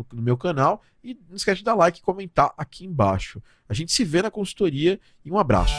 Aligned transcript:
no, 0.00 0.06
no, 0.16 0.22
meu 0.22 0.36
canal. 0.36 0.82
E 1.02 1.18
não 1.28 1.36
esquece 1.36 1.58
de 1.58 1.64
dar 1.64 1.74
like 1.74 1.98
e 1.98 2.02
comentar 2.02 2.52
aqui 2.56 2.84
embaixo. 2.84 3.42
A 3.68 3.74
gente 3.74 3.92
se 3.92 4.04
vê 4.04 4.22
na 4.22 4.30
consultoria 4.30 5.00
e 5.24 5.30
um 5.30 5.38
abraço. 5.38 5.74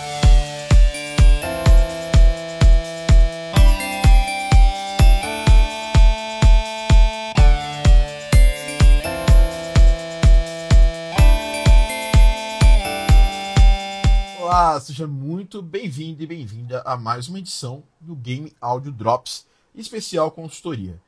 Olá, 14.40 14.80
seja 14.80 15.08
muito 15.08 15.62
bem-vindo 15.62 16.22
e 16.24 16.28
bem-vinda 16.28 16.82
a 16.86 16.98
mais 16.98 17.28
uma 17.28 17.40
edição 17.40 17.84
do 18.00 18.16
Game 18.16 18.54
Audio 18.60 18.92
Drops 18.92 19.46
especial 19.74 20.32
consultoria. 20.32 21.00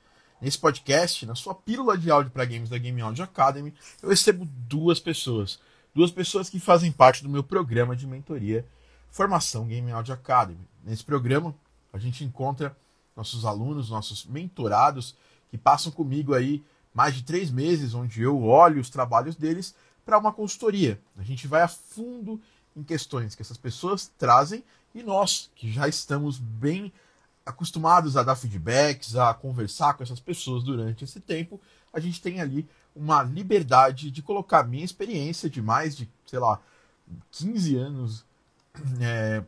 Nesse 0.44 0.60
podcast, 0.60 1.26
na 1.26 1.36
sua 1.36 1.56
pílula 1.56 1.98
de 1.98 2.12
áudio 2.12 2.30
para 2.30 2.44
games 2.44 2.70
da 2.70 2.78
Game 2.78 3.00
Audio 3.00 3.24
Academy, 3.24 3.74
eu 4.02 4.10
recebo 4.10 4.46
duas 4.68 5.00
pessoas. 5.00 5.58
Duas 5.96 6.12
pessoas 6.12 6.50
que 6.50 6.60
fazem 6.60 6.92
parte 6.92 7.24
do 7.24 7.30
meu 7.30 7.42
programa 7.42 7.96
de 7.96 8.06
mentoria 8.06 8.68
Formação 9.10 9.66
Game 9.66 9.90
Audio 9.90 10.14
Academy. 10.14 10.60
Nesse 10.84 11.02
programa, 11.02 11.56
a 11.94 11.98
gente 11.98 12.26
encontra 12.26 12.76
nossos 13.16 13.46
alunos, 13.46 13.90
nossos 13.90 14.26
mentorados, 14.26 15.16
que 15.50 15.58
passam 15.58 15.94
comigo 15.94 16.34
aí 16.34 16.62
mais 16.94 17.16
de 17.16 17.24
três 17.24 17.50
meses, 17.50 17.94
onde 17.94 18.22
eu 18.22 18.44
olho 18.44 18.82
os 18.82 18.90
trabalhos 18.90 19.38
deles 19.38 19.74
para 20.04 20.18
uma 20.18 20.34
consultoria. 20.34 21.00
A 21.18 21.24
gente 21.24 21.48
vai 21.48 21.62
a 21.62 21.70
fundo 21.70 22.38
em 22.76 22.84
questões 22.84 23.34
que 23.34 23.42
essas 23.42 23.58
pessoas 23.58 24.12
trazem 24.18 24.62
e 24.94 25.04
nós, 25.04 25.50
que 25.56 25.72
já 25.72 25.88
estamos 25.88 26.38
bem 26.38 26.92
acostumados 27.46 28.16
a 28.16 28.24
dar 28.24 28.36
feedbacks, 28.36 29.16
a 29.16 29.34
conversar 29.34 29.94
com 29.96 30.04
essas 30.04 30.20
pessoas 30.20 30.64
durante 30.64 31.04
esse 31.04 31.20
tempo, 31.20 31.60
a 31.92 32.00
gente 32.00 32.22
tem 32.22 32.40
ali 32.40 32.68
uma 32.96 33.24
liberdade 33.24 34.12
de 34.12 34.22
colocar 34.22 34.64
minha 34.64 34.86
experiência 34.86 35.50
de 35.50 35.62
mais 35.62 35.96
de, 35.96 36.10
sei 36.26 36.40
lá, 36.40 36.62
15 37.32 37.76
anos 37.76 38.26
é, 39.02 39.44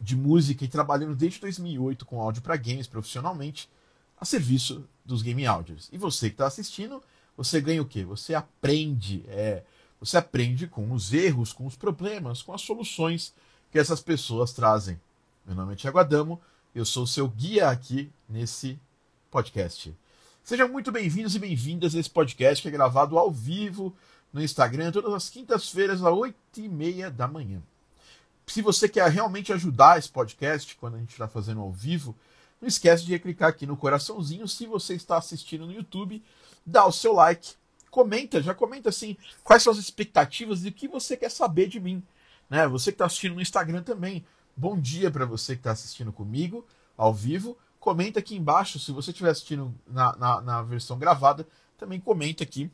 de 0.00 0.16
música 0.16 0.64
e 0.64 0.68
trabalhando 0.68 1.14
desde 1.14 1.40
2008 1.40 2.06
com 2.06 2.20
áudio 2.20 2.42
para 2.42 2.56
games 2.56 2.86
profissionalmente 2.86 3.68
a 4.18 4.24
serviço 4.24 4.86
dos 5.04 5.22
game 5.22 5.46
audios. 5.46 5.88
E 5.92 5.98
você 5.98 6.28
que 6.28 6.34
está 6.34 6.46
assistindo, 6.46 7.02
você 7.36 7.60
ganha 7.60 7.82
o 7.82 7.86
quê? 7.86 8.04
Você 8.04 8.34
aprende, 8.34 9.24
é, 9.28 9.62
você 9.98 10.16
aprende 10.16 10.66
com 10.66 10.90
os 10.92 11.12
erros, 11.12 11.52
com 11.52 11.66
os 11.66 11.76
problemas, 11.76 12.42
com 12.42 12.52
as 12.52 12.62
soluções 12.62 13.34
que 13.70 13.78
essas 13.78 14.00
pessoas 14.00 14.52
trazem. 14.52 15.00
Meu 15.46 15.54
nome 15.54 15.72
é 15.72 15.76
Tiago 15.76 15.98
Adamo 15.98 16.40
eu 16.74 16.84
sou 16.84 17.06
seu 17.06 17.26
guia 17.26 17.68
aqui 17.68 18.12
nesse 18.28 18.78
podcast. 19.30 19.96
Sejam 20.42 20.68
muito 20.68 20.92
bem-vindos 20.92 21.34
e 21.34 21.38
bem-vindas 21.38 21.94
a 21.94 21.98
esse 21.98 22.08
podcast 22.08 22.62
que 22.62 22.68
é 22.68 22.70
gravado 22.70 23.18
ao 23.18 23.30
vivo 23.30 23.94
no 24.32 24.42
Instagram 24.42 24.92
todas 24.92 25.12
as 25.12 25.28
quintas-feiras 25.28 26.02
às 26.02 26.12
oito 26.12 26.36
e 26.58 26.68
meia 26.68 27.10
da 27.10 27.26
manhã. 27.26 27.60
Se 28.46 28.62
você 28.62 28.88
quer 28.88 29.08
realmente 29.10 29.52
ajudar 29.52 29.98
esse 29.98 30.08
podcast 30.08 30.76
quando 30.76 30.94
a 30.94 30.98
gente 30.98 31.10
está 31.10 31.26
fazendo 31.26 31.60
ao 31.60 31.72
vivo, 31.72 32.16
não 32.60 32.68
esquece 32.68 33.04
de 33.04 33.18
clicar 33.18 33.48
aqui 33.48 33.66
no 33.66 33.76
coraçãozinho. 33.76 34.46
Se 34.46 34.66
você 34.66 34.94
está 34.94 35.16
assistindo 35.18 35.66
no 35.66 35.72
YouTube, 35.72 36.22
dá 36.64 36.86
o 36.86 36.92
seu 36.92 37.12
like, 37.12 37.54
comenta, 37.90 38.40
já 38.40 38.54
comenta 38.54 38.90
assim 38.90 39.16
quais 39.42 39.62
são 39.62 39.72
as 39.72 39.78
expectativas 39.78 40.64
e 40.64 40.68
o 40.68 40.72
que 40.72 40.86
você 40.86 41.16
quer 41.16 41.30
saber 41.30 41.68
de 41.68 41.80
mim. 41.80 42.02
Né? 42.48 42.66
Você 42.68 42.92
que 42.92 42.96
está 42.96 43.06
assistindo 43.06 43.34
no 43.34 43.42
Instagram 43.42 43.82
também, 43.82 44.24
Bom 44.60 44.78
dia 44.78 45.10
para 45.10 45.24
você 45.24 45.54
que 45.54 45.60
está 45.60 45.70
assistindo 45.70 46.12
comigo 46.12 46.66
ao 46.94 47.14
vivo. 47.14 47.56
Comenta 47.78 48.18
aqui 48.18 48.36
embaixo, 48.36 48.78
se 48.78 48.92
você 48.92 49.10
estiver 49.10 49.30
assistindo 49.30 49.74
na, 49.86 50.14
na, 50.16 50.40
na, 50.42 50.60
versão 50.62 50.98
gravada, 50.98 51.48
também 51.78 51.98
comenta 51.98 52.44
aqui 52.44 52.70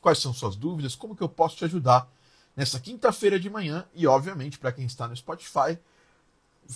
quais 0.00 0.20
são 0.20 0.32
suas 0.32 0.54
dúvidas, 0.54 0.94
como 0.94 1.16
que 1.16 1.24
eu 1.24 1.28
posso 1.28 1.56
te 1.56 1.64
ajudar 1.64 2.08
nessa 2.54 2.78
quinta-feira 2.78 3.40
de 3.40 3.50
manhã. 3.50 3.84
E, 3.96 4.06
obviamente, 4.06 4.60
para 4.60 4.70
quem 4.70 4.86
está 4.86 5.08
no 5.08 5.16
Spotify, 5.16 5.76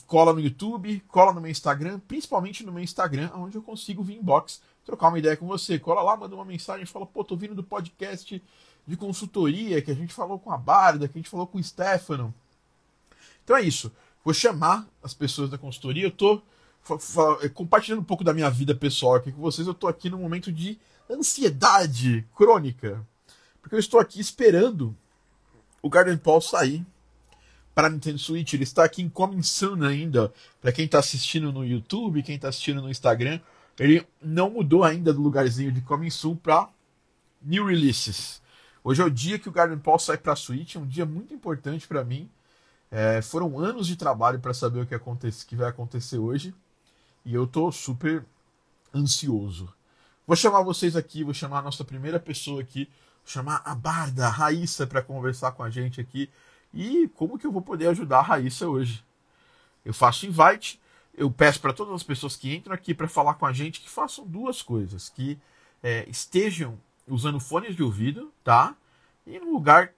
cola 0.08 0.32
no 0.32 0.40
YouTube, 0.40 1.04
cola 1.06 1.32
no 1.32 1.40
meu 1.40 1.52
Instagram, 1.52 2.00
principalmente 2.00 2.66
no 2.66 2.72
meu 2.72 2.82
Instagram, 2.82 3.30
onde 3.36 3.54
eu 3.54 3.62
consigo 3.62 4.02
vir 4.02 4.16
inbox, 4.16 4.60
trocar 4.84 5.06
uma 5.10 5.20
ideia 5.20 5.36
com 5.36 5.46
você. 5.46 5.78
Cola 5.78 6.02
lá, 6.02 6.16
manda 6.16 6.34
uma 6.34 6.44
mensagem, 6.44 6.84
fala, 6.84 7.06
pô, 7.06 7.22
tô 7.22 7.36
vindo 7.36 7.54
do 7.54 7.62
podcast 7.62 8.42
de 8.84 8.96
consultoria 8.96 9.80
que 9.80 9.92
a 9.92 9.94
gente 9.94 10.12
falou 10.12 10.36
com 10.36 10.50
a 10.50 10.56
Barda, 10.56 11.06
que 11.06 11.16
a 11.16 11.20
gente 11.20 11.30
falou 11.30 11.46
com 11.46 11.58
o 11.58 11.62
Stefano. 11.62 12.34
Então 13.44 13.56
é 13.56 13.62
isso 13.62 13.92
vou 14.28 14.34
chamar 14.34 14.86
as 15.02 15.14
pessoas 15.14 15.48
da 15.48 15.56
consultoria. 15.56 16.04
Eu 16.04 16.10
tô 16.10 16.42
compartilhando 17.54 18.00
um 18.00 18.04
pouco 18.04 18.22
da 18.22 18.34
minha 18.34 18.50
vida 18.50 18.74
pessoal 18.74 19.14
aqui 19.14 19.32
com 19.32 19.40
vocês. 19.40 19.66
Eu 19.66 19.72
tô 19.72 19.88
aqui 19.88 20.10
num 20.10 20.18
momento 20.18 20.52
de 20.52 20.78
ansiedade 21.10 22.26
crônica. 22.36 23.02
Porque 23.62 23.74
eu 23.74 23.78
estou 23.78 23.98
aqui 23.98 24.20
esperando 24.20 24.94
o 25.80 25.88
Garden 25.88 26.18
Paul 26.18 26.42
sair 26.42 26.84
para 27.74 27.88
Nintendo 27.88 28.18
Switch. 28.18 28.52
Ele 28.52 28.64
está 28.64 28.84
aqui 28.84 29.00
em 29.00 29.08
Coming 29.08 29.40
ainda. 29.86 30.30
Para 30.60 30.72
quem 30.72 30.84
está 30.84 30.98
assistindo 30.98 31.50
no 31.50 31.64
YouTube, 31.64 32.22
quem 32.22 32.36
está 32.36 32.50
assistindo 32.50 32.82
no 32.82 32.90
Instagram, 32.90 33.40
ele 33.78 34.06
não 34.20 34.50
mudou 34.50 34.84
ainda 34.84 35.10
do 35.10 35.22
lugarzinho 35.22 35.72
de 35.72 35.80
Coming 35.80 36.10
para 36.42 36.68
New 37.40 37.64
Releases. 37.64 38.42
Hoje 38.84 39.00
é 39.00 39.04
o 39.06 39.10
dia 39.10 39.38
que 39.38 39.48
o 39.48 39.52
Garden 39.52 39.78
Paul 39.78 39.98
sai 39.98 40.18
para 40.18 40.36
Switch, 40.36 40.74
é 40.74 40.78
um 40.78 40.86
dia 40.86 41.06
muito 41.06 41.32
importante 41.32 41.88
para 41.88 42.04
mim. 42.04 42.28
É, 42.90 43.20
foram 43.20 43.58
anos 43.58 43.86
de 43.86 43.96
trabalho 43.96 44.40
para 44.40 44.54
saber 44.54 44.80
o 44.80 44.86
que, 44.86 44.94
acontece, 44.94 45.44
que 45.44 45.54
vai 45.54 45.68
acontecer 45.68 46.18
hoje 46.18 46.54
e 47.24 47.34
eu 47.34 47.46
tô 47.46 47.70
super 47.70 48.24
ansioso. 48.94 49.72
Vou 50.26 50.36
chamar 50.36 50.62
vocês 50.62 50.96
aqui, 50.96 51.22
vou 51.22 51.34
chamar 51.34 51.58
a 51.58 51.62
nossa 51.62 51.84
primeira 51.84 52.18
pessoa 52.18 52.60
aqui, 52.60 52.84
vou 52.84 53.26
chamar 53.26 53.62
a 53.64 53.74
Barda, 53.74 54.26
a 54.26 54.30
Raíssa, 54.30 54.86
para 54.86 55.02
conversar 55.02 55.52
com 55.52 55.62
a 55.62 55.70
gente 55.70 56.00
aqui. 56.00 56.30
E 56.72 57.08
como 57.14 57.38
que 57.38 57.46
eu 57.46 57.52
vou 57.52 57.62
poder 57.62 57.88
ajudar 57.88 58.18
a 58.18 58.22
Raíssa 58.22 58.68
hoje? 58.68 59.04
Eu 59.84 59.92
faço 59.94 60.26
invite, 60.26 60.80
eu 61.14 61.30
peço 61.30 61.60
para 61.60 61.72
todas 61.72 61.94
as 61.94 62.02
pessoas 62.02 62.36
que 62.36 62.54
entram 62.54 62.74
aqui 62.74 62.94
para 62.94 63.08
falar 63.08 63.34
com 63.34 63.46
a 63.46 63.52
gente 63.52 63.80
que 63.80 63.88
façam 63.88 64.26
duas 64.26 64.62
coisas: 64.62 65.08
que 65.08 65.38
é, 65.82 66.08
estejam 66.08 66.78
usando 67.06 67.40
fones 67.40 67.74
de 67.74 67.82
ouvido, 67.82 68.32
tá? 68.44 68.74
E 69.26 69.38
no 69.38 69.52
lugar 69.52 69.92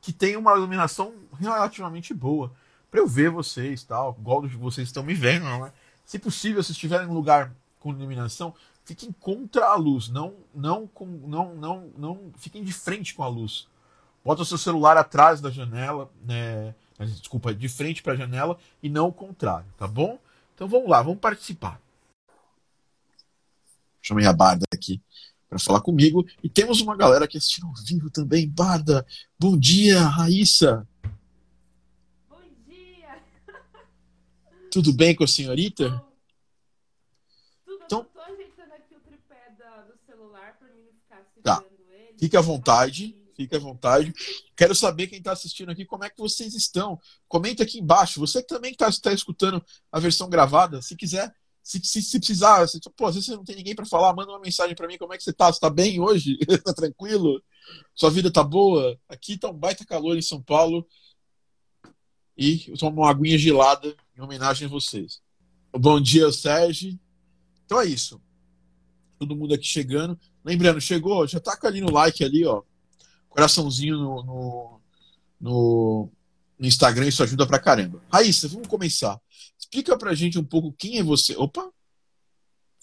que 0.00 0.12
tem 0.12 0.36
uma 0.36 0.54
iluminação 0.56 1.14
relativamente 1.38 2.14
boa. 2.14 2.52
Para 2.90 3.00
eu 3.00 3.06
ver 3.06 3.30
vocês, 3.30 3.84
tal, 3.84 4.16
igual 4.18 4.42
vocês 4.48 4.88
estão 4.88 5.02
me 5.02 5.14
vendo, 5.14 5.44
né? 5.44 5.72
Se 6.04 6.18
possível, 6.18 6.62
se 6.62 6.72
estiverem 6.72 7.06
em 7.06 7.10
um 7.10 7.14
lugar 7.14 7.52
com 7.78 7.90
iluminação, 7.90 8.54
fiquem 8.84 9.12
contra 9.12 9.66
a 9.66 9.76
luz, 9.76 10.08
não 10.08 10.34
não 10.54 10.86
com 10.88 11.06
não 11.06 11.54
não 11.54 11.90
não 11.96 12.32
fiquem 12.36 12.64
de 12.64 12.72
frente 12.72 13.14
com 13.14 13.22
a 13.22 13.28
luz. 13.28 13.68
Bota 14.24 14.42
o 14.42 14.44
seu 14.44 14.58
celular 14.58 14.96
atrás 14.96 15.40
da 15.40 15.50
janela, 15.50 16.10
né? 16.24 16.74
Desculpa, 16.98 17.54
de 17.54 17.68
frente 17.68 18.02
para 18.02 18.12
a 18.12 18.16
janela 18.16 18.58
e 18.82 18.88
não 18.90 19.08
o 19.08 19.12
contrário, 19.12 19.66
tá 19.78 19.86
bom? 19.86 20.18
Então 20.54 20.68
vamos 20.68 20.90
lá, 20.90 21.00
vamos 21.00 21.20
participar. 21.20 21.80
Chamei 24.02 24.26
a 24.26 24.32
Barda 24.32 24.64
aqui 24.74 25.00
para 25.50 25.58
falar 25.58 25.80
comigo. 25.80 26.24
E 26.42 26.48
temos 26.48 26.80
uma 26.80 26.96
galera 26.96 27.26
que 27.26 27.36
assistiu 27.36 27.66
ao 27.66 27.74
vivo 27.84 28.08
também. 28.08 28.48
Barda, 28.48 29.04
bom 29.36 29.58
dia, 29.58 30.00
Raíssa. 30.00 30.86
Bom 32.28 32.40
dia. 32.68 33.20
Tudo 34.70 34.92
bem 34.92 35.14
com 35.14 35.24
a 35.24 35.28
senhorita? 35.28 36.02
Tudo, 37.66 37.84
então, 37.84 38.06
ajeitando 38.24 38.72
aqui 38.74 38.94
o 38.94 39.00
tripé 39.00 39.56
do 39.88 39.98
celular 40.06 40.56
para 40.56 40.68
mim 40.68 40.84
não 40.84 40.92
ficar 40.92 41.26
tá. 41.42 41.64
ele. 41.64 42.16
Fique 42.16 42.36
à 42.36 42.40
vontade, 42.40 43.18
fique 43.34 43.56
à 43.56 43.58
vontade. 43.58 44.14
Quero 44.56 44.74
saber 44.74 45.08
quem 45.08 45.18
está 45.18 45.32
assistindo 45.32 45.72
aqui, 45.72 45.84
como 45.84 46.04
é 46.04 46.10
que 46.10 46.18
vocês 46.18 46.54
estão. 46.54 46.96
Comenta 47.26 47.64
aqui 47.64 47.80
embaixo. 47.80 48.20
Você 48.20 48.40
que 48.40 48.48
também 48.48 48.70
está 48.70 48.88
tá 49.02 49.12
escutando 49.12 49.64
a 49.90 49.98
versão 49.98 50.30
gravada, 50.30 50.80
se 50.80 50.94
quiser, 50.94 51.34
se, 51.62 51.80
se, 51.84 52.02
se 52.02 52.18
precisar, 52.18 52.66
se, 52.66 52.80
pô, 52.96 53.06
às 53.06 53.14
vezes 53.14 53.28
você 53.28 53.36
não 53.36 53.44
tem 53.44 53.56
ninguém 53.56 53.74
para 53.74 53.86
falar, 53.86 54.14
manda 54.14 54.32
uma 54.32 54.40
mensagem 54.40 54.74
para 54.74 54.86
mim, 54.86 54.98
como 54.98 55.12
é 55.12 55.16
que 55.16 55.22
você 55.22 55.30
está? 55.30 55.46
Você 55.46 55.58
está 55.58 55.70
bem 55.70 56.00
hoje? 56.00 56.38
Está 56.48 56.72
tranquilo? 56.74 57.42
Sua 57.94 58.10
vida 58.10 58.30
tá 58.30 58.42
boa? 58.42 58.98
Aqui 59.08 59.36
tá 59.38 59.48
um 59.50 59.54
baita 59.54 59.84
calor 59.84 60.16
em 60.16 60.22
São 60.22 60.42
Paulo. 60.42 60.86
E 62.36 62.64
eu 62.68 62.78
tomo 62.78 63.02
uma 63.02 63.10
aguinha 63.10 63.36
gelada 63.36 63.94
em 64.16 64.20
homenagem 64.20 64.66
a 64.66 64.70
vocês. 64.70 65.20
Bom 65.72 66.00
dia, 66.00 66.32
Sérgio. 66.32 66.98
Então 67.64 67.80
é 67.80 67.86
isso. 67.86 68.20
Todo 69.18 69.36
mundo 69.36 69.54
aqui 69.54 69.66
chegando. 69.66 70.18
Lembrando, 70.44 70.80
chegou, 70.80 71.26
já 71.26 71.38
taca 71.38 71.68
ali 71.68 71.80
no 71.80 71.92
like 71.92 72.24
ali, 72.24 72.46
ó. 72.46 72.62
Coraçãozinho 73.28 73.96
no, 73.96 74.22
no, 74.24 74.80
no, 75.40 76.10
no 76.60 76.66
Instagram, 76.66 77.08
isso 77.08 77.22
ajuda 77.22 77.46
pra 77.46 77.58
caramba. 77.58 78.02
Raíssa, 78.12 78.46
vamos 78.46 78.68
começar. 78.68 79.18
Explica 79.58 79.96
pra 79.96 80.14
gente 80.14 80.38
um 80.38 80.44
pouco 80.44 80.74
quem 80.78 80.98
é 80.98 81.02
você. 81.02 81.34
Opa! 81.34 81.72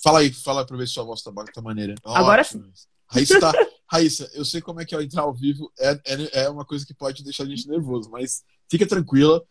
Fala 0.03 0.19
aí, 0.19 0.33
fala 0.33 0.65
pra 0.65 0.75
ver 0.75 0.87
se 0.87 0.95
sua 0.95 1.03
voz 1.03 1.21
tá, 1.21 1.31
tá 1.53 1.61
maneira. 1.61 1.93
Agora 2.03 2.43
sim. 2.43 2.63
Raíssa, 3.05 3.39
tá... 3.39 3.53
Raíssa, 3.89 4.29
eu 4.33 4.43
sei 4.43 4.61
como 4.61 4.81
é 4.81 4.85
que 4.85 4.95
é 4.95 5.01
entrar 5.01 5.21
ao 5.21 5.33
vivo, 5.33 5.71
é, 5.79 5.91
é, 6.05 6.43
é 6.43 6.49
uma 6.49 6.65
coisa 6.65 6.85
que 6.85 6.93
pode 6.93 7.23
deixar 7.23 7.43
a 7.43 7.45
gente 7.45 7.67
nervoso, 7.67 8.09
mas 8.09 8.43
fica 8.69 8.85
tranquila. 8.85 9.41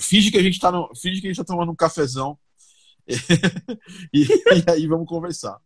Finge 0.00 0.30
que 0.30 0.38
a 0.38 0.42
gente 0.42 0.58
tá 0.58 0.72
no, 0.72 0.90
finge 0.96 1.20
que 1.20 1.26
a 1.26 1.30
gente 1.30 1.36
tá 1.36 1.44
tomando 1.44 1.70
um 1.70 1.76
cafezão. 1.76 2.36
e, 4.12 4.24
e 4.24 4.70
aí 4.70 4.86
vamos 4.86 5.06
conversar. 5.06 5.60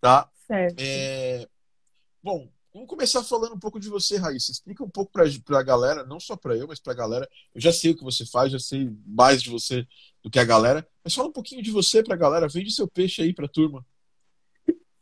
Tá? 0.00 0.28
Certo. 0.46 0.80
É... 0.80 1.46
Bom, 2.22 2.48
vamos 2.78 2.88
começar 2.88 3.24
falando 3.24 3.54
um 3.54 3.58
pouco 3.58 3.80
de 3.80 3.88
você, 3.88 4.16
Raíssa. 4.16 4.52
Explica 4.52 4.84
um 4.84 4.88
pouco 4.88 5.10
para 5.10 5.58
a 5.58 5.62
galera, 5.62 6.04
não 6.04 6.20
só 6.20 6.36
para 6.36 6.56
eu, 6.56 6.68
mas 6.68 6.78
para 6.78 6.92
a 6.92 6.96
galera. 6.96 7.28
Eu 7.52 7.60
já 7.60 7.72
sei 7.72 7.90
o 7.90 7.96
que 7.96 8.04
você 8.04 8.24
faz, 8.24 8.52
já 8.52 8.58
sei 8.58 8.96
mais 9.04 9.42
de 9.42 9.50
você 9.50 9.84
do 10.22 10.30
que 10.30 10.38
a 10.38 10.44
galera. 10.44 10.86
Mas 11.02 11.14
fala 11.14 11.28
um 11.28 11.32
pouquinho 11.32 11.60
de 11.60 11.72
você 11.72 12.02
para 12.02 12.14
a 12.14 12.18
galera. 12.18 12.48
Vende 12.48 12.70
seu 12.70 12.86
peixe 12.86 13.20
aí 13.20 13.34
para 13.34 13.46
a 13.46 13.48
turma. 13.48 13.84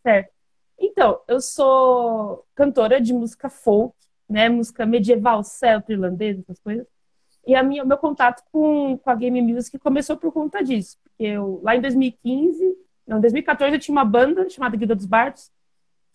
Certo. 0.03 0.33
Então, 0.79 1.21
eu 1.29 1.41
sou 1.41 2.47
cantora 2.55 2.99
de 2.99 3.13
música 3.13 3.51
folk, 3.51 3.95
né? 4.29 4.49
Música 4.49 4.87
medieval, 4.87 5.45
celta, 5.45 5.93
irlandesa, 5.93 6.41
essas 6.41 6.59
coisas. 6.61 6.87
E 7.47 7.55
a 7.55 7.63
minha, 7.63 7.85
meu 7.85 7.99
contato 7.99 8.43
com, 8.51 8.99
com 8.99 9.11
a 9.11 9.15
Game 9.15 9.41
Music 9.43 9.79
começou 9.79 10.17
por 10.17 10.33
conta 10.33 10.65
disso. 10.65 10.97
Porque 11.05 11.25
eu, 11.25 11.61
lá 11.63 11.77
em 11.77 11.81
2015, 11.83 12.75
não, 13.07 13.19
em 13.19 13.21
2014 13.21 13.75
eu 13.75 13.81
tinha 13.81 13.93
uma 13.93 14.05
banda 14.05 14.49
chamada 14.49 14.77
Guilda 14.77 14.97
dos 14.97 15.07
Bardos, 15.07 15.51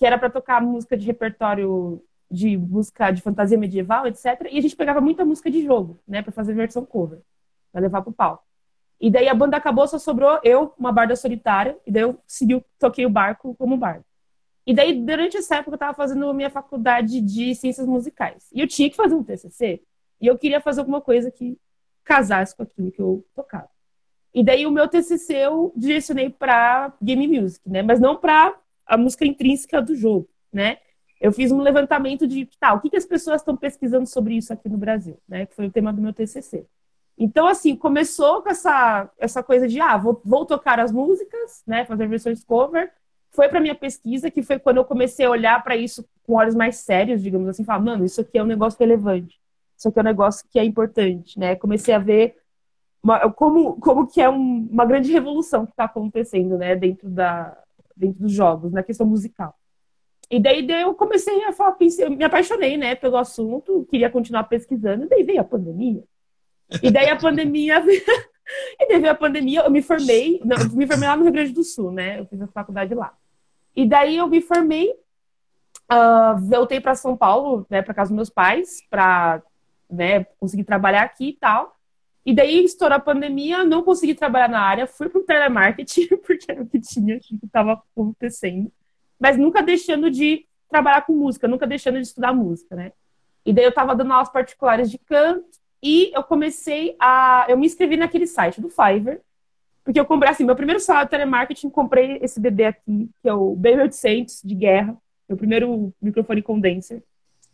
que 0.02 0.06
era 0.08 0.18
para 0.18 0.32
tocar 0.32 0.60
música 0.60 0.98
de 0.98 1.06
repertório 1.06 2.04
de 2.28 2.58
música 2.58 3.12
de 3.12 3.22
fantasia 3.22 3.56
medieval, 3.56 4.08
etc. 4.08 4.48
E 4.50 4.58
a 4.58 4.62
gente 4.62 4.76
pegava 4.76 5.00
muita 5.00 5.24
música 5.24 5.52
de 5.52 5.64
jogo, 5.64 6.00
né, 6.08 6.24
para 6.24 6.32
fazer 6.32 6.56
versão 6.56 6.84
cover, 6.84 7.20
para 7.72 7.82
levar 7.82 8.02
pro 8.02 8.12
palco. 8.12 8.44
E 9.00 9.12
daí 9.12 9.30
a 9.30 9.36
banda 9.36 9.58
acabou, 9.58 9.88
só 9.88 10.00
sobrou 10.00 10.40
eu, 10.44 10.74
uma 10.76 10.92
barda 10.92 11.16
solitária, 11.16 11.78
e 11.86 11.92
daí 11.92 12.02
eu 12.02 12.18
segui, 12.26 12.66
toquei 12.80 13.06
o 13.06 13.12
barco 13.12 13.54
como 13.60 13.78
bardo. 13.78 14.04
E 14.66 14.74
daí, 14.74 15.00
durante 15.06 15.38
essa 15.38 15.58
época, 15.58 15.74
eu 15.74 15.76
estava 15.76 15.94
fazendo 15.94 16.28
a 16.28 16.34
minha 16.34 16.50
faculdade 16.50 17.22
de 17.22 17.54
ciências 17.54 17.86
musicais. 17.86 18.50
E 18.52 18.60
eu 18.60 18.68
tinha 18.68 18.90
que 18.90 18.96
fazer 18.96 19.14
um 19.14 19.24
TCC, 19.24 19.84
e 20.20 20.26
eu 20.26 20.36
queria 20.36 20.60
fazer 20.60 20.80
alguma 20.80 21.00
coisa 21.00 21.30
que 21.30 21.60
casasse 22.04 22.56
com 22.56 22.64
aquilo 22.64 22.92
que 22.92 23.00
eu 23.04 23.24
tocava. 23.36 23.70
E 24.34 24.44
daí 24.44 24.66
o 24.66 24.72
meu 24.72 24.88
TCC 24.88 25.36
eu 25.36 25.72
direcionei 25.76 26.32
para 26.32 26.92
game 27.00 27.28
music, 27.28 27.70
né? 27.70 27.84
Mas 27.84 28.00
não 28.00 28.18
para 28.18 28.56
a 28.92 28.98
música 28.98 29.26
intrínseca 29.26 29.82
do 29.82 29.96
jogo, 29.96 30.28
né? 30.52 30.78
Eu 31.20 31.32
fiz 31.32 31.50
um 31.50 31.62
levantamento 31.62 32.28
de 32.28 32.46
tá, 32.60 32.74
o 32.74 32.82
que, 32.82 32.90
que 32.90 32.98
as 32.98 33.06
pessoas 33.06 33.40
estão 33.40 33.56
pesquisando 33.56 34.06
sobre 34.06 34.36
isso 34.36 34.52
aqui 34.52 34.68
no 34.68 34.78
Brasil, 34.78 35.18
né? 35.30 35.46
Que 35.46 35.56
foi 35.56 35.68
o 35.68 35.72
tema 35.72 35.94
do 35.94 36.02
meu 36.02 36.12
TCC. 36.12 36.66
Então, 37.18 37.48
assim, 37.48 37.74
começou 37.74 38.42
com 38.42 38.50
essa, 38.50 39.10
essa 39.18 39.42
coisa 39.42 39.66
de, 39.66 39.80
ah, 39.80 39.96
vou, 39.96 40.22
vou 40.26 40.46
tocar 40.46 40.78
as 40.78 40.92
músicas, 40.92 41.64
né? 41.66 41.86
Fazer 41.86 42.06
versões 42.06 42.44
cover. 42.44 42.92
Foi 43.32 43.48
para 43.48 43.62
minha 43.62 43.76
pesquisa, 43.76 44.30
que 44.30 44.44
foi 44.44 44.60
quando 44.60 44.78
eu 44.78 44.86
comecei 44.86 45.26
a 45.26 45.30
olhar 45.30 45.64
para 45.64 45.78
isso 45.78 46.06
com 46.24 46.34
olhos 46.34 46.56
mais 46.56 46.78
sérios, 46.78 47.24
digamos 47.24 47.48
assim, 47.48 47.64
falar, 47.64 47.80
mano, 47.80 48.04
isso 48.04 48.20
aqui 48.20 48.38
é 48.38 48.44
um 48.44 48.48
negócio 48.48 48.78
relevante. 48.78 49.40
Isso 49.78 49.88
aqui 49.88 50.00
é 50.00 50.02
um 50.02 50.06
negócio 50.06 50.46
que 50.50 50.60
é 50.60 50.66
importante, 50.66 51.40
né? 51.40 51.56
Comecei 51.56 51.94
a 51.94 52.00
ver 52.00 52.36
uma, 53.02 53.32
como, 53.32 53.80
como 53.80 54.06
que 54.06 54.22
é 54.22 54.30
um, 54.30 54.68
uma 54.70 54.86
grande 54.86 55.14
revolução 55.14 55.66
que 55.66 55.72
está 55.72 55.86
acontecendo, 55.86 56.58
né, 56.58 56.76
dentro, 56.76 57.10
da, 57.10 57.58
dentro 57.96 58.22
dos 58.22 58.32
jogos, 58.32 58.72
na 58.72 58.84
questão 58.84 59.06
musical. 59.06 59.56
E 60.30 60.40
daí, 60.40 60.66
daí 60.66 60.82
eu 60.84 60.94
comecei 60.94 61.44
a 61.44 61.52
falar, 61.52 61.74
pensei, 61.74 62.08
me 62.08 62.24
apaixonei, 62.24 62.78
né, 62.78 62.96
pelo 62.96 63.18
assunto, 63.18 63.86
queria 63.90 64.10
continuar 64.10 64.46
pesquisando, 64.46 65.04
e 65.04 65.10
daí 65.10 65.24
veio 65.24 65.42
a 65.42 65.44
pandemia. 65.44 66.04
E 66.82 66.90
daí 66.90 67.10
a 67.10 67.18
pandemia 67.18 67.84
e 68.80 68.88
daí 68.88 69.00
veio 69.00 69.12
a 69.12 69.16
pandemia, 69.16 69.62
eu 69.62 69.72
me 69.72 69.82
formei, 69.82 70.42
não, 70.46 70.58
eu 70.58 70.70
me 70.70 70.88
formei 70.88 71.10
lá 71.10 71.18
no 71.18 71.24
Rio 71.24 71.34
Grande 71.34 71.52
do 71.52 71.64
Sul, 71.64 71.92
né, 71.92 72.20
eu 72.20 72.26
fiz 72.26 72.42
a 72.42 72.48
faculdade 72.48 72.96
lá. 72.96 73.14
E 73.76 73.86
daí 73.86 74.18
eu 74.18 74.28
me 74.28 74.42
formei, 74.42 74.92
uh, 75.92 76.40
voltei 76.40 76.80
para 76.80 76.96
São 76.96 77.18
Paulo, 77.18 77.66
né, 77.70 77.82
para 77.82 77.94
casa 77.94 78.10
dos 78.10 78.16
meus 78.16 78.30
pais, 78.30 78.82
para 78.90 79.42
né, 79.90 80.24
conseguir 80.40 80.64
trabalhar 80.64 81.04
aqui 81.04 81.30
e 81.30 81.34
tal. 81.34 81.76
E 82.26 82.34
daí 82.36 82.64
estourou 82.64 82.98
a 82.98 83.00
pandemia, 83.00 83.64
não 83.64 83.84
consegui 83.84 84.14
trabalhar 84.14 84.48
na 84.48 84.62
área, 84.62 84.86
fui 84.86 85.10
para 85.10 85.20
o 85.20 85.24
telemarketing, 85.24 86.08
porque 86.26 86.52
era 86.52 86.62
o 86.62 86.68
que 86.68 86.80
tinha, 86.80 87.18
o 87.18 87.20
que 87.20 87.40
estava 87.44 87.82
acontecendo. 87.94 88.72
Mas 89.20 89.38
nunca 89.38 89.62
deixando 89.62 90.10
de 90.10 90.46
trabalhar 90.70 91.02
com 91.02 91.14
música, 91.14 91.48
nunca 91.48 91.68
deixando 91.68 91.96
de 91.96 92.08
estudar 92.08 92.34
música, 92.34 92.76
né? 92.76 92.92
E 93.46 93.52
daí 93.52 93.66
eu 93.66 93.70
estava 93.70 93.96
dando 93.96 94.14
aulas 94.14 94.30
particulares 94.30 94.90
de 94.90 94.98
canto 95.00 95.60
e 95.82 96.12
eu 96.14 96.24
comecei 96.24 96.96
a. 97.00 97.46
Eu 97.50 97.58
me 97.58 97.66
inscrevi 97.66 97.98
naquele 97.98 98.28
site 98.28 98.62
do 98.62 98.70
Fiverr, 98.70 99.20
porque 99.84 100.00
eu 100.00 100.06
comprei 100.06 100.32
assim, 100.32 100.46
meu 100.46 100.56
primeiro 100.56 100.80
salário 100.80 101.08
de 101.08 101.12
telemarketing, 101.12 101.70
comprei 101.70 102.20
esse 102.22 102.40
bebê 102.40 102.66
aqui, 102.66 103.10
que 103.22 103.28
é 103.28 103.34
o 103.34 103.56
B800 103.56 104.42
de 104.44 104.54
guerra, 104.54 104.96
meu 105.28 105.38
primeiro 105.38 105.92
microfone 106.00 106.42
condenser. 106.42 107.04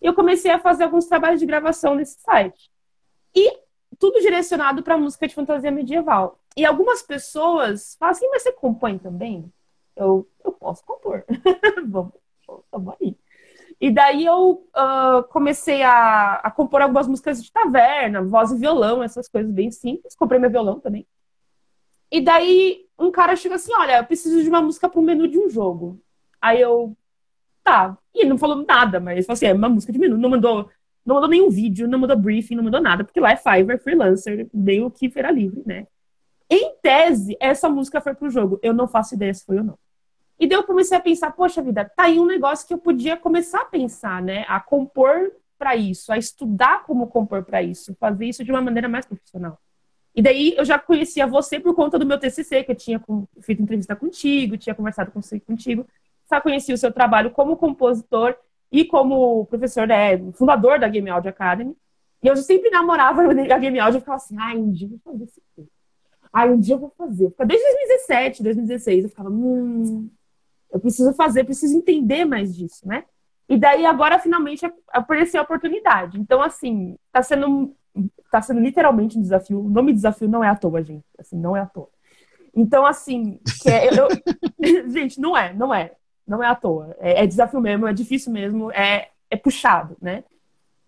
E 0.02 0.06
eu 0.06 0.14
comecei 0.14 0.52
a 0.52 0.60
fazer 0.60 0.84
alguns 0.84 1.06
trabalhos 1.06 1.40
de 1.40 1.46
gravação 1.46 1.96
nesse 1.96 2.19
site. 2.19 2.69
E 3.34 3.67
tudo 4.00 4.20
direcionado 4.20 4.84
para 4.84 4.98
música 4.98 5.28
de 5.28 5.36
fantasia 5.36 5.72
medieval. 5.72 6.40
E 6.56 6.66
algumas 6.66 7.02
pessoas 7.02 7.96
falam 8.00 8.12
assim, 8.12 8.28
mas 8.30 8.44
você 8.44 8.52
compõe 8.52 8.98
também? 8.98 9.52
Eu, 9.96 10.28
eu 10.44 10.52
posso 10.52 10.84
compor. 10.84 11.24
vamos, 11.88 12.14
vamos 12.72 12.96
aí. 13.02 13.18
E 13.80 13.92
daí 13.92 14.26
eu 14.26 14.68
uh, 14.76 15.24
comecei 15.30 15.84
a, 15.84 16.36
a, 16.36 16.50
compor 16.50 16.82
algumas 16.82 17.08
músicas 17.08 17.44
de 17.44 17.52
taverna, 17.52 18.24
voz 18.24 18.52
e 18.52 18.57
violão, 18.57 19.04
essas 19.04 19.28
coisas 19.28 19.52
bem 19.52 19.69
simples. 19.69 20.16
Comprei 20.16 20.40
meu 20.40 20.50
violão 20.50 20.80
também. 20.80 21.06
E 22.12 22.21
daí 22.21 22.88
um 22.98 23.12
cara 23.12 23.36
chega 23.36 23.56
assim: 23.56 23.71
Olha, 23.76 23.98
eu 23.98 24.06
preciso 24.06 24.42
de 24.42 24.50
uma 24.50 24.62
música 24.62 24.90
para 24.90 25.00
o 25.00 25.04
menu 25.04 25.28
de 25.28 25.38
um 25.38 25.50
jogo. 25.50 26.02
Aí 26.42 26.60
eu, 26.60 26.98
tá. 27.64 27.98
E 28.16 28.21
ele 28.21 28.30
não 28.30 28.38
falou 28.38 28.66
nada, 28.66 29.00
mas 29.00 29.18
ele 29.18 29.26
falou 29.26 29.36
assim: 29.36 29.45
é 29.45 29.54
uma 29.54 29.69
música 29.69 29.94
de 29.94 30.00
menu. 30.00 30.18
Não 30.18 30.30
mandou 30.30 30.69
não 31.07 31.16
mandou 31.16 31.30
nenhum 31.30 31.49
vídeo, 31.49 31.87
não 31.87 31.99
mandou 31.99 32.18
briefing, 32.18 32.56
não 32.56 32.64
mandou 32.66 32.81
nada, 32.81 33.04
porque 33.06 33.19
lá 33.19 33.31
é 33.31 33.37
Fiverr, 33.37 33.80
freelancer, 33.80 34.47
meio 34.54 34.92
que 34.92 35.09
feira 35.09 35.31
livre, 35.31 35.64
né? 35.66 35.87
Em 36.49 36.73
tese, 36.81 37.37
essa 37.40 37.69
música 37.69 38.02
foi 38.02 38.14
pro 38.14 38.30
jogo. 38.30 38.59
Eu 38.61 38.73
não 38.73 38.90
faço 38.90 39.16
ideia 39.16 39.33
se 39.33 39.45
foi 39.45 39.57
ou 39.57 39.64
não. 39.64 39.80
E 40.37 40.45
daí 40.45 40.57
eu 40.57 40.64
comecei 40.64 40.97
a 40.97 41.02
pensar, 41.02 41.31
poxa 41.31 41.61
vida, 41.61 41.85
tá 41.95 42.04
aí 42.04 42.19
um 42.19 42.26
negócio 42.26 42.68
que 42.68 42.73
eu 42.73 42.78
podia 42.78 43.16
começar 43.16 43.61
a 43.61 43.66
pensar, 43.66 44.21
né? 44.21 44.45
A 44.49 44.59
compor 44.59 45.31
para 45.57 45.78
isso, 45.78 46.11
a 46.11 46.18
estudar 46.18 46.83
como 46.83 47.07
compor 47.07 47.44
para 47.44 47.64
isso, 47.64 47.95
fazer 47.99 48.26
isso 48.26 48.44
de 48.44 48.52
uma 48.52 48.61
maneira 48.61 48.90
mais 48.90 49.06
profissional. 49.06 49.57
E 50.14 50.21
daí 50.21 50.56
eu 50.57 50.66
já 50.66 50.78
conhecia 50.78 51.26
você 51.26 51.57
por 51.57 51.73
conta 51.73 51.97
do 51.97 52.06
meu 52.06 52.19
TCC, 52.19 52.64
que 52.64 52.71
eu 52.71 52.76
tinha 52.76 53.02
feito 53.40 53.61
entrevista 53.61 53.95
contigo, 53.95 54.57
tinha 54.57 54.76
conversado 54.76 55.09
com 55.11 55.21
você 55.21 55.40
contigo. 55.40 55.87
Já 56.30 56.42
conheci 56.42 56.73
o 56.73 56.78
seu 56.78 56.92
trabalho 56.92 57.31
como 57.31 57.56
compositor 57.56 58.35
e 58.71 58.86
como 58.86 59.45
professor, 59.45 59.88
né, 59.88 60.18
fundador 60.33 60.80
da 60.80 60.88
Game 60.88 61.09
Audio 61.09 61.30
Academy. 61.30 61.76
E 62.21 62.28
eu 62.28 62.36
sempre 62.36 62.69
namorava 62.69 63.21
a 63.30 63.57
Game 63.57 63.80
Audio 63.80 63.97
e 63.97 64.02
ficava 64.02 64.18
assim, 64.18 64.36
ai, 64.40 64.57
um 64.57 64.71
dia 64.71 64.88
eu 64.88 64.92
vou 64.92 65.00
fazer 65.00 65.24
isso 65.26 65.42
aqui. 65.52 65.69
Ai, 66.33 66.50
um 66.50 66.59
dia 66.59 66.76
eu 66.76 66.80
vou 66.80 66.94
fazer. 66.97 67.33
Desde 67.45 67.66
2017, 67.66 68.44
2016, 68.44 69.04
eu 69.04 69.09
ficava, 69.09 69.30
hum, 69.30 70.09
eu 70.71 70.80
preciso 70.80 71.14
fazer, 71.14 71.44
preciso 71.44 71.78
entender 71.78 72.26
mais 72.26 72.56
disso, 72.56 72.88
né? 72.88 73.06
E 73.50 73.57
daí 73.57 73.86
agora 73.86 74.19
finalmente 74.19 74.69
apareceu 74.90 75.40
a 75.40 75.44
oportunidade. 75.44 76.19
Então, 76.19 76.42
assim, 76.42 76.97
tá 77.12 77.24
sendo, 77.24 77.74
tá 78.30 78.42
sendo 78.42 78.59
literalmente 78.59 79.18
um 79.18 79.21
desafio. 79.21 79.62
O 79.62 79.69
nome 79.69 79.94
desafio 79.94 80.28
não 80.28 80.44
é 80.44 80.50
à 80.50 80.56
toa, 80.56 80.83
gente. 80.83 81.06
Assim, 81.18 81.38
não 81.38 81.56
é 81.56 81.62
à 81.62 81.66
toa. 81.66 81.90
Então, 82.54 82.86
assim, 82.86 83.40
é, 83.66 83.88
eu, 83.88 84.09
gente, 84.92 85.19
não 85.19 85.38
é, 85.38 85.54
não 85.54 85.74
é. 85.74 85.94
Não 86.28 86.44
é 86.44 86.48
à 86.48 86.56
toa. 86.56 86.96
É, 87.00 87.24
é 87.24 87.28
desafio 87.28 87.62
mesmo, 87.62 87.88
é 87.88 87.94
difícil 87.94 88.31
mesmo, 88.31 88.72
é, 88.72 89.10
é 89.30 89.38
puxado, 89.38 89.96
né? 90.02 90.24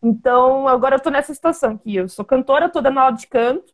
Então, 0.01 0.67
agora 0.67 0.95
eu 0.95 0.99
tô 0.99 1.09
nessa 1.09 1.33
situação 1.33 1.73
aqui. 1.73 1.95
Eu 1.95 2.09
sou 2.09 2.25
cantora, 2.25 2.69
tô 2.69 2.81
dando 2.81 2.99
aula 2.99 3.15
de 3.15 3.27
canto, 3.27 3.73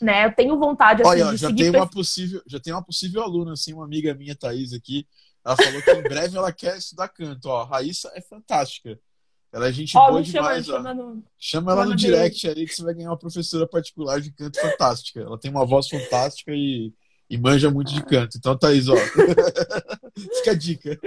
né? 0.00 0.26
Eu 0.26 0.34
tenho 0.34 0.58
vontade 0.58 1.02
assim, 1.02 1.10
Olha, 1.10 1.30
de 1.30 1.36
já 1.36 1.48
seguir 1.48 1.70
tem 1.70 1.80
uma 1.80 1.88
possível, 1.88 2.42
já 2.46 2.60
tem 2.60 2.72
uma 2.72 2.82
possível 2.82 3.22
aluna, 3.22 3.52
assim, 3.52 3.72
uma 3.72 3.84
amiga 3.84 4.14
minha, 4.14 4.34
Thaís, 4.34 4.72
aqui. 4.72 5.06
Ela 5.44 5.56
falou 5.56 5.82
que 5.82 5.90
em 5.90 6.02
breve 6.02 6.36
ela 6.36 6.52
quer 6.52 6.76
estudar 6.76 7.08
canto. 7.08 7.46
Ó, 7.46 7.62
a 7.62 7.64
Raíssa 7.64 8.10
é 8.14 8.20
fantástica. 8.20 8.98
Ela 9.50 9.68
é 9.68 9.72
gente 9.72 9.96
Ó, 9.96 10.08
boa 10.08 10.20
me 10.20 10.26
chama, 10.26 10.48
demais, 10.48 10.68
ó. 10.68 10.72
chama 10.76 10.94
no... 10.94 11.24
Chama 11.38 11.72
ela 11.72 11.86
no 11.86 11.96
direct 11.96 12.46
ali 12.46 12.66
que 12.66 12.74
você 12.74 12.82
vai 12.82 12.92
ganhar 12.92 13.10
uma 13.10 13.18
professora 13.18 13.66
particular 13.66 14.20
de 14.20 14.30
canto 14.30 14.60
fantástica. 14.60 15.20
Ela 15.20 15.38
tem 15.38 15.50
uma 15.50 15.64
voz 15.64 15.88
fantástica 15.88 16.52
e, 16.52 16.92
e 17.28 17.38
manja 17.38 17.70
muito 17.70 17.92
de 17.92 18.04
canto. 18.04 18.36
Então, 18.38 18.56
Thaís, 18.56 18.88
ó. 18.88 18.94
Fica 20.38 20.50
a 20.50 20.54
dica. 20.54 20.98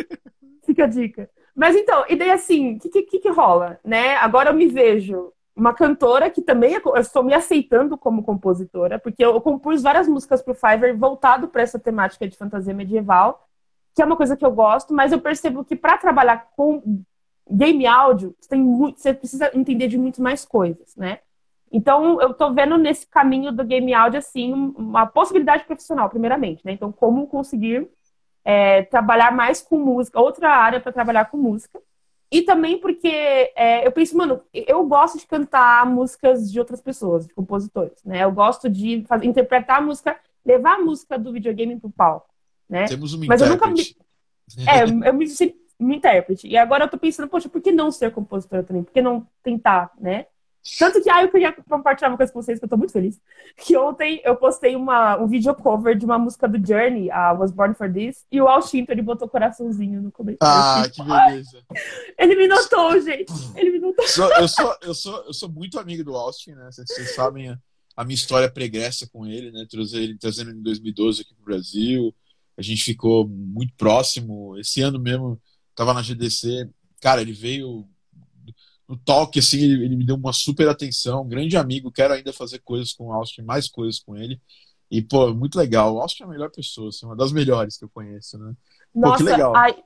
Fica 0.65 0.83
a 0.83 0.87
dica. 0.87 1.29
Mas 1.55 1.75
então, 1.75 2.05
e 2.07 2.15
daí 2.15 2.31
assim, 2.31 2.75
o 2.75 2.79
que, 2.79 3.01
que, 3.03 3.19
que 3.19 3.29
rola, 3.29 3.79
né? 3.83 4.15
Agora 4.17 4.49
eu 4.49 4.53
me 4.53 4.67
vejo 4.67 5.33
uma 5.55 5.73
cantora 5.73 6.29
que 6.29 6.41
também 6.41 6.75
é- 6.75 6.81
eu 6.83 6.95
estou 6.97 7.23
me 7.23 7.33
aceitando 7.33 7.97
como 7.97 8.23
compositora, 8.23 8.97
porque 8.97 9.23
eu 9.23 9.39
compus 9.41 9.81
várias 9.81 10.07
músicas 10.07 10.41
pro 10.41 10.55
Fiverr 10.55 10.97
voltado 10.97 11.47
para 11.49 11.61
essa 11.61 11.77
temática 11.77 12.27
de 12.27 12.37
fantasia 12.37 12.73
medieval, 12.73 13.47
que 13.93 14.01
é 14.01 14.05
uma 14.05 14.15
coisa 14.15 14.37
que 14.37 14.45
eu 14.45 14.51
gosto, 14.51 14.93
mas 14.93 15.11
eu 15.11 15.19
percebo 15.19 15.65
que 15.65 15.75
para 15.75 15.97
trabalhar 15.97 16.49
com 16.55 17.03
game 17.49 17.85
áudio, 17.85 18.33
você, 18.39 18.49
tem 18.49 18.61
muito, 18.61 18.99
você 18.99 19.13
precisa 19.13 19.51
entender 19.53 19.87
de 19.87 19.97
muito 19.97 20.21
mais 20.21 20.45
coisas, 20.45 20.95
né? 20.95 21.19
Então, 21.71 22.21
eu 22.21 22.33
tô 22.33 22.53
vendo 22.53 22.77
nesse 22.77 23.07
caminho 23.07 23.51
do 23.51 23.63
game 23.63 23.93
áudio, 23.93 24.19
assim, 24.19 24.53
uma 24.53 25.05
possibilidade 25.05 25.63
profissional, 25.63 26.09
primeiramente, 26.09 26.65
né? 26.65 26.73
Então, 26.73 26.91
como 26.91 27.27
conseguir 27.27 27.87
é, 28.43 28.83
trabalhar 28.83 29.31
mais 29.31 29.61
com 29.61 29.77
música, 29.77 30.19
outra 30.19 30.49
área 30.49 30.79
para 30.79 30.91
trabalhar 30.91 31.25
com 31.25 31.37
música. 31.37 31.79
E 32.29 32.41
também 32.41 32.77
porque 32.77 33.07
é, 33.55 33.85
eu 33.85 33.91
penso, 33.91 34.17
mano, 34.17 34.41
eu 34.53 34.85
gosto 34.85 35.17
de 35.17 35.27
cantar 35.27 35.85
músicas 35.85 36.51
de 36.51 36.59
outras 36.59 36.81
pessoas, 36.81 37.27
de 37.27 37.33
compositores, 37.33 38.01
né? 38.05 38.23
Eu 38.23 38.31
gosto 38.31 38.69
de 38.69 39.03
fazer, 39.07 39.25
interpretar 39.25 39.79
a 39.79 39.81
música, 39.81 40.17
levar 40.45 40.75
a 40.75 40.79
música 40.79 41.19
do 41.19 41.33
videogame 41.33 41.77
pro 41.79 41.89
palco, 41.89 42.29
né? 42.69 42.85
Temos 42.85 43.13
uma 43.13 43.25
Mas 43.27 43.41
eu 43.41 43.49
nunca 43.49 43.69
intérprete. 43.69 43.97
É, 44.67 45.09
eu 45.09 45.13
me 45.13 45.25
uma 45.77 45.95
intérprete. 45.95 46.47
E 46.47 46.55
agora 46.55 46.85
eu 46.85 46.89
tô 46.89 46.97
pensando, 46.97 47.27
poxa, 47.27 47.49
por 47.49 47.61
que 47.61 47.71
não 47.71 47.91
ser 47.91 48.11
compositora 48.11 48.63
também? 48.63 48.83
Por 48.83 48.93
que 48.93 49.01
não 49.01 49.27
tentar, 49.43 49.91
né? 49.99 50.27
Tanto 50.77 51.01
que, 51.01 51.09
ah, 51.09 51.23
eu 51.23 51.31
queria 51.31 51.51
compartilhar 51.51 52.09
uma 52.09 52.17
coisa 52.17 52.31
com 52.31 52.41
vocês, 52.41 52.59
que 52.59 52.65
eu 52.65 52.69
tô 52.69 52.77
muito 52.77 52.93
feliz. 52.93 53.19
Que 53.57 53.75
ontem 53.75 54.21
eu 54.23 54.35
postei 54.35 54.75
uma, 54.75 55.17
um 55.17 55.25
vídeo 55.27 55.53
cover 55.55 55.97
de 55.97 56.05
uma 56.05 56.19
música 56.19 56.47
do 56.47 56.63
Journey, 56.65 57.09
a 57.09 57.33
Was 57.33 57.51
Born 57.51 57.73
For 57.73 57.91
This, 57.91 58.25
e 58.31 58.39
o 58.39 58.47
Al 58.47 58.61
Shinto, 58.61 58.91
ele 58.91 59.01
botou 59.01 59.27
coraçãozinho 59.27 60.01
no 60.01 60.11
comentário. 60.11 60.83
Ah, 60.83 60.83
que 60.87 60.95
fiquei, 61.01 61.13
"Ah, 61.13 61.25
beleza. 61.29 61.63
Ele 62.17 62.35
me 62.35 62.47
notou, 62.47 63.01
gente. 63.01 63.33
Ele 63.55 63.71
me 63.71 63.79
notou. 63.79 64.05
Eu, 64.05 64.47
sou, 64.47 64.77
eu, 64.83 64.93
sou, 64.93 65.23
eu 65.23 65.33
sou 65.33 65.49
muito 65.49 65.79
amigo 65.79 66.03
do 66.03 66.15
Austin, 66.15 66.51
né? 66.51 66.69
Vocês, 66.71 66.87
vocês 66.87 67.15
sabem 67.15 67.57
a, 67.95 68.03
minha 68.05 68.15
história 68.15 68.51
pregressa 68.51 69.09
com 69.11 69.25
ele, 69.25 69.51
né? 69.51 69.65
Trazer 69.69 70.01
ele, 70.03 70.17
trazendo 70.17 70.51
ele 70.51 70.59
em 70.59 70.63
2012 70.63 71.21
aqui 71.21 71.33
pro 71.33 71.45
Brasil. 71.45 72.13
A 72.55 72.61
gente 72.61 72.83
ficou 72.83 73.27
muito 73.27 73.73
próximo. 73.75 74.57
Esse 74.59 74.81
ano 74.81 74.99
mesmo, 74.99 75.41
tava 75.75 75.93
na 75.93 76.03
GDC. 76.03 76.69
Cara, 77.01 77.21
ele 77.21 77.33
veio 77.33 77.87
no 78.91 78.97
toque, 78.97 79.39
assim, 79.39 79.57
ele, 79.57 79.85
ele 79.85 79.95
me 79.95 80.05
deu 80.05 80.17
uma 80.17 80.33
super 80.33 80.67
atenção. 80.67 81.21
Um 81.21 81.29
grande 81.29 81.55
amigo, 81.55 81.89
quero 81.89 82.13
ainda 82.13 82.33
fazer 82.33 82.59
coisas 82.59 82.91
com 82.91 83.07
o 83.07 83.13
Austin, 83.13 83.41
mais 83.41 83.69
coisas 83.69 84.01
com 84.01 84.17
ele. 84.17 84.37
E, 84.89 85.01
pô, 85.01 85.33
muito 85.33 85.57
legal. 85.57 85.95
O 85.95 86.01
Austin 86.01 86.23
é 86.23 86.25
a 86.25 86.29
melhor 86.29 86.51
pessoa, 86.51 86.89
assim, 86.89 87.05
uma 87.05 87.15
das 87.15 87.31
melhores 87.31 87.77
que 87.77 87.85
eu 87.85 87.89
conheço, 87.89 88.37
né? 88.37 88.53
Pô, 88.93 88.99
que 88.99 88.99
Nossa, 88.99 89.23
legal. 89.23 89.55
ai, 89.55 89.81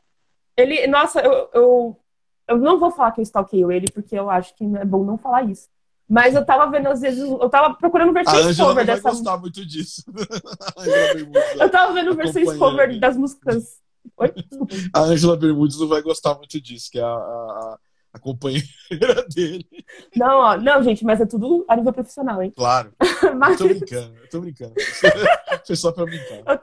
ele, 0.58 0.88
nossa, 0.88 1.20
eu, 1.22 1.50
eu, 1.54 2.00
eu 2.48 2.58
não 2.58 2.80
vou 2.80 2.90
falar 2.90 3.12
que 3.12 3.22
eu 3.22 3.24
stalkeio 3.24 3.72
ele, 3.72 3.92
porque 3.92 4.18
eu 4.18 4.28
acho 4.28 4.56
que 4.56 4.64
é 4.64 4.84
bom 4.84 5.04
não 5.04 5.20
falar 5.20 5.44
isso. 5.44 5.70
Mas 6.10 6.34
eu 6.34 6.44
tava 6.44 6.72
vendo, 6.72 6.88
às 6.88 7.02
vezes, 7.02 7.20
eu 7.20 7.50
tava 7.50 7.76
procurando 7.76 8.12
versões 8.12 8.58
cover 8.58 8.86
dessa 8.88 9.10
gostar 9.12 9.38
muito 9.38 9.64
disso. 9.66 10.04
Eu 11.60 11.70
tava 11.70 11.94
vendo 11.94 12.14
versões 12.14 12.58
cover 12.58 13.00
das 13.00 13.18
músicas. 13.18 13.82
Oi? 14.18 14.32
A 14.94 15.02
Ângela 15.02 15.36
Bermudes 15.36 15.80
não 15.80 15.88
vai 15.88 16.04
gostar 16.04 16.36
muito 16.36 16.62
disso, 16.62 16.92
que 16.92 17.00
é 17.00 17.04
a, 17.04 17.08
a, 17.08 17.80
a 18.16 18.20
companheira 18.20 18.64
dele. 19.34 19.68
Não, 20.16 20.38
ó, 20.40 20.58
não, 20.58 20.82
gente, 20.82 21.04
mas 21.04 21.20
é 21.20 21.26
tudo 21.26 21.66
a 21.68 21.76
nível 21.76 21.92
profissional, 21.94 22.42
hein? 22.42 22.52
Claro. 22.56 22.94
Eu 23.22 23.36
Mas 23.36 23.58
tô 23.58 23.68
brincando, 23.68 24.16
eu 24.22 24.30
tô 24.30 24.40
brincando. 24.40 24.74
Foi 25.68 25.76
só 25.76 25.92
pra 25.92 26.06
brincar. 26.06 26.62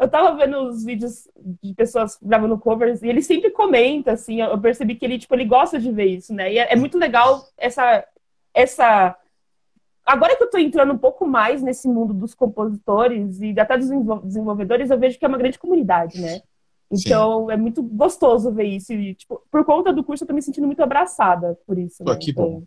eu 0.00 0.08
tava 0.08 0.36
vendo 0.36 0.58
os 0.68 0.84
vídeos 0.84 1.28
de 1.62 1.74
pessoas 1.74 2.18
gravando 2.22 2.56
covers 2.58 3.02
e 3.02 3.08
ele 3.08 3.20
sempre 3.22 3.50
comenta, 3.50 4.12
assim, 4.12 4.40
eu 4.40 4.58
percebi 4.58 4.94
que 4.94 5.04
ele, 5.04 5.18
tipo, 5.18 5.34
ele 5.34 5.44
gosta 5.44 5.78
de 5.78 5.90
ver 5.90 6.06
isso, 6.06 6.32
né? 6.32 6.52
E 6.52 6.58
é, 6.58 6.72
é 6.72 6.76
muito 6.76 6.96
legal 6.98 7.44
essa, 7.56 8.04
essa... 8.54 9.16
Agora 10.06 10.34
que 10.36 10.42
eu 10.42 10.48
tô 10.50 10.56
entrando 10.56 10.92
um 10.94 10.98
pouco 10.98 11.26
mais 11.26 11.60
nesse 11.60 11.86
mundo 11.88 12.14
dos 12.14 12.34
compositores 12.34 13.40
e 13.42 13.58
até 13.60 13.76
dos 13.76 13.88
desenvol- 13.88 14.22
desenvolvedores, 14.22 14.90
eu 14.90 14.98
vejo 14.98 15.18
que 15.18 15.24
é 15.24 15.28
uma 15.28 15.36
grande 15.36 15.58
comunidade, 15.58 16.18
né? 16.20 16.40
Então 16.90 17.50
é 17.50 17.56
muito 17.56 17.82
gostoso 17.82 18.52
ver 18.52 18.64
isso. 18.64 18.92
E, 18.92 19.14
tipo, 19.14 19.42
por 19.50 19.64
conta 19.64 19.92
do 19.92 20.02
curso, 20.02 20.24
eu 20.24 20.28
tô 20.28 20.34
me 20.34 20.42
sentindo 20.42 20.66
muito 20.66 20.82
abraçada 20.82 21.58
por 21.66 21.78
isso. 21.78 22.02
Pô, 22.02 22.12
né? 22.12 22.18
que 22.18 22.30
Então, 22.30 22.44
bom. 22.44 22.64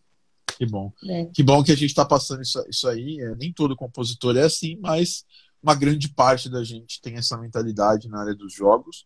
Que 0.58 0.66
bom. 0.66 0.94
né? 1.04 1.30
Que 1.34 1.44
bom 1.44 1.63
que 1.63 1.72
a 1.72 1.75
gente 1.75 1.94
tá 1.94 2.06
passando 2.06 2.42
isso, 2.42 2.63
isso 2.70 2.88
aí. 2.88 3.20
É, 3.20 3.36
nem 3.36 3.51
todo 3.51 3.75
compositor 3.75 4.38
é 4.38 4.44
assim, 4.44 4.78
mas 4.80 5.25
uma 5.62 5.75
grande 5.75 6.10
parte 6.10 6.50
da 6.50 6.63
gente 6.63 7.01
tem 7.01 7.16
essa 7.16 7.38
mentalidade 7.38 8.08
na 8.10 8.22
área 8.22 8.36
dos 8.36 8.54
jogos. 8.54 9.06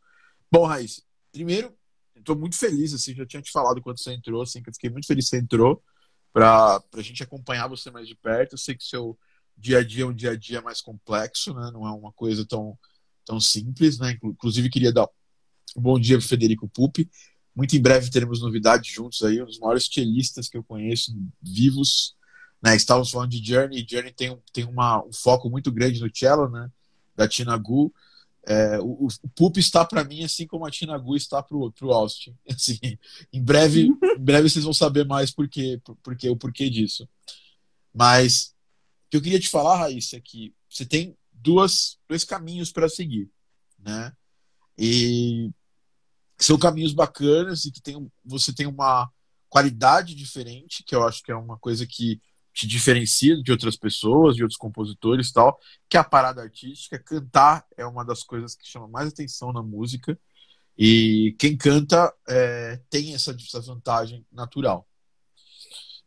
Bom, 0.52 0.66
Raíssa, 0.66 1.02
primeiro, 1.32 1.74
tô 2.24 2.36
muito 2.36 2.58
feliz, 2.58 2.94
assim, 2.94 3.14
já 3.14 3.26
tinha 3.26 3.42
te 3.42 3.52
falado 3.52 3.82
quando 3.82 4.00
você 4.00 4.14
entrou, 4.14 4.42
assim, 4.42 4.62
que 4.62 4.70
eu 4.70 4.74
fiquei 4.74 4.90
muito 4.90 5.08
feliz 5.08 5.26
que 5.26 5.30
você 5.30 5.38
entrou 5.38 5.82
pra, 6.34 6.80
pra 6.92 7.02
gente 7.02 7.24
acompanhar 7.24 7.68
você 7.68 7.90
mais 7.90 8.08
de 8.08 8.16
perto. 8.16 8.54
Eu 8.54 8.58
sei 8.58 8.76
que 8.76 8.84
seu 8.84 9.18
dia 9.58 9.80
a 9.80 9.84
dia 9.84 10.04
é 10.04 10.08
um 10.08 10.14
dia 10.14 10.32
a 10.32 10.36
dia 10.36 10.62
mais 10.62 10.82
complexo, 10.82 11.54
né? 11.54 11.72
Não 11.74 11.88
é 11.88 11.92
uma 11.92 12.12
coisa 12.12 12.46
tão, 12.46 12.78
tão 13.25 13.39
simples, 13.39 13.98
né? 14.00 14.12
Inclu- 14.12 14.32
Inclusive, 14.32 14.70
queria 14.70 14.94
dar 14.94 15.08
um 15.75 15.82
bom 15.82 16.00
dia 16.00 16.17
pro 16.17 16.27
Federico 16.27 16.70
Pupi. 16.70 17.10
Muito 17.55 17.75
em 17.75 17.82
breve 17.82 18.10
teremos 18.10 18.41
novidades 18.41 18.91
juntos 18.91 19.22
aí, 19.24 19.41
um 19.41 19.46
dos 19.46 19.60
maiores 19.60 19.88
cellistas 19.91 20.50
que 20.50 20.58
eu 20.58 20.63
conheço, 20.63 21.15
vivos. 21.41 22.15
Né? 22.62 22.75
Estávamos 22.75 23.10
falando 23.12 23.32
de 23.32 23.46
Journey, 23.46 23.86
Journey 23.89 24.12
tem, 24.12 24.38
tem 24.51 24.65
uma, 24.65 25.03
um 25.05 25.13
foco 25.13 25.50
muito 25.50 25.72
grande 25.72 26.01
no 26.01 26.10
cello, 26.13 26.50
né? 26.50 26.70
Da 27.15 27.27
Tina 27.27 27.55
Gu. 27.58 27.94
É, 28.48 28.79
o, 28.79 29.08
o 29.08 29.51
está 29.55 29.84
para 29.84 30.03
mim 30.03 30.24
assim 30.24 30.46
como 30.46 30.65
a 30.65 30.72
Tina 30.72 30.98
Gu 30.98 31.15
está 31.15 31.41
pro, 31.41 31.72
pro 31.72 31.91
Austin. 31.91 32.36
Assim, 32.48 32.77
em 33.34 33.41
breve, 33.41 33.88
em 33.88 34.20
breve 34.20 34.50
vocês 34.50 34.63
vão 34.63 34.74
saber 34.74 35.03
mais 35.05 35.32
por 35.32 35.48
quê, 35.48 35.82
por, 35.84 35.96
por 35.96 36.15
quê, 36.15 36.29
o 36.29 36.36
porquê 36.36 36.70
disso. 36.70 37.08
Mas 37.94 38.53
o 39.08 39.12
que 39.12 39.17
eu 39.17 39.22
queria 39.22 39.39
te 39.39 39.50
falar, 39.50 39.77
Raíssa, 39.77 40.17
é 40.17 40.22
que 40.22 40.53
você 40.70 40.86
tem 40.86 41.15
duas, 41.46 42.00
dois 42.10 42.24
caminhos 42.24 42.72
para 42.72 42.90
seguir, 42.90 43.30
né? 43.78 44.12
E 44.75 45.52
são 46.40 46.58
caminhos 46.58 46.92
bacanas 46.92 47.66
e 47.66 47.72
que 47.72 47.80
tem, 47.80 48.12
você 48.25 48.52
tem 48.52 48.66
uma 48.66 49.08
qualidade 49.48 50.16
diferente, 50.16 50.84
que 50.84 50.96
eu 50.96 51.08
acho 51.08 51.22
que 51.22 51.32
é 51.32 51.36
uma 51.36 51.58
coisa 51.58 51.86
que 51.86 52.20
te 52.52 52.66
diferencia 52.66 53.42
de 53.42 53.52
outras 53.52 53.78
pessoas, 53.78 54.36
de 54.36 54.42
outros 54.42 54.58
compositores 54.58 55.32
tal, 55.32 55.60
que 55.88 55.98
é 55.98 56.00
a 56.00 56.04
parada 56.04 56.42
artística. 56.42 56.98
Cantar 56.98 57.66
é 57.78 57.86
uma 57.86 58.04
das 58.04 58.24
coisas 58.24 58.56
que 58.56 58.68
chama 58.68 58.88
mais 58.88 59.10
atenção 59.10 59.54
na 59.54 59.62
música. 59.62 60.18
E 60.78 61.36
quem 61.38 61.56
canta 61.56 62.14
é, 62.28 62.82
tem 62.90 63.14
essa, 63.14 63.32
essa 63.32 63.62
vantagem 63.62 64.25
natural. 64.32 64.88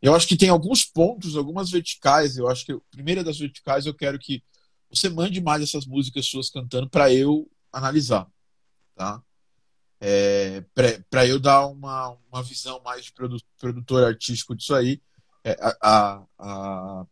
Eu 0.01 0.15
acho 0.15 0.27
que 0.27 0.37
tem 0.37 0.49
alguns 0.49 0.83
pontos, 0.83 1.35
algumas 1.35 1.69
verticais. 1.69 2.37
Eu 2.37 2.47
acho 2.47 2.65
que 2.65 2.71
a 2.71 2.79
primeira 2.91 3.23
das 3.23 3.37
verticais 3.37 3.85
eu 3.85 3.93
quero 3.93 4.19
que 4.19 4.43
você 4.91 5.09
mande 5.09 5.39
mais 5.41 5.61
essas 5.61 5.85
músicas 5.85 6.25
suas 6.25 6.49
cantando 6.49 6.89
para 6.89 7.13
eu 7.13 7.49
analisar, 7.71 8.27
tá? 8.95 9.21
É, 10.01 10.63
para 11.09 11.27
eu 11.27 11.39
dar 11.39 11.67
uma, 11.67 12.17
uma 12.31 12.41
visão 12.41 12.81
mais 12.83 13.05
de 13.05 13.13
produ, 13.13 13.37
produtor 13.59 14.03
artístico 14.03 14.55
disso 14.55 14.73
aí. 14.73 15.01
É, 15.43 15.57
a, 15.61 15.77
a, 15.81 16.25
a, 16.39 17.05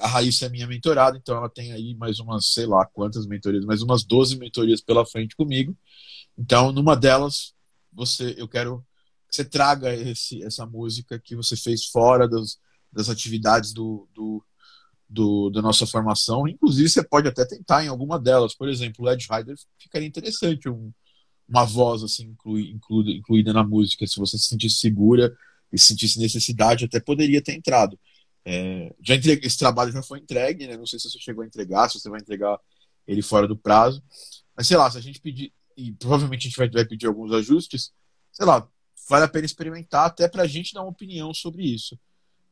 a 0.00 0.06
Raíssa 0.06 0.46
é 0.46 0.48
minha 0.48 0.66
mentorada, 0.66 1.16
então 1.16 1.36
ela 1.36 1.48
tem 1.48 1.72
aí 1.72 1.94
mais 1.94 2.18
umas, 2.20 2.46
sei 2.52 2.66
lá 2.66 2.84
quantas 2.86 3.26
mentorias, 3.26 3.64
mais 3.64 3.82
umas 3.82 4.04
12 4.04 4.38
mentorias 4.38 4.80
pela 4.80 5.06
frente 5.06 5.34
comigo. 5.34 5.76
Então, 6.36 6.70
numa 6.72 6.94
delas, 6.94 7.54
você, 7.92 8.34
eu 8.36 8.46
quero 8.46 8.84
que 9.28 9.36
você 9.36 9.44
traga 9.44 9.94
esse, 9.94 10.42
essa 10.42 10.66
música 10.66 11.18
que 11.18 11.34
você 11.34 11.56
fez 11.56 11.86
fora 11.86 12.28
das, 12.28 12.58
das 12.92 13.08
atividades 13.08 13.72
do, 13.72 14.06
do, 14.14 14.44
do, 15.08 15.50
da 15.50 15.62
nossa 15.62 15.86
formação. 15.86 16.48
Inclusive, 16.48 16.88
você 16.88 17.02
pode 17.02 17.28
até 17.28 17.44
tentar 17.44 17.84
em 17.84 17.88
alguma 17.88 18.18
delas. 18.18 18.54
Por 18.54 18.68
exemplo, 18.68 19.04
o 19.04 19.10
Ed 19.10 19.26
Rider 19.30 19.56
ficaria 19.78 20.08
interessante 20.08 20.68
um, 20.68 20.92
uma 21.48 21.64
voz 21.64 22.02
assim 22.02 22.24
inclui, 22.24 22.70
incluída, 22.70 23.10
incluída 23.10 23.52
na 23.52 23.64
música. 23.64 24.06
Se 24.06 24.18
você 24.18 24.38
se 24.38 24.46
sentisse 24.46 24.76
segura 24.76 25.36
e 25.72 25.78
sentisse 25.78 26.18
necessidade, 26.18 26.84
até 26.84 27.00
poderia 27.00 27.42
ter 27.42 27.54
entrado. 27.54 27.98
É, 28.44 28.94
já 29.02 29.14
entregue, 29.14 29.46
esse 29.46 29.58
trabalho 29.58 29.92
já 29.92 30.02
foi 30.02 30.20
entregue, 30.20 30.66
né? 30.66 30.76
Não 30.76 30.86
sei 30.86 30.98
se 30.98 31.10
você 31.10 31.18
chegou 31.18 31.42
a 31.42 31.46
entregar, 31.46 31.88
se 31.88 31.98
você 31.98 32.08
vai 32.08 32.20
entregar 32.20 32.58
ele 33.06 33.22
fora 33.22 33.48
do 33.48 33.56
prazo. 33.56 34.02
Mas 34.56 34.68
sei 34.68 34.76
lá, 34.76 34.90
se 34.90 34.98
a 34.98 35.00
gente 35.00 35.20
pedir, 35.20 35.52
e 35.76 35.92
provavelmente 35.92 36.46
a 36.46 36.48
gente 36.50 36.56
vai, 36.56 36.68
vai 36.70 36.84
pedir 36.84 37.06
alguns 37.06 37.32
ajustes, 37.32 37.92
sei 38.32 38.46
lá, 38.46 38.68
vale 39.08 39.24
a 39.24 39.28
pena 39.28 39.46
experimentar 39.46 40.06
até 40.06 40.28
para 40.28 40.42
a 40.42 40.46
gente 40.46 40.72
dar 40.74 40.82
uma 40.82 40.90
opinião 40.90 41.32
sobre 41.34 41.64
isso. 41.64 41.98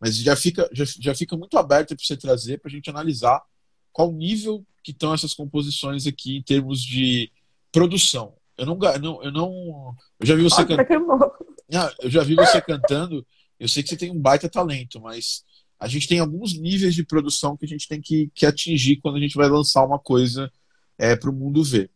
Mas 0.05 0.19
já 0.19 0.37
fica, 0.37 0.69
já, 0.71 0.85
já 1.01 1.15
fica 1.15 1.35
muito 1.35 1.57
aberto 1.57 1.97
para 1.97 2.05
você 2.05 2.15
trazer, 2.15 2.61
para 2.61 2.69
a 2.69 2.71
gente 2.71 2.91
analisar 2.91 3.43
qual 3.91 4.13
nível 4.13 4.63
que 4.83 4.91
estão 4.91 5.15
essas 5.15 5.33
composições 5.33 6.07
aqui 6.07 6.37
em 6.37 6.43
termos 6.43 6.83
de 6.83 7.33
produção. 7.73 8.35
Eu 8.59 8.67
não, 8.67 8.77
não, 8.77 9.25
eu 9.25 9.33
não, 9.33 9.97
eu 10.21 10.27
já 10.27 10.35
vi 10.35 10.43
você 10.43 10.63
cantando. 10.67 11.33
Ah, 11.73 11.91
eu 12.03 12.11
já 12.11 12.23
vi 12.23 12.35
você 12.35 12.61
cantando, 12.61 13.27
eu 13.59 13.67
sei 13.67 13.83
que 13.83 13.89
você 13.89 13.97
tem 13.97 14.11
um 14.11 14.21
baita 14.21 14.47
talento, 14.47 15.01
mas 15.01 15.43
a 15.81 15.89
gente 15.89 16.07
tem 16.07 16.19
alguns 16.19 16.53
níveis 16.53 16.95
de 16.95 17.03
produção 17.03 17.57
que 17.57 17.65
a 17.65 17.69
gente 17.69 17.89
tem 17.89 18.03
que, 18.03 18.31
que 18.35 18.45
atingir 18.45 18.99
quando 18.99 19.17
a 19.17 19.21
gente 19.21 19.37
vai 19.37 19.49
lançar 19.49 19.87
uma 19.87 19.99
coisa 19.99 20.53
é, 20.99 21.17
para 21.17 21.31
o 21.31 21.35
mundo 21.35 21.65
ver. 21.65 21.91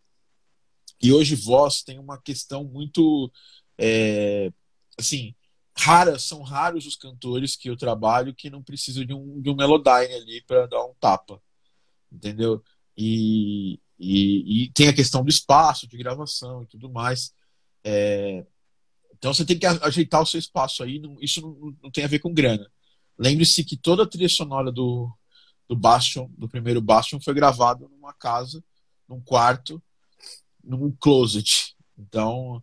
E 1.02 1.12
hoje 1.12 1.34
voz 1.34 1.82
tem 1.82 1.98
uma 1.98 2.18
questão 2.18 2.64
muito 2.64 3.30
é, 3.76 4.50
assim 4.98 5.34
raras, 5.78 6.24
são 6.24 6.42
raros 6.42 6.86
os 6.86 6.96
cantores 6.96 7.56
que 7.56 7.70
eu 7.70 7.76
trabalho 7.76 8.34
que 8.34 8.50
não 8.50 8.62
precisam 8.62 9.04
de 9.04 9.14
um, 9.14 9.40
de 9.40 9.48
um 9.48 9.54
melodyne 9.54 10.12
ali 10.14 10.42
para 10.42 10.66
dar 10.66 10.84
um 10.84 10.94
tapa, 10.94 11.40
entendeu? 12.10 12.62
E, 12.96 13.80
e, 13.98 14.64
e, 14.64 14.72
tem 14.72 14.88
a 14.88 14.92
questão 14.92 15.22
do 15.22 15.30
espaço, 15.30 15.86
de 15.86 15.96
gravação 15.96 16.62
e 16.64 16.66
tudo 16.66 16.90
mais. 16.90 17.32
É, 17.84 18.44
então 19.12 19.32
você 19.32 19.44
tem 19.44 19.58
que 19.58 19.66
ajeitar 19.66 20.22
o 20.22 20.26
seu 20.26 20.38
espaço 20.38 20.82
aí, 20.82 20.98
não, 20.98 21.16
isso 21.20 21.40
não, 21.40 21.76
não, 21.82 21.90
tem 21.90 22.04
a 22.04 22.08
ver 22.08 22.18
com 22.18 22.34
grana. 22.34 22.70
Lembre-se 23.16 23.64
que 23.64 23.76
toda 23.76 24.02
a 24.02 24.06
trilha 24.06 24.28
sonora 24.28 24.72
do, 24.72 25.10
do 25.68 25.76
Bastion, 25.76 26.28
do 26.36 26.48
primeiro 26.48 26.80
Bastion, 26.80 27.20
foi 27.20 27.34
gravada 27.34 27.86
numa 27.88 28.12
casa, 28.12 28.62
num 29.08 29.20
quarto, 29.20 29.82
num 30.62 30.90
closet. 31.00 31.76
Então 31.96 32.62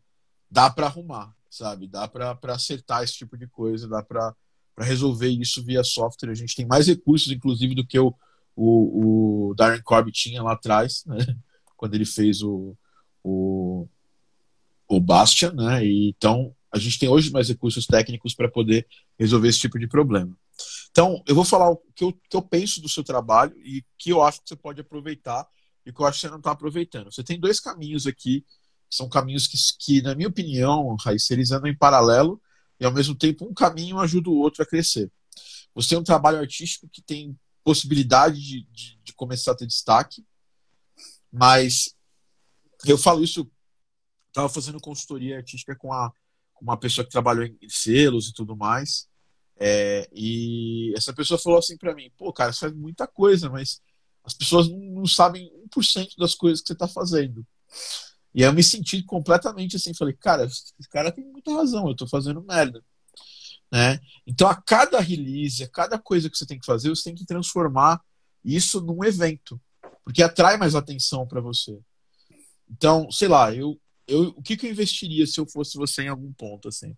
dá 0.49 0.69
para 0.69 0.87
arrumar 0.87 1.35
sabe? 1.55 1.87
Dá 1.87 2.07
para 2.07 2.37
acertar 2.49 3.03
esse 3.03 3.13
tipo 3.13 3.37
de 3.37 3.47
coisa, 3.47 3.87
dá 3.87 4.03
para 4.03 4.35
resolver 4.79 5.29
isso 5.29 5.63
via 5.63 5.83
software. 5.83 6.31
A 6.31 6.35
gente 6.35 6.55
tem 6.55 6.65
mais 6.65 6.87
recursos, 6.87 7.31
inclusive, 7.31 7.73
do 7.73 7.85
que 7.85 7.97
o, 7.97 8.13
o, 8.55 9.49
o 9.49 9.55
Darren 9.55 9.81
Corby 9.81 10.11
tinha 10.11 10.43
lá 10.43 10.53
atrás, 10.53 11.03
né? 11.05 11.17
quando 11.77 11.95
ele 11.95 12.05
fez 12.05 12.41
o, 12.41 12.75
o, 13.23 13.87
o 14.87 14.99
Bastion, 14.99 15.51
né? 15.51 15.85
E, 15.85 16.09
então, 16.09 16.53
a 16.71 16.77
gente 16.77 16.99
tem 16.99 17.09
hoje 17.09 17.31
mais 17.31 17.47
recursos 17.47 17.85
técnicos 17.85 18.33
para 18.33 18.49
poder 18.49 18.87
resolver 19.17 19.47
esse 19.47 19.59
tipo 19.59 19.79
de 19.79 19.87
problema. 19.87 20.37
Então, 20.91 21.21
eu 21.27 21.35
vou 21.35 21.45
falar 21.45 21.69
o 21.69 21.77
que 21.93 22.03
eu, 22.03 22.13
que 22.13 22.35
eu 22.35 22.41
penso 22.41 22.81
do 22.81 22.87
seu 22.89 23.03
trabalho 23.03 23.53
e 23.57 23.83
que 23.97 24.09
eu 24.09 24.21
acho 24.21 24.41
que 24.41 24.49
você 24.49 24.55
pode 24.55 24.79
aproveitar 24.79 25.47
e 25.85 25.91
que 25.91 26.01
eu 26.01 26.05
acho 26.05 26.17
que 26.17 26.21
você 26.21 26.29
não 26.29 26.37
está 26.37 26.51
aproveitando. 26.51 27.11
Você 27.11 27.23
tem 27.23 27.39
dois 27.39 27.59
caminhos 27.59 28.07
aqui 28.07 28.45
são 28.89 29.09
caminhos 29.09 29.47
que, 29.47 29.57
que 29.79 30.01
na 30.01 30.15
minha 30.15 30.29
opinião, 30.29 30.95
Raíssa, 30.95 31.33
eles 31.33 31.51
andam 31.51 31.69
em 31.69 31.77
paralelo 31.77 32.41
e 32.79 32.85
ao 32.85 32.91
mesmo 32.91 33.15
tempo 33.15 33.45
um 33.45 33.53
caminho 33.53 33.99
ajuda 33.99 34.29
o 34.29 34.37
outro 34.37 34.63
a 34.63 34.65
crescer. 34.65 35.11
Você 35.73 35.89
tem 35.89 35.97
um 35.97 36.03
trabalho 36.03 36.39
artístico 36.39 36.87
que 36.87 37.01
tem 37.01 37.37
possibilidade 37.63 38.41
de, 38.41 38.61
de, 38.71 38.99
de 39.03 39.13
começar 39.13 39.51
a 39.51 39.55
ter 39.55 39.65
destaque, 39.65 40.25
mas 41.31 41.95
eu 42.85 42.97
falo 42.97 43.23
isso, 43.23 43.49
estava 44.27 44.47
fazendo 44.47 44.79
consultoria 44.79 45.37
artística 45.37 45.75
com, 45.75 45.91
a, 45.91 46.11
com 46.53 46.63
uma 46.63 46.77
pessoa 46.77 47.03
que 47.03 47.11
trabalhou 47.11 47.45
em 47.45 47.57
selos 47.67 48.29
e 48.29 48.33
tudo 48.33 48.55
mais, 48.55 49.09
é, 49.57 50.07
e 50.13 50.93
essa 50.95 51.13
pessoa 51.13 51.39
falou 51.39 51.59
assim 51.59 51.77
para 51.77 51.95
mim, 51.95 52.11
pô, 52.17 52.31
cara, 52.31 52.51
você 52.53 52.61
faz 52.61 52.73
muita 52.73 53.07
coisa, 53.07 53.49
mas 53.49 53.81
as 54.23 54.33
pessoas 54.33 54.69
não, 54.69 54.77
não 54.79 55.05
sabem 55.05 55.51
1% 55.75 56.17
das 56.17 56.35
coisas 56.35 56.61
que 56.61 56.67
você 56.67 56.73
está 56.73 56.87
fazendo. 56.87 57.45
E 58.35 58.41
eu 58.41 58.51
me 58.51 58.61
senti 58.61 59.01
completamente 59.01 59.77
assim, 59.77 59.93
falei, 59.93 60.13
cara, 60.13 60.43
esse 60.43 60.73
cara 60.91 61.09
tem 61.09 61.23
muita 61.23 61.53
razão, 61.53 61.87
eu 61.87 61.95
tô 61.95 62.05
fazendo 62.05 62.43
merda. 62.43 62.83
Né? 63.71 63.97
Então, 64.27 64.49
a 64.49 64.55
cada 64.55 64.99
release, 64.99 65.63
a 65.63 65.69
cada 65.69 65.97
coisa 65.97 66.29
que 66.29 66.37
você 66.37 66.45
tem 66.45 66.59
que 66.59 66.65
fazer, 66.65 66.89
você 66.89 67.05
tem 67.05 67.15
que 67.15 67.25
transformar 67.25 68.01
isso 68.43 68.81
num 68.81 69.05
evento, 69.05 69.59
porque 70.03 70.21
atrai 70.21 70.57
mais 70.57 70.75
atenção 70.75 71.25
para 71.25 71.39
você. 71.39 71.79
Então, 72.69 73.09
sei 73.09 73.29
lá, 73.29 73.55
eu, 73.55 73.79
eu, 74.05 74.33
o 74.35 74.41
que, 74.41 74.57
que 74.57 74.67
eu 74.67 74.71
investiria 74.71 75.25
se 75.25 75.39
eu 75.39 75.47
fosse 75.47 75.77
você 75.77 76.03
em 76.03 76.09
algum 76.09 76.33
ponto 76.33 76.67
assim? 76.67 76.93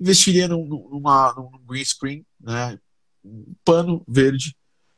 Investiria 0.00 0.48
num, 0.48 0.66
numa, 0.66 1.34
num 1.34 1.50
green 1.66 1.84
screen, 1.84 2.26
né? 2.40 2.80
um 3.22 3.54
pano 3.62 4.02
verde 4.08 4.56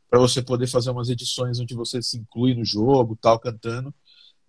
para 0.09 0.19
você 0.19 0.41
poder 0.41 0.67
fazer 0.67 0.89
umas 0.89 1.09
edições 1.09 1.59
onde 1.59 1.75
você 1.75 2.01
se 2.01 2.17
inclui 2.17 2.53
no 2.53 2.63
jogo, 2.63 3.17
tal, 3.21 3.37
cantando, 3.37 3.93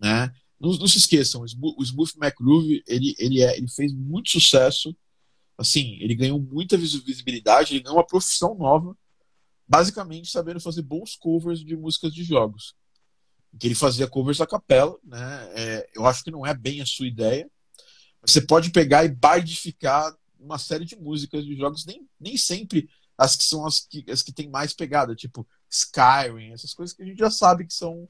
né? 0.01 0.33
Não, 0.63 0.71
não 0.79 0.87
se 0.87 0.99
esqueçam, 0.99 1.43
o 1.43 1.83
Smooth 1.83 2.13
McGroove, 2.17 2.85
ele, 2.87 3.17
ele, 3.19 3.43
é, 3.43 3.59
ele 3.59 3.69
fez 3.69 3.93
muito 3.93 4.31
sucesso. 4.31 4.97
Assim, 5.59 5.99
ele 6.01 6.15
ganhou 6.15 6.41
muita 6.41 6.77
visibilidade, 6.77 7.75
ele 7.75 7.83
ganhou 7.83 7.99
uma 7.99 8.07
profissão 8.07 8.55
nova, 8.55 8.97
basicamente 9.67 10.31
sabendo 10.31 10.61
fazer 10.61 10.83
bons 10.83 11.17
covers 11.17 11.65
de 11.65 11.77
músicas 11.77 12.15
de 12.15 12.23
jogos. 12.23 12.77
Que 13.59 13.67
ele 13.67 13.75
fazia 13.75 14.07
covers 14.07 14.41
a 14.41 14.47
capela, 14.47 14.97
né? 15.03 15.51
É, 15.57 15.91
eu 15.97 16.07
acho 16.07 16.23
que 16.23 16.31
não 16.31 16.47
é 16.47 16.55
bem 16.55 16.81
a 16.81 16.87
sua 16.87 17.09
ideia. 17.09 17.51
Você 18.25 18.41
pode 18.41 18.71
pegar 18.71 19.05
e 19.05 19.09
baidificar 19.09 20.17
uma 20.39 20.59
série 20.59 20.85
de 20.85 20.95
músicas 20.95 21.45
de 21.45 21.57
jogos, 21.57 21.85
nem, 21.85 22.09
nem 22.21 22.37
sempre 22.37 22.89
as 23.19 23.35
que 23.35 23.43
são 23.43 23.67
as 23.67 23.81
que, 23.81 24.09
as 24.09 24.23
que 24.23 24.33
têm 24.33 24.49
mais 24.49 24.73
pegada, 24.73 25.15
tipo 25.15 25.47
Skyrim, 25.69 26.53
essas 26.53 26.73
coisas 26.73 26.95
que 26.95 27.03
a 27.03 27.07
gente 27.07 27.19
já 27.19 27.31
sabe 27.31 27.67
que 27.67 27.75
são 27.75 28.09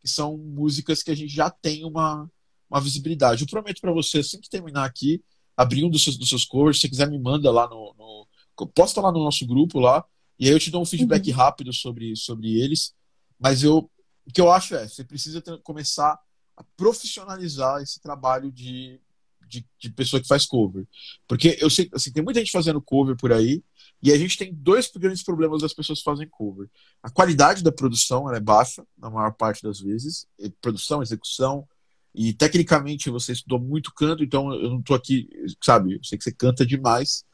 que 0.00 0.08
são 0.08 0.36
músicas 0.36 1.02
que 1.02 1.10
a 1.10 1.14
gente 1.14 1.34
já 1.34 1.50
tem 1.50 1.84
uma, 1.84 2.30
uma 2.70 2.80
visibilidade. 2.80 3.42
Eu 3.42 3.48
prometo 3.48 3.80
para 3.80 3.92
você, 3.92 4.18
assim 4.18 4.40
que 4.40 4.48
terminar 4.48 4.84
aqui, 4.84 5.22
abrir 5.56 5.84
um 5.84 5.90
dos 5.90 6.02
seus, 6.02 6.16
dos 6.16 6.28
seus 6.28 6.44
covers, 6.44 6.76
se 6.76 6.82
você 6.82 6.88
quiser 6.88 7.10
me 7.10 7.18
manda 7.18 7.50
lá 7.50 7.68
no, 7.68 7.94
no 7.98 8.26
posta 8.74 9.00
lá 9.00 9.10
no 9.10 9.24
nosso 9.24 9.46
grupo 9.46 9.78
lá, 9.80 10.04
e 10.38 10.46
aí 10.46 10.52
eu 10.52 10.58
te 10.58 10.70
dou 10.70 10.82
um 10.82 10.86
feedback 10.86 11.30
uhum. 11.30 11.36
rápido 11.36 11.72
sobre, 11.72 12.16
sobre 12.16 12.60
eles. 12.60 12.94
Mas 13.38 13.62
eu, 13.62 13.90
o 14.26 14.32
que 14.32 14.40
eu 14.40 14.50
acho 14.50 14.74
é, 14.74 14.86
você 14.88 15.04
precisa 15.04 15.40
ter, 15.40 15.58
começar 15.62 16.18
a 16.56 16.64
profissionalizar 16.76 17.82
esse 17.82 18.00
trabalho 18.00 18.50
de, 18.50 19.00
de, 19.46 19.66
de, 19.78 19.90
pessoa 19.90 20.20
que 20.20 20.28
faz 20.28 20.46
cover. 20.46 20.86
Porque 21.26 21.58
eu 21.60 21.70
sei, 21.70 21.90
assim, 21.92 22.12
tem 22.12 22.22
muita 22.22 22.40
gente 22.40 22.52
fazendo 22.52 22.80
cover 22.80 23.16
por 23.16 23.32
aí, 23.32 23.62
e 24.02 24.12
a 24.12 24.18
gente 24.18 24.38
tem 24.38 24.52
dois 24.52 24.90
grandes 24.90 25.22
problemas 25.22 25.60
das 25.60 25.74
pessoas 25.74 25.98
que 25.98 26.04
fazem 26.04 26.28
cover. 26.28 26.68
A 27.02 27.10
qualidade 27.10 27.62
da 27.62 27.70
produção 27.70 28.32
é 28.32 28.40
baixa, 28.40 28.82
na 28.96 29.10
maior 29.10 29.32
parte 29.32 29.62
das 29.62 29.78
vezes. 29.78 30.26
Produção, 30.60 31.02
execução. 31.02 31.68
E 32.14 32.32
tecnicamente 32.32 33.10
você 33.10 33.32
estudou 33.32 33.60
muito 33.60 33.92
canto, 33.92 34.24
então 34.24 34.52
eu 34.54 34.70
não 34.70 34.82
tô 34.82 34.94
aqui, 34.94 35.28
sabe? 35.62 35.96
Eu 35.96 36.04
sei 36.04 36.16
que 36.16 36.24
você 36.24 36.32
canta 36.32 36.64
demais. 36.64 37.24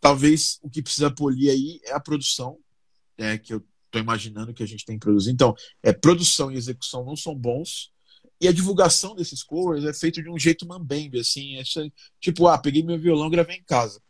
Talvez 0.00 0.58
o 0.62 0.68
que 0.68 0.82
precisa 0.82 1.10
polir 1.10 1.50
aí 1.50 1.80
é 1.84 1.92
a 1.92 2.00
produção, 2.00 2.58
é, 3.16 3.38
que 3.38 3.54
eu 3.54 3.64
tô 3.90 4.00
imaginando 4.00 4.52
que 4.52 4.64
a 4.64 4.66
gente 4.66 4.84
tem 4.84 4.98
que 4.98 5.04
produzir. 5.04 5.30
Então, 5.30 5.54
é, 5.82 5.92
produção 5.92 6.50
e 6.50 6.56
execução 6.56 7.04
não 7.04 7.14
são 7.14 7.34
bons. 7.34 7.92
E 8.40 8.48
a 8.48 8.52
divulgação 8.52 9.14
desses 9.14 9.44
covers 9.44 9.84
é 9.84 9.94
feito 9.94 10.20
de 10.20 10.28
um 10.28 10.36
jeito 10.36 10.66
mambembe, 10.66 11.20
assim. 11.20 11.56
É, 11.56 11.62
tipo, 12.20 12.48
ah, 12.48 12.58
peguei 12.58 12.82
meu 12.82 12.98
violão 12.98 13.28
e 13.28 13.30
gravei 13.30 13.56
em 13.56 13.62
casa 13.62 14.02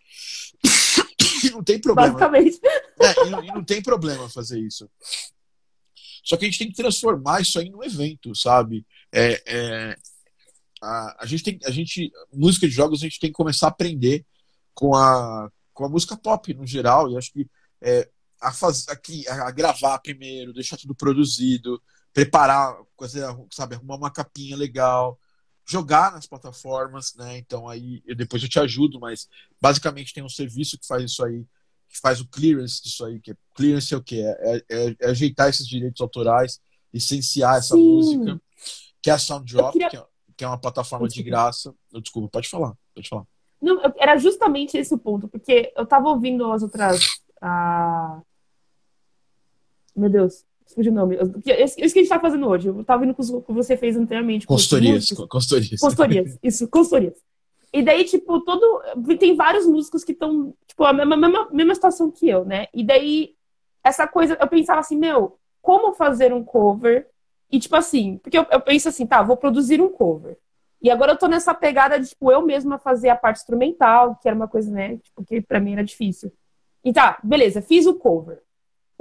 e 1.44 1.50
não 1.52 1.62
tem 1.62 1.80
problema. 1.80 2.08
Basicamente. 2.08 2.60
É, 3.00 3.26
e, 3.26 3.30
não, 3.30 3.44
e 3.44 3.46
não 3.48 3.64
tem 3.64 3.82
problema 3.82 4.28
fazer 4.28 4.60
isso. 4.60 4.88
Só 6.24 6.36
que 6.36 6.44
a 6.44 6.48
gente 6.48 6.58
tem 6.58 6.68
que 6.68 6.76
transformar 6.76 7.40
isso 7.40 7.58
aí 7.58 7.68
num 7.68 7.82
evento, 7.82 8.34
sabe? 8.34 8.86
É, 9.12 9.42
é, 9.46 9.96
a, 10.80 11.24
a, 11.24 11.26
gente 11.26 11.42
tem, 11.42 11.58
a 11.64 11.70
gente, 11.70 12.12
música 12.32 12.68
de 12.68 12.74
jogos, 12.74 13.00
a 13.00 13.04
gente 13.04 13.18
tem 13.18 13.30
que 13.30 13.36
começar 13.36 13.66
a 13.66 13.70
aprender 13.70 14.24
com 14.74 14.94
a, 14.94 15.50
com 15.74 15.84
a 15.84 15.88
música 15.88 16.16
pop 16.16 16.54
no 16.54 16.66
geral. 16.66 17.10
E 17.10 17.16
acho 17.16 17.32
que 17.32 17.46
é, 17.80 18.08
a, 18.40 18.52
faz, 18.52 18.88
aqui, 18.88 19.26
a, 19.28 19.48
a 19.48 19.50
gravar 19.50 19.98
primeiro, 19.98 20.52
deixar 20.52 20.76
tudo 20.76 20.94
produzido, 20.94 21.82
preparar, 22.12 22.76
fazer, 22.98 23.24
sabe, 23.50 23.74
arrumar 23.74 23.96
uma 23.96 24.12
capinha 24.12 24.56
legal, 24.56 25.18
jogar 25.66 26.12
nas 26.12 26.26
plataformas, 26.26 27.14
né? 27.14 27.38
Então 27.38 27.68
aí 27.68 28.02
eu, 28.06 28.14
depois 28.14 28.42
eu 28.42 28.48
te 28.48 28.58
ajudo, 28.58 28.98
mas 29.00 29.28
basicamente 29.60 30.12
tem 30.12 30.22
um 30.22 30.28
serviço 30.28 30.78
que 30.78 30.86
faz 30.86 31.04
isso 31.04 31.24
aí, 31.24 31.44
que 31.88 31.98
faz 32.00 32.20
o 32.20 32.28
clearance 32.28 32.82
disso 32.82 33.04
aí, 33.04 33.20
que 33.20 33.32
é, 33.32 33.36
clearance 33.54 33.94
é 33.94 33.96
o 33.96 34.02
que 34.02 34.20
é, 34.20 34.30
é, 34.40 34.64
é, 34.70 34.96
é, 35.00 35.10
ajeitar 35.10 35.48
esses 35.48 35.66
direitos 35.66 36.00
autorais, 36.00 36.60
licenciar 36.92 37.56
essa 37.56 37.74
Sim. 37.74 37.82
música, 37.82 38.40
que 39.00 39.10
é 39.10 39.12
a 39.12 39.18
Sounddrop, 39.18 39.72
queria... 39.72 39.90
que, 39.90 39.96
é, 39.96 40.06
que 40.36 40.44
é 40.44 40.48
uma 40.48 40.58
plataforma 40.58 41.08
de 41.08 41.22
graça. 41.22 41.74
Desculpa, 41.92 42.28
pode 42.28 42.48
falar, 42.48 42.74
pode 42.94 43.08
falar. 43.08 43.24
Não, 43.60 43.80
era 43.96 44.16
justamente 44.16 44.76
esse 44.76 44.92
o 44.92 44.98
ponto, 44.98 45.28
porque 45.28 45.72
eu 45.76 45.86
tava 45.86 46.08
ouvindo 46.08 46.50
as 46.50 46.62
outras. 46.62 47.20
Ah... 47.40 48.20
Meu 49.94 50.08
Deus, 50.08 50.44
o 50.76 50.92
nome. 50.92 51.16
Isso 51.16 51.76
que 51.76 52.00
a 52.00 52.02
gente 52.02 52.08
tá 52.08 52.20
fazendo 52.20 52.48
hoje. 52.48 52.68
Eu 52.68 52.84
tava 52.84 53.02
vindo 53.02 53.14
com 53.14 53.22
o 53.22 53.42
que 53.42 53.52
você 53.52 53.76
fez 53.76 53.96
anteriormente. 53.96 54.46
Consultorias. 54.46 55.10
Consultorias. 55.10 55.80
Consultorias. 55.80 56.38
Isso, 56.42 56.68
consultorias. 56.68 57.14
E 57.72 57.82
daí, 57.82 58.04
tipo, 58.04 58.40
todo. 58.40 58.82
Tem 59.18 59.34
vários 59.34 59.66
músicos 59.66 60.04
que 60.04 60.12
estão, 60.12 60.54
tipo, 60.66 60.84
a 60.84 60.92
mesma, 60.92 61.16
mesma, 61.16 61.48
mesma 61.50 61.74
situação 61.74 62.10
que 62.10 62.28
eu, 62.28 62.44
né? 62.44 62.66
E 62.74 62.84
daí, 62.84 63.34
essa 63.82 64.06
coisa, 64.06 64.36
eu 64.40 64.48
pensava 64.48 64.80
assim, 64.80 64.96
meu, 64.96 65.38
como 65.60 65.94
fazer 65.94 66.32
um 66.32 66.44
cover? 66.44 67.08
E, 67.50 67.58
tipo 67.58 67.76
assim, 67.76 68.18
porque 68.22 68.38
eu, 68.38 68.46
eu 68.50 68.60
penso 68.60 68.88
assim, 68.88 69.06
tá, 69.06 69.22
vou 69.22 69.36
produzir 69.36 69.80
um 69.80 69.88
cover. 69.88 70.38
E 70.80 70.90
agora 70.90 71.12
eu 71.12 71.18
tô 71.18 71.28
nessa 71.28 71.54
pegada 71.54 71.98
de, 71.98 72.08
tipo, 72.08 72.30
eu 72.30 72.42
mesma 72.42 72.78
fazer 72.78 73.08
a 73.08 73.16
parte 73.16 73.38
instrumental, 73.38 74.18
que 74.20 74.28
era 74.28 74.34
uma 74.34 74.48
coisa, 74.48 74.70
né, 74.70 74.96
tipo, 74.96 75.24
que 75.24 75.40
pra 75.40 75.60
mim 75.60 75.72
era 75.74 75.84
difícil. 75.84 76.32
E 76.84 76.92
tá, 76.92 77.18
beleza, 77.22 77.62
fiz 77.62 77.86
o 77.86 77.94
cover 77.94 78.42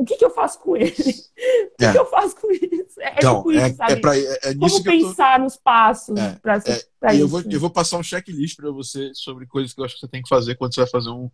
o 0.01 0.05
que, 0.05 0.15
que 0.17 0.25
eu 0.25 0.29
faço 0.31 0.59
com 0.59 0.75
ele? 0.77 0.91
O 0.91 1.77
que, 1.77 1.85
É. 1.85 1.91
que 1.91 1.97
eu 1.99 2.05
faço 2.05 2.35
com 2.35 2.51
isso? 2.51 2.99
É, 3.01 3.13
Então, 3.17 3.37
tipo 3.37 3.51
é, 3.53 3.67
isso, 3.67 3.77
sabe? 3.77 3.93
é, 3.93 3.95
pra, 3.97 4.17
é, 4.17 4.39
é 4.43 4.53
Como 4.53 4.65
eu 4.65 4.77
tô. 4.77 4.83
pensar 4.83 5.39
nos 5.39 5.57
passos 5.57 6.17
É, 6.19 6.35
pra, 6.39 6.55
é, 6.55 6.57
isso? 6.57 7.21
eu 7.21 7.27
vou, 7.27 7.41
eu 7.41 7.59
vou 7.59 7.69
passar 7.69 7.97
um 7.97 8.03
checklist 8.03 8.55
pra 8.55 8.69
você 8.71 9.11
sobre 9.13 9.45
coisas 9.47 9.73
que 9.73 9.79
eu 9.81 9.85
acho 9.85 9.95
que 9.95 10.01
você 10.01 10.07
tem 10.07 10.21
que 10.21 10.29
fazer 10.29 10.55
quando 10.55 10.73
você 10.73 10.81
vai 10.81 10.89
fazer 10.89 11.09
um, 11.09 11.29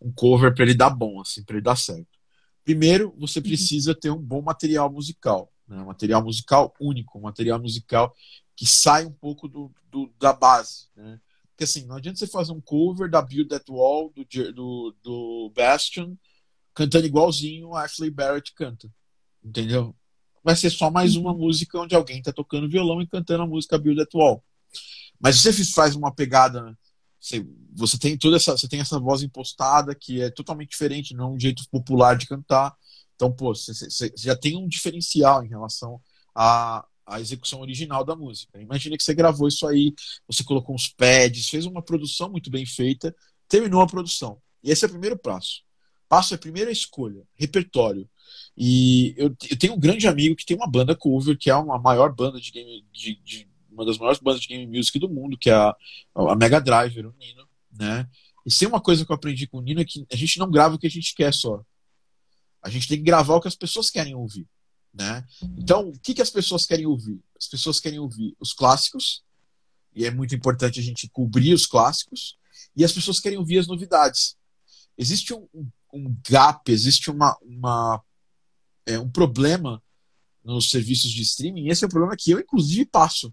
um 0.00 0.12
cover 0.12 0.54
pra 0.54 0.64
ele 0.64 0.74
dar 0.74 0.90
bom, 0.90 1.20
assim, 1.20 1.42
pra 1.44 1.56
ele 1.56 1.62
dar 1.64 1.76
certo. 1.76 2.06
Primeiro, 2.64 3.14
você 3.18 3.40
precisa 3.40 3.94
ter 3.94 4.10
um 4.10 4.18
bom 4.20 4.42
material 4.42 4.90
musical, 4.92 5.50
né? 5.66 5.80
Um 5.80 5.86
material 5.86 6.22
musical 6.22 6.74
único, 6.80 7.18
um 7.18 7.22
material 7.22 7.58
musical 7.60 8.14
que 8.54 8.66
sai 8.66 9.06
um 9.06 9.12
pouco 9.12 9.48
do, 9.48 9.70
do- 9.90 10.12
da 10.18 10.32
base, 10.32 10.86
né? 10.94 11.18
Porque 11.50 11.64
assim, 11.64 11.84
não 11.86 11.96
adianta 11.96 12.18
você 12.18 12.26
fazer 12.26 12.52
um 12.52 12.60
cover 12.60 13.10
da 13.10 13.20
Build 13.20 13.48
That 13.48 13.64
Wall 13.70 14.10
do, 14.14 14.24
do, 14.52 14.94
do 15.02 15.52
Bastion 15.54 16.14
cantando 16.80 17.06
igualzinho 17.06 17.74
a 17.74 17.82
Ashley 17.84 18.10
Barrett 18.10 18.54
canta, 18.54 18.90
entendeu? 19.44 19.94
Vai 20.42 20.56
ser 20.56 20.70
só 20.70 20.90
mais 20.90 21.14
uma 21.14 21.34
música 21.34 21.78
onde 21.78 21.94
alguém 21.94 22.22
tá 22.22 22.32
tocando 22.32 22.70
violão 22.70 23.02
e 23.02 23.06
cantando 23.06 23.42
a 23.42 23.46
música 23.46 23.76
Build 23.78 24.00
That 24.00 24.16
Wall. 24.16 24.42
Mas 25.20 25.36
se 25.36 25.52
você 25.52 25.64
faz 25.74 25.94
uma 25.94 26.10
pegada, 26.14 26.74
você, 27.20 27.46
você 27.74 27.98
tem 27.98 28.16
toda 28.16 28.36
essa, 28.36 28.56
você 28.56 28.66
tem 28.66 28.80
essa 28.80 28.98
voz 28.98 29.22
impostada 29.22 29.94
que 29.94 30.22
é 30.22 30.30
totalmente 30.30 30.70
diferente, 30.70 31.14
não 31.14 31.26
é 31.26 31.30
um 31.34 31.38
jeito 31.38 31.62
popular 31.70 32.16
de 32.16 32.26
cantar. 32.26 32.74
Então, 33.14 33.30
pô, 33.30 33.54
você, 33.54 33.74
você- 33.74 33.90
você 34.10 34.12
já 34.16 34.34
tem 34.34 34.56
um 34.56 34.66
diferencial 34.66 35.44
em 35.44 35.48
relação 35.48 36.00
à, 36.34 36.82
à 37.04 37.20
execução 37.20 37.60
original 37.60 38.04
da 38.06 38.16
música. 38.16 38.58
Imagina 38.58 38.96
que 38.96 39.02
você 39.02 39.12
gravou 39.12 39.48
isso 39.48 39.66
aí, 39.66 39.92
você 40.26 40.42
colocou 40.42 40.74
uns 40.74 40.88
pads, 40.88 41.46
fez 41.50 41.66
uma 41.66 41.82
produção 41.82 42.30
muito 42.30 42.50
bem 42.50 42.64
feita, 42.64 43.14
terminou 43.46 43.82
a 43.82 43.86
produção. 43.86 44.40
E 44.64 44.70
esse 44.70 44.84
é 44.86 44.88
o 44.88 44.90
primeiro 44.90 45.18
passo. 45.18 45.62
Passo 46.10 46.34
a 46.34 46.38
primeira 46.38 46.72
escolha, 46.72 47.22
repertório. 47.36 48.06
E 48.56 49.14
eu, 49.16 49.28
eu 49.48 49.56
tenho 49.56 49.74
um 49.74 49.78
grande 49.78 50.08
amigo 50.08 50.34
que 50.34 50.44
tem 50.44 50.56
uma 50.56 50.66
banda 50.68 50.92
cover, 50.96 51.38
que 51.38 51.48
é 51.48 51.54
uma 51.54 51.78
maior 51.78 52.12
banda 52.12 52.40
de 52.40 52.50
game, 52.50 52.84
de, 52.92 53.14
de- 53.24 53.48
uma 53.70 53.86
das 53.86 53.96
maiores 53.96 54.18
bandas 54.20 54.40
de 54.40 54.48
game 54.48 54.66
music 54.66 54.98
do 54.98 55.08
mundo, 55.08 55.38
que 55.38 55.48
é 55.48 55.54
a, 55.54 55.72
a 56.16 56.34
Mega 56.34 56.60
Driver, 56.60 57.06
o 57.06 57.14
Nino, 57.16 57.48
né? 57.78 58.08
E 58.44 58.50
se 58.50 58.66
uma 58.66 58.80
coisa 58.80 59.06
que 59.06 59.12
eu 59.12 59.14
aprendi 59.14 59.46
com 59.46 59.58
o 59.58 59.62
Nino 59.62 59.80
é 59.80 59.84
que 59.84 60.04
a 60.12 60.16
gente 60.16 60.36
não 60.40 60.50
grava 60.50 60.74
o 60.74 60.78
que 60.80 60.86
a 60.88 60.90
gente 60.90 61.14
quer 61.14 61.32
só. 61.32 61.64
A 62.60 62.68
gente 62.68 62.88
tem 62.88 62.98
que 62.98 63.04
gravar 63.04 63.36
o 63.36 63.40
que 63.40 63.46
as 63.46 63.54
pessoas 63.54 63.88
querem 63.88 64.16
ouvir, 64.16 64.48
né? 64.92 65.24
Então, 65.56 65.90
o 65.90 65.98
que, 66.00 66.12
que 66.12 66.20
as 66.22 66.30
pessoas 66.30 66.66
querem 66.66 66.86
ouvir? 66.86 67.20
As 67.38 67.46
pessoas 67.46 67.78
querem 67.78 68.00
ouvir 68.00 68.34
os 68.40 68.52
clássicos, 68.52 69.22
e 69.94 70.04
é 70.04 70.10
muito 70.10 70.34
importante 70.34 70.80
a 70.80 70.82
gente 70.82 71.08
cobrir 71.08 71.54
os 71.54 71.66
clássicos, 71.66 72.36
e 72.76 72.84
as 72.84 72.92
pessoas 72.92 73.20
querem 73.20 73.38
ouvir 73.38 73.58
as 73.58 73.68
novidades. 73.68 74.36
Existe 74.98 75.32
um, 75.32 75.46
um- 75.54 75.68
um 75.92 76.14
gap, 76.28 76.70
existe 76.70 77.10
uma, 77.10 77.36
uma 77.42 78.02
é, 78.86 78.98
um 78.98 79.08
problema 79.08 79.82
nos 80.44 80.70
serviços 80.70 81.10
de 81.10 81.22
streaming, 81.22 81.68
esse 81.68 81.84
é 81.84 81.86
um 81.86 81.90
problema 81.90 82.16
que 82.16 82.30
eu, 82.30 82.40
inclusive, 82.40 82.84
passo. 82.86 83.32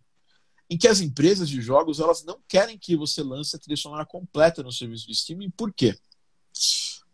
Em 0.69 0.77
que 0.77 0.87
as 0.87 0.99
empresas 0.99 1.47
de 1.47 1.61
jogos 1.61 1.99
elas 1.99 2.25
não 2.25 2.39
querem 2.47 2.77
que 2.77 2.95
você 2.95 3.23
lance 3.23 3.55
a 3.55 3.59
trilha 3.59 3.77
sonora 3.77 4.05
completa 4.05 4.61
no 4.61 4.71
serviço 4.71 5.07
de 5.07 5.13
streaming. 5.13 5.49
Por 5.49 5.73
quê? 5.73 5.97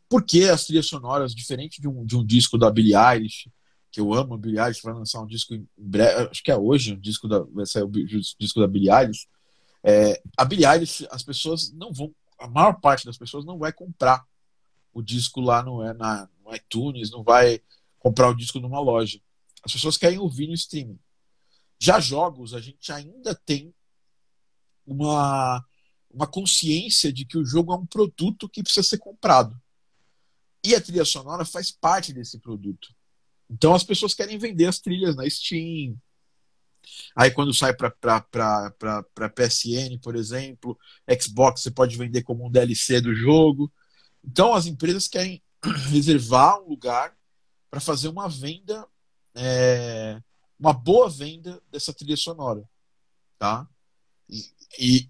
Porque 0.10 0.46
as 0.46 0.66
trilhas 0.66 0.88
sonoras, 0.88 1.36
diferente 1.36 1.80
de 1.80 1.88
um, 1.88 2.04
de 2.04 2.16
um 2.16 2.26
disco 2.26 2.58
da 2.58 2.72
Billie 2.72 2.96
Eilish, 2.96 3.52
que 3.92 4.00
eu 4.00 4.12
amo, 4.12 4.34
a 4.34 4.38
Billie 4.38 4.60
Eilish 4.60 4.82
vai 4.82 4.94
lançar 4.94 5.22
um 5.22 5.28
disco 5.28 5.54
em 5.54 5.68
breve, 5.78 6.30
acho 6.32 6.44
que 6.44 6.52
é 6.52 6.58
hoje, 6.58 6.94
um 6.94 7.00
disco 7.00 7.28
da, 7.28 7.42
vai 7.42 7.66
sair 7.68 7.84
o 7.84 7.92
disco 7.92 8.60
da 8.60 8.68
Billie 8.68 8.92
Eilish. 8.92 9.28
É, 9.84 10.20
a 10.36 10.44
Billie 10.44 10.66
Eilish, 10.66 11.08
as 11.12 11.22
pessoas 11.22 11.72
não 11.74 11.94
vão, 11.94 12.12
a 12.40 12.48
maior 12.48 12.74
parte 12.80 13.06
das 13.06 13.18
pessoas 13.18 13.46
não 13.46 13.60
vai 13.60 13.72
comprar 13.72 14.26
o 14.94 15.02
disco 15.02 15.42
lá 15.42 15.64
no, 15.64 15.84
é, 15.84 15.94
na, 15.94 16.30
no 16.44 16.56
iTunes, 16.56 17.12
não 17.12 17.24
vai 17.24 17.62
comprar 18.00 18.30
o 18.30 18.36
disco 18.36 18.60
numa 18.60 18.80
loja. 18.80 19.20
As 19.64 19.72
pessoas 19.72 19.98
querem 19.98 20.20
ouvir 20.20 20.48
no 20.48 20.54
streaming. 20.54 21.00
Já 21.80 22.00
jogos, 22.00 22.54
a 22.54 22.62
gente 22.62 22.92
ainda 22.92 23.34
tem 23.34 23.74
uma, 24.86 25.66
uma 26.12 26.28
consciência 26.28 27.12
de 27.12 27.26
que 27.26 27.38
o 27.38 27.46
jogo 27.46 27.74
é 27.74 27.78
um 27.78 27.86
produto 27.86 28.48
que 28.48 28.62
precisa 28.62 28.88
ser 28.88 28.98
comprado. 28.98 29.60
E 30.64 30.76
a 30.76 30.82
trilha 30.82 31.04
sonora 31.04 31.44
faz 31.44 31.72
parte 31.72 32.14
desse 32.14 32.40
produto. 32.40 32.94
Então 33.50 33.74
as 33.74 33.84
pessoas 33.84 34.14
querem 34.14 34.38
vender 34.38 34.66
as 34.66 34.80
trilhas 34.80 35.16
na 35.16 35.30
Steam. 35.30 35.98
Aí 37.16 37.32
quando 37.32 37.54
sai 37.54 37.74
para 37.74 39.30
PSN, 39.36 39.98
por 40.02 40.16
exemplo, 40.16 40.78
Xbox, 41.22 41.62
você 41.62 41.72
pode 41.72 41.98
vender 41.98 42.24
como 42.24 42.46
um 42.46 42.52
DLC 42.52 43.02
do 43.02 43.14
jogo. 43.14 43.72
Então 44.24 44.54
as 44.54 44.66
empresas 44.66 45.08
querem 45.08 45.42
reservar 45.92 46.62
um 46.62 46.70
lugar 46.70 47.16
para 47.70 47.80
fazer 47.80 48.08
uma 48.08 48.30
venda, 48.30 48.88
é, 49.36 50.22
uma 50.60 50.74
boa 50.74 51.10
venda 51.10 51.62
dessa 51.72 51.94
trilha 51.94 52.16
sonora, 52.16 52.64
tá? 53.38 53.68
E, 54.30 54.44
e, 54.80 55.10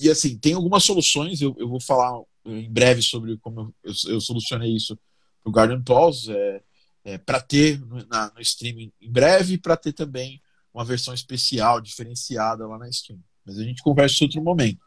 e, 0.00 0.10
assim 0.10 0.36
tem 0.36 0.54
algumas 0.54 0.84
soluções. 0.84 1.40
Eu, 1.40 1.54
eu 1.58 1.68
vou 1.68 1.80
falar 1.80 2.20
em 2.44 2.70
breve 2.70 3.02
sobre 3.02 3.36
como 3.38 3.60
eu, 3.60 3.74
eu, 3.84 4.12
eu 4.14 4.20
solucionei 4.20 4.74
isso 4.74 4.98
para 5.42 5.50
o 5.50 5.52
Garden 5.52 5.82
Pause, 5.82 6.32
é, 6.32 6.62
é, 7.04 7.18
para 7.18 7.40
ter 7.40 7.78
no, 7.80 8.04
na, 8.06 8.32
no 8.34 8.40
streaming 8.40 8.92
em 9.00 9.10
breve, 9.10 9.58
para 9.58 9.76
ter 9.76 9.92
também 9.92 10.42
uma 10.72 10.84
versão 10.84 11.14
especial, 11.14 11.80
diferenciada 11.80 12.66
lá 12.66 12.78
na 12.78 12.90
Steam. 12.92 13.18
Mas 13.44 13.58
a 13.58 13.64
gente 13.64 13.82
conversa 13.82 14.16
em 14.20 14.26
outro 14.26 14.42
momento. 14.42 14.84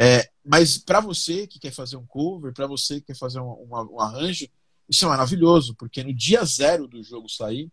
É, 0.00 0.30
mas 0.44 0.78
para 0.78 1.00
você 1.00 1.46
que 1.46 1.58
quer 1.58 1.72
fazer 1.72 1.96
um 1.96 2.06
cover, 2.06 2.52
para 2.52 2.66
você 2.66 3.00
que 3.00 3.08
quer 3.08 3.16
fazer 3.16 3.40
um, 3.40 3.52
uma, 3.52 3.82
um, 3.82 4.00
arranjo, 4.00 4.48
isso 4.88 5.04
é 5.04 5.08
maravilhoso, 5.08 5.74
porque 5.74 6.04
no 6.04 6.14
dia 6.14 6.44
zero 6.44 6.86
do 6.86 7.02
jogo 7.02 7.28
sair, 7.28 7.70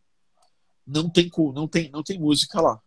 não 0.86 1.10
tem, 1.10 1.32
não 1.54 1.68
tem, 1.68 1.90
não 1.90 2.04
tem 2.04 2.20
música 2.20 2.60
lá. 2.60 2.82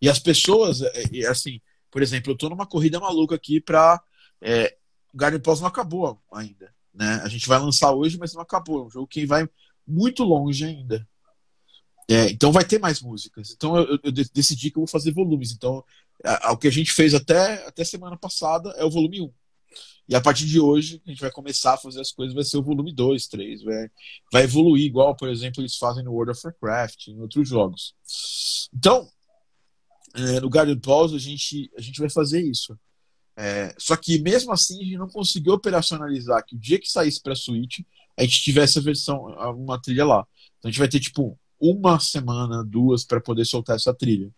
E 0.00 0.08
as 0.08 0.18
pessoas, 0.18 0.80
é, 0.82 1.26
assim, 1.26 1.60
por 1.90 2.02
exemplo, 2.02 2.30
eu 2.30 2.34
estou 2.34 2.48
numa 2.48 2.66
corrida 2.66 3.00
maluca 3.00 3.34
aqui 3.34 3.60
para. 3.60 4.02
É, 4.40 4.76
o 5.12 5.16
Garden 5.16 5.40
Pause 5.40 5.60
não 5.60 5.68
acabou 5.68 6.22
ainda. 6.32 6.72
Né? 6.94 7.20
A 7.22 7.28
gente 7.28 7.48
vai 7.48 7.58
lançar 7.58 7.92
hoje, 7.92 8.16
mas 8.16 8.32
não 8.32 8.42
acabou. 8.42 8.82
É 8.82 8.86
um 8.86 8.90
jogo 8.90 9.06
que 9.06 9.26
vai 9.26 9.48
muito 9.86 10.22
longe 10.22 10.64
ainda. 10.64 11.06
É, 12.08 12.30
então 12.30 12.52
vai 12.52 12.64
ter 12.64 12.78
mais 12.78 13.00
músicas. 13.00 13.52
Então 13.52 13.76
eu, 13.76 13.98
eu, 14.02 14.12
decidi 14.12 14.70
que 14.70 14.78
eu 14.78 14.82
vou 14.82 14.88
fazer 14.88 15.12
volumes. 15.12 15.52
Então 15.52 15.84
o 16.50 16.56
que 16.56 16.68
a 16.68 16.72
gente 16.72 16.92
fez 16.92 17.14
até, 17.14 17.66
até 17.66 17.84
semana 17.84 18.16
passada 18.16 18.70
é 18.76 18.84
o 18.84 18.90
volume 18.90 19.22
1. 19.22 19.32
E 20.08 20.14
a 20.14 20.20
partir 20.20 20.44
de 20.44 20.58
hoje 20.58 21.00
a 21.06 21.10
gente 21.10 21.20
vai 21.20 21.30
começar 21.30 21.74
a 21.74 21.78
fazer 21.78 22.00
as 22.00 22.10
coisas, 22.10 22.34
vai 22.34 22.42
ser 22.42 22.58
o 22.58 22.62
volume 22.62 22.92
2, 22.92 23.28
3. 23.28 23.62
Vai, 23.62 23.90
vai 24.32 24.42
evoluir 24.42 24.84
igual, 24.84 25.14
por 25.14 25.28
exemplo, 25.28 25.62
eles 25.62 25.76
fazem 25.76 26.02
no 26.02 26.12
World 26.12 26.32
of 26.32 26.40
Warcraft, 26.44 27.08
em 27.08 27.20
outros 27.20 27.48
jogos. 27.48 27.94
Então, 28.74 29.08
é, 30.14 30.40
no 30.40 30.50
Garden 30.50 30.78
Pause 30.78 31.14
a 31.14 31.18
gente, 31.18 31.70
a 31.76 31.80
gente 31.80 32.00
vai 32.00 32.10
fazer 32.10 32.40
isso. 32.40 32.76
É, 33.36 33.74
só 33.78 33.96
que 33.96 34.18
mesmo 34.20 34.52
assim 34.52 34.80
a 34.80 34.84
gente 34.84 34.98
não 34.98 35.08
conseguiu 35.08 35.54
operacionalizar 35.54 36.44
que 36.44 36.56
o 36.56 36.58
dia 36.58 36.78
que 36.78 36.90
saísse 36.90 37.22
para 37.22 37.34
Switch 37.34 37.80
a 38.18 38.22
gente 38.22 38.42
tivesse 38.42 38.78
a 38.78 38.82
versão, 38.82 39.26
uma 39.56 39.80
trilha 39.80 40.04
lá. 40.04 40.26
Então 40.58 40.68
a 40.68 40.70
gente 40.70 40.78
vai 40.78 40.88
ter 40.88 41.00
tipo 41.00 41.38
uma 41.58 42.00
semana, 42.00 42.64
duas 42.64 43.04
para 43.04 43.20
poder 43.20 43.44
soltar 43.44 43.76
essa 43.76 43.94
trilha. 43.94 44.30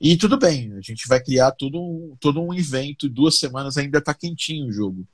E 0.00 0.16
tudo 0.16 0.38
bem, 0.38 0.72
a 0.72 0.80
gente 0.80 1.06
vai 1.06 1.22
criar 1.22 1.52
todo 1.52 1.78
um, 1.78 2.16
todo 2.18 2.40
um 2.40 2.54
evento, 2.54 3.08
duas 3.08 3.38
semanas 3.38 3.76
ainda 3.76 4.00
tá 4.00 4.14
quentinho 4.14 4.66
o 4.66 4.72
jogo. 4.72 5.06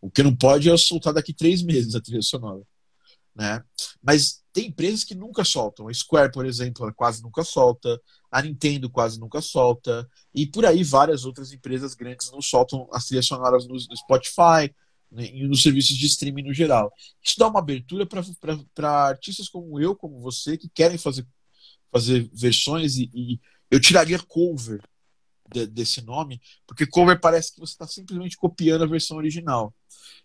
O 0.00 0.10
que 0.10 0.22
não 0.22 0.34
pode 0.34 0.70
é 0.70 0.76
soltar 0.78 1.12
daqui 1.12 1.34
três 1.34 1.62
meses 1.62 1.94
a 1.94 2.00
trilha 2.00 2.22
sonora. 2.22 2.62
Né? 3.34 3.62
Mas 4.02 4.42
tem 4.50 4.68
empresas 4.68 5.04
que 5.04 5.14
nunca 5.14 5.44
soltam. 5.44 5.88
A 5.88 5.94
Square, 5.94 6.32
por 6.32 6.46
exemplo, 6.46 6.90
quase 6.94 7.22
nunca 7.22 7.44
solta. 7.44 8.00
A 8.30 8.40
Nintendo 8.40 8.88
quase 8.88 9.20
nunca 9.20 9.42
solta. 9.42 10.08
E 10.34 10.46
por 10.46 10.64
aí 10.64 10.82
várias 10.82 11.26
outras 11.26 11.52
empresas 11.52 11.94
grandes 11.94 12.30
não 12.32 12.40
soltam 12.40 12.88
as 12.92 13.04
trilhas 13.04 13.26
sonoras 13.26 13.66
no, 13.66 13.74
no 13.74 13.96
Spotify 13.96 14.74
né, 15.10 15.26
e 15.32 15.46
nos 15.46 15.62
serviços 15.62 15.96
de 15.96 16.06
streaming 16.06 16.44
no 16.44 16.54
geral. 16.54 16.90
Isso 17.22 17.38
dá 17.38 17.46
uma 17.46 17.60
abertura 17.60 18.06
para 18.06 18.90
artistas 19.06 19.50
como 19.50 19.78
eu, 19.78 19.94
como 19.94 20.18
você, 20.18 20.56
que 20.56 20.68
querem 20.68 20.96
fazer, 20.96 21.26
fazer 21.92 22.30
versões 22.32 22.96
e, 22.96 23.10
e 23.14 23.40
eu 23.70 23.80
tiraria 23.80 24.18
cover 24.18 24.82
de, 25.52 25.66
desse 25.66 26.02
nome, 26.02 26.40
porque 26.66 26.86
cover 26.86 27.20
parece 27.20 27.52
que 27.52 27.60
você 27.60 27.72
está 27.72 27.86
simplesmente 27.86 28.36
copiando 28.36 28.84
a 28.84 28.86
versão 28.86 29.16
original. 29.16 29.74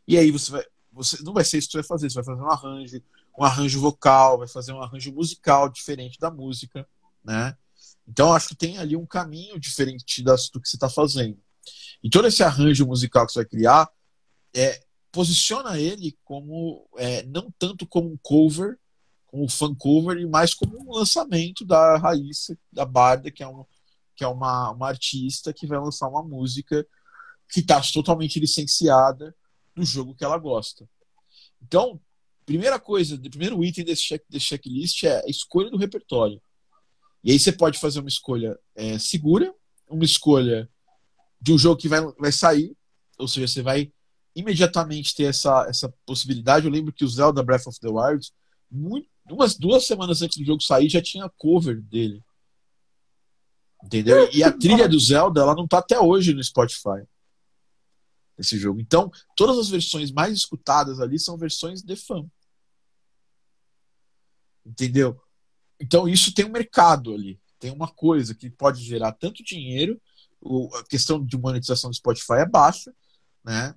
E 0.08 0.17
aí 0.17 0.31
você 0.31 0.51
vai. 0.51 0.63
Você, 0.91 1.21
não 1.23 1.34
vai 1.34 1.43
ser 1.43 1.58
isso 1.58 1.67
que 1.67 1.73
você 1.73 1.79
vai 1.79 1.88
fazer, 1.88 2.10
você 2.10 2.15
vai 2.15 2.23
fazer 2.23 2.41
um 2.41 2.49
arranjo, 2.49 3.03
um 3.38 3.43
arranjo 3.43 3.81
vocal, 3.81 4.38
vai 4.38 4.47
fazer 4.47 4.71
um 4.71 4.81
arranjo 4.81 5.12
musical 5.12 5.67
diferente 5.67 6.17
da 6.17 6.31
música, 6.31 6.88
né? 7.23 7.55
Então 8.08 8.34
acho 8.34 8.49
que 8.49 8.55
tem 8.55 8.77
ali 8.77 8.95
um 8.95 9.05
caminho 9.05 9.60
diferente 9.60 10.23
das, 10.23 10.49
do 10.49 10.62
que 10.62 10.69
você 10.69 10.77
está 10.77 10.89
fazendo. 10.89 11.38
E 12.01 12.10
todo 12.10 12.27
esse 12.27 12.43
arranjo 12.43 12.86
musical 12.86 13.25
que 13.25 13.34
você 13.34 13.39
vai 13.39 13.45
criar 13.45 13.89
é, 14.55 14.81
posiciona 15.12 15.77
ele 15.79 16.17
como 16.23 16.88
é, 16.97 17.23
não 17.23 17.51
tanto 17.58 17.86
como 17.86 18.10
um 18.10 18.17
cover, 18.21 18.77
como 19.36 19.50
fan 19.50 19.76
cover, 19.76 20.17
e 20.17 20.26
mais 20.26 20.54
como 20.54 20.80
um 20.80 20.95
lançamento 20.95 21.65
da 21.65 21.98
Raíssa, 21.98 22.58
da 22.71 22.86
Barda, 22.86 23.30
que 23.30 23.43
é, 23.43 23.48
um, 23.48 23.65
que 24.15 24.24
é 24.24 24.28
uma, 24.28 24.71
uma 24.71 24.88
artista 24.88 25.52
que 25.52 25.67
vai 25.67 25.78
lançar 25.78 26.08
uma 26.08 26.24
música 26.24 26.88
que 27.52 27.60
está 27.60 27.82
totalmente 27.82 28.39
licenciada 28.39 29.36
do 29.76 29.84
jogo 29.84 30.15
que 30.15 30.24
ela 30.24 30.38
gosta. 30.38 30.88
Então, 31.62 32.00
primeira 32.45 32.80
coisa, 32.80 33.19
primeiro 33.19 33.62
item 33.62 33.84
desse, 33.84 34.04
check, 34.04 34.24
desse 34.30 34.45
checklist 34.45 35.04
é 35.04 35.19
a 35.19 35.28
escolha 35.28 35.69
do 35.69 35.78
repertório. 35.78 36.41
E 37.21 37.32
aí 37.32 37.38
você 37.38 37.52
pode 37.52 37.78
fazer 37.78 38.00
uma 38.00 38.08
escolha 38.08 38.58
é, 38.74 38.98
segura, 38.98 39.54
uma 39.89 40.06
escolha 40.06 40.69
de 41.41 41.52
um 41.52 41.58
jogo 41.58 41.82
que 41.82 41.89
vai, 41.89 42.02
vai 42.17 42.32
sair, 42.32 42.74
ou 43.17 43.28
seja, 43.28 43.50
você 43.50 43.62
vai 43.62 43.91
imediatamente 44.34 45.13
ter 45.13 45.24
essa, 45.24 45.65
essa 45.67 45.93
possibilidade. 46.06 46.65
Eu 46.65 46.71
lembro 46.71 46.93
que 46.93 47.04
o 47.04 47.10
Zelda 47.10 47.43
Breath 47.43 47.67
of 47.67 47.78
the 47.82 47.89
Wild, 47.89 48.32
muito, 48.71 49.10
umas 49.29 49.55
duas 49.55 49.85
semanas 49.85 50.21
antes 50.21 50.38
do 50.38 50.45
jogo 50.45 50.61
sair, 50.61 50.89
já 50.89 51.01
tinha 51.01 51.29
cover 51.38 51.81
dele. 51.81 52.23
Entendeu? 53.83 54.29
E 54.33 54.43
a 54.43 54.51
trilha 54.51 54.88
do 54.88 54.99
Zelda, 54.99 55.41
ela 55.41 55.55
não 55.55 55.67
tá 55.67 55.77
até 55.77 55.99
hoje 55.99 56.33
no 56.33 56.43
Spotify. 56.43 57.05
Esse 58.38 58.57
jogo. 58.57 58.79
Então, 58.79 59.11
todas 59.35 59.57
as 59.57 59.69
versões 59.69 60.11
mais 60.11 60.33
escutadas 60.33 60.99
ali 60.99 61.19
são 61.19 61.38
versões 61.38 61.81
de 61.81 61.95
fã. 61.95 62.25
Entendeu? 64.65 65.21
Então, 65.79 66.07
isso 66.07 66.33
tem 66.33 66.45
um 66.45 66.51
mercado 66.51 67.13
ali. 67.13 67.39
Tem 67.59 67.71
uma 67.71 67.88
coisa 67.88 68.33
que 68.33 68.49
pode 68.49 68.83
gerar 68.83 69.11
tanto 69.13 69.43
dinheiro. 69.43 70.01
A 70.73 70.83
questão 70.83 71.23
de 71.23 71.38
monetização 71.38 71.89
do 71.89 71.95
Spotify 71.95 72.33
é 72.39 72.45
baixa, 72.45 72.93
né? 73.43 73.75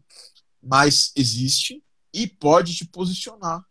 Mas 0.63 1.13
existe 1.15 1.83
e 2.13 2.27
pode 2.27 2.75
te 2.75 2.87
posicionar. 2.87 3.65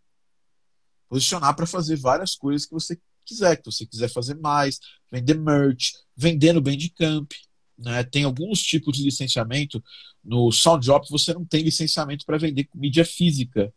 Posicionar 1.09 1.55
para 1.55 1.65
fazer 1.65 1.97
várias 1.97 2.35
coisas 2.35 2.65
que 2.65 2.73
você 2.73 2.99
quiser, 3.25 3.57
que 3.57 3.65
você 3.65 3.85
quiser 3.85 4.09
fazer 4.09 4.35
mais, 4.35 4.79
vender 5.11 5.37
merch, 5.37 5.93
vender 6.15 6.53
no 6.53 6.61
Bandcamp, 6.61 7.31
né? 7.77 8.03
Tem 8.03 8.23
alguns 8.23 8.61
tipos 8.61 8.97
de 8.97 9.03
licenciamento. 9.03 9.83
No 10.23 10.51
SoundDrop 10.51 11.07
você 11.09 11.33
não 11.33 11.45
tem 11.45 11.63
licenciamento 11.63 12.25
para 12.25 12.37
vender 12.37 12.67
mídia 12.73 13.05
física 13.05 13.73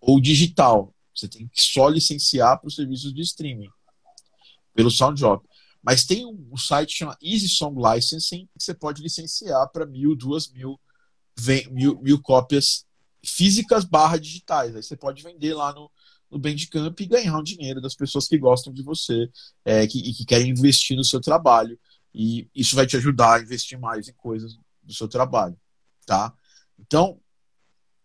ou 0.00 0.20
digital. 0.20 0.94
Você 1.14 1.28
tem 1.28 1.46
que 1.48 1.62
só 1.62 1.88
licenciar 1.88 2.58
para 2.58 2.68
os 2.68 2.74
serviços 2.74 3.12
de 3.12 3.20
streaming 3.20 3.68
pelo 4.74 4.90
SoundDrop. 4.90 5.44
Mas 5.82 6.04
tem 6.04 6.24
um 6.24 6.56
site 6.56 6.96
chamado 6.96 7.18
Easy 7.20 7.48
Song 7.48 7.76
Licensing 7.76 8.46
que 8.46 8.64
você 8.64 8.72
pode 8.72 9.02
licenciar 9.02 9.68
para 9.68 9.84
mil, 9.84 10.14
duas 10.16 10.50
mil, 10.50 10.80
mil, 11.70 12.00
mil 12.00 12.22
cópias 12.22 12.86
físicas 13.24 13.84
barra 13.84 14.16
digitais. 14.16 14.74
Aí 14.74 14.82
você 14.82 14.96
pode 14.96 15.22
vender 15.22 15.54
lá 15.54 15.74
no, 15.74 15.90
no 16.32 16.38
Bandcamp 16.38 16.98
e 16.98 17.06
ganhar 17.06 17.38
um 17.38 17.42
dinheiro 17.42 17.80
das 17.80 17.94
pessoas 17.94 18.26
que 18.26 18.38
gostam 18.38 18.72
de 18.72 18.82
você 18.82 19.30
é, 19.64 19.86
que, 19.86 19.98
e 19.98 20.14
que 20.14 20.24
querem 20.24 20.50
investir 20.50 20.96
no 20.96 21.04
seu 21.04 21.20
trabalho. 21.20 21.78
E 22.14 22.48
isso 22.54 22.74
vai 22.74 22.86
te 22.86 22.96
ajudar 22.96 23.38
a 23.38 23.42
investir 23.42 23.78
mais 23.78 24.08
em 24.08 24.14
coisas 24.14 24.56
do 24.82 24.94
seu 24.94 25.06
trabalho, 25.06 25.56
tá? 26.06 26.34
Então, 26.78 27.20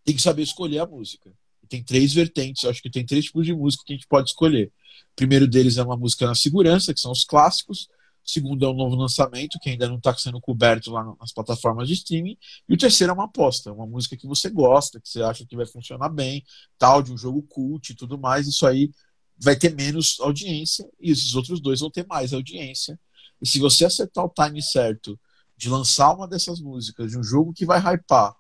tem 0.04 0.16
que 0.16 0.22
saber 0.22 0.44
escolher 0.44 0.80
a 0.80 0.86
música. 0.86 1.34
Tem 1.70 1.84
três 1.84 2.14
vertentes, 2.14 2.64
acho 2.66 2.82
que 2.82 2.90
tem 2.90 3.06
três 3.06 3.26
tipos 3.26 3.46
de 3.46 3.54
música 3.54 3.84
que 3.86 3.94
a 3.94 3.96
gente 3.96 4.08
pode 4.08 4.30
escolher. 4.30 4.68
O 4.68 5.16
primeiro 5.16 5.48
deles 5.48 5.78
é 5.78 5.84
uma 5.84 5.98
música 5.98 6.26
na 6.26 6.36
segurança, 6.36 6.94
que 6.94 7.00
são 7.00 7.12
os 7.12 7.24
clássicos. 7.24 7.90
Segundo 8.28 8.66
é 8.66 8.70
um 8.70 8.74
novo 8.74 8.96
lançamento, 8.96 9.58
que 9.60 9.70
ainda 9.70 9.88
não 9.88 9.98
está 9.98 10.14
sendo 10.16 10.42
coberto 10.42 10.92
lá 10.92 11.16
nas 11.20 11.32
plataformas 11.32 11.88
de 11.88 11.94
streaming. 11.94 12.38
E 12.68 12.74
o 12.74 12.78
terceiro 12.78 13.12
é 13.12 13.14
uma 13.14 13.26
aposta, 13.26 13.72
uma 13.72 13.88
música 13.88 14.18
que 14.18 14.28
você 14.28 14.50
gosta, 14.50 15.00
que 15.00 15.08
você 15.08 15.22
acha 15.22 15.46
que 15.46 15.56
vai 15.56 15.66
funcionar 15.66 16.10
bem, 16.10 16.44
tal, 16.78 17.02
de 17.02 17.14
um 17.14 17.18
jogo 17.18 17.42
cult 17.44 17.92
e 17.92 17.96
tudo 17.96 18.18
mais. 18.18 18.48
Isso 18.48 18.68
aí 18.68 18.92
vai 19.40 19.56
ter 19.56 19.74
menos 19.74 20.20
audiência 20.20 20.86
e 21.00 21.12
esses 21.12 21.34
outros 21.36 21.62
dois 21.62 21.80
vão 21.80 21.90
ter 21.90 22.06
mais 22.06 22.34
audiência 22.34 23.00
e 23.42 23.48
se 23.48 23.60
você 23.60 23.86
acertar 23.86 24.26
o 24.26 24.30
time 24.30 24.62
certo 24.62 25.20
de 25.56 25.70
lançar 25.70 26.14
uma 26.14 26.28
dessas 26.28 26.60
músicas 26.60 27.12
de 27.12 27.18
um 27.18 27.24
jogo 27.24 27.54
que 27.54 27.66
vai 27.66 27.80
hypar 27.80 28.36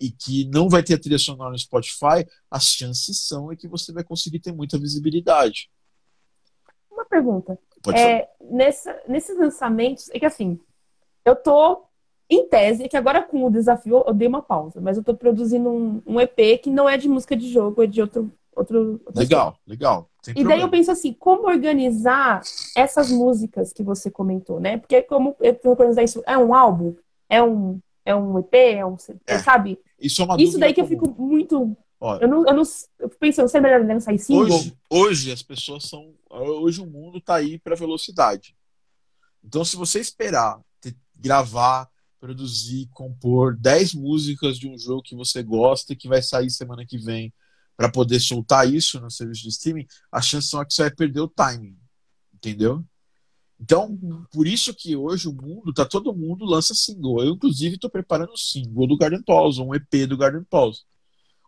e 0.00 0.10
que 0.10 0.44
não 0.46 0.68
vai 0.68 0.82
ter 0.82 0.98
trilha 0.98 1.18
sonora 1.18 1.50
no 1.50 1.58
Spotify, 1.58 2.26
as 2.50 2.64
chances 2.66 3.26
são 3.26 3.52
é 3.52 3.56
que 3.56 3.68
você 3.68 3.92
vai 3.92 4.02
conseguir 4.02 4.40
ter 4.40 4.52
muita 4.52 4.78
visibilidade. 4.78 5.70
Uma 6.90 7.04
pergunta. 7.04 7.58
É, 7.90 8.28
nessa, 8.40 8.96
nesses 9.08 9.36
lançamentos, 9.36 10.10
é 10.10 10.18
que 10.18 10.26
assim, 10.26 10.58
eu 11.24 11.34
tô 11.34 11.82
em 12.28 12.48
tese, 12.48 12.88
que 12.88 12.96
agora 12.96 13.22
com 13.22 13.44
o 13.44 13.50
desafio 13.50 14.02
eu 14.06 14.14
dei 14.14 14.26
uma 14.26 14.42
pausa, 14.42 14.80
mas 14.80 14.96
eu 14.96 15.04
tô 15.04 15.14
produzindo 15.14 15.68
um, 15.68 16.02
um 16.06 16.20
EP 16.20 16.60
que 16.62 16.70
não 16.70 16.88
é 16.88 16.96
de 16.96 17.08
música 17.08 17.36
de 17.36 17.50
jogo, 17.50 17.82
é 17.82 17.86
de 17.86 18.00
outro. 18.00 18.32
outro 18.54 19.00
legal, 19.14 19.56
legal. 19.66 20.08
Sem 20.22 20.32
e 20.32 20.34
problema. 20.36 20.54
daí 20.54 20.60
eu 20.62 20.70
penso 20.70 20.90
assim, 20.90 21.12
como 21.12 21.48
organizar 21.48 22.42
essas 22.76 23.10
músicas 23.10 23.72
que 23.72 23.82
você 23.82 24.10
comentou, 24.10 24.60
né? 24.60 24.78
Porque 24.78 25.02
como 25.02 25.36
eu 25.40 25.58
organizar 25.64 26.02
isso, 26.04 26.22
é 26.26 26.38
um 26.38 26.54
álbum, 26.54 26.94
é 27.28 27.42
um, 27.42 27.80
é 28.04 28.14
um 28.14 28.38
EP, 28.38 28.54
é 28.54 28.86
um, 28.86 28.96
é. 29.26 29.38
sabe? 29.38 29.78
Isso 29.98 30.22
é 30.22 30.24
uma 30.24 30.40
Isso 30.40 30.58
daí 30.58 30.72
que 30.72 30.80
comum. 30.80 30.94
eu 30.94 31.00
fico 31.00 31.22
muito 31.22 31.76
eu 32.20 32.28
não, 32.28 32.46
eu 32.46 32.54
não 32.54 32.62
eu 32.98 33.08
fico 33.08 33.20
pensando, 33.20 33.48
se 33.48 33.56
é 33.56 33.60
melhor 33.60 33.86
lançar 33.86 34.12
em 34.12 34.18
single? 34.18 34.56
Hoje, 34.56 34.76
hoje 34.90 35.32
as 35.32 35.42
pessoas 35.42 35.84
são, 35.84 36.14
hoje 36.28 36.80
o 36.80 36.86
mundo 36.86 37.20
tá 37.20 37.36
aí 37.36 37.58
para 37.58 37.76
velocidade. 37.76 38.56
Então 39.44 39.64
se 39.64 39.76
você 39.76 40.00
esperar 40.00 40.60
ter, 40.80 40.96
gravar, 41.16 41.88
produzir, 42.18 42.88
compor 42.92 43.56
10 43.56 43.94
músicas 43.94 44.58
de 44.58 44.68
um 44.68 44.76
jogo 44.76 45.02
que 45.02 45.14
você 45.14 45.42
gosta 45.42 45.92
e 45.92 45.96
que 45.96 46.08
vai 46.08 46.20
sair 46.20 46.50
semana 46.50 46.84
que 46.84 46.98
vem 46.98 47.32
para 47.76 47.90
poder 47.90 48.20
soltar 48.20 48.72
isso 48.72 49.00
no 49.00 49.10
serviço 49.10 49.42
de 49.42 49.48
streaming, 49.48 49.86
a 50.10 50.20
chance 50.20 50.48
são 50.48 50.64
que 50.64 50.74
você 50.74 50.82
vai 50.82 50.94
perder 50.94 51.20
o 51.20 51.28
timing. 51.28 51.76
Entendeu? 52.34 52.84
Então, 53.60 53.96
por 54.32 54.46
isso 54.46 54.74
que 54.74 54.96
hoje 54.96 55.28
o 55.28 55.32
mundo, 55.32 55.72
tá 55.72 55.86
todo 55.86 56.14
mundo 56.14 56.44
lança 56.44 56.74
single. 56.74 57.22
Eu, 57.22 57.34
inclusive, 57.34 57.76
estou 57.76 57.88
preparando 57.88 58.32
um 58.32 58.36
single 58.36 58.88
do 58.88 58.96
Garden 58.96 59.22
Pause, 59.22 59.60
um 59.60 59.72
EP 59.72 60.06
do 60.08 60.16
Garden 60.16 60.42
Pause. 60.44 60.82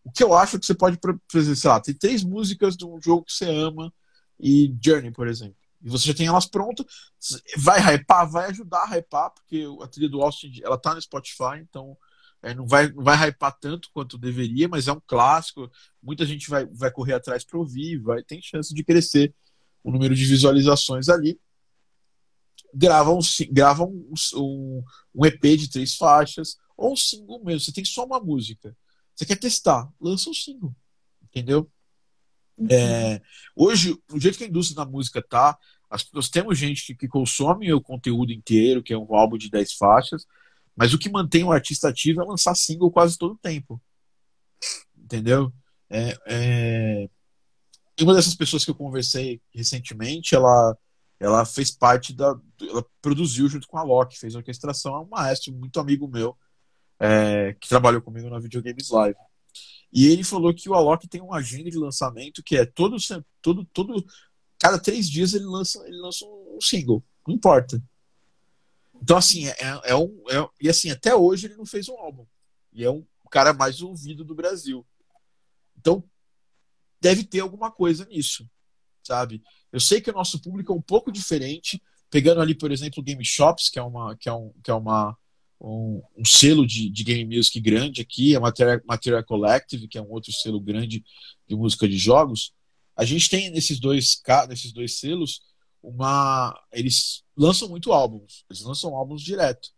O 0.05 0.13
que 0.13 0.23
eu 0.23 0.35
acho 0.35 0.59
que 0.59 0.67
você 0.67 0.75
pode 0.75 0.99
fazer, 1.33 1.57
sei 1.57 1.71
lá, 1.71 1.81
tem 1.81 1.95
três 1.95 2.23
músicas 2.23 2.77
de 2.77 2.85
um 2.85 3.01
jogo 3.01 3.25
que 3.25 3.33
você 3.33 3.47
ama 3.47 3.93
e 4.39 4.75
Journey, 4.85 5.11
por 5.11 5.27
exemplo. 5.27 5.57
E 5.83 5.89
você 5.89 6.09
já 6.09 6.15
tem 6.15 6.27
elas 6.27 6.47
prontas, 6.47 6.87
vai 7.59 7.81
hypar, 7.81 8.31
vai 8.31 8.51
ajudar 8.51 8.85
a 8.85 8.97
hypar, 8.97 9.31
porque 9.31 9.67
a 9.83 9.87
trilha 9.87 10.09
do 10.09 10.23
Austin, 10.23 10.53
ela 10.63 10.79
tá 10.79 10.95
no 10.95 11.01
Spotify, 11.01 11.59
então 11.61 11.97
é, 12.43 12.55
não, 12.55 12.67
vai, 12.67 12.93
não 12.93 13.03
vai 13.03 13.17
hypar 13.17 13.57
tanto 13.59 13.91
quanto 13.93 14.19
deveria, 14.19 14.69
mas 14.69 14.87
é 14.87 14.93
um 14.93 15.01
clássico. 15.07 15.71
Muita 16.03 16.27
gente 16.27 16.49
vai, 16.49 16.67
vai 16.67 16.91
correr 16.91 17.15
atrás 17.15 17.43
para 17.43 17.59
ouvir, 17.59 17.99
vai, 17.99 18.23
tem 18.23 18.41
chance 18.43 18.75
de 18.75 18.85
crescer 18.85 19.35
o 19.83 19.91
número 19.91 20.15
de 20.15 20.25
visualizações 20.25 21.09
ali. 21.09 21.39
Gravam, 22.75 23.19
um, 23.89 24.15
um, 24.37 24.85
um 25.15 25.27
EP 25.27 25.43
de 25.57 25.71
três 25.71 25.97
faixas, 25.97 26.59
ou 26.77 26.93
um 26.93 26.97
single 26.97 27.43
mesmo. 27.45 27.61
Você 27.61 27.73
tem 27.73 27.85
só 27.85 28.05
uma 28.05 28.21
música. 28.21 28.77
Você 29.15 29.27
quer 29.27 29.37
testar, 29.37 29.89
lança 30.01 30.29
um 30.29 30.35
single. 30.35 30.75
Entendeu? 31.23 31.71
Uhum. 32.57 32.69
É, 32.71 33.21
hoje, 33.55 33.97
o 34.13 34.21
jeito 34.21 34.39
que 34.39 34.45
a 34.45 34.49
indústria 34.49 34.85
da 34.85 34.91
música 34.91 35.23
tá, 35.23 35.59
nós 36.13 36.29
temos 36.29 36.59
gente 36.59 36.87
que, 36.87 36.95
que 36.95 37.09
consome 37.09 37.73
o 37.73 37.81
conteúdo 37.81 38.33
inteiro, 38.33 38.83
que 38.83 38.93
é 38.93 38.99
um 38.99 39.15
álbum 39.15 39.37
de 39.37 39.51
10 39.51 39.75
faixas, 39.75 40.27
mas 40.77 40.93
o 40.93 40.99
que 40.99 41.09
mantém 41.09 41.45
o 41.45 41.53
artista 41.53 41.89
ativo 41.89 42.21
é 42.21 42.25
lançar 42.25 42.55
single 42.55 42.91
quase 42.91 43.17
todo 43.17 43.35
o 43.35 43.39
tempo. 43.39 43.81
Entendeu? 44.97 45.53
É, 45.89 46.17
é... 46.27 47.11
Uma 48.01 48.15
dessas 48.15 48.35
pessoas 48.35 48.65
que 48.65 48.71
eu 48.71 48.75
conversei 48.75 49.41
recentemente, 49.55 50.35
ela, 50.35 50.77
ela 51.21 51.45
fez 51.45 51.71
parte 51.71 52.13
da. 52.13 52.37
Ela 52.61 52.85
produziu 53.01 53.49
junto 53.49 53.69
com 53.69 53.79
a 53.79 53.85
Loki, 53.85 54.19
fez 54.19 54.35
a 54.35 54.39
orquestração, 54.39 54.97
é 54.97 55.01
um 55.01 55.09
maestro, 55.09 55.53
muito 55.53 55.79
amigo 55.79 56.09
meu, 56.09 56.37
é, 56.99 57.55
que 57.55 57.69
trabalhou 57.69 58.01
comigo 58.01 58.29
na 58.29 58.39
Videogames 58.39 58.91
Live. 58.91 59.19
E 59.93 60.07
ele 60.07 60.25
falou 60.25 60.53
que 60.53 60.69
o 60.69 60.75
Alok 60.75 61.07
tem 61.07 61.21
uma 61.21 61.37
agenda 61.37 61.71
de 61.71 61.79
lançamento 61.79 62.43
que 62.43 62.57
é 62.57 62.67
todo, 62.67 62.97
todo, 63.41 63.65
todo 63.67 64.05
cada 64.59 64.79
três 64.79 65.09
dias 65.09 65.35
ele 65.35 65.45
lança, 65.45 65.87
ele 65.87 65.99
lança 65.99 66.25
um 66.27 66.59
single, 66.61 67.05
não 67.27 67.35
importa. 67.35 67.83
Então, 69.01 69.17
assim, 69.17 69.47
é, 69.47 69.57
é 69.85 69.95
um. 69.95 70.25
É, 70.31 70.49
e 70.61 70.69
assim, 70.69 70.91
até 70.91 71.15
hoje 71.15 71.47
ele 71.47 71.57
não 71.57 71.67
fez 71.67 71.89
um 71.89 71.97
álbum. 71.99 72.27
E 72.73 72.85
é 72.85 72.91
um 72.91 73.05
cara 73.31 73.53
mais 73.53 73.83
ouvido 73.83 74.25
do 74.25 74.35
Brasil. 74.35 74.87
Então, 75.77 76.03
deve 77.01 77.23
ter 77.23 77.41
alguma 77.41 77.71
coisa 77.71 78.05
nisso, 78.07 78.49
sabe? 79.03 79.43
Eu 79.71 79.79
sei 79.79 80.01
que 80.01 80.11
o 80.11 80.15
nosso 80.15 80.41
público 80.41 80.73
é 80.73 80.75
um 80.75 80.83
pouco 80.83 81.13
diferente. 81.13 81.83
Pegando 82.11 82.41
ali, 82.41 82.55
por 82.55 82.73
exemplo, 82.73 83.03
Game 83.03 83.25
Shops, 83.25 83.69
que 83.69 83.79
é 83.79 83.83
uma, 83.83 84.17
que 84.17 84.29
é 84.29 84.33
um, 84.33 84.53
que 84.63 84.71
é 84.71 84.75
uma 84.75 85.17
um, 85.61 86.03
um 86.17 86.25
selo 86.25 86.67
de, 86.67 86.91
de 86.91 87.05
game 87.05 87.37
music 87.37 87.59
grande 87.61 88.01
aqui, 88.01 88.37
a 88.37 88.41
Material, 88.41 88.81
Material 88.87 89.25
Collective, 89.25 89.89
que 89.89 89.99
é 89.99 90.03
um 90.03 90.11
outro 90.11 90.33
selo 90.33 90.61
grande 90.61 91.05
de 91.49 91.57
música 91.57 91.89
de 91.89 91.97
jogos. 91.97 92.53
A 92.97 93.05
gente 93.05 93.29
tem 93.29 93.51
nesses 93.51 93.81
dois, 93.81 94.21
nesses 94.49 94.73
dois 94.73 94.99
selos 94.99 95.43
uma. 95.83 96.59
Eles 96.73 97.23
lançam 97.37 97.69
muito 97.69 97.93
álbuns, 97.93 98.45
eles 98.49 98.63
lançam 98.63 98.95
álbuns 98.95 99.23
direto. 99.23 99.71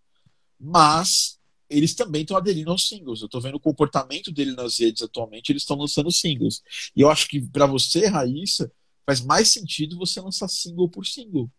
Mas 0.58 1.38
eles 1.68 1.94
também 1.94 2.22
estão 2.22 2.36
aderindo 2.36 2.70
aos 2.70 2.88
singles. 2.88 3.20
Eu 3.20 3.26
estou 3.26 3.40
vendo 3.40 3.56
o 3.56 3.60
comportamento 3.60 4.30
dele 4.32 4.52
nas 4.52 4.78
redes 4.78 5.02
atualmente, 5.02 5.50
eles 5.50 5.62
estão 5.62 5.76
lançando 5.76 6.10
singles. 6.12 6.62
E 6.94 7.00
eu 7.00 7.10
acho 7.10 7.28
que 7.28 7.40
para 7.40 7.66
você, 7.66 8.06
Raíssa, 8.06 8.70
faz 9.04 9.20
mais 9.20 9.48
sentido 9.48 9.98
você 9.98 10.20
lançar 10.20 10.48
single 10.48 10.88
por 10.88 11.06
single. 11.06 11.50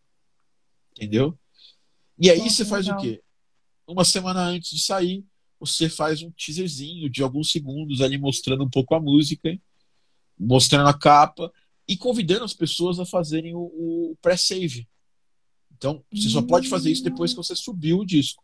Entendeu? 0.95 1.37
E 2.19 2.29
aí 2.31 2.49
você 2.49 2.65
faz 2.65 2.87
o 2.87 2.97
quê? 2.97 3.21
Uma 3.87 4.03
semana 4.03 4.41
antes 4.41 4.71
de 4.71 4.81
sair, 4.81 5.25
você 5.59 5.89
faz 5.89 6.21
um 6.21 6.29
teaserzinho 6.31 7.09
de 7.09 7.23
alguns 7.23 7.51
segundos 7.51 8.01
ali 8.01 8.17
mostrando 8.17 8.63
um 8.63 8.69
pouco 8.69 8.93
a 8.93 8.99
música. 8.99 9.57
mostrando 10.37 10.87
a 10.87 10.93
capa 10.93 11.51
e 11.87 11.97
convidando 11.97 12.43
as 12.43 12.53
pessoas 12.53 12.99
a 12.99 13.05
fazerem 13.05 13.55
o, 13.55 13.59
o 13.59 14.17
pré-save. 14.21 14.87
Então, 15.75 16.03
você 16.11 16.29
só 16.29 16.41
pode 16.41 16.67
fazer 16.67 16.91
isso 16.91 17.03
depois 17.03 17.31
que 17.31 17.37
você 17.37 17.55
subiu 17.55 17.99
o 17.99 18.05
disco. 18.05 18.43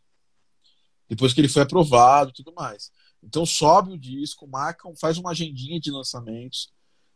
Depois 1.09 1.33
que 1.33 1.41
ele 1.41 1.49
foi 1.49 1.61
aprovado 1.61 2.29
e 2.29 2.33
tudo 2.33 2.53
mais. 2.53 2.91
Então, 3.21 3.45
sobe 3.45 3.91
o 3.91 3.97
disco, 3.97 4.47
marca, 4.47 4.89
faz 4.99 5.17
uma 5.17 5.31
agendinha 5.31 5.79
de 5.79 5.91
lançamentos. 5.91 6.71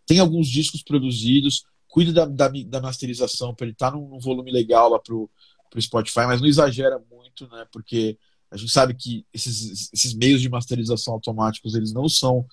Tem 0.05 0.19
alguns 0.19 0.47
discos 0.47 0.83
produzidos. 0.83 1.65
Cuida 1.87 2.11
da, 2.11 2.25
da, 2.25 2.49
da 2.65 2.81
masterização 2.81 3.55
para 3.55 3.65
ele 3.65 3.73
estar 3.73 3.91
tá 3.91 3.97
num, 3.97 4.09
num, 4.09 4.19
volume 4.19 4.51
legal 4.51 4.89
lá 4.89 4.99
pro, 4.99 5.29
pro 5.69 5.81
Spotify, 5.81 6.21
mas 6.27 6.41
não 6.41 6.47
exagera 6.47 6.99
muito, 7.09 7.47
né? 7.49 7.65
Porque 7.71 8.17
a 8.49 8.57
gente 8.57 8.71
sabe 8.71 8.93
que 8.93 9.25
esses, 9.33 9.91
esses 9.93 10.13
meios 10.13 10.41
de 10.41 10.49
masterização 10.49 11.13
automáticos 11.13 11.75
eles 11.75 11.93
não 11.93 12.07
são 12.07 12.45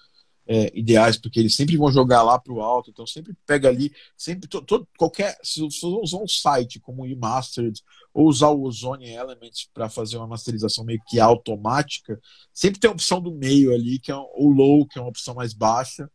é, 0.46 0.70
ideais, 0.78 1.16
porque 1.16 1.40
eles 1.40 1.54
sempre 1.54 1.76
vão 1.76 1.90
jogar 1.90 2.22
lá 2.22 2.38
para 2.38 2.52
o 2.52 2.60
alto, 2.60 2.90
então 2.90 3.06
sempre 3.06 3.34
pega 3.46 3.68
ali, 3.68 3.92
sempre 4.16 4.48
todo, 4.48 4.86
qualquer, 4.98 5.38
se 5.42 5.60
você 5.60 5.86
usar 5.86 6.18
um 6.18 6.28
site 6.28 6.78
como 6.80 7.02
o 7.02 7.06
eMastered 7.06 7.80
ou 8.12 8.28
usar 8.28 8.48
o 8.48 8.62
Ozone 8.62 9.08
Elements 9.08 9.68
para 9.72 9.88
fazer 9.88 10.18
uma 10.18 10.26
masterização 10.26 10.84
meio 10.84 11.00
que 11.06 11.18
automática, 11.18 12.20
sempre 12.52 12.78
tem 12.78 12.88
a 12.90 12.92
opção 12.92 13.20
do 13.20 13.32
meio 13.32 13.72
ali, 13.72 13.98
que 13.98 14.12
é 14.12 14.16
o 14.16 14.48
low, 14.48 14.86
que 14.86 14.98
é 14.98 15.02
uma 15.02 15.08
opção 15.08 15.34
mais 15.34 15.54
baixa, 15.54 16.10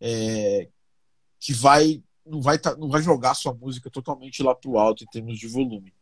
é, 0.00 0.68
que 1.40 1.52
vai 1.52 2.02
não 2.26 2.40
vai 2.40 2.58
tá, 2.58 2.74
não 2.76 2.88
vai 2.88 3.02
jogar 3.02 3.34
sua 3.34 3.52
música 3.52 3.90
totalmente 3.90 4.42
lá 4.42 4.54
para 4.54 4.70
o 4.70 4.78
alto 4.78 5.04
em 5.04 5.06
termos 5.06 5.38
de 5.38 5.46
volume. 5.46 5.92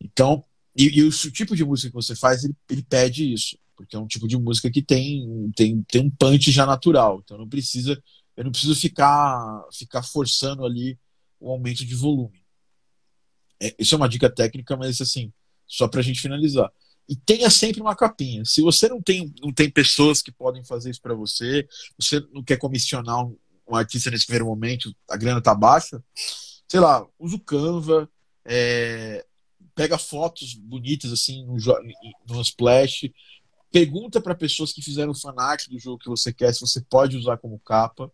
Então, 0.00 0.44
e, 0.76 1.00
e, 1.00 1.02
o 1.02 1.10
tipo 1.10 1.56
de 1.56 1.64
música 1.64 1.88
que 1.88 1.94
você 1.94 2.14
faz, 2.14 2.44
ele, 2.44 2.54
ele 2.70 2.82
pede 2.82 3.32
isso 3.32 3.56
porque 3.78 3.94
é 3.94 3.98
um 3.98 4.08
tipo 4.08 4.26
de 4.26 4.36
música 4.36 4.68
que 4.68 4.82
tem, 4.82 5.52
tem, 5.54 5.80
tem 5.84 6.02
um 6.02 6.10
punch 6.10 6.50
já 6.50 6.66
natural. 6.66 7.22
Então 7.22 7.38
não 7.38 7.48
precisa, 7.48 8.02
eu 8.36 8.42
não 8.42 8.50
preciso 8.50 8.74
ficar, 8.74 9.64
ficar 9.72 10.02
forçando 10.02 10.66
ali 10.66 10.98
o 11.38 11.48
aumento 11.48 11.86
de 11.86 11.94
volume. 11.94 12.42
É, 13.62 13.72
isso 13.78 13.94
é 13.94 13.96
uma 13.96 14.08
dica 14.08 14.28
técnica, 14.28 14.76
mas 14.76 15.00
assim, 15.00 15.32
só 15.64 15.86
para 15.86 16.00
a 16.00 16.02
gente 16.02 16.20
finalizar. 16.20 16.68
E 17.08 17.14
tenha 17.14 17.48
sempre 17.50 17.80
uma 17.80 17.94
capinha. 17.94 18.44
Se 18.44 18.60
você 18.60 18.88
não 18.88 19.00
tem, 19.00 19.32
não 19.40 19.52
tem 19.52 19.70
pessoas 19.70 20.20
que 20.20 20.32
podem 20.32 20.64
fazer 20.64 20.90
isso 20.90 21.00
para 21.00 21.14
você, 21.14 21.66
você 21.96 22.20
não 22.32 22.42
quer 22.42 22.56
comissionar 22.56 23.24
um, 23.24 23.36
um, 23.68 23.76
artista 23.76 24.10
nesse 24.10 24.26
primeiro 24.26 24.46
momento, 24.46 24.92
a 25.08 25.16
grana 25.16 25.40
tá 25.40 25.54
baixa, 25.54 26.02
sei 26.66 26.80
lá, 26.80 27.06
usa 27.16 27.36
o 27.36 27.40
Canva, 27.40 28.10
é, 28.44 29.24
pega 29.78 29.96
fotos 29.96 30.54
bonitas 30.54 31.12
assim 31.12 31.46
no, 31.46 31.54
no 32.26 32.40
Splash, 32.42 33.08
Pergunta 33.70 34.20
para 34.20 34.34
pessoas 34.34 34.72
que 34.72 34.80
fizeram 34.80 35.14
fanart 35.14 35.68
do 35.68 35.78
jogo 35.78 35.98
que 35.98 36.08
você 36.08 36.32
quer 36.32 36.52
se 36.54 36.60
você 36.60 36.80
pode 36.80 37.16
usar 37.18 37.36
como 37.36 37.58
capa. 37.58 38.10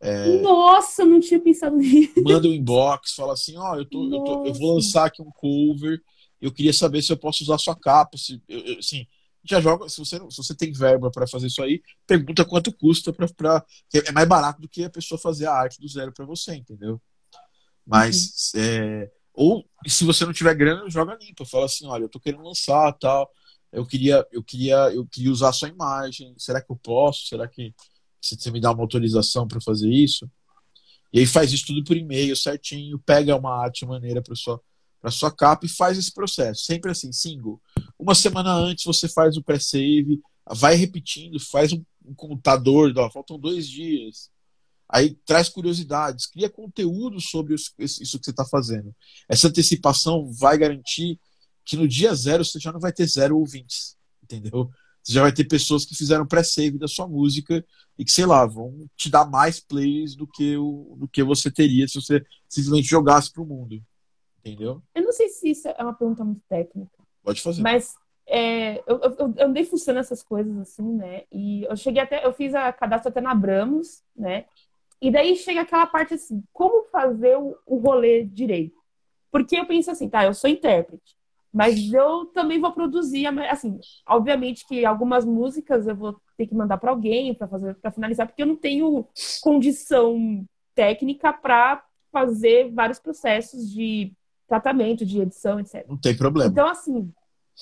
É... 0.00 0.40
Nossa, 0.40 1.04
não 1.04 1.18
tinha 1.18 1.40
pensado 1.40 1.76
nisso. 1.76 2.22
Manda 2.22 2.46
um 2.46 2.52
inbox, 2.52 3.14
fala 3.14 3.32
assim: 3.32 3.56
Ó, 3.56 3.72
oh, 3.72 3.76
eu, 3.76 3.84
tô, 3.84 4.04
eu, 4.04 4.24
tô, 4.24 4.46
eu, 4.46 4.54
vou 4.54 4.76
lançar 4.76 5.06
aqui 5.06 5.20
um 5.20 5.32
cover. 5.32 6.00
Eu 6.40 6.52
queria 6.52 6.72
saber 6.72 7.02
se 7.02 7.12
eu 7.12 7.16
posso 7.16 7.42
usar 7.42 7.58
sua 7.58 7.74
capa. 7.74 8.16
Se, 8.16 8.40
eu, 8.48 8.60
eu, 8.60 8.78
assim, 8.78 9.04
já 9.42 9.60
joga. 9.60 9.88
Se 9.88 9.98
você, 9.98 10.18
se 10.18 10.36
você 10.36 10.54
tem 10.54 10.72
verba 10.72 11.10
para 11.10 11.26
fazer 11.26 11.48
isso 11.48 11.62
aí, 11.62 11.82
pergunta 12.06 12.44
quanto 12.44 12.72
custa. 12.72 13.12
Pra, 13.12 13.26
pra, 13.26 13.66
é 13.92 14.12
mais 14.12 14.28
barato 14.28 14.60
do 14.60 14.68
que 14.68 14.84
a 14.84 14.90
pessoa 14.90 15.18
fazer 15.18 15.46
a 15.46 15.54
arte 15.54 15.80
do 15.80 15.88
zero 15.88 16.12
para 16.12 16.24
você, 16.24 16.54
entendeu? 16.54 17.02
Mas. 17.84 18.52
Uhum. 18.54 18.60
É, 18.62 19.10
ou 19.34 19.64
se 19.86 20.04
você 20.04 20.24
não 20.24 20.32
tiver 20.32 20.54
grana, 20.54 20.88
joga 20.88 21.18
limpa. 21.20 21.44
Fala 21.44 21.66
assim: 21.66 21.86
olha, 21.86 22.04
eu 22.04 22.08
tô 22.08 22.20
querendo 22.20 22.44
lançar 22.44 22.92
tal 22.94 23.30
eu 23.74 23.84
queria, 23.84 24.26
eu 24.30 24.42
queria, 24.42 24.76
eu 24.94 25.04
queria 25.04 25.30
usar 25.30 25.52
sua 25.52 25.68
imagem. 25.68 26.32
Será 26.38 26.62
que 26.62 26.70
eu 26.70 26.76
posso? 26.76 27.26
Será 27.26 27.48
que 27.48 27.74
você 28.20 28.50
me 28.50 28.60
dá 28.60 28.70
uma 28.70 28.82
autorização 28.82 29.46
para 29.46 29.60
fazer 29.60 29.90
isso? 29.90 30.30
E 31.12 31.18
aí 31.18 31.26
faz 31.26 31.52
isso 31.52 31.66
tudo 31.66 31.84
por 31.84 31.96
e-mail 31.96 32.36
certinho, 32.36 32.98
pega 33.00 33.36
uma 33.36 33.62
arte 33.62 33.84
maneira 33.84 34.22
para 34.22 34.34
sua 34.34 34.60
para 35.00 35.10
sua 35.10 35.30
capa 35.30 35.66
e 35.66 35.68
faz 35.68 35.98
esse 35.98 36.10
processo. 36.10 36.64
Sempre 36.64 36.90
assim, 36.90 37.12
single. 37.12 37.60
Uma 37.98 38.14
semana 38.14 38.54
antes 38.54 38.86
você 38.86 39.06
faz 39.06 39.36
o 39.36 39.42
pré-save, 39.42 40.18
vai 40.50 40.76
repetindo, 40.76 41.38
faz 41.38 41.74
um, 41.74 41.84
um 42.06 42.14
contador, 42.14 42.90
ó, 42.96 43.10
faltam 43.10 43.38
dois 43.38 43.68
dias. 43.68 44.30
Aí 44.88 45.14
traz 45.26 45.48
curiosidades, 45.48 46.26
cria 46.26 46.48
conteúdo 46.48 47.20
sobre 47.20 47.54
isso 47.54 47.74
que 47.76 47.86
você 47.86 48.30
está 48.30 48.44
fazendo. 48.44 48.94
Essa 49.28 49.48
antecipação 49.48 50.30
vai 50.32 50.58
garantir 50.58 51.18
que 51.64 51.76
no 51.76 51.88
dia 51.88 52.14
zero 52.14 52.44
você 52.44 52.58
já 52.58 52.70
não 52.70 52.80
vai 52.80 52.92
ter 52.92 53.06
zero 53.06 53.38
ouvintes, 53.38 53.96
entendeu? 54.22 54.70
Você 55.02 55.12
já 55.12 55.22
vai 55.22 55.32
ter 55.32 55.44
pessoas 55.44 55.84
que 55.84 55.94
fizeram 55.94 56.26
pré-save 56.26 56.78
da 56.78 56.88
sua 56.88 57.06
música 57.06 57.64
e 57.98 58.04
que, 58.04 58.10
sei 58.12 58.24
lá, 58.24 58.46
vão 58.46 58.86
te 58.96 59.10
dar 59.10 59.28
mais 59.28 59.60
plays 59.60 60.14
do 60.14 60.26
que, 60.26 60.56
o, 60.56 60.96
do 60.98 61.08
que 61.08 61.22
você 61.22 61.50
teria 61.50 61.86
se 61.86 62.00
você 62.00 62.24
simplesmente 62.48 62.88
jogasse 62.88 63.30
pro 63.30 63.44
mundo. 63.44 63.82
Entendeu? 64.38 64.82
Eu 64.94 65.02
não 65.02 65.12
sei 65.12 65.28
se 65.28 65.50
isso 65.50 65.68
é 65.68 65.82
uma 65.82 65.94
pergunta 65.94 66.24
muito 66.24 66.42
técnica. 66.48 66.90
Pode 67.22 67.40
fazer. 67.40 67.62
Mas 67.62 67.94
é, 68.26 68.78
eu, 68.86 69.00
eu, 69.00 69.34
eu 69.36 69.46
andei 69.46 69.64
funcionando 69.64 70.00
essas 70.00 70.22
coisas 70.22 70.56
assim, 70.58 70.94
né? 70.94 71.24
E 71.30 71.64
eu 71.64 71.76
cheguei 71.76 72.02
até, 72.02 72.24
eu 72.24 72.32
fiz 72.32 72.54
a 72.54 72.72
cadastro 72.72 73.10
até 73.10 73.20
na 73.20 73.32
Abramos, 73.32 74.02
né? 74.16 74.46
E 75.04 75.10
daí 75.10 75.36
chega 75.36 75.60
aquela 75.60 75.86
parte 75.86 76.14
assim, 76.14 76.42
como 76.50 76.86
fazer 76.86 77.36
o, 77.36 77.54
o 77.66 77.76
rolê 77.76 78.24
direito? 78.24 78.74
Porque 79.30 79.54
eu 79.54 79.66
penso 79.66 79.90
assim, 79.90 80.08
tá, 80.08 80.24
eu 80.24 80.32
sou 80.32 80.48
intérprete. 80.48 81.14
Mas 81.52 81.92
eu 81.92 82.24
também 82.32 82.58
vou 82.58 82.72
produzir, 82.72 83.26
assim, 83.50 83.78
obviamente 84.08 84.66
que 84.66 84.82
algumas 84.86 85.26
músicas 85.26 85.86
eu 85.86 85.94
vou 85.94 86.16
ter 86.38 86.46
que 86.46 86.54
mandar 86.54 86.78
para 86.78 86.90
alguém 86.90 87.34
para 87.34 87.46
fazer 87.46 87.74
para 87.74 87.90
finalizar, 87.90 88.26
porque 88.26 88.42
eu 88.42 88.46
não 88.46 88.56
tenho 88.56 89.06
condição 89.42 90.42
técnica 90.74 91.34
para 91.34 91.84
fazer 92.10 92.72
vários 92.72 92.98
processos 92.98 93.70
de 93.70 94.10
tratamento, 94.48 95.04
de 95.04 95.20
edição, 95.20 95.60
etc. 95.60 95.84
Não 95.86 95.98
tem 95.98 96.16
problema. 96.16 96.50
Então, 96.50 96.66
assim, 96.66 97.12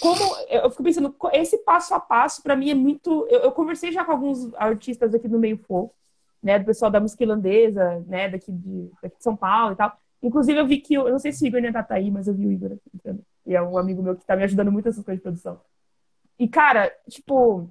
como 0.00 0.20
eu 0.48 0.70
fico 0.70 0.84
pensando, 0.84 1.12
esse 1.32 1.58
passo 1.58 1.92
a 1.92 1.98
passo 1.98 2.40
para 2.40 2.54
mim 2.54 2.70
é 2.70 2.74
muito. 2.74 3.26
Eu, 3.28 3.40
eu, 3.40 3.52
conversei 3.52 3.90
já 3.90 4.04
com 4.04 4.12
alguns 4.12 4.54
artistas 4.54 5.12
aqui 5.12 5.26
do 5.26 5.40
meio 5.40 5.58
folk, 5.58 5.92
né, 6.42 6.58
do 6.58 6.64
pessoal 6.64 6.90
da 6.90 7.00
música 7.00 7.22
irlandesa, 7.22 8.04
né, 8.06 8.28
daqui 8.28 8.50
de, 8.50 8.90
daqui 9.02 9.16
de 9.16 9.22
São 9.22 9.36
Paulo 9.36 9.74
e 9.74 9.76
tal. 9.76 9.96
Inclusive, 10.22 10.58
eu 10.58 10.66
vi 10.66 10.78
que, 10.78 10.94
eu 10.94 11.10
não 11.10 11.18
sei 11.18 11.32
se 11.32 11.44
o 11.44 11.46
Igor 11.46 11.62
ainda 11.62 11.82
tá 11.82 11.94
aí, 11.94 12.10
mas 12.10 12.28
eu 12.28 12.34
vi 12.34 12.46
o 12.46 12.52
Igor 12.52 12.72
aqui 12.72 13.20
E 13.46 13.54
é 13.54 13.62
um 13.62 13.76
amigo 13.76 14.02
meu 14.02 14.16
que 14.16 14.24
tá 14.24 14.36
me 14.36 14.44
ajudando 14.44 14.70
muito 14.70 14.86
nessas 14.86 15.04
coisas 15.04 15.18
de 15.18 15.22
produção. 15.22 15.60
E, 16.38 16.48
cara, 16.48 16.92
tipo, 17.08 17.68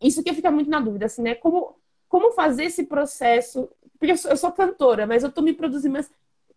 isso 0.00 0.22
que 0.22 0.32
fica 0.32 0.50
muito 0.50 0.70
na 0.70 0.80
dúvida, 0.80 1.06
assim, 1.06 1.22
né? 1.22 1.34
Como, 1.34 1.76
como 2.08 2.32
fazer 2.32 2.64
esse 2.64 2.84
processo? 2.84 3.68
Porque 3.98 4.12
eu 4.12 4.16
sou, 4.16 4.30
eu 4.30 4.36
sou 4.36 4.52
cantora, 4.52 5.06
mas 5.06 5.24
eu 5.24 5.32
tô 5.32 5.42
me 5.42 5.52
produzindo, 5.52 5.92
mas 5.92 6.10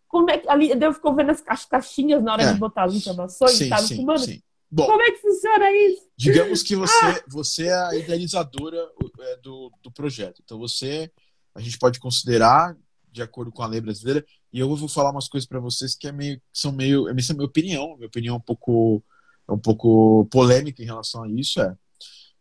como 0.08 0.30
é 0.30 0.38
que 0.38 0.50
ali 0.50 0.72
eu 0.72 0.94
fico 0.94 1.14
vendo 1.14 1.32
as 1.48 1.66
caixinhas 1.66 2.22
na 2.22 2.34
hora 2.34 2.44
é. 2.44 2.54
de 2.54 2.60
botar 2.60 2.84
as 2.84 2.94
informações, 2.94 3.58
sim, 3.58 3.70
sabe? 3.70 3.84
Sim, 3.84 4.06
mano, 4.06 4.20
sim. 4.20 4.42
Bom, 4.72 4.86
como 4.86 5.02
é 5.02 5.12
que 5.12 5.18
funciona 5.18 5.70
isso? 5.72 6.08
Digamos 6.16 6.64
que 6.64 6.78
você, 6.78 7.06
ah! 7.06 7.24
você 7.28 7.68
é 7.68 7.74
a 7.74 7.96
idealizadora 7.96 8.90
é, 9.20 9.38
do, 9.38 9.70
do 9.84 9.92
projeto. 9.92 10.42
Então 10.44 10.58
você, 10.58 11.12
a 11.54 11.60
gente 11.60 11.78
pode 11.78 12.00
considerar, 12.00 12.78
de 13.12 13.22
acordo 13.22 13.52
com 13.52 13.64
a 13.64 13.68
lei 13.68 13.82
brasileira, 13.82 14.26
e 14.54 14.60
eu 14.60 14.74
vou 14.74 14.88
falar 14.88 15.12
umas 15.12 15.28
coisas 15.28 15.48
para 15.48 15.60
vocês 15.60 15.94
que 15.94 16.08
é 16.08 16.12
meio 16.14 16.38
que 16.38 16.44
são 16.54 16.72
meio, 16.72 17.10
essa 17.10 17.32
é 17.32 17.34
a 17.34 17.36
minha 17.36 17.48
opinião, 17.48 17.96
minha 17.98 18.08
opinião 18.08 18.36
é 18.36 18.38
um 18.38 18.42
pouco 18.42 19.04
é 19.48 19.52
um 19.52 19.60
pouco 19.60 20.26
polêmica 20.32 20.82
em 20.82 20.86
relação 20.86 21.24
a 21.24 21.30
isso 21.30 21.62
é. 21.62 21.76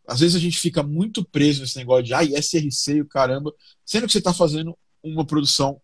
Às 0.07 0.21
vezes 0.21 0.35
a 0.35 0.39
gente 0.39 0.57
fica 0.57 0.81
muito 0.81 1.23
preso 1.23 1.61
nesse 1.61 1.77
negócio 1.77 2.03
de 2.03 2.13
ah, 2.13 2.23
SRC 2.23 2.93
e 2.95 3.01
o 3.01 3.07
caramba, 3.07 3.53
sendo 3.85 4.07
que 4.07 4.13
você 4.13 4.19
está 4.19 4.33
fazendo 4.33 4.77
uma 5.03 5.25
produção 5.25 5.81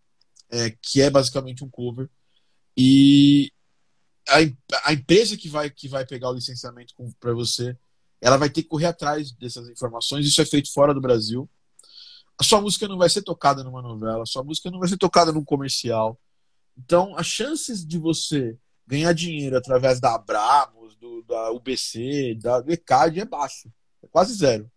é, 0.50 0.74
que 0.82 1.02
é 1.02 1.10
basicamente 1.10 1.64
um 1.64 1.70
cover 1.70 2.10
e 2.76 3.52
a, 4.28 4.90
a 4.90 4.94
empresa 4.94 5.38
que 5.38 5.50
vai 5.50 5.70
que 5.70 5.88
vai 5.88 6.06
pegar 6.06 6.30
o 6.30 6.34
licenciamento 6.34 6.94
para 7.20 7.34
você, 7.34 7.78
ela 8.22 8.38
vai 8.38 8.50
ter 8.50 8.64
que 8.64 8.70
correr 8.70 8.88
atrás 8.88 9.32
dessas 9.32 9.70
informações. 9.70 10.26
Isso 10.26 10.42
é 10.42 10.46
feito 10.46 10.72
fora 10.74 10.94
do 10.94 11.02
Brasil 11.02 11.50
a 12.40 12.44
sua 12.44 12.62
música 12.62 12.88
não 12.88 12.98
vai 12.98 13.10
ser 13.10 13.24
tocada 13.24 13.64
numa 13.64 13.82
novela, 13.82 14.24
a 14.24 14.26
sua 14.26 14.44
música 14.44 14.70
não 14.70 14.80
vai 14.80 14.88
ser 14.88 14.98
tocada 14.98 15.32
num 15.32 15.44
comercial. 15.44 16.20
Então, 16.78 17.18
as 17.18 17.26
chances 17.26 17.86
de 17.86 17.98
você 17.98 18.58
ganhar 18.86 19.12
dinheiro 19.14 19.58
através 19.58 20.00
da 20.00 20.14
Abramos, 20.14 20.96
do, 20.98 21.24
da 21.24 21.52
UBC, 21.52 22.36
da 22.36 22.64
ECAD 22.68 23.22
é 23.22 23.26
baixo. 23.26 23.72
É 24.04 24.08
quase 24.08 24.36
zero. 24.36 24.72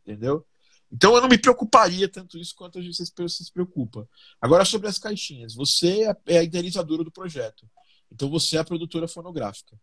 Entendeu? 0.00 0.44
Então 0.90 1.14
eu 1.14 1.20
não 1.20 1.28
me 1.28 1.38
preocuparia 1.38 2.08
tanto 2.08 2.38
isso 2.38 2.54
quanto 2.54 2.78
a 2.78 2.82
gente 2.82 2.96
se 2.96 3.52
preocupa. 3.52 4.08
Agora, 4.40 4.64
sobre 4.64 4.88
as 4.88 4.98
caixinhas. 4.98 5.54
Você 5.54 6.04
é, 6.04 6.16
é 6.26 6.38
a 6.38 6.42
idealizadora 6.42 7.04
do 7.04 7.12
projeto. 7.12 7.68
Então 8.12 8.28
você 8.30 8.56
é 8.56 8.60
a 8.60 8.64
produtora 8.64 9.08
fonográfica. 9.08 9.78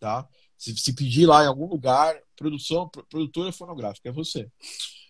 Tá? 0.00 0.28
Se, 0.56 0.76
se 0.76 0.92
pedir 0.92 1.26
lá 1.26 1.44
em 1.44 1.46
algum 1.46 1.66
lugar, 1.66 2.18
produção, 2.36 2.88
produtora 2.88 3.52
fonográfica, 3.52 4.08
é 4.08 4.12
você. 4.12 4.50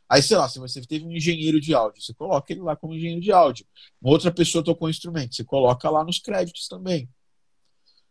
Aí, 0.08 0.22
sei 0.22 0.36
lá, 0.36 0.48
se 0.48 0.58
você 0.58 0.82
teve 0.82 1.04
um 1.04 1.12
engenheiro 1.12 1.60
de 1.60 1.74
áudio, 1.74 2.02
você 2.02 2.12
coloca 2.12 2.52
ele 2.52 2.60
lá 2.60 2.76
como 2.76 2.94
engenheiro 2.94 3.20
de 3.20 3.32
áudio. 3.32 3.66
Uma 4.00 4.12
outra 4.12 4.30
pessoa 4.30 4.62
tocou 4.62 4.86
um 4.86 4.90
instrumento, 4.90 5.34
você 5.34 5.44
coloca 5.44 5.88
lá 5.88 6.04
nos 6.04 6.18
créditos 6.18 6.68
também. 6.68 7.08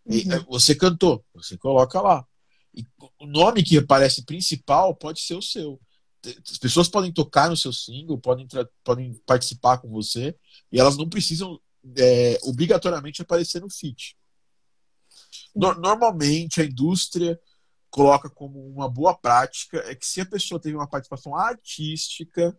E, 0.06 0.24
uhum. 0.28 0.34
É, 0.34 0.40
você 0.42 0.76
cantou, 0.76 1.24
você 1.34 1.58
coloca 1.58 2.02
lá. 2.02 2.26
E 2.76 2.86
o 3.20 3.28
nome 3.28 3.64
que 3.64 3.78
aparece 3.78 4.26
principal 4.26 4.96
pode 4.96 5.22
ser 5.22 5.36
o 5.36 5.42
seu. 5.42 5.80
as 6.50 6.58
pessoas 6.58 6.90
podem 6.90 7.12
tocar 7.14 7.50
no 7.50 7.56
seu 7.56 7.72
single, 7.72 8.18
podem, 8.18 8.48
podem 8.84 9.14
participar 9.26 9.78
com 9.78 9.90
você, 9.90 10.36
e 10.72 10.80
elas 10.80 10.98
não 10.98 11.08
precisam 11.08 11.60
é, 11.96 12.40
obrigatoriamente 12.42 13.22
aparecer 13.22 13.62
no 13.62 13.70
feat. 13.70 14.18
No, 15.56 15.74
normalmente 15.76 16.62
a 16.62 16.66
indústria 16.66 17.40
coloca 17.90 18.30
como 18.30 18.60
uma 18.68 18.90
boa 18.90 19.16
prática 19.16 19.78
é 19.86 19.94
que 19.94 20.06
se 20.06 20.20
a 20.20 20.26
pessoa 20.26 20.60
teve 20.60 20.76
uma 20.76 20.90
participação 20.90 21.36
artística 21.36 22.58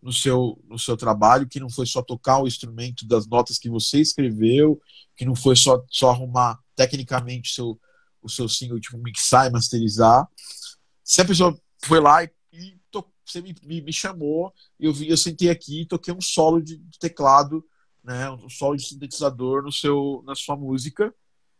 no 0.00 0.12
seu, 0.12 0.62
no 0.68 0.78
seu 0.78 0.96
trabalho, 0.96 1.48
que 1.48 1.58
não 1.58 1.68
foi 1.68 1.86
só 1.86 2.02
tocar 2.02 2.40
o 2.40 2.46
instrumento 2.46 3.06
das 3.06 3.26
notas 3.26 3.58
que 3.58 3.68
você 3.68 4.00
escreveu, 4.00 4.80
que 5.16 5.24
não 5.24 5.34
foi 5.34 5.56
só, 5.56 5.84
só 5.90 6.10
arrumar 6.10 6.58
tecnicamente 6.76 7.52
seu, 7.52 7.80
o 8.22 8.28
seu 8.28 8.48
single, 8.48 8.78
tipo, 8.78 8.96
mixar 8.98 9.48
e 9.48 9.50
masterizar. 9.50 10.26
Se 11.02 11.20
a 11.20 11.24
pessoa 11.24 11.60
foi 11.84 12.00
lá 12.00 12.22
e, 12.22 12.30
e 12.52 12.78
to, 12.90 13.04
você 13.26 13.40
me, 13.40 13.54
me, 13.64 13.80
me, 13.82 13.92
chamou, 13.92 14.52
eu, 14.78 14.92
vi, 14.92 15.08
eu 15.08 15.16
sentei 15.16 15.50
aqui 15.50 15.82
e 15.82 15.86
toquei 15.86 16.14
um 16.14 16.20
solo 16.20 16.62
de, 16.62 16.76
de 16.76 16.98
teclado, 16.98 17.64
né, 18.04 18.30
um 18.30 18.48
solo 18.48 18.76
de 18.76 18.86
sintetizador 18.86 19.62
no 19.62 19.72
seu, 19.72 20.22
na 20.24 20.36
sua 20.36 20.56
música, 20.56 21.12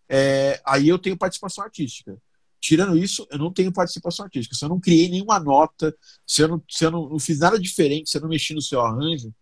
é, 0.09 0.61
aí 0.65 0.89
eu 0.89 0.99
tenho 0.99 1.17
participação 1.17 1.65
artística. 1.65 2.17
Tirando 2.61 2.97
isso, 2.97 3.27
eu 3.31 3.39
não 3.39 3.53
tenho 3.53 3.73
participação 3.73 4.25
artística. 4.25 4.55
Se 4.55 4.65
eu 4.65 4.69
não 4.69 4.81
criei 4.81 5.09
nenhuma 5.09 5.39
nota, 5.39 5.95
se 6.27 6.43
eu 6.43 6.49
não, 6.49 6.63
se 6.69 6.85
eu 6.85 6.91
não, 6.91 7.09
não 7.09 7.19
fiz 7.19 7.39
nada 7.39 7.59
diferente, 7.59 8.11
se 8.11 8.17
eu 8.17 8.23
não 8.23 8.29
mexi 8.29 8.53
no 8.53 8.63
seu 8.63 8.81
arranjo, 8.81 9.33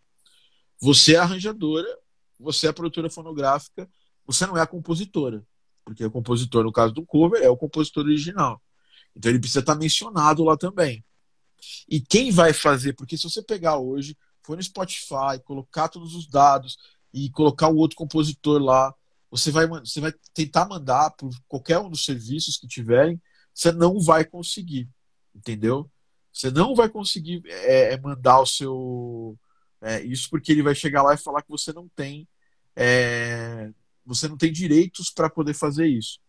você 0.81 1.15
é 1.15 1.19
arranjadora, 1.19 1.89
você 2.39 2.69
é 2.69 2.73
produtora 2.73 3.09
fonográfica, 3.09 3.89
você 4.27 4.47
não 4.47 4.57
é 4.57 4.61
a 4.61 4.67
compositora. 4.67 5.43
Porque 5.85 6.05
o 6.05 6.11
compositor, 6.11 6.65
no 6.65 6.73
caso 6.73 6.93
do 6.93 7.07
cover, 7.07 7.43
é 7.43 7.49
o 7.49 7.57
compositor 7.57 8.05
original. 8.05 8.61
Então 9.15 9.31
ele 9.31 9.39
precisa 9.39 9.61
estar 9.61 9.77
mencionado 9.77 10.45
lá 10.45 10.57
também. 10.57 11.03
E 11.89 12.01
quem 12.01 12.31
vai 12.31 12.53
fazer? 12.53 12.93
Porque 12.93 13.17
se 13.17 13.23
você 13.23 13.43
pegar 13.43 13.79
hoje, 13.79 14.17
for 14.43 14.57
no 14.57 14.63
Spotify, 14.63 15.41
colocar 15.45 15.89
todos 15.89 16.15
os 16.15 16.29
dados 16.29 16.77
e 17.15 17.31
colocar 17.31 17.69
o 17.69 17.77
outro 17.77 17.97
compositor 17.97 18.61
lá, 18.61 18.95
você 19.31 19.51
vai, 19.51 19.67
você 19.67 20.01
vai 20.01 20.13
tentar 20.33 20.67
mandar 20.67 21.11
por 21.13 21.31
qualquer 21.49 21.79
um 21.79 21.91
dos 21.91 22.05
serviços 22.05 22.57
que 22.57 22.67
tiverem, 22.67 23.21
você 23.53 23.73
não 23.73 24.01
vai 24.01 24.25
conseguir, 24.25 24.89
entendeu? 25.35 25.91
Você 26.33 26.51
não 26.51 26.75
vai 26.75 26.89
conseguir 26.89 27.43
é, 27.47 27.95
é, 27.95 28.01
mandar 28.01 28.41
o 28.41 28.47
seu 28.47 29.39
é, 29.81 30.03
isso 30.03 30.29
porque 30.31 30.53
ele 30.53 30.63
vai 30.63 30.75
chegar 30.75 31.03
lá 31.03 31.15
e 31.15 31.19
falar 31.19 31.43
que 31.43 31.51
você 31.51 31.73
não 31.73 31.89
tem 31.89 32.29
é, 32.75 33.71
você 34.05 34.29
não 34.29 34.37
tem 34.37 34.53
direitos 34.53 35.11
para 35.11 35.31
poder 35.31 35.55
fazer 35.55 35.87
isso. 35.87 36.21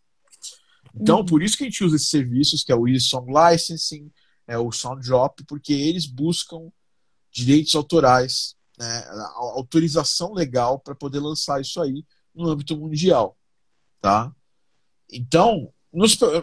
Então, 0.95 1.19
uhum. 1.19 1.25
por 1.25 1.43
isso 1.43 1.57
que 1.57 1.63
a 1.63 1.67
gente 1.67 1.83
usa 1.83 1.97
esses 1.97 2.09
serviços, 2.09 2.63
que 2.63 2.71
é 2.71 2.75
o 2.75 2.87
Easy 2.87 3.05
Song 3.05 3.31
Licensing, 3.31 4.11
é 4.47 4.57
o 4.57 4.71
Sound 4.71 5.05
Drop, 5.05 5.43
porque 5.43 5.73
eles 5.73 6.05
buscam 6.05 6.71
direitos 7.29 7.75
autorais, 7.75 8.55
né, 8.79 9.05
autorização 9.35 10.33
legal 10.33 10.79
para 10.79 10.95
poder 10.95 11.19
lançar 11.19 11.61
isso 11.61 11.81
aí 11.81 12.03
no 12.37 12.49
âmbito 12.49 12.77
mundial, 12.77 13.37
tá? 14.01 14.33
Então, 15.11 15.71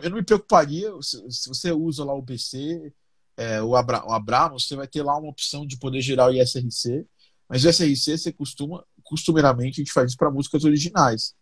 eu 0.03 0.11
não 0.11 0.17
me 0.17 0.25
preocuparia 0.25 0.91
se, 1.01 1.49
você 1.49 1.71
usa 1.71 2.05
lá 2.05 2.15
o 2.15 2.23
BC, 2.23 2.93
é, 3.37 3.63
o, 3.63 3.77
Abra, 3.77 4.05
o 4.07 4.13
Abramos, 4.13 4.67
você 4.67 4.77
vai 4.77 4.89
ter 4.89 5.03
lá 5.03 5.17
uma 5.17 5.29
opção 5.29 5.67
de 5.67 5.79
poder 5.79 6.01
gerar 6.01 6.29
o 6.29 6.33
ISRC, 6.33 7.07
mas 7.49 7.65
o 7.65 7.69
ISRC 7.69 8.19
você 8.19 8.33
costuma, 8.33 8.85
costumeiramente 9.03 9.81
a 9.81 9.85
gente 9.85 9.93
faz 9.93 10.11
isso 10.11 10.17
para 10.17 10.31
músicas 10.31 10.65
originais. 10.65 11.35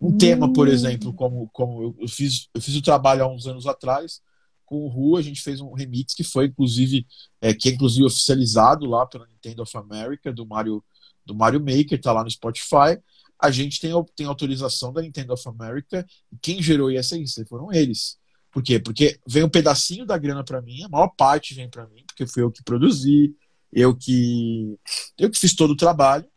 Um 0.00 0.08
hum. 0.08 0.18
tema, 0.18 0.52
por 0.52 0.66
exemplo, 0.66 1.12
como, 1.12 1.48
como 1.52 1.94
eu, 1.98 2.08
fiz, 2.08 2.48
eu 2.54 2.60
fiz 2.60 2.74
o 2.74 2.82
trabalho 2.82 3.24
há 3.24 3.28
uns 3.28 3.46
anos 3.46 3.66
atrás 3.66 4.20
com 4.64 4.84
o 4.84 4.88
Ru, 4.88 5.16
a 5.16 5.22
gente 5.22 5.42
fez 5.42 5.60
um 5.60 5.72
remix 5.72 6.14
que 6.14 6.22
foi 6.22 6.46
inclusive 6.46 7.04
é, 7.40 7.52
que 7.52 7.68
é 7.68 7.72
inclusive 7.72 8.04
oficializado 8.04 8.86
lá 8.86 9.04
pela 9.04 9.26
Nintendo 9.26 9.62
of 9.62 9.76
America 9.76 10.32
do 10.32 10.46
Mario 10.46 10.82
do 11.26 11.34
Mario 11.34 11.60
Maker, 11.60 12.00
tá 12.00 12.12
lá 12.12 12.22
no 12.22 12.30
Spotify 12.30 12.96
a 13.40 13.50
gente 13.50 13.80
tem, 13.80 13.92
tem 14.14 14.26
autorização 14.26 14.92
da 14.92 15.00
Nintendo 15.00 15.32
of 15.32 15.48
America 15.48 16.06
quem 16.42 16.62
gerou 16.62 16.90
ISRC 16.90 17.44
foram 17.48 17.72
eles. 17.72 18.18
Por 18.52 18.62
quê? 18.62 18.78
Porque 18.78 19.18
vem 19.26 19.44
um 19.44 19.48
pedacinho 19.48 20.04
da 20.04 20.18
grana 20.18 20.44
para 20.44 20.60
mim, 20.60 20.82
a 20.82 20.88
maior 20.88 21.08
parte 21.08 21.54
vem 21.54 21.70
para 21.70 21.86
mim, 21.86 22.04
porque 22.06 22.26
fui 22.26 22.42
eu 22.42 22.50
que 22.50 22.62
produzi, 22.62 23.34
eu 23.72 23.96
que 23.96 24.76
eu 25.16 25.30
que 25.30 25.38
fiz 25.38 25.54
todo 25.54 25.70
o 25.70 25.76
trabalho 25.76 26.28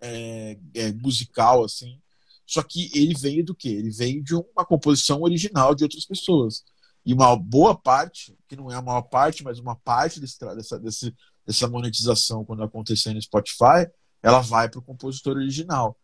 é, 0.00 0.58
é, 0.74 0.92
musical 0.92 1.64
assim. 1.64 1.98
Só 2.46 2.62
que 2.62 2.90
ele 2.94 3.14
veio 3.18 3.44
do 3.44 3.54
quê? 3.54 3.70
Ele 3.70 3.90
veio 3.90 4.22
de 4.22 4.34
uma 4.34 4.64
composição 4.66 5.22
original 5.22 5.74
de 5.74 5.84
outras 5.84 6.04
pessoas. 6.04 6.62
E 7.04 7.14
uma 7.14 7.34
boa 7.36 7.74
parte, 7.74 8.36
que 8.46 8.54
não 8.54 8.70
é 8.70 8.76
a 8.76 8.82
maior 8.82 9.02
parte, 9.02 9.42
mas 9.42 9.58
uma 9.58 9.74
parte 9.74 10.20
desse, 10.20 10.38
dessa, 10.38 10.78
desse, 10.78 11.14
dessa 11.46 11.68
monetização 11.68 12.44
quando 12.44 12.62
acontecer 12.62 13.14
no 13.14 13.22
Spotify, 13.22 13.88
ela 14.22 14.40
vai 14.40 14.68
para 14.68 14.78
o 14.78 14.82
compositor 14.82 15.36
original. 15.36 15.98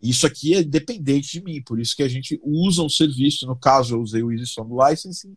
Isso 0.00 0.26
aqui 0.26 0.54
é 0.54 0.62
dependente 0.62 1.32
de 1.32 1.42
mim, 1.42 1.62
por 1.62 1.80
isso 1.80 1.96
que 1.96 2.02
a 2.02 2.08
gente 2.08 2.38
usa 2.42 2.82
um 2.82 2.88
serviço. 2.88 3.46
No 3.46 3.56
caso, 3.56 3.94
eu 3.94 4.00
usei 4.00 4.22
o 4.22 4.30
Easy 4.30 4.46
Song 4.46 4.70
Licensing, 4.72 5.36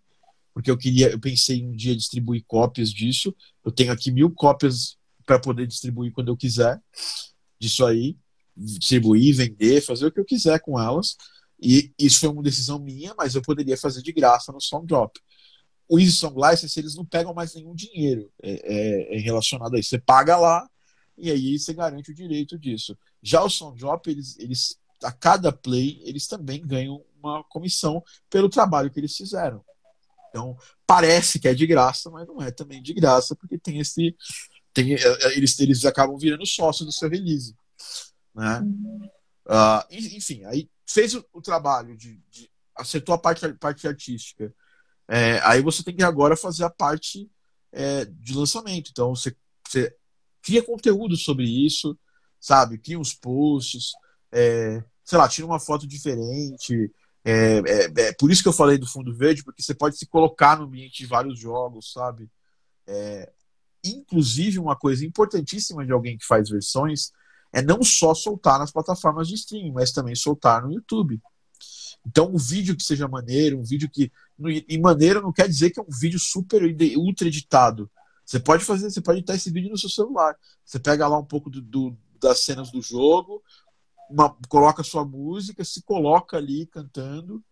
porque 0.54 0.70
eu 0.70 0.78
queria, 0.78 1.10
eu 1.10 1.20
pensei 1.20 1.66
um 1.66 1.72
dia 1.72 1.96
distribuir 1.96 2.44
cópias 2.48 2.92
disso. 2.92 3.36
Eu 3.66 3.72
tenho 3.72 3.92
aqui 3.92 4.12
mil 4.12 4.30
cópias 4.30 4.98
para 5.26 5.40
poder 5.40 5.66
distribuir 5.66 6.12
quando 6.12 6.28
eu 6.28 6.38
quiser 6.38 6.80
disso 7.60 7.86
aí, 7.86 8.18
distribuir, 8.56 9.36
vender, 9.36 9.82
fazer 9.82 10.08
o 10.08 10.12
que 10.12 10.20
eu 10.20 10.26
quiser 10.26 10.60
com 10.60 10.80
elas. 10.80 11.16
E 11.62 11.92
isso 11.98 12.20
foi 12.20 12.30
uma 12.30 12.42
decisão 12.42 12.80
minha, 12.80 13.14
mas 13.16 13.36
eu 13.36 13.42
poderia 13.42 13.78
fazer 13.78 14.02
de 14.02 14.12
graça 14.12 14.52
no 14.52 14.60
Song 14.60 14.86
Drop. 14.86 15.20
O 15.88 16.00
Easy 16.00 16.14
Song 16.14 16.36
License, 16.36 16.80
eles 16.80 16.96
não 16.96 17.06
pegam 17.06 17.34
mais 17.34 17.54
nenhum 17.54 17.76
dinheiro 17.76 18.32
é, 18.42 18.52
é, 18.64 19.18
é 19.18 19.20
relacionado 19.20 19.76
a 19.76 19.80
isso. 19.80 19.90
Você 19.90 20.00
paga 20.00 20.38
lá, 20.38 20.68
e 21.22 21.32
aí 21.32 21.60
você 21.60 21.74
garante 21.74 22.12
o 22.12 22.16
direito 22.16 22.58
disso. 22.58 22.98
Já 23.22 23.44
o 23.44 23.50
Sound 23.50 23.80
Drop, 23.80 24.10
eles, 24.10 24.38
eles, 24.40 24.80
a 25.04 25.12
cada 25.12 25.52
play, 25.52 26.02
eles 26.04 26.28
também 26.28 26.66
ganham 26.66 27.04
uma 27.22 27.44
comissão 27.44 28.04
pelo 28.30 28.50
trabalho 28.50 28.90
que 28.90 29.00
eles 29.00 29.16
fizeram. 29.16 29.64
Então, 30.30 30.58
parece 30.88 31.40
que 31.40 31.48
é 31.48 31.54
de 31.54 31.68
graça, 31.68 32.10
mas 32.10 32.28
não 32.28 32.42
é 32.42 32.52
também 32.52 32.82
de 32.82 32.94
graça, 32.94 33.36
porque 33.36 33.58
tem 33.58 33.80
esse. 33.80 34.16
Tem, 34.74 34.96
é, 34.96 34.98
é, 34.98 35.38
eles, 35.38 35.60
eles 35.60 35.86
acabam 35.86 36.18
virando 36.18 36.46
sócio 36.46 36.86
do 36.86 36.92
seu 36.92 37.10
release. 37.10 37.56
Né? 38.34 38.60
Uhum. 38.60 39.10
Uh, 39.46 39.86
enfim, 39.92 40.44
aí 40.46 40.70
fez 40.88 41.14
o, 41.14 41.26
o 41.34 41.42
trabalho 41.42 41.98
de, 41.98 42.18
de, 42.30 42.50
acertou 42.76 43.14
a 43.14 43.18
parte, 43.18 43.46
a 43.46 43.54
parte 43.56 43.88
artística. 43.88 44.54
É, 45.08 45.40
aí 45.44 45.62
você 45.62 45.84
tem 45.84 45.96
que 45.96 46.04
agora 46.04 46.38
fazer 46.38 46.64
a 46.64 46.70
parte 46.70 47.30
é, 47.72 48.06
de 48.06 48.34
lançamento. 48.34 48.90
Então 48.92 49.14
você, 49.14 49.36
você 49.68 49.96
cria 50.42 50.64
conteúdo 50.64 51.16
sobre 51.16 51.46
isso, 51.46 51.98
sabe? 52.40 52.78
Cria 52.78 53.00
uns 53.00 53.14
posts, 53.14 53.92
é, 54.32 54.84
sei 55.04 55.18
lá, 55.18 55.28
tira 55.28 55.46
uma 55.46 55.60
foto 55.60 55.88
diferente. 55.88 56.92
É, 57.24 57.60
é, 57.60 58.02
é, 58.08 58.14
por 58.14 58.32
isso 58.32 58.42
que 58.42 58.50
eu 58.50 58.54
falei 58.54 58.78
do 58.78 58.88
fundo 58.88 59.16
verde, 59.16 59.44
porque 59.44 59.62
você 59.62 59.74
pode 59.74 59.98
se 59.98 60.06
colocar 60.06 60.58
no 60.58 60.66
ambiente 60.66 61.00
de 61.00 61.06
vários 61.06 61.40
jogos, 61.40 61.92
sabe? 61.92 62.30
É, 62.88 63.32
inclusive, 63.84 64.60
uma 64.60 64.76
coisa 64.76 65.06
importantíssima 65.06 65.86
de 65.86 65.92
alguém 65.92 66.18
que 66.18 66.26
faz 66.26 66.50
versões 66.50 67.12
é 67.54 67.62
não 67.62 67.84
só 67.84 68.14
soltar 68.14 68.58
nas 68.58 68.72
plataformas 68.72 69.28
de 69.28 69.36
streaming, 69.36 69.74
mas 69.74 69.92
também 69.92 70.16
soltar 70.16 70.64
no 70.64 70.74
YouTube. 70.74 71.22
Então, 72.06 72.32
um 72.34 72.38
vídeo 72.38 72.76
que 72.76 72.84
seja 72.84 73.08
maneiro, 73.08 73.60
um 73.60 73.64
vídeo 73.64 73.90
que. 73.90 74.12
E 74.68 74.78
maneiro 74.80 75.22
não 75.22 75.32
quer 75.32 75.48
dizer 75.48 75.70
que 75.70 75.80
é 75.80 75.84
um 75.84 76.00
vídeo 76.00 76.20
super 76.20 76.64
ultra 76.98 77.28
editado. 77.28 77.90
Você 78.32 78.40
pode 78.40 78.64
fazer, 78.64 78.90
você 78.90 79.02
pode 79.02 79.20
editar 79.20 79.36
esse 79.36 79.52
vídeo 79.52 79.70
no 79.70 79.78
seu 79.78 79.90
celular. 79.90 80.38
Você 80.64 80.80
pega 80.80 81.06
lá 81.06 81.20
um 81.20 81.26
pouco 81.26 81.50
do, 81.50 81.62
do 81.62 81.98
das 82.18 82.40
cenas 82.46 82.72
do 82.72 82.82
jogo, 82.82 83.44
uma, 84.10 84.34
coloca 84.48 84.84
sua 84.84 85.04
música, 85.04 85.66
se 85.66 85.84
coloca 85.84 86.38
ali 86.38 86.66
cantando, 86.68 87.44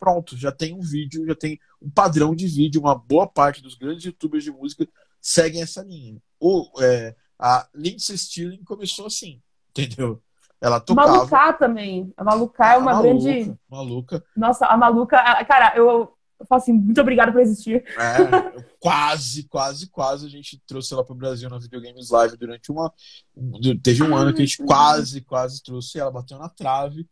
pronto, 0.00 0.36
já 0.36 0.50
tem 0.50 0.74
um 0.74 0.80
vídeo, 0.80 1.24
já 1.24 1.36
tem 1.36 1.60
um 1.80 1.88
padrão 1.88 2.34
de 2.34 2.48
vídeo. 2.48 2.80
Uma 2.80 2.96
boa 2.96 3.28
parte 3.28 3.62
dos 3.62 3.76
grandes 3.76 4.06
youtubers 4.06 4.42
de 4.42 4.50
música 4.50 4.88
seguem 5.20 5.62
essa 5.62 5.84
linha. 5.84 6.20
Ou 6.40 6.68
é, 6.80 7.14
a 7.38 7.68
Lindsay 7.72 8.18
Stirling 8.18 8.64
começou 8.64 9.06
assim, 9.06 9.40
entendeu? 9.70 10.20
Ela 10.60 10.80
tocava. 10.80 11.08
Maluca 11.08 11.52
também. 11.52 12.12
A 12.16 12.24
Maluca 12.24 12.66
é 12.66 12.76
uma 12.76 12.90
a 12.90 12.94
maluca, 12.94 13.22
grande. 13.22 13.58
Maluca. 13.70 14.24
Nossa, 14.36 14.66
a 14.66 14.76
Maluca. 14.76 15.44
Cara, 15.44 15.76
eu, 15.76 16.13
eu 16.44 16.48
falo 16.48 16.60
assim, 16.60 16.72
muito 16.72 17.00
obrigado 17.00 17.32
por 17.32 17.40
existir. 17.40 17.84
É, 17.98 18.64
quase, 18.78 19.44
quase, 19.44 19.88
quase 19.88 20.26
a 20.26 20.28
gente 20.28 20.60
trouxe 20.66 20.92
ela 20.92 21.04
para 21.04 21.12
o 21.12 21.16
Brasil 21.16 21.48
na 21.48 21.58
Videogames 21.58 22.10
Live 22.10 22.36
durante 22.36 22.70
uma. 22.70 22.92
Teve 23.82 24.02
um 24.02 24.16
ano 24.16 24.32
que 24.32 24.42
a 24.42 24.44
gente 24.44 24.58
quase, 24.58 25.20
quase 25.22 25.62
trouxe 25.62 25.98
ela, 25.98 26.10
bateu 26.10 26.38
na 26.38 26.48
trave. 26.48 27.08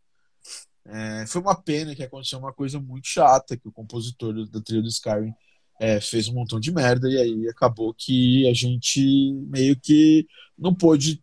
É, 0.85 1.25
foi 1.25 1.41
uma 1.41 1.55
pena 1.55 1.95
que 1.95 2.03
aconteceu 2.03 2.37
uma 2.37 2.53
coisa 2.53 2.79
muito 2.79 3.07
chata, 3.07 3.57
que 3.57 3.67
o 3.67 3.71
compositor 3.71 4.47
da 4.49 4.61
trilha 4.61 4.81
do 4.81 4.87
Skyrim 4.87 5.33
é, 5.79 5.99
fez 5.99 6.27
um 6.27 6.33
montão 6.33 6.59
de 6.59 6.71
merda, 6.71 7.09
e 7.09 7.17
aí 7.17 7.49
acabou 7.49 7.93
que 7.93 8.47
a 8.47 8.53
gente 8.53 9.33
meio 9.47 9.75
que 9.79 10.27
não 10.57 10.73
pôde 10.73 11.21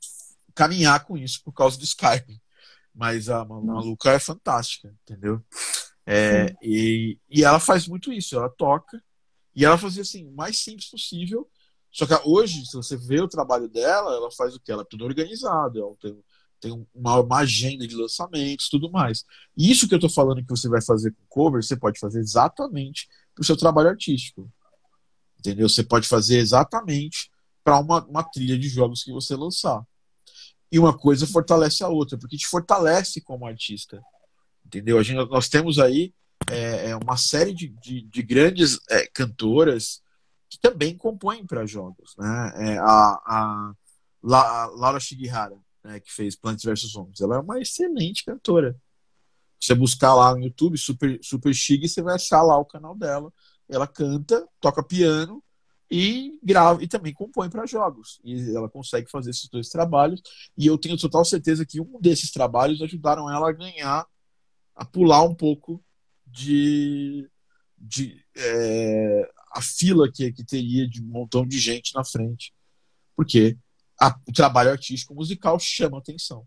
caminhar 0.55 1.05
com 1.05 1.17
isso 1.17 1.43
por 1.45 1.53
causa 1.53 1.79
do 1.79 1.85
Skyrim. 1.85 2.41
Mas 2.95 3.29
a 3.29 3.45
maluca 3.45 4.11
é 4.11 4.19
fantástica, 4.19 4.93
entendeu? 5.03 5.43
É, 6.13 6.57
e, 6.61 7.17
e 7.31 7.45
ela 7.45 7.61
faz 7.61 7.87
muito 7.87 8.13
isso, 8.13 8.35
ela 8.35 8.49
toca 8.49 9.01
E 9.55 9.65
ela 9.65 9.79
fazia 9.79 10.03
assim, 10.03 10.27
o 10.27 10.33
mais 10.33 10.59
simples 10.59 10.91
possível. 10.91 11.49
Só 11.93 12.05
que 12.05 12.15
hoje, 12.25 12.67
se 12.67 12.77
você 12.77 12.97
vê 12.97 13.21
o 13.21 13.29
trabalho 13.29 13.69
dela, 13.69 14.15
ela 14.15 14.31
faz 14.33 14.55
o 14.55 14.61
que? 14.61 14.73
Ela 14.73 14.83
é 14.83 14.87
tudo 14.89 15.05
organizado, 15.05 15.81
ela 15.81 15.95
tem, 16.01 16.19
tem 16.61 16.87
uma, 16.95 17.21
uma, 17.21 17.39
agenda 17.39 17.87
de 17.87 17.95
lançamentos, 17.95 18.69
tudo 18.69 18.91
mais. 18.91 19.25
E 19.57 19.71
isso 19.71 19.87
que 19.89 19.95
eu 19.95 19.99
estou 19.99 20.11
falando 20.11 20.43
que 20.43 20.51
você 20.51 20.69
vai 20.69 20.83
fazer 20.83 21.13
com 21.13 21.23
cover, 21.29 21.63
você 21.63 21.77
pode 21.77 21.99
fazer 22.01 22.19
exatamente 22.19 23.09
para 23.35 23.43
o 23.43 23.45
seu 23.45 23.57
trabalho 23.57 23.89
artístico. 23.89 24.51
Entendeu? 25.39 25.69
Você 25.69 25.83
pode 25.83 26.09
fazer 26.09 26.39
exatamente 26.39 27.31
para 27.63 27.79
uma, 27.79 28.05
uma 28.05 28.23
trilha 28.25 28.59
de 28.59 28.69
jogos 28.69 29.05
que 29.05 29.13
você 29.13 29.37
lançar. 29.37 29.83
E 30.73 30.79
uma 30.79 30.97
coisa 30.97 31.27
fortalece 31.27 31.83
a 31.85 31.89
outra, 31.89 32.19
porque 32.19 32.37
te 32.37 32.47
fortalece 32.47 33.21
como 33.21 33.47
artista. 33.47 34.01
Entendeu? 34.71 34.99
A 34.99 35.03
gente, 35.03 35.17
nós 35.29 35.49
temos 35.49 35.81
aí 35.81 36.15
é, 36.49 36.91
é 36.91 36.97
uma 36.97 37.17
série 37.17 37.53
de, 37.53 37.69
de, 37.83 38.03
de 38.03 38.23
grandes 38.23 38.79
é, 38.89 39.05
cantoras 39.09 40.01
que 40.49 40.61
também 40.61 40.97
compõem 40.97 41.45
para 41.45 41.67
jogos. 41.67 42.15
Né? 42.17 42.53
É, 42.57 42.79
a, 42.79 42.85
a, 42.85 43.73
a 44.23 44.67
Laura 44.77 45.01
Shigihara, 45.01 45.59
né, 45.83 45.99
que 45.99 46.13
fez 46.13 46.37
Plants 46.37 46.65
vs 46.65 46.93
Zombies, 46.93 47.21
ela 47.21 47.35
é 47.35 47.41
uma 47.41 47.59
excelente 47.59 48.25
cantora. 48.25 48.77
Você 49.59 49.75
buscar 49.75 50.15
lá 50.15 50.35
no 50.37 50.45
YouTube 50.45 50.79
Super, 50.79 51.19
Super 51.21 51.53
Shig, 51.53 51.89
você 51.89 52.01
vai 52.01 52.15
achar 52.15 52.43
lá 52.43 52.57
o 52.57 52.65
canal 52.65 52.95
dela. 52.95 53.33
Ela 53.69 53.89
canta, 53.89 54.47
toca 54.61 54.85
piano 54.85 55.43
e 55.91 56.39
grava 56.43 56.83
e 56.83 56.87
também 56.87 57.13
compõe 57.13 57.51
para 57.51 57.67
jogos. 57.67 58.21
E 58.23 58.55
ela 58.55 58.71
consegue 58.71 59.11
fazer 59.11 59.31
esses 59.31 59.49
dois 59.49 59.69
trabalhos. 59.69 60.23
E 60.57 60.67
eu 60.67 60.79
tenho 60.79 60.97
total 60.97 61.25
certeza 61.25 61.67
que 61.67 61.81
um 61.81 62.01
desses 62.01 62.31
trabalhos 62.31 62.81
ajudaram 62.81 63.29
ela 63.29 63.49
a 63.49 63.53
ganhar, 63.53 64.07
a 64.75 64.85
pular 64.85 65.23
um 65.23 65.35
pouco 65.35 65.83
de, 66.27 67.29
de 67.79 68.25
é, 68.37 69.31
a 69.53 69.61
fila 69.61 70.11
que, 70.11 70.33
que 70.33 70.45
teria 70.45 70.89
de 70.89 71.03
um 71.03 71.07
montão 71.07 71.47
de 71.47 71.59
gente 71.59 71.95
na 71.95 72.05
frente. 72.05 72.53
Porque 73.17 73.57
a, 74.01 74.19
o 74.27 74.33
trabalho 74.33 74.71
artístico 74.71 75.15
musical 75.15 75.59
chama 75.59 75.99
atenção. 75.99 76.47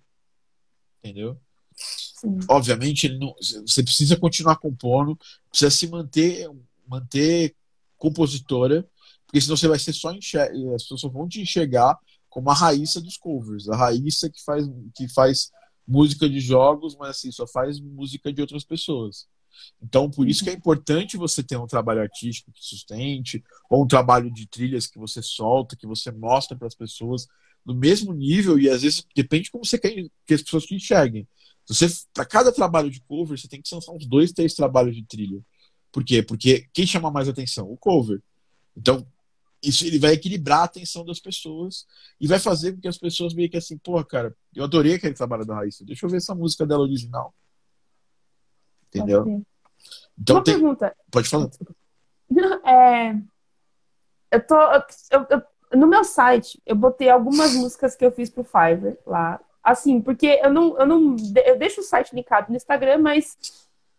Entendeu? 0.99 1.39
Sim. 1.75 2.39
Obviamente, 2.47 3.07
ele 3.07 3.19
não, 3.19 3.35
você 3.35 3.83
precisa 3.83 4.15
continuar 4.15 4.57
compondo, 4.57 5.17
precisa 5.49 5.71
se 5.71 5.87
manter, 5.87 6.49
manter 6.87 7.55
compositora 7.97 8.87
porque 9.33 9.41
senão 9.41 9.57
você 9.57 9.67
vai 9.67 9.79
ser 9.79 9.93
só 9.93 10.11
enxergar, 10.11 10.75
as 10.75 10.83
pessoas 10.83 11.11
vão 11.11 11.27
te 11.27 11.41
enxergar 11.41 11.97
como 12.29 12.51
a 12.51 12.53
Raíssa 12.53 13.01
dos 13.01 13.17
covers, 13.17 13.67
a 13.67 13.75
Raíssa 13.75 14.29
que 14.29 14.39
faz, 14.43 14.63
que 14.95 15.07
faz 15.07 15.51
música 15.87 16.29
de 16.29 16.39
jogos, 16.39 16.95
mas 16.95 17.11
assim, 17.11 17.31
só 17.31 17.45
faz 17.47 17.79
música 17.79 18.31
de 18.31 18.41
outras 18.41 18.63
pessoas. 18.63 19.27
Então, 19.81 20.09
por 20.09 20.27
isso 20.27 20.43
que 20.43 20.49
é 20.49 20.53
importante 20.53 21.17
você 21.17 21.43
ter 21.43 21.57
um 21.57 21.67
trabalho 21.67 22.01
artístico 22.01 22.51
que 22.51 22.63
sustente, 22.63 23.43
ou 23.69 23.83
um 23.83 23.87
trabalho 23.87 24.31
de 24.31 24.47
trilhas 24.47 24.87
que 24.87 24.97
você 24.97 25.21
solta, 25.21 25.75
que 25.75 25.85
você 25.85 26.11
mostra 26.11 26.57
para 26.57 26.67
as 26.67 26.75
pessoas 26.75 27.27
no 27.65 27.73
mesmo 27.73 28.13
nível, 28.13 28.59
e 28.59 28.69
às 28.69 28.81
vezes 28.81 29.05
depende 29.15 29.45
de 29.45 29.51
como 29.51 29.65
você 29.65 29.77
quer 29.77 29.93
que 30.25 30.33
as 30.33 30.41
pessoas 30.41 30.65
te 30.65 30.75
enxerguem. 30.75 31.27
Você, 31.67 31.87
para 32.13 32.25
cada 32.25 32.51
trabalho 32.51 32.89
de 32.89 32.99
cover, 33.01 33.37
você 33.37 33.47
tem 33.47 33.61
que 33.61 33.73
lançar 33.73 33.93
uns 33.93 34.05
dois, 34.05 34.31
três 34.31 34.53
trabalhos 34.53 34.95
de 34.95 35.03
trilha. 35.05 35.41
Por 35.91 36.03
quê? 36.03 36.21
Porque 36.21 36.67
quem 36.73 36.85
chama 36.85 37.11
mais 37.11 37.29
atenção? 37.29 37.71
O 37.71 37.77
cover. 37.77 38.21
Então, 38.75 39.05
isso 39.63 39.85
ele 39.85 39.97
vai 39.97 40.13
equilibrar 40.13 40.59
a 40.59 40.63
atenção 40.65 41.05
das 41.05 41.19
pessoas 41.19 41.87
e 42.19 42.27
vai 42.27 42.39
fazer 42.39 42.73
com 42.73 42.81
que 42.81 42.87
as 42.87 42.97
pessoas 42.97 43.33
meio 43.33 43.49
que 43.49 43.57
assim, 43.57 43.77
porra, 43.77 44.05
cara, 44.05 44.35
eu 44.53 44.63
adorei 44.63 44.95
aquele 44.95 45.13
trabalho 45.13 45.45
da 45.45 45.55
Raíssa, 45.55 45.85
deixa 45.85 46.05
eu 46.05 46.09
ver 46.09 46.17
essa 46.17 46.35
música 46.35 46.65
dela 46.65 46.81
original. 46.83 47.33
Entendeu? 48.87 49.43
Então 50.19 50.37
Uma 50.37 50.43
tem... 50.43 50.53
pergunta. 50.53 50.95
Pode 51.09 51.29
falar. 51.29 51.49
É... 52.65 53.15
Eu 54.31 54.47
tô. 54.47 54.55
Eu, 55.11 55.27
eu, 55.29 55.77
no 55.77 55.85
meu 55.85 56.03
site, 56.03 56.59
eu 56.65 56.75
botei 56.75 57.07
algumas 57.07 57.53
músicas 57.53 57.95
que 57.95 58.03
eu 58.03 58.11
fiz 58.11 58.27
pro 58.27 58.43
Fiverr 58.43 58.97
lá. 59.05 59.39
Assim, 59.63 60.01
porque 60.01 60.39
eu 60.43 60.51
não, 60.51 60.75
eu 60.79 60.85
não. 60.87 61.15
Eu 61.45 61.59
deixo 61.59 61.81
o 61.81 61.83
site 61.83 62.15
linkado 62.15 62.49
no 62.49 62.55
Instagram, 62.55 62.97
mas 62.97 63.37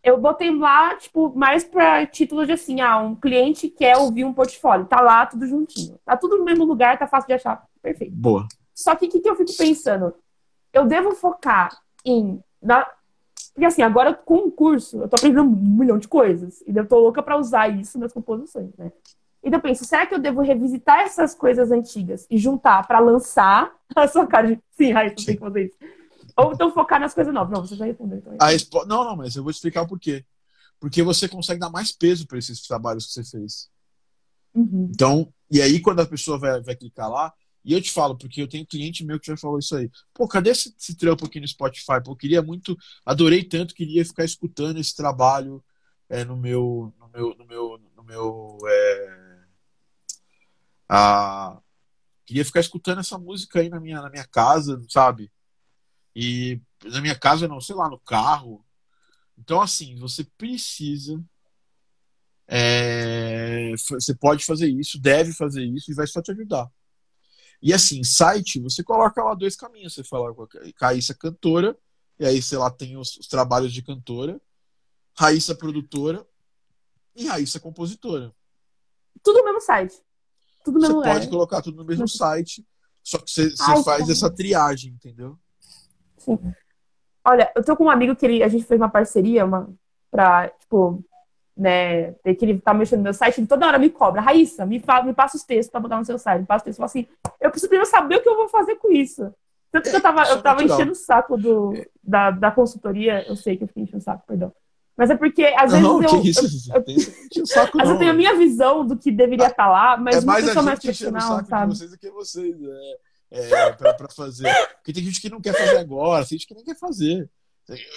eu 0.04 0.18
botei 0.18 0.54
lá, 0.54 0.94
tipo, 0.96 1.32
mais 1.34 1.64
para 1.64 2.06
título 2.06 2.44
de 2.44 2.52
assim, 2.52 2.82
ah, 2.82 2.98
um 2.98 3.14
cliente 3.14 3.70
quer 3.70 3.96
ouvir 3.96 4.22
um 4.22 4.34
portfólio. 4.34 4.84
Tá 4.84 5.00
lá 5.00 5.24
tudo 5.24 5.46
juntinho. 5.46 5.98
Tá 6.04 6.14
tudo 6.14 6.36
no 6.36 6.44
mesmo 6.44 6.64
lugar, 6.66 6.98
tá 6.98 7.06
fácil 7.06 7.26
de 7.26 7.32
achar. 7.32 7.64
Perfeito. 7.80 8.14
Boa. 8.14 8.46
Só 8.74 8.94
que 8.94 9.06
o 9.06 9.08
que, 9.08 9.20
que 9.20 9.30
eu 9.30 9.34
fico 9.34 9.56
pensando? 9.56 10.14
Eu 10.74 10.84
devo 10.84 11.12
focar 11.12 11.74
em. 12.04 12.38
Na... 12.62 12.86
Porque 13.54 13.64
assim, 13.64 13.80
agora 13.80 14.12
com 14.12 14.46
o 14.46 14.50
curso, 14.50 15.00
eu 15.00 15.08
tô 15.08 15.16
aprendendo 15.16 15.42
um 15.42 15.78
milhão 15.78 15.98
de 15.98 16.06
coisas. 16.06 16.62
E 16.66 16.76
eu 16.76 16.86
tô 16.86 16.98
louca 16.98 17.22
para 17.22 17.38
usar 17.38 17.68
isso 17.68 17.98
nas 17.98 18.12
composições, 18.12 18.76
né? 18.76 18.92
Então 19.42 19.58
eu 19.58 19.62
penso, 19.62 19.84
será 19.84 20.06
que 20.06 20.14
eu 20.14 20.18
devo 20.18 20.42
revisitar 20.42 21.00
essas 21.00 21.34
coisas 21.34 21.70
antigas 21.70 22.26
e 22.30 22.36
juntar 22.36 22.86
para 22.86 22.98
lançar 22.98 23.72
a 23.96 24.06
sua 24.06 24.26
cara 24.26 24.48
de. 24.48 24.60
Sim, 24.72 24.92
Raíssa, 24.92 25.16
tem 25.24 25.34
que 25.36 25.40
fazer 25.40 25.64
isso 25.64 25.76
ou 26.36 26.52
então 26.52 26.72
focar 26.72 27.00
nas 27.00 27.14
coisas 27.14 27.32
novas. 27.32 27.52
Não, 27.52 27.66
você 27.66 27.76
já 27.76 27.84
respondeu. 27.84 28.18
Então 28.18 28.36
a 28.40 28.52
expo... 28.52 28.84
Não, 28.86 29.04
não, 29.04 29.16
mas 29.16 29.36
eu 29.36 29.42
vou 29.42 29.52
te 29.52 29.56
explicar 29.56 29.86
por 29.86 29.98
quê. 29.98 30.24
Porque 30.80 31.02
você 31.02 31.28
consegue 31.28 31.60
dar 31.60 31.70
mais 31.70 31.92
peso 31.92 32.26
para 32.26 32.38
esses 32.38 32.60
trabalhos 32.62 33.06
que 33.06 33.12
você 33.12 33.24
fez. 33.24 33.68
Uhum. 34.54 34.90
Então, 34.92 35.32
e 35.50 35.60
aí 35.60 35.80
quando 35.80 36.00
a 36.00 36.06
pessoa 36.06 36.38
vai, 36.38 36.60
vai 36.60 36.76
clicar 36.76 37.08
lá, 37.08 37.32
e 37.64 37.72
eu 37.72 37.80
te 37.80 37.90
falo, 37.90 38.16
porque 38.16 38.42
eu 38.42 38.48
tenho 38.48 38.66
cliente 38.66 39.04
meu 39.04 39.18
que 39.18 39.26
já 39.26 39.36
falou 39.36 39.58
isso 39.58 39.74
aí. 39.74 39.90
Pô, 40.12 40.28
cadê 40.28 40.50
esse, 40.50 40.74
esse 40.78 40.94
trampo 40.94 41.24
aqui 41.24 41.40
no 41.40 41.48
Spotify? 41.48 42.02
Pô, 42.04 42.12
eu 42.12 42.16
queria 42.16 42.42
muito, 42.42 42.76
adorei 43.06 43.42
tanto, 43.42 43.74
queria 43.74 44.04
ficar 44.04 44.24
escutando 44.24 44.78
esse 44.78 44.94
trabalho 44.94 45.64
é, 46.08 46.24
no 46.24 46.36
meu, 46.36 46.92
no 46.98 47.08
meu, 47.08 47.34
no 47.36 47.46
meu, 47.46 47.80
no 47.96 48.02
meu, 48.04 48.58
é, 48.68 49.44
a, 50.88 51.58
queria 52.26 52.44
ficar 52.44 52.60
escutando 52.60 53.00
essa 53.00 53.18
música 53.18 53.60
aí 53.60 53.70
na 53.70 53.80
minha, 53.80 54.02
na 54.02 54.10
minha 54.10 54.26
casa, 54.26 54.80
sabe? 54.88 55.32
E 56.14 56.60
na 56.84 57.00
minha 57.00 57.18
casa, 57.18 57.48
não, 57.48 57.60
sei 57.60 57.74
lá, 57.74 57.88
no 57.88 57.98
carro. 57.98 58.64
Então, 59.38 59.60
assim, 59.60 59.96
você 59.96 60.24
precisa. 60.36 61.22
É, 62.46 63.72
você 63.72 64.14
pode 64.14 64.44
fazer 64.44 64.68
isso, 64.68 65.00
deve 65.00 65.32
fazer 65.32 65.64
isso 65.64 65.90
e 65.90 65.94
vai 65.94 66.06
só 66.06 66.20
te 66.20 66.30
ajudar. 66.30 66.70
E 67.60 67.72
assim, 67.72 68.04
site, 68.04 68.60
você 68.60 68.84
coloca 68.84 69.24
lá 69.24 69.34
dois 69.34 69.56
caminhos. 69.56 69.94
Você 69.94 70.04
fala 70.04 70.34
com 70.34 70.42
a 70.42 70.48
Caíssa 70.76 71.14
cantora, 71.14 71.76
e 72.18 72.26
aí, 72.26 72.42
sei 72.42 72.58
lá, 72.58 72.70
tem 72.70 72.96
os, 72.96 73.16
os 73.16 73.26
trabalhos 73.26 73.72
de 73.72 73.82
cantora, 73.82 74.40
Raíssa 75.16 75.54
produtora 75.54 76.26
e 77.16 77.26
Raíssa 77.26 77.58
compositora. 77.58 78.34
Tudo 79.22 79.38
no 79.38 79.44
mesmo 79.44 79.60
site. 79.62 79.94
Tudo 80.64 80.78
no 80.78 80.86
você 80.86 80.92
mesmo 80.92 81.02
pode 81.02 81.28
colocar 81.28 81.62
tudo 81.62 81.76
no 81.76 81.84
mesmo 81.84 82.08
site, 82.08 82.66
só 83.02 83.18
que 83.18 83.30
você, 83.30 83.50
você 83.50 83.82
faz 83.82 84.08
essa 84.08 84.30
triagem, 84.30 84.92
entendeu? 84.92 85.38
Sim. 86.24 86.54
Olha, 87.24 87.50
eu 87.56 87.64
tô 87.64 87.74
com 87.76 87.84
um 87.84 87.90
amigo 87.90 88.14
que 88.14 88.26
ele, 88.26 88.42
a 88.42 88.48
gente 88.48 88.64
fez 88.64 88.78
uma 88.78 88.88
parceria 88.88 89.44
uma, 89.44 89.68
pra, 90.10 90.48
tipo, 90.60 91.02
né, 91.56 92.12
que 92.12 92.38
ele 92.42 92.60
tá 92.60 92.74
mexendo 92.74 92.98
no 92.98 93.04
meu 93.04 93.14
site, 93.14 93.40
ele 93.40 93.46
toda 93.46 93.66
hora 93.66 93.78
me 93.78 93.88
cobra. 93.88 94.20
Raíssa, 94.20 94.66
me, 94.66 94.80
fa, 94.80 95.02
me 95.02 95.14
passa 95.14 95.36
os 95.36 95.44
textos 95.44 95.70
pra 95.70 95.80
botar 95.80 95.98
no 95.98 96.04
seu 96.04 96.18
site, 96.18 96.40
me 96.40 96.46
passa 96.46 96.62
os 96.62 96.64
textos. 96.64 96.78
Eu 96.78 96.88
falo 96.88 97.06
assim, 97.06 97.34
eu 97.40 97.50
preciso 97.50 97.68
primeiro 97.68 97.90
saber 97.90 98.16
o 98.16 98.22
que 98.22 98.28
eu 98.28 98.36
vou 98.36 98.48
fazer 98.48 98.76
com 98.76 98.92
isso. 98.92 99.32
Tanto 99.70 99.90
que 99.90 99.96
eu 99.96 100.00
tava, 100.00 100.22
eu 100.24 100.42
tava 100.42 100.62
enchendo 100.62 100.92
o 100.92 100.94
saco 100.94 101.36
do, 101.36 101.72
da, 102.02 102.30
da 102.30 102.50
consultoria, 102.50 103.26
eu 103.26 103.34
sei 103.34 103.56
que 103.56 103.64
eu 103.64 103.68
fiquei 103.68 103.82
enchendo 103.82 103.98
o 103.98 104.02
saco, 104.02 104.24
perdão. 104.26 104.52
Mas 104.96 105.10
é 105.10 105.16
porque, 105.16 105.42
às 105.56 105.72
vezes, 105.72 105.84
não, 105.84 106.00
eu, 106.00 106.22
isso, 106.22 106.70
eu, 106.72 106.84
eu, 107.36 107.46
saco, 107.46 107.78
às 107.82 107.88
vezes 107.88 107.94
eu 107.94 107.98
tenho 107.98 108.12
a 108.12 108.14
minha 108.14 108.36
visão 108.36 108.86
do 108.86 108.96
que 108.96 109.10
deveria 109.10 109.46
estar 109.46 109.64
tá 109.64 109.68
lá, 109.68 109.96
mas 109.96 110.22
é 110.22 110.26
mais 110.26 110.44
uma 110.44 110.48
pessoa 110.48 110.64
mais 110.64 110.78
profissional, 110.78 111.44
sabe? 111.44 111.74
vocês 111.74 111.90
do 111.90 111.98
que 111.98 112.10
vocês, 112.10 112.54
é 112.62 112.96
é, 113.34 113.72
para 113.72 114.08
fazer. 114.08 114.52
Porque 114.76 114.92
tem 114.92 115.04
gente 115.04 115.20
que 115.20 115.28
não 115.28 115.40
quer 115.40 115.54
fazer 115.54 115.78
agora, 115.78 116.24
tem 116.24 116.38
gente 116.38 116.46
que 116.46 116.54
nem 116.54 116.64
quer 116.64 116.78
fazer. 116.78 117.28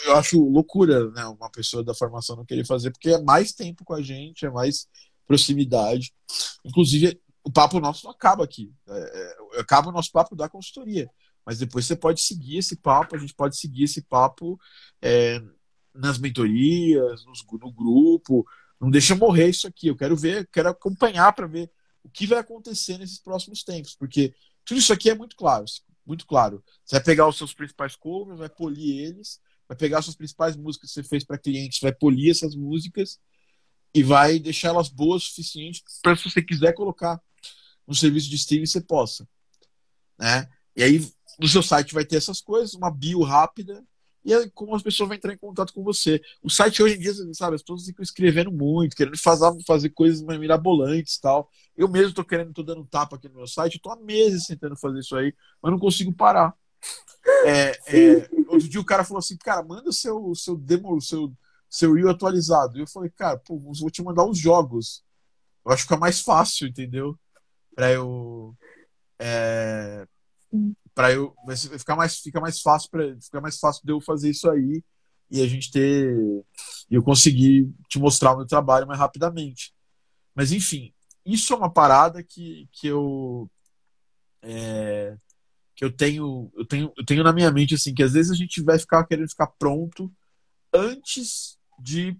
Eu 0.05 0.15
acho 0.15 0.41
loucura 0.41 1.11
né, 1.11 1.25
uma 1.25 1.49
pessoa 1.51 1.83
da 1.83 1.93
formação 1.93 2.35
não 2.35 2.45
querer 2.45 2.65
fazer, 2.65 2.91
porque 2.91 3.09
é 3.09 3.21
mais 3.21 3.51
tempo 3.51 3.83
com 3.83 3.93
a 3.93 4.01
gente, 4.01 4.45
é 4.45 4.49
mais 4.49 4.87
proximidade. 5.27 6.13
Inclusive, 6.63 7.21
o 7.43 7.51
papo 7.51 7.79
nosso 7.79 8.05
não 8.05 8.11
acaba 8.11 8.43
aqui. 8.43 8.73
É, 8.87 9.37
é, 9.55 9.59
acaba 9.59 9.89
o 9.89 9.91
nosso 9.91 10.11
papo 10.11 10.35
da 10.35 10.49
consultoria. 10.49 11.09
Mas 11.45 11.59
depois 11.59 11.85
você 11.85 11.95
pode 11.95 12.21
seguir 12.21 12.57
esse 12.57 12.75
papo, 12.77 13.15
a 13.15 13.19
gente 13.19 13.33
pode 13.33 13.57
seguir 13.57 13.83
esse 13.83 14.01
papo 14.01 14.59
é, 15.01 15.41
nas 15.93 16.17
mentorias, 16.17 17.25
nos, 17.25 17.45
no 17.59 17.71
grupo. 17.71 18.45
Não 18.79 18.89
deixa 18.89 19.15
morrer 19.15 19.49
isso 19.49 19.67
aqui. 19.67 19.87
Eu 19.87 19.95
quero 19.95 20.15
ver, 20.15 20.47
quero 20.51 20.69
acompanhar 20.69 21.31
para 21.33 21.47
ver 21.47 21.69
o 22.03 22.09
que 22.09 22.25
vai 22.25 22.39
acontecer 22.39 22.97
nesses 22.97 23.19
próximos 23.19 23.63
tempos. 23.63 23.95
Porque 23.95 24.33
tudo 24.67 24.79
isso 24.79 24.91
aqui 24.91 25.09
é 25.09 25.15
muito 25.15 25.35
claro, 25.37 25.63
muito 26.05 26.27
claro. 26.27 26.61
Você 26.83 26.95
vai 26.97 27.03
pegar 27.03 27.27
os 27.27 27.37
seus 27.37 27.53
principais 27.53 27.95
covers, 27.95 28.37
vai 28.37 28.49
polir 28.49 29.05
eles, 29.07 29.39
vai 29.65 29.77
pegar 29.77 29.99
as 29.99 30.05
suas 30.05 30.17
principais 30.17 30.57
músicas 30.57 30.89
que 30.89 30.95
você 30.95 31.03
fez 31.03 31.23
para 31.23 31.37
clientes, 31.37 31.79
vai 31.79 31.93
polir 31.93 32.31
essas 32.31 32.53
músicas 32.53 33.17
e 33.93 34.03
vai 34.03 34.39
deixar 34.39 34.69
elas 34.69 34.89
boas 34.89 35.23
o 35.23 35.25
suficiente 35.27 35.81
para 36.03 36.17
se 36.17 36.29
você 36.29 36.41
quiser 36.41 36.73
colocar 36.73 37.21
no 37.87 37.95
serviço 37.95 38.29
de 38.29 38.35
streaming 38.35 38.65
você 38.65 38.81
possa, 38.81 39.27
né? 40.19 40.49
E 40.75 40.83
aí 40.83 41.11
no 41.39 41.47
seu 41.47 41.63
site 41.63 41.93
vai 41.93 42.03
ter 42.03 42.17
essas 42.17 42.41
coisas, 42.41 42.73
uma 42.73 42.91
bio 42.91 43.21
rápida 43.21 43.81
e 44.27 44.33
é 44.33 44.49
como 44.49 44.75
as 44.75 44.83
pessoas 44.83 45.07
vão 45.07 45.15
entrar 45.15 45.33
em 45.33 45.37
contato 45.37 45.73
com 45.73 45.81
você. 45.81 46.21
O 46.43 46.49
site 46.49 46.83
hoje 46.83 46.95
em 46.95 46.99
dia, 46.99 47.13
sabe, 47.33 47.55
as 47.55 47.61
pessoas 47.61 47.85
ficam 47.85 48.03
escrevendo 48.03 48.51
muito, 48.51 48.93
querendo 48.93 49.17
fazer, 49.17 49.49
fazer 49.65 49.89
coisas 49.91 50.21
mirabolantes 50.21 51.15
e 51.15 51.21
tal. 51.21 51.49
Eu 51.77 51.87
mesmo 51.87 52.13
tô 52.13 52.25
querendo, 52.25 52.51
tô 52.51 52.61
dando 52.61 52.83
tapa 52.83 53.15
aqui 53.15 53.29
no 53.29 53.35
meu 53.35 53.47
site, 53.47 53.79
tô 53.79 53.89
há 53.89 53.95
meses 53.95 54.45
tentando 54.45 54.75
fazer 54.75 54.99
isso 54.99 55.15
aí, 55.15 55.33
mas 55.63 55.71
não 55.71 55.79
consigo 55.79 56.13
parar. 56.13 56.53
É, 57.45 57.69
é, 57.87 58.29
outro 58.51 58.67
dia 58.67 58.81
o 58.81 58.85
cara 58.85 59.05
falou 59.05 59.19
assim, 59.19 59.37
cara, 59.37 59.63
manda 59.63 59.93
seu, 59.93 60.35
seu 60.35 60.57
demo, 60.57 60.99
seu, 60.99 61.31
seu 61.69 61.93
reel 61.93 62.09
atualizado. 62.09 62.77
E 62.77 62.81
eu 62.81 62.87
falei, 62.87 63.09
cara, 63.09 63.37
pô, 63.37 63.57
vou 63.57 63.89
te 63.89 64.03
mandar 64.03 64.25
os 64.25 64.37
jogos. 64.37 65.05
Eu 65.65 65.71
acho 65.71 65.83
que 65.83 65.87
fica 65.87 65.97
mais 65.97 66.19
fácil, 66.19 66.67
entendeu? 66.67 67.17
Pra 67.73 67.93
eu. 67.93 68.53
É, 69.19 70.05
para 70.97 71.11
eu 71.11 71.31
ficar 71.77 71.95
mais 71.95 72.17
fica 72.17 72.41
mais 72.41 72.59
fácil 72.59 72.89
para 72.89 73.15
ficar 73.21 73.39
mais 73.39 73.59
fácil 73.59 73.85
de 73.85 73.91
eu 73.91 74.01
fazer 74.01 74.31
isso 74.31 74.49
aí 74.49 74.83
e 75.29 75.43
a 75.43 75.47
gente 75.47 75.69
ter 75.69 76.17
eu 76.89 77.03
conseguir 77.03 77.69
te 77.87 77.99
mostrar 77.99 78.33
o 78.33 78.37
meu 78.37 78.47
trabalho 78.47 78.87
mais 78.87 78.99
rapidamente. 78.99 79.75
Mas 80.33 80.51
enfim 80.51 80.91
isso 81.23 81.53
é 81.53 81.55
uma 81.55 81.71
parada 81.71 82.23
que, 82.23 82.67
que 82.71 82.87
eu 82.87 83.47
é, 84.41 85.15
que 85.75 85.85
eu 85.85 85.91
tenho 85.91 86.51
eu 86.55 86.65
tenho 86.65 86.91
eu 86.97 87.05
tenho 87.05 87.23
na 87.23 87.31
minha 87.31 87.51
mente 87.51 87.75
assim 87.75 87.93
que 87.93 88.01
às 88.01 88.13
vezes 88.13 88.31
a 88.31 88.35
gente 88.35 88.59
vai 88.63 88.79
ficar 88.79 89.03
querendo 89.05 89.29
ficar 89.29 89.47
pronto 89.59 90.11
antes 90.73 91.59
de 91.77 92.17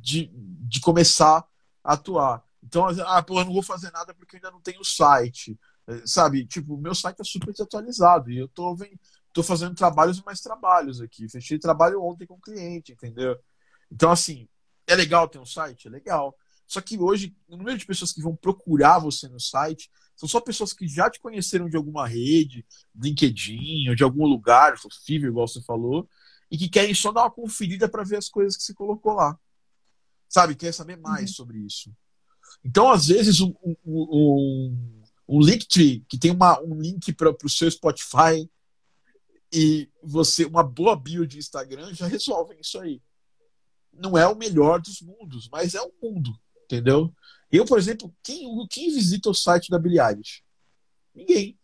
de, 0.00 0.30
de 0.32 0.80
começar 0.80 1.46
a 1.84 1.92
atuar. 1.92 2.42
Então 2.64 2.86
ah 2.86 3.22
pô, 3.22 3.40
eu 3.40 3.44
não 3.44 3.52
vou 3.52 3.62
fazer 3.62 3.90
nada 3.90 4.14
porque 4.14 4.36
eu 4.36 4.38
ainda 4.38 4.52
não 4.52 4.62
tenho 4.62 4.82
site 4.82 5.54
Sabe, 6.04 6.44
tipo, 6.46 6.74
o 6.74 6.80
meu 6.80 6.94
site 6.94 7.18
tá 7.18 7.24
super 7.24 7.52
desatualizado 7.52 8.30
e 8.30 8.38
eu 8.38 8.48
tô, 8.48 8.74
vem, 8.74 8.98
tô 9.32 9.42
fazendo 9.42 9.74
trabalhos 9.74 10.18
e 10.18 10.24
mais 10.24 10.40
trabalhos 10.40 11.00
aqui. 11.00 11.28
Fechei 11.28 11.58
trabalho 11.58 12.02
ontem 12.02 12.26
com 12.26 12.34
o 12.34 12.40
cliente, 12.40 12.92
entendeu? 12.92 13.38
Então, 13.90 14.10
assim, 14.10 14.48
é 14.86 14.94
legal 14.96 15.28
ter 15.28 15.38
um 15.38 15.46
site? 15.46 15.86
É 15.86 15.90
legal. 15.90 16.36
Só 16.66 16.80
que 16.80 16.98
hoje, 16.98 17.36
o 17.46 17.56
número 17.56 17.78
de 17.78 17.86
pessoas 17.86 18.12
que 18.12 18.20
vão 18.20 18.34
procurar 18.34 18.98
você 18.98 19.28
no 19.28 19.38
site 19.38 19.88
são 20.16 20.28
só 20.28 20.40
pessoas 20.40 20.72
que 20.72 20.88
já 20.88 21.08
te 21.08 21.20
conheceram 21.20 21.68
de 21.68 21.76
alguma 21.76 22.06
rede, 22.08 22.66
LinkedIn, 22.94 23.90
ou 23.90 23.94
de 23.94 24.02
algum 24.02 24.26
lugar, 24.26 24.76
Fiverr, 25.04 25.30
igual 25.30 25.46
você 25.46 25.62
falou, 25.62 26.08
e 26.50 26.58
que 26.58 26.68
querem 26.68 26.94
só 26.94 27.12
dar 27.12 27.22
uma 27.22 27.30
conferida 27.30 27.88
para 27.88 28.02
ver 28.02 28.16
as 28.16 28.28
coisas 28.28 28.56
que 28.56 28.62
você 28.62 28.74
colocou 28.74 29.12
lá. 29.12 29.38
Sabe? 30.28 30.56
Quer 30.56 30.72
saber 30.72 30.96
mais 30.96 31.30
uhum. 31.30 31.36
sobre 31.36 31.58
isso. 31.58 31.94
Então, 32.64 32.90
às 32.90 33.06
vezes, 33.06 33.40
um, 33.40 33.54
um, 33.64 33.76
um 33.84 34.95
um 35.28 35.40
Linktree 35.40 36.04
que 36.08 36.18
tem 36.18 36.30
uma, 36.30 36.60
um 36.60 36.80
link 36.80 37.12
para 37.12 37.34
o 37.44 37.48
seu 37.48 37.70
Spotify 37.70 38.48
e 39.52 39.88
você 40.02 40.44
uma 40.44 40.62
boa 40.62 40.96
bio 40.96 41.26
de 41.26 41.38
Instagram 41.38 41.92
já 41.94 42.06
resolvem 42.06 42.58
isso 42.60 42.78
aí. 42.78 43.00
Não 43.92 44.16
é 44.16 44.26
o 44.26 44.36
melhor 44.36 44.80
dos 44.80 45.00
mundos, 45.00 45.48
mas 45.50 45.74
é 45.74 45.82
um 45.82 45.90
mundo, 46.02 46.30
entendeu? 46.64 47.12
Eu, 47.50 47.64
por 47.64 47.78
exemplo, 47.78 48.14
quem, 48.22 48.46
quem 48.68 48.92
visita 48.92 49.30
o 49.30 49.34
site 49.34 49.70
da 49.70 49.78
Billie 49.78 50.00
Eilish? 50.00 50.42
Ninguém. 51.14 51.58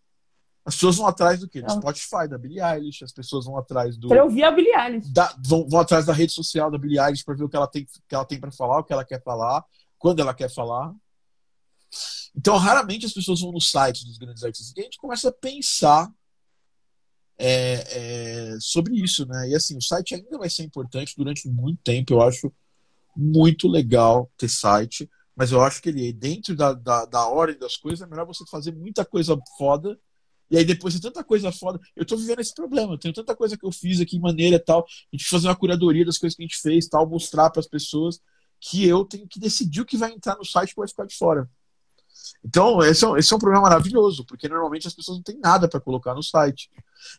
As 0.64 0.74
pessoas 0.74 0.96
vão 0.96 1.06
atrás 1.06 1.40
do 1.40 1.48
quê? 1.48 1.60
Do 1.60 1.72
Spotify, 1.72 2.28
da 2.28 2.38
Billie 2.38 2.60
Eilish, 2.60 3.02
as 3.02 3.12
pessoas 3.12 3.44
vão 3.44 3.56
atrás 3.56 3.96
do. 3.96 4.08
Pra 4.08 4.22
ouvir 4.22 4.44
a 4.44 4.50
Billie 4.50 4.74
Eilish. 4.74 5.12
Da, 5.12 5.34
vão, 5.44 5.68
vão 5.68 5.80
atrás 5.80 6.06
da 6.06 6.12
rede 6.12 6.32
social 6.32 6.70
da 6.70 6.78
Billie 6.78 7.00
Eilish 7.00 7.24
para 7.24 7.34
ver 7.34 7.44
o 7.44 7.48
que 7.48 7.56
ela 7.56 7.66
tem, 7.66 7.84
que 7.84 8.14
ela 8.14 8.24
tem 8.24 8.38
para 8.38 8.52
falar, 8.52 8.78
o 8.78 8.84
que 8.84 8.92
ela 8.92 9.04
quer 9.04 9.20
falar, 9.22 9.64
quando 9.98 10.20
ela 10.20 10.32
quer 10.32 10.48
falar. 10.48 10.94
Então, 12.34 12.56
raramente 12.56 13.06
as 13.06 13.12
pessoas 13.12 13.40
vão 13.40 13.52
no 13.52 13.60
site 13.60 14.04
dos 14.04 14.18
grandes 14.18 14.42
artistas. 14.42 14.72
E 14.76 14.80
a 14.80 14.84
gente 14.84 14.98
começa 14.98 15.28
a 15.28 15.32
pensar 15.32 16.10
é, 17.38 18.52
é, 18.54 18.56
sobre 18.60 18.94
isso, 18.94 19.26
né? 19.26 19.48
E 19.48 19.54
assim, 19.54 19.76
o 19.76 19.82
site 19.82 20.14
ainda 20.14 20.38
vai 20.38 20.48
ser 20.48 20.62
importante 20.62 21.14
durante 21.16 21.48
muito 21.48 21.80
tempo. 21.82 22.14
Eu 22.14 22.22
acho 22.22 22.52
muito 23.16 23.68
legal 23.68 24.30
ter 24.36 24.48
site, 24.48 25.08
mas 25.34 25.52
eu 25.52 25.62
acho 25.62 25.82
que 25.82 25.88
ele, 25.88 26.12
dentro 26.12 26.54
da, 26.54 26.72
da, 26.72 27.04
da 27.04 27.26
ordem 27.26 27.58
das 27.58 27.76
coisas, 27.76 28.00
é 28.00 28.08
melhor 28.08 28.26
você 28.26 28.44
fazer 28.50 28.72
muita 28.72 29.04
coisa 29.04 29.36
foda. 29.58 29.98
E 30.50 30.56
aí 30.56 30.64
depois 30.64 30.92
de 30.92 31.00
tanta 31.00 31.24
coisa 31.24 31.50
foda, 31.50 31.80
eu 31.96 32.04
tô 32.04 32.16
vivendo 32.16 32.40
esse 32.40 32.54
problema. 32.54 32.94
Eu 32.94 32.98
tenho 32.98 33.14
tanta 33.14 33.34
coisa 33.34 33.56
que 33.56 33.64
eu 33.64 33.72
fiz 33.72 34.00
aqui, 34.00 34.18
maneira 34.18 34.62
tal. 34.62 34.80
A 34.80 35.16
gente 35.16 35.28
fazer 35.28 35.48
uma 35.48 35.56
curadoria 35.56 36.04
das 36.04 36.18
coisas 36.18 36.36
que 36.36 36.42
a 36.42 36.46
gente 36.46 36.60
fez, 36.60 36.86
tal, 36.88 37.08
mostrar 37.08 37.50
para 37.50 37.60
as 37.60 37.66
pessoas 37.66 38.20
que 38.60 38.86
eu 38.86 39.04
tenho 39.04 39.26
que 39.26 39.40
decidir 39.40 39.80
o 39.80 39.86
que 39.86 39.96
vai 39.96 40.12
entrar 40.12 40.36
no 40.36 40.44
site 40.44 40.70
e 40.70 40.76
vai 40.76 40.86
ficar 40.86 41.06
de 41.06 41.16
fora. 41.16 41.50
Então, 42.44 42.82
esse 42.82 43.04
é, 43.04 43.18
esse 43.18 43.32
é 43.32 43.36
um 43.36 43.38
problema 43.38 43.62
maravilhoso, 43.62 44.24
porque 44.24 44.48
normalmente 44.48 44.86
as 44.86 44.94
pessoas 44.94 45.18
não 45.18 45.22
têm 45.22 45.38
nada 45.38 45.68
para 45.68 45.80
colocar 45.80 46.14
no 46.14 46.22
site. 46.22 46.70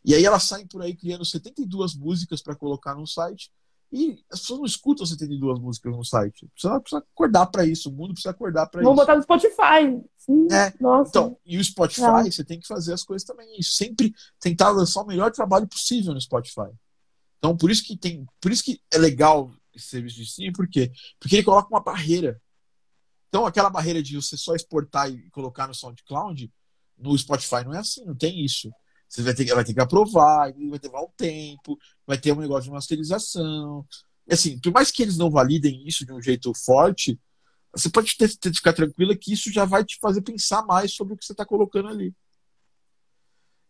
E 0.04 0.14
aí 0.14 0.26
elas 0.26 0.44
saem 0.44 0.68
por 0.68 0.82
aí 0.82 0.96
criando 0.96 1.24
72 1.24 1.96
músicas 1.96 2.42
para 2.42 2.56
colocar 2.56 2.96
no 2.96 3.08
site, 3.08 3.52
e 3.94 4.20
as 4.32 4.40
pessoas 4.40 4.60
não 4.60 4.66
escutam 4.66 5.06
72 5.06 5.60
músicas 5.60 5.96
no 5.96 6.04
site. 6.04 6.48
Precisa, 6.48 6.80
precisa 6.80 6.98
acordar 7.14 7.46
para 7.46 7.64
isso, 7.64 7.90
o 7.90 7.94
mundo 7.94 8.14
precisa 8.14 8.32
acordar 8.32 8.66
para 8.66 8.82
isso. 8.82 8.90
Vamos 8.90 9.00
botar 9.00 9.16
no 9.16 9.22
Spotify. 9.22 10.04
Sim, 10.18 10.48
é. 10.52 10.74
Nossa. 10.80 11.10
Então, 11.10 11.38
e 11.46 11.58
o 11.60 11.64
Spotify, 11.64 12.26
é. 12.26 12.32
você 12.32 12.44
tem 12.44 12.60
que 12.60 12.68
fazer 12.68 12.92
as 12.92 13.04
coisas 13.04 13.26
também. 13.26 13.48
Sempre 13.62 14.12
tentar 14.40 14.72
lançar 14.72 15.04
o 15.04 15.06
melhor 15.06 15.32
trabalho 15.32 15.68
possível 15.68 16.12
no 16.12 16.20
Spotify. 16.20 16.72
Então, 17.38 17.56
por 17.56 17.70
isso 17.70 17.84
que 17.84 17.96
tem, 17.96 18.26
por 18.42 18.52
isso 18.52 18.64
que 18.64 18.82
é 18.92 18.98
legal 18.98 19.52
esse 19.76 19.88
serviço 19.88 20.16
de 20.16 20.24
streaming, 20.24 20.54
por 20.54 20.68
quê? 20.68 20.92
Porque 21.20 21.36
ele 21.36 21.44
coloca 21.44 21.70
uma 21.70 21.84
barreira 21.84 22.42
então, 23.34 23.48
aquela 23.48 23.68
barreira 23.68 24.04
de 24.04 24.16
você 24.16 24.38
só 24.38 24.54
exportar 24.54 25.10
e 25.10 25.28
colocar 25.32 25.68
no 25.68 25.74
SoundCloud, 25.74 26.54
no 26.96 27.18
Spotify 27.18 27.64
não 27.66 27.74
é 27.74 27.80
assim, 27.80 28.06
não 28.06 28.14
tem 28.14 28.46
isso. 28.46 28.72
Você 29.10 29.24
vai 29.24 29.34
ter, 29.34 29.46
vai 29.56 29.66
ter 29.66 29.74
que 29.74 29.80
aprovar, 29.82 30.54
vai 30.70 30.78
ter 30.78 30.88
um 30.90 31.10
tempo, 31.18 31.76
vai 32.06 32.16
ter 32.16 32.32
um 32.32 32.42
negócio 32.42 32.66
de 32.66 32.70
masterização. 32.70 33.88
E 34.28 34.36
assim, 34.36 34.60
por 34.60 34.72
mais 34.72 34.92
que 34.92 35.02
eles 35.02 35.18
não 35.18 35.32
validem 35.32 35.84
isso 35.88 36.06
de 36.06 36.14
um 36.14 36.22
jeito 36.22 36.54
forte, 36.54 37.20
você 37.72 37.90
pode 37.90 38.16
ter, 38.16 38.38
ter 38.38 38.54
ficar 38.54 38.72
tranquila 38.72 39.18
que 39.18 39.34
isso 39.34 39.52
já 39.52 39.66
vai 39.66 39.84
te 39.84 39.98
fazer 40.00 40.22
pensar 40.22 40.64
mais 40.68 40.94
sobre 40.94 41.16
o 41.16 41.18
que 41.18 41.26
você 41.26 41.34
está 41.34 41.44
colocando 41.44 41.90
ali. 41.90 42.14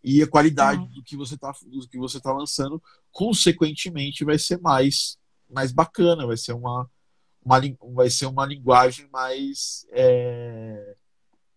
E 0.04 0.22
a 0.22 0.28
qualidade 0.28 0.82
uhum. 0.82 0.90
do 0.90 1.04
que 1.04 1.16
você 1.16 1.36
está 1.36 1.54
do 1.68 1.88
que 1.88 1.98
você 1.98 2.20
tá 2.20 2.34
lançando, 2.34 2.84
consequentemente, 3.14 4.26
vai 4.26 4.38
ser 4.38 4.60
mais, 4.60 5.18
mais 5.50 5.72
bacana, 5.72 6.28
vai 6.28 6.36
ser 6.36 6.52
uma, 6.52 6.92
uma, 7.44 7.60
vai 7.94 8.10
ser 8.10 8.26
uma 8.26 8.46
linguagem 8.46 9.08
mais, 9.12 9.86
é, 9.92 10.96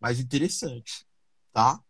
mais 0.00 0.20
interessante, 0.20 1.06
tá? 1.52 1.80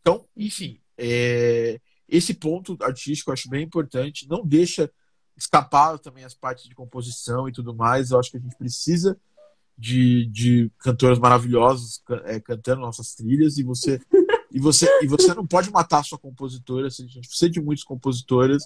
Então, 0.00 0.26
enfim, 0.36 0.80
é, 0.96 1.80
esse 2.08 2.34
ponto 2.34 2.76
artístico 2.82 3.30
eu 3.30 3.34
acho 3.34 3.48
bem 3.48 3.64
importante. 3.64 4.28
Não 4.28 4.44
deixa 4.44 4.90
escapar 5.36 5.98
também 5.98 6.24
as 6.24 6.34
partes 6.34 6.68
de 6.68 6.74
composição 6.74 7.48
e 7.48 7.52
tudo 7.52 7.74
mais. 7.74 8.10
Eu 8.10 8.18
acho 8.18 8.30
que 8.30 8.36
a 8.36 8.40
gente 8.40 8.56
precisa 8.56 9.18
de, 9.78 10.26
de 10.26 10.70
cantores 10.78 11.18
maravilhosos 11.18 12.02
é, 12.24 12.38
cantando 12.38 12.82
nossas 12.82 13.14
trilhas 13.14 13.56
e 13.56 13.62
você 13.62 13.98
e 14.52 14.58
você 14.60 14.86
e 15.00 15.06
você 15.06 15.32
não 15.32 15.46
pode 15.46 15.70
matar 15.70 16.00
a 16.00 16.02
sua 16.02 16.18
compositora. 16.18 16.88
A 16.88 16.90
gente 16.90 17.28
precisa 17.28 17.48
de 17.48 17.60
muitas 17.60 17.84
compositoras 17.84 18.64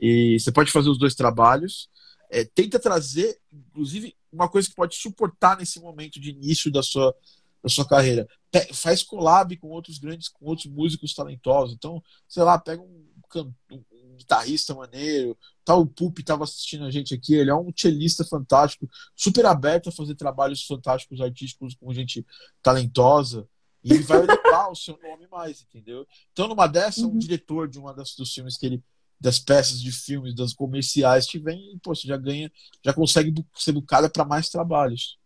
e 0.00 0.38
você 0.40 0.50
pode 0.50 0.72
fazer 0.72 0.88
os 0.88 0.98
dois 0.98 1.14
trabalhos. 1.14 1.88
É, 2.30 2.44
tenta 2.44 2.78
trazer, 2.78 3.38
inclusive, 3.52 4.14
uma 4.32 4.48
coisa 4.48 4.68
que 4.68 4.74
pode 4.74 4.96
suportar 4.96 5.56
nesse 5.56 5.80
momento 5.80 6.20
de 6.20 6.30
início 6.30 6.70
da 6.70 6.82
sua, 6.82 7.14
da 7.62 7.68
sua 7.68 7.86
carreira. 7.86 8.28
faz 8.72 9.02
collab 9.02 9.56
com 9.56 9.68
outros 9.68 9.98
grandes, 9.98 10.28
com 10.28 10.46
outros 10.46 10.66
músicos 10.66 11.14
talentosos. 11.14 11.74
Então, 11.74 12.02
sei 12.28 12.42
lá, 12.42 12.58
pega 12.58 12.82
um, 12.82 13.06
um, 13.36 13.52
um 13.92 14.16
guitarrista 14.16 14.74
maneiro. 14.74 15.36
Tá, 15.64 15.74
o 15.74 15.86
Pup 15.86 16.18
estava 16.18 16.44
assistindo 16.44 16.84
a 16.84 16.90
gente 16.90 17.14
aqui, 17.14 17.34
ele 17.34 17.50
é 17.50 17.54
um 17.54 17.72
cellista 17.74 18.24
fantástico, 18.24 18.88
super 19.14 19.46
aberto 19.46 19.88
a 19.88 19.92
fazer 19.92 20.14
trabalhos 20.14 20.64
fantásticos, 20.64 21.20
artísticos 21.20 21.74
com 21.74 21.92
gente 21.92 22.26
talentosa. 22.62 23.48
E 23.82 23.92
ele 23.92 24.02
vai 24.02 24.20
levar 24.26 24.68
o 24.68 24.74
seu 24.74 24.98
nome 25.02 25.26
mais, 25.30 25.62
entendeu? 25.62 26.06
Então, 26.32 26.48
numa 26.48 26.66
dessa, 26.66 27.02
um 27.02 27.10
uhum. 27.10 27.18
diretor 27.18 27.68
de 27.68 27.78
uma 27.78 27.94
das, 27.94 28.14
dos 28.14 28.32
filmes 28.32 28.56
que 28.56 28.66
ele 28.66 28.82
das 29.20 29.38
peças 29.38 29.80
de 29.80 29.90
filmes, 29.90 30.34
das 30.34 30.52
comerciais, 30.52 31.26
te 31.26 31.38
vem 31.38 31.74
e 31.74 31.78
pô, 31.80 31.94
você 31.94 32.06
já 32.06 32.16
ganha, 32.16 32.50
já 32.84 32.92
consegue 32.92 33.34
ser 33.56 33.70
educada 33.70 34.08
para 34.08 34.24
mais 34.24 34.48
trabalhos. 34.48 35.18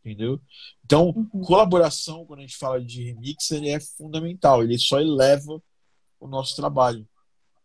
Entendeu? 0.00 0.40
Então, 0.84 1.08
uhum. 1.08 1.40
colaboração, 1.40 2.24
quando 2.24 2.38
a 2.38 2.42
gente 2.42 2.56
fala 2.56 2.80
de 2.80 3.02
remix, 3.02 3.50
ele 3.50 3.70
é 3.70 3.80
fundamental, 3.80 4.62
ele 4.62 4.78
só 4.78 5.00
eleva 5.00 5.60
o 6.20 6.28
nosso 6.28 6.54
trabalho. 6.54 7.08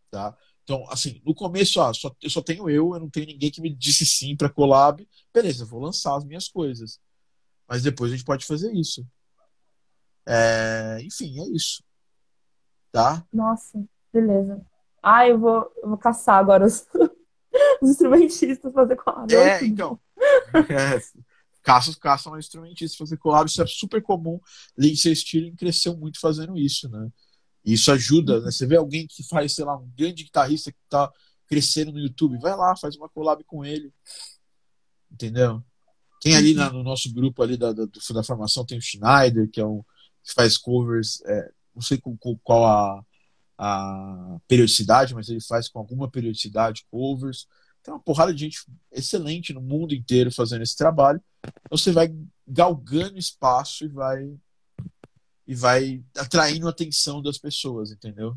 Tá? 0.10 0.36
Então, 0.64 0.84
assim, 0.90 1.22
no 1.24 1.36
começo, 1.36 1.80
ah, 1.80 1.94
só, 1.94 2.14
eu 2.22 2.30
só 2.30 2.42
tenho 2.42 2.68
eu, 2.68 2.94
eu 2.94 3.00
não 3.00 3.10
tenho 3.10 3.28
ninguém 3.28 3.52
que 3.52 3.62
me 3.62 3.74
disse 3.74 4.06
sim 4.06 4.36
para 4.36 4.50
collab. 4.50 5.08
Beleza, 5.32 5.66
vou 5.66 5.80
lançar 5.80 6.16
as 6.16 6.26
minhas 6.26 6.48
coisas. 6.48 7.00
Mas 7.68 7.84
depois 7.84 8.12
a 8.12 8.16
gente 8.16 8.26
pode 8.26 8.46
fazer 8.46 8.74
isso. 8.74 9.06
É, 10.28 10.98
enfim, 11.04 11.40
é 11.40 11.48
isso. 11.50 11.84
Tá? 12.92 13.26
Nossa, 13.32 13.84
beleza 14.12 14.66
ah, 15.02 15.28
eu 15.28 15.40
vou, 15.40 15.72
eu 15.82 15.90
vou 15.90 15.98
caçar 15.98 16.38
agora 16.38 16.66
os, 16.66 16.86
os 17.82 17.90
instrumentistas 17.90 18.74
fazer 18.74 18.96
collab. 18.96 19.34
É, 19.34 19.64
então. 19.66 20.00
É, 20.70 21.02
caçam, 21.64 21.94
caçam 21.96 22.38
instrumentistas 22.38 22.96
fazer 22.96 23.18
collab, 23.18 23.50
isso 23.50 23.62
é 23.62 23.66
super 23.66 24.02
comum. 24.04 24.40
Lindsay 24.78 25.16
Stirling 25.16 25.56
cresceu 25.56 25.98
muito 25.98 26.20
fazendo 26.20 26.56
isso, 26.56 26.88
né? 26.90 27.10
Isso 27.66 27.92
ajuda, 27.92 28.40
né? 28.40 28.52
Você 28.52 28.68
vê 28.68 28.76
alguém 28.76 29.08
que 29.08 29.24
faz, 29.28 29.56
sei 29.56 29.66
lá, 29.66 29.76
um 29.76 29.90
grande 29.98 30.24
guitarrista 30.24 30.72
que 30.72 30.78
tá 30.88 31.12
crescendo 31.48 31.92
no 31.92 32.00
YouTube, 32.00 32.40
vai 32.40 32.56
lá, 32.56 32.76
faz 32.76 32.96
uma 32.96 33.10
collab 33.10 33.44
com 33.46 33.66
ele. 33.66 33.92
Entendeu? 35.12 35.64
Tem 36.22 36.36
ali 36.36 36.54
na, 36.54 36.70
no 36.72 36.84
nosso 36.84 37.12
grupo 37.12 37.42
ali 37.42 37.58
da, 37.58 37.74
da, 37.74 37.86
da, 37.86 38.24
formação, 38.24 38.64
tem 38.64 38.78
o 38.78 38.82
Schneider, 38.82 39.50
que 39.50 39.60
é 39.60 39.66
um 39.66 39.84
que 40.24 40.34
faz 40.34 40.56
covers, 40.56 41.20
é, 41.26 41.52
não 41.74 41.82
sei 41.82 41.98
com, 41.98 42.16
com, 42.16 42.38
qual 42.44 42.64
a, 42.64 43.04
a 43.64 44.40
periodicidade, 44.48 45.14
mas 45.14 45.30
ele 45.30 45.40
faz 45.40 45.70
com 45.70 45.78
alguma 45.78 46.10
periodicidade 46.10 46.84
covers. 46.90 47.48
Tem 47.84 47.94
uma 47.94 48.00
porrada 48.00 48.34
de 48.34 48.40
gente 48.40 48.66
excelente 48.92 49.54
no 49.54 49.62
mundo 49.62 49.94
inteiro 49.94 50.32
fazendo 50.32 50.64
esse 50.64 50.76
trabalho. 50.76 51.22
Então 51.44 51.78
você 51.78 51.92
vai 51.92 52.12
galgando 52.48 53.20
espaço 53.20 53.86
e 53.86 53.88
vai 53.88 54.36
e 55.46 55.54
vai 55.54 56.04
atraindo 56.18 56.66
a 56.66 56.72
atenção 56.72 57.22
das 57.22 57.38
pessoas, 57.38 57.92
entendeu? 57.92 58.36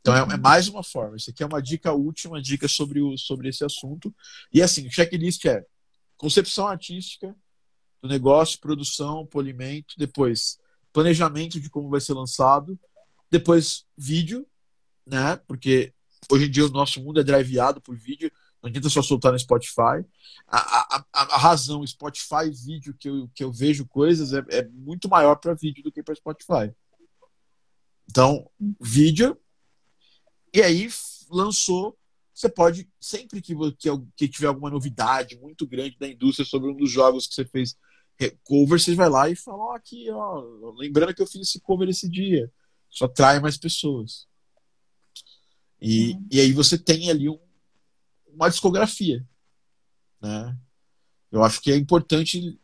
Então 0.00 0.16
é, 0.16 0.34
é, 0.34 0.36
mais 0.36 0.66
uma 0.66 0.82
forma. 0.82 1.16
Isso 1.16 1.30
aqui 1.30 1.44
é 1.44 1.46
uma 1.46 1.62
dica 1.62 1.92
última, 1.92 2.42
dica 2.42 2.66
sobre, 2.66 3.00
o, 3.00 3.16
sobre 3.16 3.48
esse 3.50 3.64
assunto. 3.64 4.12
E 4.52 4.60
assim, 4.60 4.84
o 4.88 4.90
checklist 4.90 5.44
é 5.44 5.64
concepção 6.16 6.66
artística 6.66 7.36
do 8.02 8.08
negócio, 8.08 8.58
produção, 8.58 9.24
polimento, 9.24 9.94
depois 9.96 10.58
planejamento 10.92 11.60
de 11.60 11.70
como 11.70 11.88
vai 11.88 12.00
ser 12.00 12.14
lançado, 12.14 12.78
depois 13.32 13.86
vídeo, 13.96 14.46
né? 15.06 15.36
Porque 15.48 15.94
hoje 16.30 16.44
em 16.44 16.50
dia 16.50 16.66
o 16.66 16.70
nosso 16.70 17.02
mundo 17.02 17.18
é 17.18 17.24
driveado 17.24 17.80
por 17.80 17.96
vídeo, 17.96 18.30
não 18.62 18.68
adianta 18.68 18.90
só 18.90 19.00
soltar 19.00 19.32
no 19.32 19.38
Spotify. 19.38 20.04
A, 20.46 20.96
a, 20.96 21.04
a 21.12 21.38
razão 21.38 21.84
Spotify 21.86 22.50
vídeo 22.50 22.94
que 22.94 23.08
eu, 23.08 23.30
que 23.34 23.42
eu 23.42 23.50
vejo 23.50 23.86
coisas 23.86 24.34
é, 24.34 24.44
é 24.50 24.68
muito 24.68 25.08
maior 25.08 25.36
para 25.36 25.54
vídeo 25.54 25.82
do 25.82 25.90
que 25.90 26.02
para 26.02 26.14
Spotify. 26.14 26.70
Então, 28.08 28.48
vídeo. 28.78 29.36
E 30.52 30.60
aí 30.60 30.90
lançou 31.30 31.98
você 32.34 32.48
pode, 32.48 32.88
sempre 33.00 33.40
que, 33.40 33.54
que, 33.78 33.88
que 34.16 34.28
tiver 34.28 34.48
alguma 34.48 34.70
novidade 34.70 35.38
muito 35.38 35.66
grande 35.66 35.96
da 35.98 36.08
indústria 36.08 36.46
sobre 36.46 36.70
um 36.70 36.76
dos 36.76 36.90
jogos 36.90 37.26
que 37.26 37.34
você 37.34 37.44
fez 37.44 37.76
cover, 38.44 38.80
você 38.80 38.94
vai 38.94 39.08
lá 39.08 39.28
e 39.28 39.36
fala, 39.36 39.58
ó, 39.58 39.76
aqui, 39.76 40.10
ó, 40.10 40.72
lembrando 40.76 41.14
que 41.14 41.20
eu 41.20 41.26
fiz 41.26 41.40
esse 41.48 41.60
cover 41.60 41.88
esse 41.88 42.08
dia. 42.08 42.50
Só 42.92 43.06
atrai 43.06 43.40
mais 43.40 43.56
pessoas. 43.56 44.28
E, 45.80 46.16
e 46.30 46.38
aí 46.38 46.52
você 46.52 46.78
tem 46.78 47.10
ali 47.10 47.28
um, 47.28 47.38
uma 48.28 48.48
discografia. 48.48 49.26
Né? 50.20 50.56
Eu 51.32 51.42
acho 51.42 51.60
que 51.60 51.72
é 51.72 51.76
importante 51.76 52.60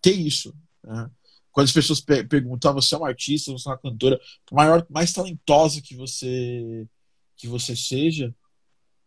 ter 0.00 0.12
isso. 0.12 0.54
Né? 0.82 1.10
Quando 1.50 1.66
as 1.66 1.72
pessoas 1.72 2.00
perguntam, 2.00 2.70
ah, 2.70 2.74
você 2.74 2.94
é 2.94 2.98
um 2.98 3.04
artista, 3.04 3.50
você 3.50 3.68
é 3.68 3.72
uma 3.72 3.78
cantora, 3.78 4.20
por 4.46 4.54
maior, 4.54 4.86
mais 4.88 5.12
talentosa 5.12 5.82
que 5.82 5.94
você 5.94 6.88
que 7.36 7.46
você 7.46 7.76
seja, 7.76 8.34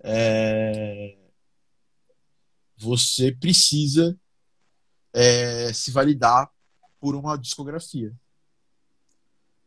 é, 0.03 1.17
você 2.77 3.31
precisa 3.31 4.15
é, 5.11 5.73
se 5.73 5.89
validar 5.89 6.51
por 6.99 7.15
uma 7.15 7.35
discografia. 7.37 8.13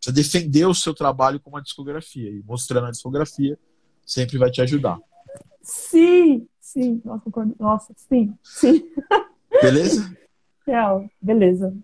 Precisa 0.03 0.13
defender 0.13 0.67
o 0.67 0.75
seu 0.75 0.93
trabalho 0.93 1.39
com 1.39 1.51
uma 1.51 1.63
discografia. 1.63 2.29
E 2.29 2.43
mostrando 2.43 2.89
a 2.89 2.91
discografia 2.91 3.57
sempre 4.05 4.37
vai 4.37 4.51
te 4.51 4.61
ajudar. 4.61 4.99
Sim, 5.63 6.49
sim. 6.61 7.01
Nossa, 7.05 7.31
Nossa 7.59 7.95
sim, 7.97 8.37
sim. 8.43 8.83
Beleza? 9.63 10.13
Real, 10.67 11.09
beleza. 11.21 11.75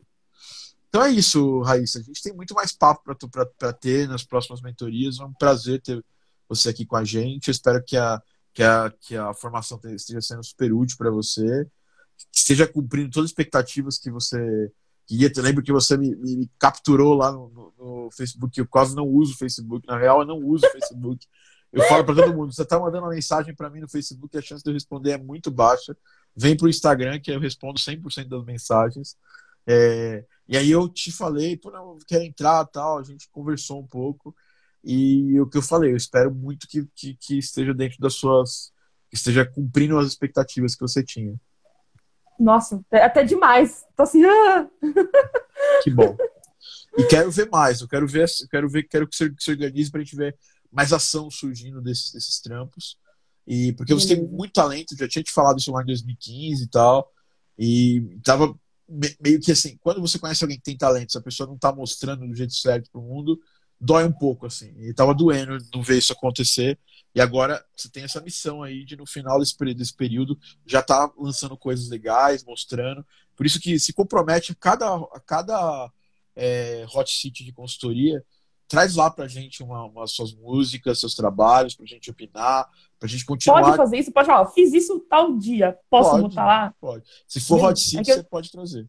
Então 0.88 1.02
é 1.02 1.10
isso, 1.10 1.60
Raíssa. 1.62 2.00
A 2.00 2.02
gente 2.02 2.22
tem 2.22 2.32
muito 2.32 2.54
mais 2.54 2.72
papo 2.72 3.14
para 3.58 3.72
ter 3.72 4.08
nas 4.08 4.24
próximas 4.24 4.60
mentorias. 4.60 5.20
É 5.20 5.24
um 5.24 5.32
prazer 5.32 5.80
ter 5.80 6.04
você 6.48 6.70
aqui 6.70 6.84
com 6.84 6.96
a 6.96 7.04
gente. 7.04 7.48
Eu 7.48 7.52
espero 7.52 7.82
que 7.84 7.96
a, 7.96 8.20
que 8.52 8.62
a, 8.62 8.92
que 9.00 9.16
a 9.16 9.34
formação 9.34 9.78
esteja 9.84 10.20
sendo 10.20 10.42
super 10.44 10.72
útil 10.72 10.96
para 10.96 11.10
você, 11.10 11.64
que 12.32 12.38
esteja 12.38 12.66
cumprindo 12.66 13.10
todas 13.10 13.26
as 13.26 13.30
expectativas 13.30 13.98
que 13.98 14.10
você 14.10 14.72
queria. 15.08 15.32
Eu 15.34 15.42
lembro 15.42 15.62
que 15.62 15.72
você 15.72 15.96
me, 15.96 16.14
me 16.14 16.50
capturou 16.58 17.14
lá 17.14 17.32
no, 17.32 17.48
no, 17.48 17.74
no, 17.78 18.10
Facebook. 18.10 18.58
Eu 18.58 18.66
quase 18.66 18.94
não 18.94 19.06
uso 19.06 19.36
Facebook. 19.36 19.86
Na 19.86 19.98
real, 19.98 20.20
eu 20.20 20.26
não 20.26 20.38
uso 20.38 20.68
Facebook. 20.70 21.26
Eu 21.72 21.82
falo 21.84 22.04
para 22.04 22.14
todo 22.14 22.34
mundo: 22.34 22.52
você 22.52 22.62
está 22.62 22.78
mandando 22.78 23.04
uma 23.04 23.14
mensagem 23.14 23.54
para 23.54 23.70
mim 23.70 23.80
no 23.80 23.88
Facebook, 23.88 24.36
a 24.36 24.42
chance 24.42 24.62
de 24.62 24.70
eu 24.70 24.74
responder 24.74 25.12
é 25.12 25.18
muito 25.18 25.50
baixa. 25.50 25.96
Vem 26.36 26.56
para 26.56 26.66
o 26.66 26.68
Instagram, 26.68 27.18
que 27.18 27.30
eu 27.30 27.40
respondo 27.40 27.80
100% 27.80 28.28
das 28.28 28.44
mensagens. 28.44 29.16
É, 29.66 30.24
e 30.48 30.56
aí 30.56 30.70
eu 30.70 30.88
te 30.88 31.12
falei, 31.12 31.56
pô, 31.56 31.70
não, 31.70 31.98
quero 32.06 32.24
entrar 32.24 32.64
tal. 32.66 32.98
A 32.98 33.02
gente 33.02 33.28
conversou 33.30 33.80
um 33.80 33.86
pouco. 33.86 34.34
E 34.84 35.38
o 35.40 35.46
que 35.46 35.58
eu 35.58 35.62
falei, 35.62 35.92
eu 35.92 35.96
espero 35.96 36.32
muito 36.34 36.68
que, 36.68 36.86
que, 36.94 37.14
que 37.14 37.38
esteja 37.38 37.74
dentro 37.74 37.98
das 37.98 38.14
suas. 38.14 38.72
esteja 39.12 39.44
cumprindo 39.44 39.98
as 39.98 40.06
expectativas 40.06 40.74
que 40.74 40.80
você 40.82 41.02
tinha. 41.02 41.34
Nossa, 42.38 42.80
até 42.92 43.24
demais. 43.24 43.84
Tô 43.96 44.02
assim. 44.02 44.24
Ah! 44.24 44.68
Que 45.82 45.90
bom. 45.90 46.16
E 46.96 47.04
quero 47.04 47.30
ver 47.32 47.48
mais, 47.50 47.80
eu 47.80 47.88
quero 47.88 48.06
ver, 48.06 48.28
eu 48.40 48.48
quero 48.48 48.68
ver, 48.68 48.84
quero 48.84 49.08
que 49.08 49.16
você 49.16 49.32
se 49.38 49.50
organize 49.50 49.90
pra 49.90 50.00
gente 50.00 50.14
ver 50.14 50.36
mais 50.70 50.92
ação 50.92 51.30
surgindo 51.30 51.80
desses, 51.82 52.12
desses 52.12 52.40
trampos. 52.40 52.96
E 53.46 53.72
porque 53.72 53.94
você 53.94 54.14
tem 54.14 54.24
muito 54.24 54.52
talento, 54.52 54.96
já 54.96 55.08
tinha 55.08 55.22
te 55.22 55.32
falado 55.32 55.58
isso 55.58 55.72
lá 55.72 55.82
em 55.82 55.86
2015 55.86 56.64
e 56.64 56.68
tal. 56.68 57.10
E 57.58 58.18
tava 58.22 58.54
meio 59.20 59.40
que 59.40 59.52
assim, 59.52 59.76
quando 59.80 60.00
você 60.00 60.18
conhece 60.18 60.44
alguém 60.44 60.58
que 60.58 60.64
tem 60.64 60.76
talento, 60.76 61.12
se 61.12 61.18
a 61.18 61.22
pessoa 61.22 61.48
não 61.48 61.58
tá 61.58 61.72
mostrando 61.72 62.26
do 62.26 62.34
jeito 62.34 62.54
certo 62.54 62.90
pro 62.90 63.02
mundo, 63.02 63.38
dói 63.80 64.04
um 64.04 64.12
pouco, 64.12 64.46
assim. 64.46 64.74
E 64.78 64.92
tava 64.92 65.14
doendo 65.14 65.58
não 65.72 65.82
ver 65.82 65.98
isso 65.98 66.12
acontecer. 66.12 66.78
E 67.14 67.20
agora 67.20 67.64
você 67.76 67.88
tem 67.88 68.04
essa 68.04 68.20
missão 68.20 68.62
aí 68.62 68.84
de, 68.84 68.96
no 68.96 69.06
final 69.06 69.38
desse 69.38 69.56
período, 69.56 69.78
desse 69.78 69.94
período 69.94 70.38
já 70.66 70.82
tá 70.82 71.10
lançando 71.18 71.56
coisas 71.56 71.88
legais, 71.88 72.44
mostrando. 72.44 73.04
Por 73.34 73.46
isso 73.46 73.60
que 73.60 73.78
se 73.78 73.92
compromete 73.92 74.52
a 74.52 74.54
cada, 74.54 74.94
a 74.94 75.20
cada 75.24 75.90
é, 76.36 76.86
hot 76.94 77.10
city 77.10 77.44
de 77.44 77.52
consultoria, 77.52 78.24
traz 78.68 78.94
lá 78.94 79.10
pra 79.10 79.26
gente 79.26 79.62
uma, 79.62 79.84
uma, 79.84 80.06
suas 80.06 80.34
músicas, 80.34 81.00
seus 81.00 81.14
trabalhos, 81.14 81.74
pra 81.74 81.86
gente 81.86 82.10
opinar, 82.10 82.68
pra 82.98 83.08
gente 83.08 83.24
continuar. 83.24 83.62
Pode 83.62 83.76
fazer 83.76 83.98
isso, 83.98 84.12
pode 84.12 84.26
falar, 84.26 84.46
fiz 84.50 84.72
isso 84.72 85.00
tal 85.08 85.36
dia, 85.36 85.76
posso 85.88 86.10
pode, 86.10 86.22
botar 86.22 86.46
lá? 86.46 86.74
Pode. 86.78 87.04
Se 87.26 87.40
for 87.40 87.64
hot 87.64 87.80
city, 87.80 88.10
é 88.10 88.14
você 88.14 88.20
eu... 88.20 88.24
pode 88.24 88.50
trazer. 88.50 88.86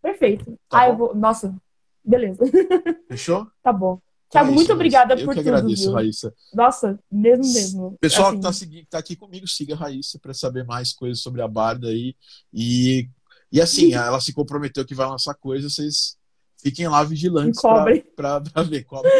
Perfeito. 0.00 0.58
Tá 0.68 0.82
ah, 0.82 0.86
bom? 0.86 0.92
eu 0.92 0.96
vou. 0.96 1.14
Nossa, 1.14 1.54
Beleza. 2.04 2.44
Fechou? 3.08 3.46
tá 3.62 3.72
bom. 3.72 4.00
Tiago, 4.32 4.50
é 4.50 4.54
muito 4.54 4.72
obrigada 4.72 5.14
eu 5.14 5.26
por 5.26 5.34
que 5.34 5.42
tudo. 5.42 5.54
agradeço, 5.54 5.82
viu? 5.82 5.92
Raíssa. 5.92 6.34
Nossa, 6.54 6.98
mesmo 7.10 7.44
mesmo. 7.52 7.98
Pessoal 8.00 8.28
assim... 8.28 8.36
que 8.36 8.42
tá, 8.42 8.52
seguindo, 8.52 8.86
tá 8.86 8.98
aqui 8.98 9.14
comigo, 9.14 9.46
siga 9.46 9.74
a 9.74 9.76
Raíssa 9.76 10.18
para 10.18 10.32
saber 10.32 10.64
mais 10.64 10.94
coisas 10.94 11.20
sobre 11.20 11.42
a 11.42 11.48
Barda 11.48 11.88
aí. 11.88 12.16
E, 12.52 13.10
e 13.52 13.60
assim, 13.60 13.92
ela 13.94 14.20
se 14.20 14.32
comprometeu 14.32 14.86
que 14.86 14.94
vai 14.94 15.06
lançar 15.06 15.34
coisas, 15.34 15.74
vocês 15.74 16.16
fiquem 16.56 16.88
lá 16.88 17.04
vigilantes 17.04 17.60
para 17.60 17.84
ver. 18.64 18.84
Cobre. 18.84 19.10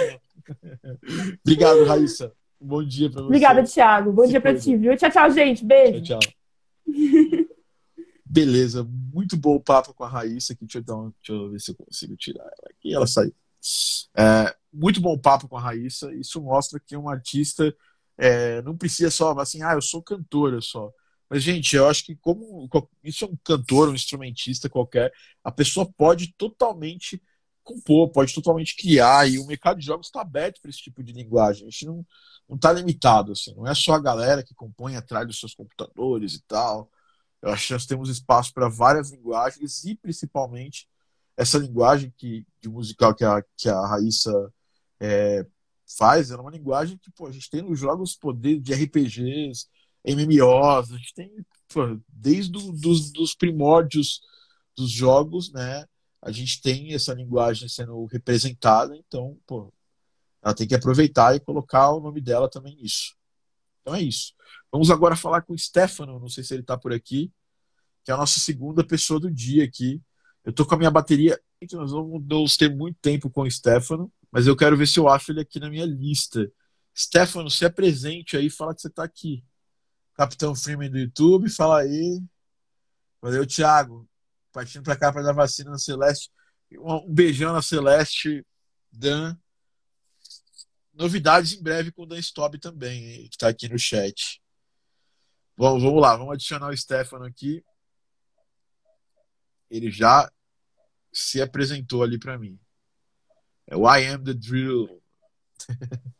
Obrigado, 1.44 1.84
Raíssa. 1.84 2.32
Bom 2.58 2.82
dia 2.82 3.10
para 3.10 3.20
você. 3.20 3.26
Obrigada, 3.26 3.62
Thiago. 3.64 4.12
Bom 4.12 4.22
se 4.22 4.30
dia 4.30 4.40
para 4.40 4.58
ti, 4.58 4.76
viu? 4.76 4.96
Tchau, 4.96 5.10
tchau, 5.10 5.30
gente. 5.30 5.62
Beijo. 5.62 6.02
Tchau, 6.02 6.20
tchau. 6.20 7.41
Beleza, 8.32 8.82
muito 9.12 9.36
bom 9.36 9.56
o 9.56 9.60
papo 9.60 9.92
com 9.92 10.04
a 10.04 10.08
Raíssa 10.08 10.54
aqui. 10.54 10.64
Deixa 10.64 10.78
eu, 10.78 10.82
dar 10.82 10.94
deixa 10.96 11.32
eu 11.32 11.50
ver 11.50 11.60
se 11.60 11.70
eu 11.70 11.74
consigo 11.74 12.16
tirar 12.16 12.44
ela 12.44 12.70
aqui. 12.70 12.94
Ela 12.94 13.06
saiu. 13.06 13.34
É, 14.16 14.56
muito 14.72 15.02
bom 15.02 15.18
papo 15.18 15.46
com 15.46 15.58
a 15.58 15.60
Raíssa. 15.60 16.10
Isso 16.14 16.40
mostra 16.40 16.80
que 16.80 16.96
um 16.96 17.10
artista 17.10 17.76
é, 18.16 18.62
não 18.62 18.74
precisa 18.74 19.10
só 19.10 19.38
assim, 19.38 19.62
ah, 19.62 19.74
eu 19.74 19.82
sou 19.82 20.02
cantora 20.02 20.62
só. 20.62 20.90
Mas, 21.28 21.42
gente, 21.42 21.76
eu 21.76 21.86
acho 21.86 22.06
que 22.06 22.16
como 22.16 22.66
isso 23.04 23.26
é 23.26 23.28
um 23.28 23.36
cantor, 23.44 23.90
um 23.90 23.94
instrumentista 23.94 24.66
qualquer, 24.66 25.12
a 25.44 25.52
pessoa 25.52 25.86
pode 25.94 26.32
totalmente 26.32 27.22
compor, 27.62 28.10
pode 28.12 28.32
totalmente 28.32 28.74
criar, 28.76 29.28
e 29.28 29.38
o 29.38 29.46
mercado 29.46 29.78
de 29.78 29.84
jogos 29.84 30.06
está 30.06 30.22
aberto 30.22 30.58
para 30.62 30.70
esse 30.70 30.80
tipo 30.80 31.02
de 31.02 31.12
linguagem. 31.12 31.66
A 31.66 31.70
gente 31.70 31.84
não 31.84 32.06
está 32.54 32.72
limitado, 32.72 33.32
assim, 33.32 33.54
não 33.54 33.66
é 33.66 33.74
só 33.74 33.92
a 33.92 34.00
galera 34.00 34.42
que 34.42 34.54
compõe 34.54 34.96
atrás 34.96 35.26
dos 35.26 35.38
seus 35.38 35.54
computadores 35.54 36.34
e 36.34 36.42
tal. 36.44 36.90
Eu 37.42 37.50
acho 37.50 37.66
que 37.66 37.72
nós 37.72 37.86
temos 37.86 38.08
espaço 38.08 38.54
para 38.54 38.68
várias 38.68 39.10
linguagens 39.10 39.84
e 39.84 39.96
principalmente 39.96 40.88
essa 41.36 41.58
linguagem 41.58 42.12
que, 42.16 42.46
de 42.60 42.68
musical 42.68 43.14
que 43.14 43.24
a, 43.24 43.42
que 43.56 43.68
a 43.68 43.86
Raíssa 43.86 44.52
é, 45.00 45.44
faz, 45.98 46.30
é 46.30 46.36
uma 46.36 46.50
linguagem 46.50 46.96
que 46.98 47.10
pô, 47.10 47.26
a 47.26 47.32
gente 47.32 47.50
tem 47.50 47.62
nos 47.62 47.78
jogos 47.78 48.14
poder 48.14 48.60
de 48.60 48.72
RPGs, 48.72 49.66
MMOs, 50.06 50.92
a 50.92 50.96
gente 50.96 51.14
tem 51.14 51.44
pô, 51.72 51.98
desde 52.08 52.52
dos, 52.52 53.10
dos 53.10 53.34
primórdios 53.34 54.20
dos 54.76 54.90
jogos, 54.90 55.52
né? 55.52 55.84
A 56.20 56.30
gente 56.30 56.62
tem 56.62 56.94
essa 56.94 57.12
linguagem 57.12 57.68
sendo 57.68 58.04
representada, 58.06 58.96
então, 58.96 59.36
pô, 59.46 59.72
ela 60.42 60.54
tem 60.54 60.66
que 60.66 60.74
aproveitar 60.74 61.34
e 61.34 61.40
colocar 61.40 61.90
o 61.90 62.00
nome 62.00 62.20
dela 62.20 62.48
também 62.48 62.76
nisso. 62.76 63.16
Então 63.82 63.94
é 63.94 64.02
isso. 64.02 64.32
Vamos 64.70 64.90
agora 64.90 65.14
falar 65.14 65.42
com 65.42 65.52
o 65.52 65.58
Stefano, 65.58 66.18
não 66.18 66.28
sei 66.28 66.42
se 66.42 66.54
ele 66.54 66.62
está 66.62 66.78
por 66.78 66.92
aqui, 66.92 67.30
que 68.04 68.10
é 68.10 68.14
a 68.14 68.16
nossa 68.16 68.40
segunda 68.40 68.86
pessoa 68.86 69.20
do 69.20 69.30
dia 69.30 69.64
aqui. 69.64 70.00
Eu 70.44 70.52
tô 70.52 70.64
com 70.64 70.74
a 70.74 70.78
minha 70.78 70.90
bateria. 70.90 71.38
Nós 71.72 71.92
vamos 71.92 72.56
ter 72.56 72.74
muito 72.74 72.98
tempo 73.00 73.30
com 73.30 73.42
o 73.42 73.50
Stefano, 73.50 74.12
mas 74.30 74.46
eu 74.46 74.56
quero 74.56 74.76
ver 74.76 74.88
se 74.88 74.98
eu 74.98 75.08
acho 75.08 75.30
ele 75.30 75.40
aqui 75.40 75.60
na 75.60 75.70
minha 75.70 75.86
lista 75.86 76.50
Stefano, 76.96 77.50
se 77.50 77.64
apresente 77.64 78.36
aí, 78.36 78.50
fala 78.50 78.74
que 78.74 78.82
você 78.82 78.88
está 78.88 79.02
aqui. 79.02 79.44
Capitão 80.14 80.54
Freeman 80.54 80.90
do 80.90 80.98
YouTube, 80.98 81.48
fala 81.48 81.80
aí. 81.80 82.22
Valeu, 83.20 83.46
Thiago. 83.46 84.08
Partindo 84.52 84.82
para 84.82 84.96
cá 84.96 85.12
para 85.12 85.22
dar 85.22 85.32
vacina 85.32 85.70
na 85.70 85.78
Celeste. 85.78 86.30
Um 86.72 87.12
beijão 87.12 87.52
na 87.52 87.62
Celeste, 87.62 88.44
Dan. 88.90 89.36
Novidades 90.92 91.54
em 91.54 91.62
breve 91.62 91.90
com 91.90 92.02
o 92.02 92.06
Dan 92.06 92.18
Stop 92.18 92.58
também, 92.58 93.28
que 93.28 93.36
está 93.36 93.48
aqui 93.48 93.68
no 93.68 93.78
chat. 93.78 94.42
Bom, 95.56 95.78
vamos 95.80 96.00
lá, 96.00 96.16
vamos 96.16 96.34
adicionar 96.34 96.68
o 96.68 96.76
Stefano 96.76 97.24
aqui. 97.24 97.64
Ele 99.70 99.90
já 99.90 100.30
se 101.12 101.40
apresentou 101.40 102.02
ali 102.02 102.18
para 102.18 102.38
mim. 102.38 102.58
É 103.66 103.76
o 103.76 103.88
I 103.88 104.06
am 104.06 104.24
the 104.24 104.34
drill. 104.34 105.02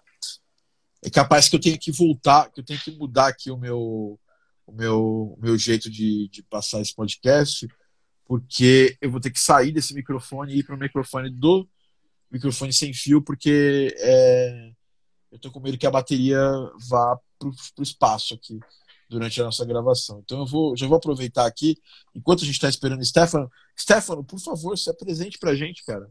é 1.05 1.11
capaz 1.11 1.49
que 1.49 1.57
eu 1.57 1.61
tenha 1.61 1.79
que 1.79 1.93
voltar, 1.93 2.51
que 2.51 2.61
eu 2.61 2.65
tenho 2.65 2.81
que 2.81 2.93
mudar 2.93 3.29
aqui 3.29 3.51
o 3.51 3.59
meu, 3.59 4.19
o 4.67 4.73
meu, 4.73 5.35
o 5.37 5.39
meu 5.41 5.59
jeito 5.59 5.91
de, 5.91 6.29
de 6.29 6.43
passar 6.45 6.81
esse 6.81 6.95
podcast, 6.95 7.69
porque 8.25 8.97
eu 9.01 9.11
vou 9.11 9.21
ter 9.21 9.31
que 9.31 9.41
sair 9.41 9.73
desse 9.73 9.93
microfone 9.93 10.55
e 10.55 10.59
ir 10.61 10.65
para 10.65 10.77
o 10.77 10.79
microfone 10.79 11.29
do 11.29 11.69
microfone 12.33 12.73
sem 12.73 12.93
fio, 12.95 13.21
porque 13.23 13.95
é, 13.99 14.71
eu 15.31 15.39
tô 15.39 15.51
com 15.51 15.61
medo 15.61 15.77
que 15.77 15.87
a 15.87 15.91
bateria 15.91 16.41
vá 16.89 17.19
para 17.39 17.49
o 17.79 17.83
espaço 17.83 18.35
aqui 18.35 18.59
durante 19.09 19.41
a 19.41 19.45
nossa 19.45 19.65
gravação. 19.65 20.23
Então 20.25 20.41
eu 20.41 20.47
vou, 20.47 20.77
já 20.77 20.87
vou 20.87 20.97
aproveitar 20.97 21.47
aqui, 21.47 21.77
enquanto 22.15 22.43
a 22.43 22.47
gente 22.47 22.55
está 22.55 22.69
esperando 22.69 23.01
o 23.01 23.05
Stefano. 23.05 23.51
Stefano, 23.79 24.25
por 24.25 24.41
favor, 24.41 24.77
se 24.79 24.89
apresente 24.89 25.39
para 25.39 25.51
a 25.51 25.55
gente, 25.55 25.85
cara. 25.85 26.09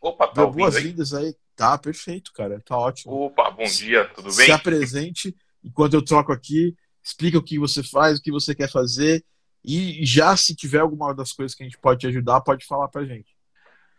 Opa, 0.00 0.28
tá 0.28 0.46
Boas-vindas 0.46 1.12
aí? 1.12 1.26
aí. 1.26 1.36
Tá, 1.56 1.76
perfeito, 1.78 2.32
cara. 2.32 2.60
Tá 2.60 2.76
ótimo. 2.76 3.12
Opa, 3.12 3.50
bom 3.50 3.64
dia, 3.64 4.06
tudo 4.14 4.34
bem? 4.34 4.46
Se 4.46 4.52
apresente 4.52 5.36
enquanto 5.62 5.94
eu 5.94 6.04
troco 6.04 6.30
aqui, 6.30 6.76
explica 7.02 7.38
o 7.38 7.42
que 7.42 7.58
você 7.58 7.82
faz, 7.82 8.18
o 8.18 8.22
que 8.22 8.30
você 8.30 8.54
quer 8.54 8.70
fazer 8.70 9.24
e 9.64 10.04
já 10.04 10.36
se 10.36 10.54
tiver 10.54 10.80
alguma 10.80 11.14
das 11.14 11.32
coisas 11.32 11.54
que 11.56 11.62
a 11.62 11.66
gente 11.66 11.78
pode 11.78 12.00
te 12.00 12.06
ajudar, 12.06 12.42
pode 12.42 12.66
falar 12.66 12.88
pra 12.88 13.04
gente. 13.04 13.33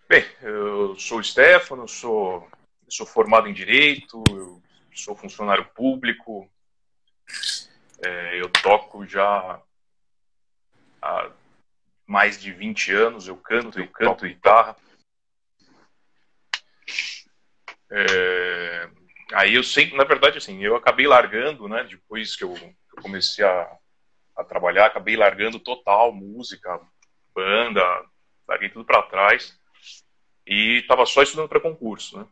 Bem, 0.08 0.24
eu 0.44 0.96
sou 1.00 1.18
o 1.18 1.24
Stefano, 1.24 1.88
sou, 1.88 2.48
sou 2.88 3.08
formado 3.08 3.48
em 3.48 3.54
Direito, 3.54 4.24
sou 4.94 5.16
funcionário 5.16 5.66
público, 5.74 6.48
é, 8.04 8.40
eu 8.40 8.48
toco 8.48 9.04
já 9.08 9.60
há 11.02 11.32
mais 12.06 12.40
de 12.40 12.52
20 12.52 12.92
anos, 12.92 13.28
eu 13.28 13.36
canto, 13.36 13.80
eu 13.80 13.88
canto 13.88 14.28
guitarra. 14.28 14.76
É, 17.90 18.90
aí 19.34 19.56
eu 19.56 19.64
sempre, 19.64 19.98
na 19.98 20.04
verdade, 20.04 20.38
assim, 20.38 20.64
eu 20.64 20.76
acabei 20.76 21.08
largando, 21.08 21.68
né, 21.68 21.84
depois 21.84 22.36
que 22.36 22.44
eu, 22.44 22.54
eu 22.56 23.02
comecei 23.02 23.44
a, 23.44 23.76
a, 24.38 24.44
trabalhar, 24.44 24.86
acabei 24.86 25.18
largando 25.18 25.60
total 25.60 26.14
música, 26.14 26.80
banda, 27.34 27.82
larguei 28.48 28.70
tudo 28.70 28.86
para 28.86 29.02
trás 29.02 29.65
e 30.46 30.84
tava 30.88 31.06
só 31.06 31.24
estudando 31.24 31.50
para 31.50 31.60
concurso, 31.60 32.20
né. 32.20 32.26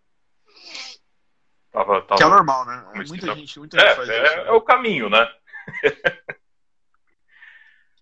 Tava, 1.72 2.02
tava, 2.04 2.18
que 2.18 2.24
é 2.24 2.28
normal, 2.28 2.66
né? 2.66 2.86
Muita 2.94 3.36
gente, 3.36 3.58
muita 3.58 3.80
gente 3.80 3.90
é, 3.90 3.96
faz 3.96 4.10
é, 4.10 4.24
isso. 4.24 4.36
Né? 4.38 4.48
É 4.48 4.52
o 4.52 4.62
caminho, 4.62 5.10
né? 5.10 5.28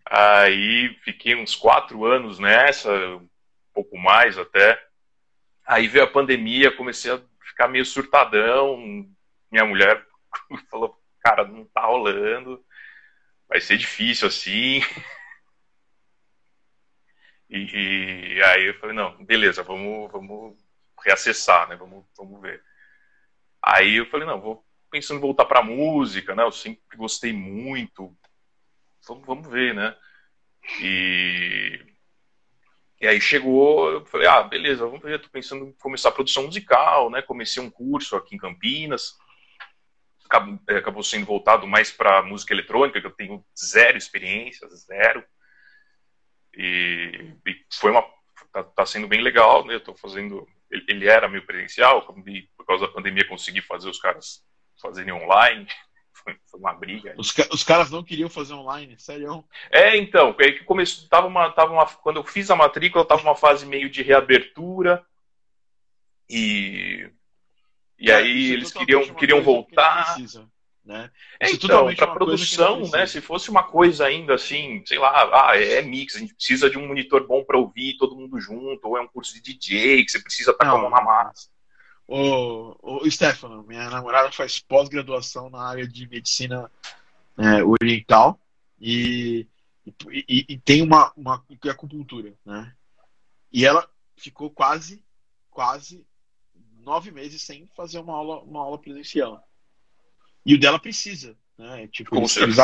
Aí 0.05 0.93
fiquei 1.05 1.35
uns 1.35 1.55
quatro 1.55 2.03
anos 2.05 2.37
nessa, 2.37 2.91
um 2.91 3.29
pouco 3.73 3.97
mais 3.97 4.37
até. 4.37 4.77
Aí 5.65 5.87
veio 5.87 6.03
a 6.03 6.11
pandemia, 6.11 6.75
comecei 6.75 7.13
a 7.13 7.21
ficar 7.39 7.69
meio 7.69 7.85
surtadão. 7.85 8.77
Minha 9.49 9.63
mulher 9.65 10.05
falou: 10.69 11.01
Cara, 11.21 11.47
não 11.47 11.63
tá 11.63 11.85
rolando, 11.85 12.61
vai 13.47 13.61
ser 13.61 13.77
difícil 13.77 14.27
assim. 14.27 14.81
E, 17.51 18.35
e 18.37 18.43
aí 18.43 18.67
eu 18.67 18.79
falei: 18.79 18.95
Não, 18.95 19.23
beleza, 19.23 19.61
vamos, 19.61 20.09
vamos 20.11 20.57
reacessar, 21.03 21.67
né? 21.67 21.75
Vamos, 21.75 22.05
vamos 22.17 22.41
ver. 22.41 22.63
Aí 23.61 23.97
eu 23.97 24.05
falei: 24.05 24.25
Não, 24.25 24.39
vou 24.39 24.65
pensando 24.89 25.17
em 25.17 25.21
voltar 25.21 25.45
pra 25.45 25.61
música, 25.61 26.33
né? 26.33 26.43
Eu 26.43 26.51
sempre 26.51 26.97
gostei 26.97 27.33
muito, 27.33 28.15
vamos, 29.07 29.25
vamos 29.25 29.47
ver, 29.49 29.73
né? 29.73 29.95
E, 30.81 31.79
e 32.99 33.07
aí 33.07 33.19
chegou, 33.19 33.89
eu 33.91 34.05
falei, 34.05 34.27
ah, 34.27 34.43
beleza, 34.43 34.85
vamos 34.85 35.01
ver, 35.01 35.19
tô 35.19 35.29
pensando 35.29 35.65
em 35.65 35.73
começar 35.73 36.09
a 36.09 36.11
produção 36.11 36.43
musical, 36.43 37.09
né? 37.09 37.21
Comecei 37.21 37.63
um 37.63 37.69
curso 37.69 38.15
aqui 38.15 38.35
em 38.35 38.37
Campinas, 38.37 39.17
acabou, 40.25 40.59
é, 40.69 40.75
acabou 40.77 41.03
sendo 41.03 41.25
voltado 41.25 41.65
mais 41.65 41.91
para 41.91 42.21
música 42.21 42.53
eletrônica, 42.53 43.01
que 43.01 43.07
eu 43.07 43.11
tenho 43.11 43.43
zero 43.57 43.97
experiência, 43.97 44.67
zero. 44.69 45.23
E, 46.55 47.33
e 47.45 47.55
foi 47.73 47.91
uma, 47.91 48.03
tá, 48.51 48.63
tá, 48.63 48.85
sendo 48.85 49.07
bem 49.07 49.21
legal, 49.21 49.65
né? 49.65 49.75
Eu 49.75 49.83
tô 49.83 49.93
fazendo, 49.93 50.47
ele, 50.69 50.85
ele 50.87 51.07
era 51.07 51.29
meio 51.29 51.45
presencial, 51.45 52.01
por 52.03 52.65
causa 52.65 52.87
da 52.87 52.93
pandemia 52.93 53.27
consegui 53.27 53.61
fazer 53.61 53.89
os 53.89 53.99
caras 53.99 54.43
fazerem 54.81 55.13
online, 55.13 55.67
foi, 56.23 56.35
foi 56.49 56.59
uma 56.59 56.73
briga. 56.73 57.13
Os, 57.17 57.33
os, 57.51 57.63
caras 57.63 57.89
não 57.89 58.03
queriam 58.03 58.29
fazer 58.29 58.53
online, 58.53 58.99
sério? 58.99 59.45
É, 59.69 59.95
então, 59.97 60.35
aí 60.39 60.53
que 60.53 60.63
começou, 60.63 61.07
tava 61.07 61.27
uma, 61.27 61.49
tava 61.51 61.71
uma, 61.71 61.85
quando 61.85 62.17
eu 62.17 62.23
fiz 62.23 62.49
a 62.51 62.55
matrícula, 62.55 63.05
tava 63.05 63.21
uma 63.21 63.35
fase 63.35 63.65
meio 63.65 63.89
de 63.89 64.01
reabertura 64.01 65.05
e 66.29 67.09
e 67.97 68.09
é, 68.09 68.15
aí 68.15 68.51
eles 68.51 68.71
queriam 68.71 69.13
queriam 69.13 69.43
voltar. 69.43 70.05
Precisa, 70.05 70.49
né? 70.83 71.11
É, 71.39 71.51
então, 71.51 71.93
para 71.95 72.13
produção, 72.13 72.89
né? 72.89 73.05
Se 73.05 73.21
fosse 73.21 73.49
uma 73.49 73.63
coisa 73.63 74.05
ainda 74.05 74.33
assim, 74.35 74.83
sei 74.85 74.97
lá, 74.97 75.49
ah, 75.49 75.57
é 75.57 75.81
mix, 75.81 76.15
a 76.15 76.19
gente 76.19 76.33
precisa 76.33 76.69
de 76.69 76.77
um 76.77 76.87
monitor 76.87 77.25
bom 77.27 77.43
para 77.43 77.57
ouvir 77.57 77.97
todo 77.97 78.15
mundo 78.15 78.39
junto, 78.39 78.87
ou 78.87 78.97
é 78.97 79.01
um 79.01 79.07
curso 79.07 79.33
de 79.33 79.41
DJ 79.41 80.03
que 80.03 80.11
você 80.11 80.19
precisa 80.19 80.51
estar 80.51 80.65
com 80.65 80.77
a 80.77 80.81
mão 80.81 80.89
na 80.89 81.01
massa. 81.01 81.49
Ô, 82.07 82.75
ô 82.81 83.09
Stefano, 83.09 83.63
minha 83.63 83.89
namorada 83.89 84.31
faz 84.31 84.59
pós-graduação 84.59 85.49
na 85.49 85.63
área 85.63 85.87
de 85.87 86.09
medicina 86.09 86.69
é, 87.37 87.63
oriental 87.63 88.39
e, 88.79 89.47
e, 90.09 90.45
e, 90.49 90.59
tem 90.59 90.81
uma, 90.81 91.13
uma 91.15 91.43
acupuntura, 91.69 92.33
né? 92.45 92.73
E 93.53 93.65
ela 93.65 93.87
ficou 94.15 94.49
quase, 94.49 95.03
quase 95.49 96.05
nove 96.79 97.11
meses 97.11 97.43
sem 97.43 97.67
fazer 97.75 97.99
uma 97.99 98.13
aula, 98.13 98.41
uma 98.41 98.61
aula 98.61 98.77
presencial. 98.77 99.47
E 100.45 100.55
o 100.55 100.59
dela 100.59 100.79
precisa, 100.79 101.37
né? 101.57 101.87
Tipo, 101.87 102.17
eles, 102.17 102.37
eles, 102.37 102.57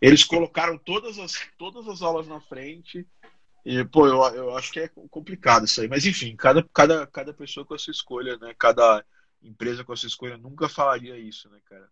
eles, 0.00 0.24
colocaram 0.24 0.78
todas 0.78 1.18
as, 1.18 1.34
todas 1.58 1.86
as 1.86 2.02
aulas 2.02 2.26
na 2.26 2.40
frente 2.40 3.06
e, 3.64 3.84
pô, 3.84 4.06
eu, 4.06 4.22
eu 4.34 4.56
acho 4.56 4.72
que 4.72 4.80
é 4.80 4.90
complicado 5.10 5.66
isso 5.66 5.80
aí. 5.80 5.88
Mas, 5.88 6.06
enfim, 6.06 6.34
cada, 6.34 6.66
cada, 6.72 7.06
cada 7.06 7.34
pessoa 7.34 7.66
com 7.66 7.74
a 7.74 7.78
sua 7.78 7.92
escolha, 7.92 8.38
né? 8.38 8.54
Cada 8.58 9.04
empresa 9.42 9.84
com 9.84 9.92
a 9.92 9.96
sua 9.96 10.08
escolha 10.08 10.36
nunca 10.36 10.68
falaria 10.68 11.16
isso, 11.18 11.48
né, 11.50 11.60
cara? 11.66 11.88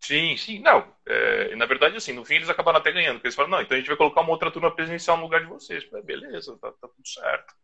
Sim, 0.00 0.36
sim. 0.36 0.58
Não, 0.60 0.94
é, 1.06 1.56
na 1.56 1.64
verdade, 1.66 1.96
assim, 1.96 2.12
no 2.12 2.24
fim 2.24 2.34
eles 2.34 2.50
acabaram 2.50 2.78
até 2.78 2.92
ganhando. 2.92 3.16
Porque 3.16 3.28
eles 3.28 3.34
falaram, 3.34 3.56
não, 3.56 3.62
então 3.62 3.74
a 3.74 3.78
gente 3.78 3.88
vai 3.88 3.96
colocar 3.96 4.20
uma 4.20 4.30
outra 4.30 4.50
turma 4.50 4.74
presencial 4.74 5.16
no 5.16 5.22
lugar 5.22 5.40
de 5.40 5.46
vocês. 5.46 5.84
Falei, 5.84 6.04
beleza, 6.04 6.58
tá, 6.60 6.70
tá, 6.72 6.88
tudo 6.88 7.08
certo. 7.08 7.54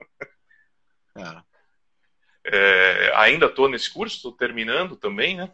É. 1.18 1.50
É, 2.42 3.12
ainda 3.16 3.46
estou 3.46 3.68
nesse 3.68 3.92
curso, 3.92 4.16
estou 4.16 4.32
terminando 4.32 4.96
também, 4.96 5.36
né? 5.36 5.52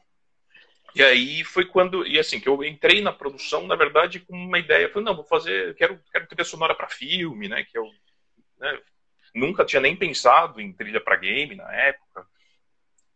E 0.96 1.02
aí 1.02 1.44
foi 1.44 1.66
quando, 1.66 2.06
e 2.06 2.18
assim, 2.18 2.40
que 2.40 2.48
eu 2.48 2.64
entrei 2.64 3.02
na 3.02 3.12
produção, 3.12 3.66
na 3.66 3.76
verdade, 3.76 4.18
com 4.20 4.32
uma 4.34 4.58
ideia, 4.58 4.88
falei, 4.88 5.04
não, 5.04 5.14
vou 5.14 5.26
fazer, 5.26 5.74
quero, 5.74 6.02
quero 6.10 6.26
trilha 6.26 6.42
sonora 6.42 6.74
para 6.74 6.88
filme, 6.88 7.50
né, 7.50 7.64
que 7.64 7.76
eu 7.76 7.84
né, 8.56 8.80
nunca 9.34 9.62
tinha 9.62 9.82
nem 9.82 9.94
pensado 9.94 10.58
em 10.58 10.72
trilha 10.72 10.98
para 10.98 11.16
game 11.16 11.54
na 11.54 11.70
época. 11.70 12.26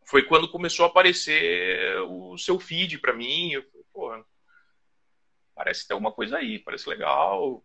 Foi 0.05 0.23
quando 0.25 0.51
começou 0.51 0.85
a 0.85 0.89
aparecer 0.89 1.99
o 2.03 2.37
seu 2.37 2.61
feed 2.61 2.99
para 2.99 3.15
mim, 3.15 3.53
eu 3.53 3.63
falei, 3.63 3.87
pô, 3.95 4.25
parece 5.55 5.89
ter 5.89 5.95
alguma 5.95 6.13
coisa 6.13 6.37
aí, 6.37 6.59
parece 6.59 6.87
legal, 6.87 7.65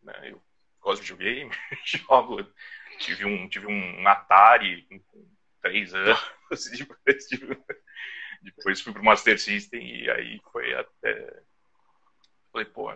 né, 0.00 0.30
eu 0.30 0.40
gosto 0.80 1.02
de 1.02 1.12
videogame, 1.12 1.50
jogo, 1.84 2.46
tive 3.00 3.24
um, 3.24 3.48
tive 3.48 3.66
um 3.66 4.06
Atari 4.06 4.86
com 5.10 5.28
três 5.60 5.92
anos, 5.92 6.20
tive 7.28 7.58
depois 8.40 8.80
fui 8.80 8.92
pro 8.92 9.04
Master 9.04 9.38
System 9.38 10.04
e 10.04 10.10
aí 10.10 10.40
foi 10.52 10.72
até. 10.74 11.42
Falei, 12.52 12.66
pô, 12.66 12.92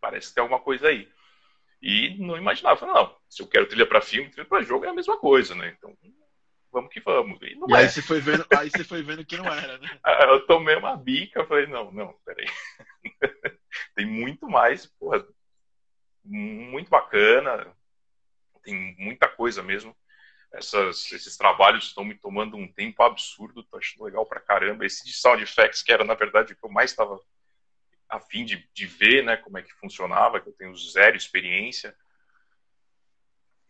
parece 0.00 0.34
ter 0.34 0.40
alguma 0.40 0.60
coisa 0.60 0.88
aí. 0.88 1.08
E 1.80 2.16
não 2.18 2.36
imaginava, 2.36 2.78
falei, 2.78 2.94
não, 2.94 3.16
se 3.28 3.42
eu 3.42 3.46
quero 3.48 3.66
trilha 3.66 3.86
para 3.86 4.00
filme, 4.00 4.30
trilha 4.30 4.46
para 4.46 4.62
jogo 4.62 4.84
é 4.84 4.88
a 4.88 4.94
mesma 4.94 5.18
coisa, 5.18 5.54
né? 5.54 5.74
Então, 5.76 5.96
vamos 6.70 6.92
que 6.92 7.00
vamos. 7.00 7.40
E, 7.42 7.58
e 7.68 7.74
aí, 7.74 7.84
é. 7.84 7.88
você 7.88 8.02
foi 8.02 8.20
vendo, 8.20 8.46
aí 8.56 8.70
você 8.70 8.84
foi 8.84 9.02
vendo 9.02 9.24
que 9.24 9.36
não 9.36 9.46
era, 9.46 9.78
né? 9.78 9.88
eu 10.30 10.46
tomei 10.46 10.76
uma 10.76 10.96
bica, 10.96 11.44
falei, 11.44 11.66
não, 11.66 11.90
não, 11.90 12.14
peraí. 12.24 12.46
tem 13.96 14.06
muito 14.06 14.48
mais, 14.48 14.86
porra, 14.86 15.26
muito 16.24 16.88
bacana, 16.88 17.66
tem 18.62 18.94
muita 18.98 19.28
coisa 19.28 19.62
mesmo. 19.62 19.96
Essas, 20.52 21.10
esses 21.12 21.36
trabalhos 21.36 21.86
estão 21.86 22.04
me 22.04 22.14
tomando 22.14 22.56
um 22.56 22.70
tempo 22.70 23.02
absurdo, 23.02 23.62
tô 23.62 23.78
achando 23.78 24.04
legal 24.04 24.26
pra 24.26 24.40
caramba. 24.40 24.84
Esse 24.84 25.04
de 25.04 25.12
Sound 25.12 25.42
Effects, 25.42 25.82
que 25.82 25.92
era, 25.92 26.04
na 26.04 26.14
verdade, 26.14 26.52
o 26.52 26.56
que 26.56 26.64
eu 26.64 26.70
mais 26.70 26.90
estava 26.90 27.18
a 28.08 28.20
fim 28.20 28.44
de, 28.44 28.68
de 28.74 28.86
ver, 28.86 29.24
né, 29.24 29.38
como 29.38 29.56
é 29.56 29.62
que 29.62 29.72
funcionava, 29.72 30.38
que 30.38 30.48
eu 30.48 30.52
tenho 30.52 30.76
zero 30.76 31.16
experiência. 31.16 31.96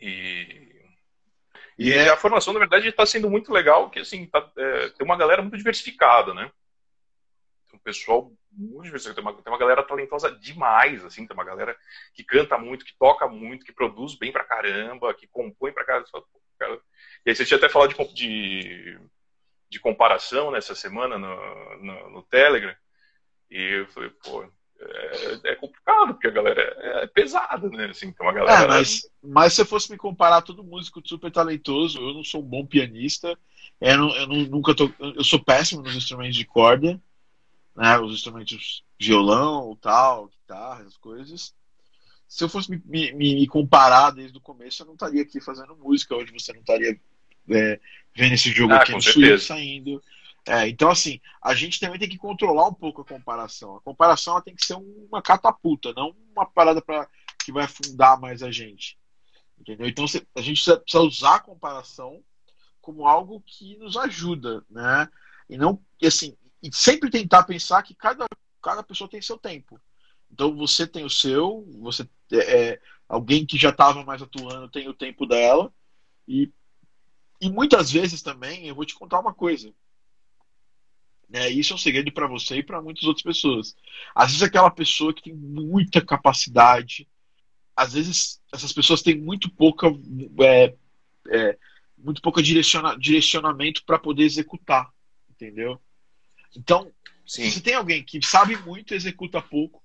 E, 0.01 0.85
e 1.79 1.93
é... 1.93 2.09
a 2.09 2.17
formação, 2.17 2.53
na 2.53 2.59
verdade, 2.59 2.89
está 2.89 3.07
sendo 3.07 3.31
muito 3.31 3.53
legal, 3.53 3.89
que 3.89 4.01
assim, 4.01 4.27
tá, 4.27 4.51
é, 4.57 4.89
tem 4.89 5.07
uma 5.07 5.17
galera 5.17 5.43
muito 5.43 5.57
diversificada, 5.57 6.35
né? 6.35 6.51
Tem 7.71 7.79
um 7.79 7.83
pessoal 7.83 8.33
muito 8.51 8.87
diversificado, 8.87 9.15
tem 9.15 9.25
uma, 9.25 9.43
tem 9.43 9.53
uma 9.53 9.59
galera 9.59 9.85
talentosa 9.85 10.33
demais, 10.33 11.05
assim, 11.05 11.25
tem 11.25 11.35
uma 11.35 11.45
galera 11.45 11.77
que 12.13 12.25
canta 12.25 12.59
muito, 12.59 12.85
que 12.85 12.99
toca 12.99 13.29
muito, 13.29 13.65
que 13.65 13.73
produz 13.73 14.17
bem 14.17 14.33
pra 14.33 14.43
caramba, 14.43 15.15
que 15.15 15.29
compõe 15.29 15.71
pra 15.71 15.85
caramba. 15.85 16.09
E 17.25 17.31
aí 17.31 17.37
você 17.37 17.45
tinha 17.45 17.57
até 17.57 17.69
falado 17.69 17.95
de, 17.95 18.15
de, 18.15 18.99
de 19.69 19.81
comparação 19.81 20.51
nessa 20.51 20.75
semana 20.75 21.19
no, 21.19 21.77
no, 21.83 22.11
no 22.11 22.23
Telegram, 22.23 22.75
e 23.51 23.81
eu 23.81 23.87
falei, 23.89 24.11
pô, 24.25 24.45
é, 24.81 25.53
é, 25.53 25.55
complicado, 25.55 26.15
porque 26.15 26.27
a 26.27 26.31
galera 26.31 26.61
é, 26.79 27.05
é 27.05 27.07
pesada, 27.07 27.69
né? 27.69 27.87
Assim, 27.87 28.09
então 28.09 28.29
a 28.29 28.33
galera... 28.33 28.65
É, 28.65 28.67
mas, 28.67 29.09
mas 29.23 29.53
se 29.53 29.63
eu 29.63 29.67
fosse 29.67 29.91
me 29.91 29.97
comparar 29.97 30.43
todo 30.43 30.65
músico 30.65 31.01
super 31.07 31.31
talentoso, 31.31 32.01
eu 32.01 32.15
não 32.15 32.25
sou 32.25 32.41
um 32.41 32.47
bom 32.47 32.67
pianista, 32.67 33.39
eu, 33.81 33.97
não, 33.97 34.17
eu 34.17 34.27
não, 34.27 34.37
nunca 34.45 34.75
tô, 34.75 34.91
eu 34.99 35.23
sou 35.23 35.43
péssimo 35.43 35.83
nos 35.83 35.95
instrumentos 35.95 36.37
de 36.37 36.45
corda, 36.45 37.01
né? 37.77 37.99
Os 37.99 38.13
instrumentos 38.13 38.85
violão, 38.99 39.77
tal, 39.81 40.27
guitarra, 40.29 40.85
as 40.85 40.97
coisas. 40.97 41.55
Se 42.33 42.43
eu 42.45 42.49
fosse 42.49 42.71
me, 42.71 42.83
me, 42.87 43.13
me, 43.13 43.47
comparar 43.47 44.11
desde 44.11 44.39
o 44.39 44.41
começo, 44.41 44.83
eu 44.83 44.87
não 44.87 44.95
estaria 44.95 45.21
aqui 45.21 45.39
fazendo 45.39 45.77
música. 45.77 46.17
Hoje 46.17 46.33
você 46.33 46.51
não 46.55 46.61
estaria 46.61 46.99
é, 47.51 47.81
vendo 48.17 48.33
esse 48.33 48.51
jogo 48.51 48.73
ah, 48.73 48.79
aqui 48.79 48.93
no 48.93 49.03
Switch 49.03 49.43
saindo. 49.43 50.03
É, 50.47 50.67
então, 50.67 50.91
assim, 50.91 51.21
a 51.43 51.55
gente 51.55 51.79
também 51.79 51.99
tem 51.99 52.09
que 52.09 52.17
controlar 52.17 52.67
um 52.67 52.73
pouco 52.73 53.03
a 53.03 53.05
comparação. 53.05 53.77
A 53.77 53.83
comparação 53.83 54.41
tem 54.41 54.55
que 54.55 54.65
ser 54.65 54.77
uma 54.77 55.21
catapulta, 55.21 55.93
não 55.93 56.17
uma 56.35 56.47
parada 56.47 56.81
pra, 56.81 57.07
que 57.45 57.53
vai 57.53 57.65
afundar 57.65 58.19
mais 58.19 58.43
a 58.43 58.51
gente. 58.51 58.99
Entendeu? 59.61 59.87
Então, 59.87 60.07
a 60.35 60.41
gente 60.41 60.65
precisa 60.65 61.03
usar 61.03 61.35
a 61.35 61.41
comparação 61.41 62.25
como 62.81 63.07
algo 63.07 63.43
que 63.47 63.77
nos 63.77 63.95
ajuda, 63.95 64.65
né? 64.71 65.07
E 65.51 65.59
não, 65.59 65.79
assim, 66.03 66.35
e 66.63 66.75
sempre 66.75 67.11
tentar 67.11 67.43
pensar 67.43 67.83
que 67.83 67.95
cada, 67.95 68.25
cada 68.63 68.83
pessoa 68.83 69.11
tem 69.11 69.21
seu 69.21 69.37
tempo. 69.37 69.79
Então, 70.33 70.57
você 70.57 70.87
tem 70.87 71.05
o 71.05 71.11
seu, 71.11 71.67
você 71.81 72.09
é, 72.33 72.71
é 72.71 72.81
alguém 73.09 73.45
que 73.45 73.59
já 73.59 73.69
estava 73.69 74.05
mais 74.05 74.23
atuando 74.23 74.71
tem 74.71 74.89
o 74.89 74.95
tempo 74.95 75.27
dela, 75.27 75.73
e, 76.27 76.51
e 77.41 77.51
muitas 77.51 77.91
vezes 77.91 78.23
também, 78.23 78.67
eu 78.67 78.75
vou 78.75 78.85
te 78.85 78.95
contar 78.95 79.21
uma 79.21 79.35
coisa 79.35 79.73
é, 81.33 81.49
isso 81.49 81.73
é 81.73 81.77
um 81.77 81.79
segredo 81.79 82.13
para 82.13 82.27
você 82.27 82.59
e 82.59 82.63
para 82.63 82.83
muitas 82.83 83.05
outras 83.05 83.23
pessoas. 83.23 83.75
Às 84.15 84.29
vezes, 84.29 84.43
aquela 84.43 84.71
pessoa 84.71 85.15
que 85.15 85.23
tem 85.23 85.35
muita 85.35 86.05
capacidade, 86.05 87.09
às 87.75 87.95
vezes, 87.95 88.41
essas 88.53 88.73
pessoas 88.73 89.01
têm 89.01 89.17
muito 89.17 89.51
pouca. 89.51 89.87
É, 90.43 90.75
é, 91.31 91.59
muito 91.97 92.21
pouca 92.21 92.43
direciona, 92.43 92.99
direcionamento 92.99 93.83
para 93.85 93.99
poder 93.99 94.25
executar, 94.25 94.91
entendeu? 95.31 95.81
Então, 96.55 96.93
Sim. 97.25 97.45
se 97.45 97.53
você 97.53 97.61
tem 97.61 97.75
alguém 97.75 98.05
que 98.05 98.21
sabe 98.27 98.57
muito 98.57 98.93
e 98.93 98.97
executa 98.97 99.41
pouco, 99.41 99.83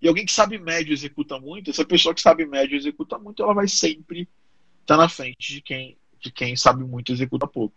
e 0.00 0.08
alguém 0.08 0.26
que 0.26 0.32
sabe 0.32 0.58
médio 0.58 0.92
executa 0.92 1.38
muito, 1.38 1.70
essa 1.70 1.84
pessoa 1.84 2.14
que 2.14 2.20
sabe 2.20 2.44
médio 2.44 2.76
executa 2.76 3.18
muito, 3.18 3.42
ela 3.42 3.54
vai 3.54 3.66
sempre 3.66 4.28
estar 4.80 4.96
tá 4.96 4.96
na 4.96 5.08
frente 5.08 5.54
de 5.54 5.60
quem, 5.60 5.96
de 6.20 6.30
quem 6.30 6.56
sabe 6.56 6.84
muito 6.84 7.12
executa 7.12 7.46
pouco. 7.46 7.74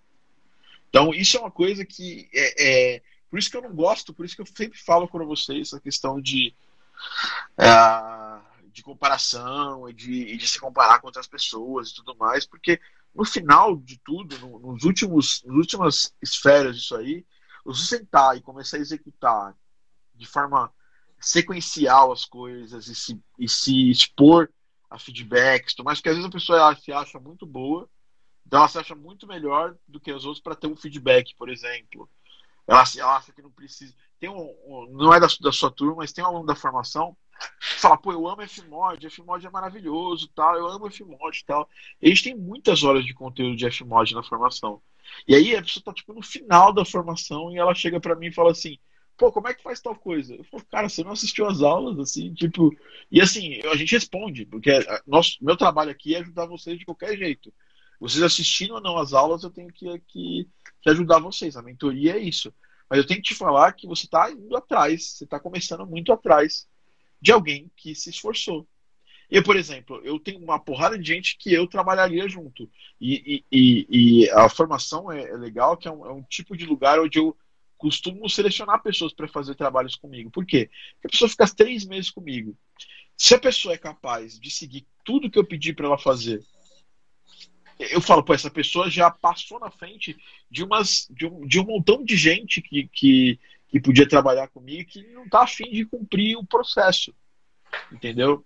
Então, 0.89 1.13
isso 1.13 1.37
é 1.37 1.39
uma 1.39 1.51
coisa 1.51 1.85
que 1.85 2.27
é, 2.33 2.95
é, 2.95 3.01
Por 3.29 3.39
isso 3.39 3.49
que 3.49 3.55
eu 3.55 3.61
não 3.61 3.73
gosto, 3.73 4.13
por 4.13 4.25
isso 4.25 4.35
que 4.35 4.41
eu 4.41 4.45
sempre 4.45 4.77
falo 4.77 5.07
para 5.07 5.23
vocês 5.23 5.73
a 5.73 5.79
questão 5.79 6.19
de. 6.19 6.53
É, 7.57 8.49
de 8.71 8.83
comparação 8.83 9.91
de, 9.91 10.37
de, 10.37 10.47
se 10.47 10.59
comparar 10.59 10.99
com 10.99 11.07
outras 11.07 11.27
pessoas 11.27 11.89
e 11.89 11.95
tudo 11.95 12.15
mais, 12.15 12.45
porque 12.45 12.79
no 13.13 13.25
final 13.25 13.75
de 13.75 13.97
tudo, 13.99 14.37
no, 14.39 14.59
nos 14.59 14.83
últimos, 14.83 15.43
nas 15.45 15.55
últimas 15.55 16.13
esferas 16.21 16.77
disso 16.77 16.95
aí, 16.95 17.25
você 17.65 17.97
sentar 17.97 18.37
e 18.37 18.41
começar 18.41 18.77
a 18.77 18.79
executar 18.79 19.55
de 20.15 20.25
forma 20.25 20.71
sequencial 21.19 22.11
as 22.11 22.25
coisas 22.25 22.87
e 22.87 22.95
se, 22.95 23.21
e 23.37 23.47
se 23.47 23.89
expor 23.89 24.49
a 24.89 24.97
feedbacks, 24.97 25.75
mas 25.83 25.99
porque 25.99 26.09
às 26.09 26.15
vezes 26.15 26.29
a 26.29 26.33
pessoa 26.33 26.75
se 26.75 26.91
acha 26.91 27.19
muito 27.19 27.45
boa 27.45 27.89
então 28.49 28.61
ela 28.61 28.67
se 28.67 28.79
acha 28.79 28.95
muito 28.95 29.27
melhor 29.27 29.77
do 29.87 29.99
que 29.99 30.11
os 30.11 30.25
outros 30.25 30.41
para 30.41 30.55
ter 30.55 30.65
um 30.65 30.75
feedback, 30.75 31.35
por 31.35 31.49
exemplo. 31.49 32.09
Ela, 32.67 32.83
ela 32.97 33.17
acha 33.17 33.31
que 33.31 33.43
não 33.43 33.51
precisa. 33.51 33.93
Tem 34.19 34.27
um, 34.27 34.41
um 34.65 34.87
não 34.89 35.13
é 35.13 35.19
da, 35.19 35.27
da, 35.39 35.51
sua 35.51 35.69
turma, 35.69 35.97
mas 35.97 36.11
tem 36.11 36.23
um 36.23 36.27
aluno 36.27 36.47
da 36.47 36.55
formação 36.55 37.15
que 37.59 37.79
fala, 37.79 37.95
pô, 37.95 38.11
eu 38.11 38.27
amo 38.27 38.41
Fmod, 38.47 39.07
Fmod 39.07 39.45
é 39.45 39.49
maravilhoso, 39.51 40.27
tal, 40.29 40.57
eu 40.57 40.65
amo 40.65 40.89
Fmod 40.89 41.45
tal. 41.45 41.69
E 42.01 42.07
a 42.07 42.09
gente 42.09 42.23
tem 42.23 42.35
muitas 42.35 42.83
horas 42.83 43.05
de 43.05 43.13
conteúdo 43.13 43.55
de 43.55 43.69
Fmod 43.69 44.15
na 44.15 44.23
formação. 44.23 44.81
E 45.27 45.35
aí 45.35 45.55
a 45.55 45.61
pessoa 45.61 45.83
tá 45.83 45.93
tipo 45.93 46.11
no 46.11 46.23
final 46.23 46.73
da 46.73 46.83
formação 46.83 47.51
e 47.51 47.57
ela 47.59 47.75
chega 47.75 47.99
para 47.99 48.15
mim 48.15 48.27
e 48.27 48.33
fala 48.33 48.49
assim: 48.49 48.79
pô, 49.19 49.31
como 49.33 49.49
é 49.49 49.53
que 49.53 49.61
faz 49.61 49.81
tal 49.81 49.95
coisa? 49.95 50.33
Eu 50.33 50.43
falo, 50.45 50.65
cara, 50.71 50.89
você 50.89 51.03
não 51.03 51.11
assistiu 51.11 51.45
as 51.45 51.61
aulas, 51.61 51.99
assim, 51.99 52.33
tipo. 52.33 52.73
E 53.11 53.21
assim, 53.21 53.59
a 53.67 53.75
gente 53.75 53.91
responde, 53.91 54.45
porque 54.45 54.71
nosso, 55.05 55.37
meu 55.41 55.57
trabalho 55.57 55.91
aqui 55.91 56.15
é 56.15 56.19
ajudar 56.19 56.45
vocês 56.45 56.79
de 56.79 56.85
qualquer 56.85 57.17
jeito. 57.17 57.53
Vocês 57.99 58.23
assistindo 58.23 58.75
ou 58.75 58.81
não 58.81 58.97
as 58.97 59.11
aulas, 59.11 59.43
eu 59.43 59.49
tenho 59.49 59.71
que, 59.73 59.85
que, 60.07 60.47
que 60.81 60.89
ajudar 60.89 61.19
vocês. 61.19 61.57
A 61.57 61.61
mentoria 61.61 62.15
é 62.15 62.19
isso. 62.19 62.53
Mas 62.89 62.99
eu 62.99 63.05
tenho 63.05 63.21
que 63.21 63.27
te 63.27 63.35
falar 63.35 63.73
que 63.73 63.85
você 63.85 64.05
está 64.05 64.31
indo 64.31 64.55
atrás, 64.55 65.11
você 65.11 65.25
está 65.25 65.37
começando 65.37 65.85
muito 65.85 66.13
atrás 66.13 66.65
de 67.21 67.33
alguém 67.33 67.69
que 67.75 67.93
se 67.93 68.09
esforçou. 68.09 68.65
Eu, 69.29 69.43
por 69.43 69.55
exemplo, 69.55 70.01
eu 70.03 70.17
tenho 70.17 70.39
uma 70.39 70.57
porrada 70.57 70.97
de 70.97 71.05
gente 71.05 71.37
que 71.37 71.53
eu 71.53 71.67
trabalharia 71.67 72.27
junto. 72.27 72.67
E, 72.99 73.43
e, 73.51 73.87
e 74.23 74.29
a 74.31 74.49
formação 74.49 75.11
é, 75.11 75.21
é 75.23 75.37
legal, 75.37 75.77
que 75.77 75.87
é 75.87 75.91
um, 75.91 76.05
é 76.05 76.11
um, 76.11 76.23
tipo 76.23 76.57
de 76.57 76.65
lugar 76.65 76.99
onde 76.99 77.19
eu 77.19 77.35
costumo 77.79 78.29
selecionar 78.29 78.83
pessoas 78.83 79.13
para 79.13 79.27
fazer 79.27 79.55
trabalhos 79.55 79.95
comigo. 79.95 80.29
Por 80.29 80.45
quê? 80.45 80.69
Porque 80.93 81.07
a 81.07 81.09
pessoa 81.09 81.29
fica 81.29 81.47
três 81.47 81.83
meses 81.85 82.11
comigo. 82.11 82.55
Se 83.17 83.33
a 83.33 83.39
pessoa 83.39 83.73
é 83.73 83.77
capaz 83.77 84.39
de 84.39 84.51
seguir 84.51 84.85
tudo 85.03 85.31
que 85.31 85.39
eu 85.39 85.45
pedi 85.45 85.73
para 85.73 85.87
ela 85.87 85.97
fazer 85.97 86.45
eu 87.79 88.01
falo, 88.01 88.21
pô, 88.21 88.33
essa 88.33 88.51
pessoa 88.51 88.89
já 88.89 89.09
passou 89.09 89.57
na 89.57 89.71
frente 89.71 90.17
de, 90.51 90.63
umas, 90.63 91.07
de, 91.09 91.25
um, 91.25 91.47
de 91.47 91.59
um 91.59 91.65
montão 91.65 92.03
de 92.03 92.17
gente 92.17 92.61
que, 92.61 92.89
que, 92.89 93.39
que 93.69 93.79
podia 93.79 94.07
trabalhar 94.07 94.49
comigo 94.49 94.89
que 94.89 95.01
não 95.13 95.23
está 95.23 95.43
afim 95.43 95.71
de 95.71 95.85
cumprir 95.85 96.37
o 96.37 96.45
processo. 96.45 97.15
Entendeu? 97.89 98.45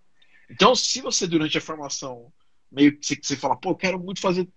Então, 0.50 0.76
se 0.76 1.02
você, 1.02 1.26
durante 1.26 1.58
a 1.58 1.62
formação, 1.62 2.32
meio 2.72 2.96
que 2.96 3.06
você, 3.06 3.16
você 3.16 3.36
fala, 3.36 3.56
pô, 3.56 3.76
quero 3.76 4.00
muito 4.00 4.22
fazer 4.22 4.48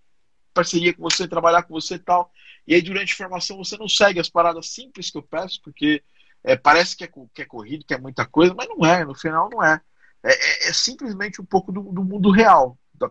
parceria 0.57 0.95
com 0.95 1.03
você, 1.03 1.29
trabalhar 1.29 1.63
com 1.63 1.75
você 1.75 1.97
e 1.97 1.99
tal, 1.99 2.33
e 2.67 2.75
aí 2.75 2.81
durante 2.81 3.13
a 3.13 3.17
formação 3.17 3.59
você 3.59 3.77
não 3.77 3.89
segue 3.89 4.19
as 4.19 4.29
paradas 4.29 4.69
simples 4.71 5.11
que 5.11 5.19
eu 5.19 5.23
peço, 5.23 5.61
porque 5.63 6.03
é, 6.43 6.57
parece 6.57 6.97
que 6.97 7.05
é, 7.05 7.09
que 7.35 7.43
é 7.43 7.45
corrido, 7.45 7.85
que 7.85 7.95
é 7.95 7.99
muita 7.99 8.25
coisa, 8.25 8.55
mas 8.55 8.69
não 8.69 8.85
é, 8.87 9.05
no 9.05 9.15
final 9.15 9.51
não 9.53 9.63
é. 9.63 9.81
É, 10.25 10.33
é, 10.33 10.71
é 10.71 10.73
simplesmente 10.73 11.41
um 11.41 11.45
pouco 11.45 11.71
do, 11.71 11.83
do 11.93 12.03
mundo 12.03 12.31
real 12.31 12.79
da, 12.95 13.11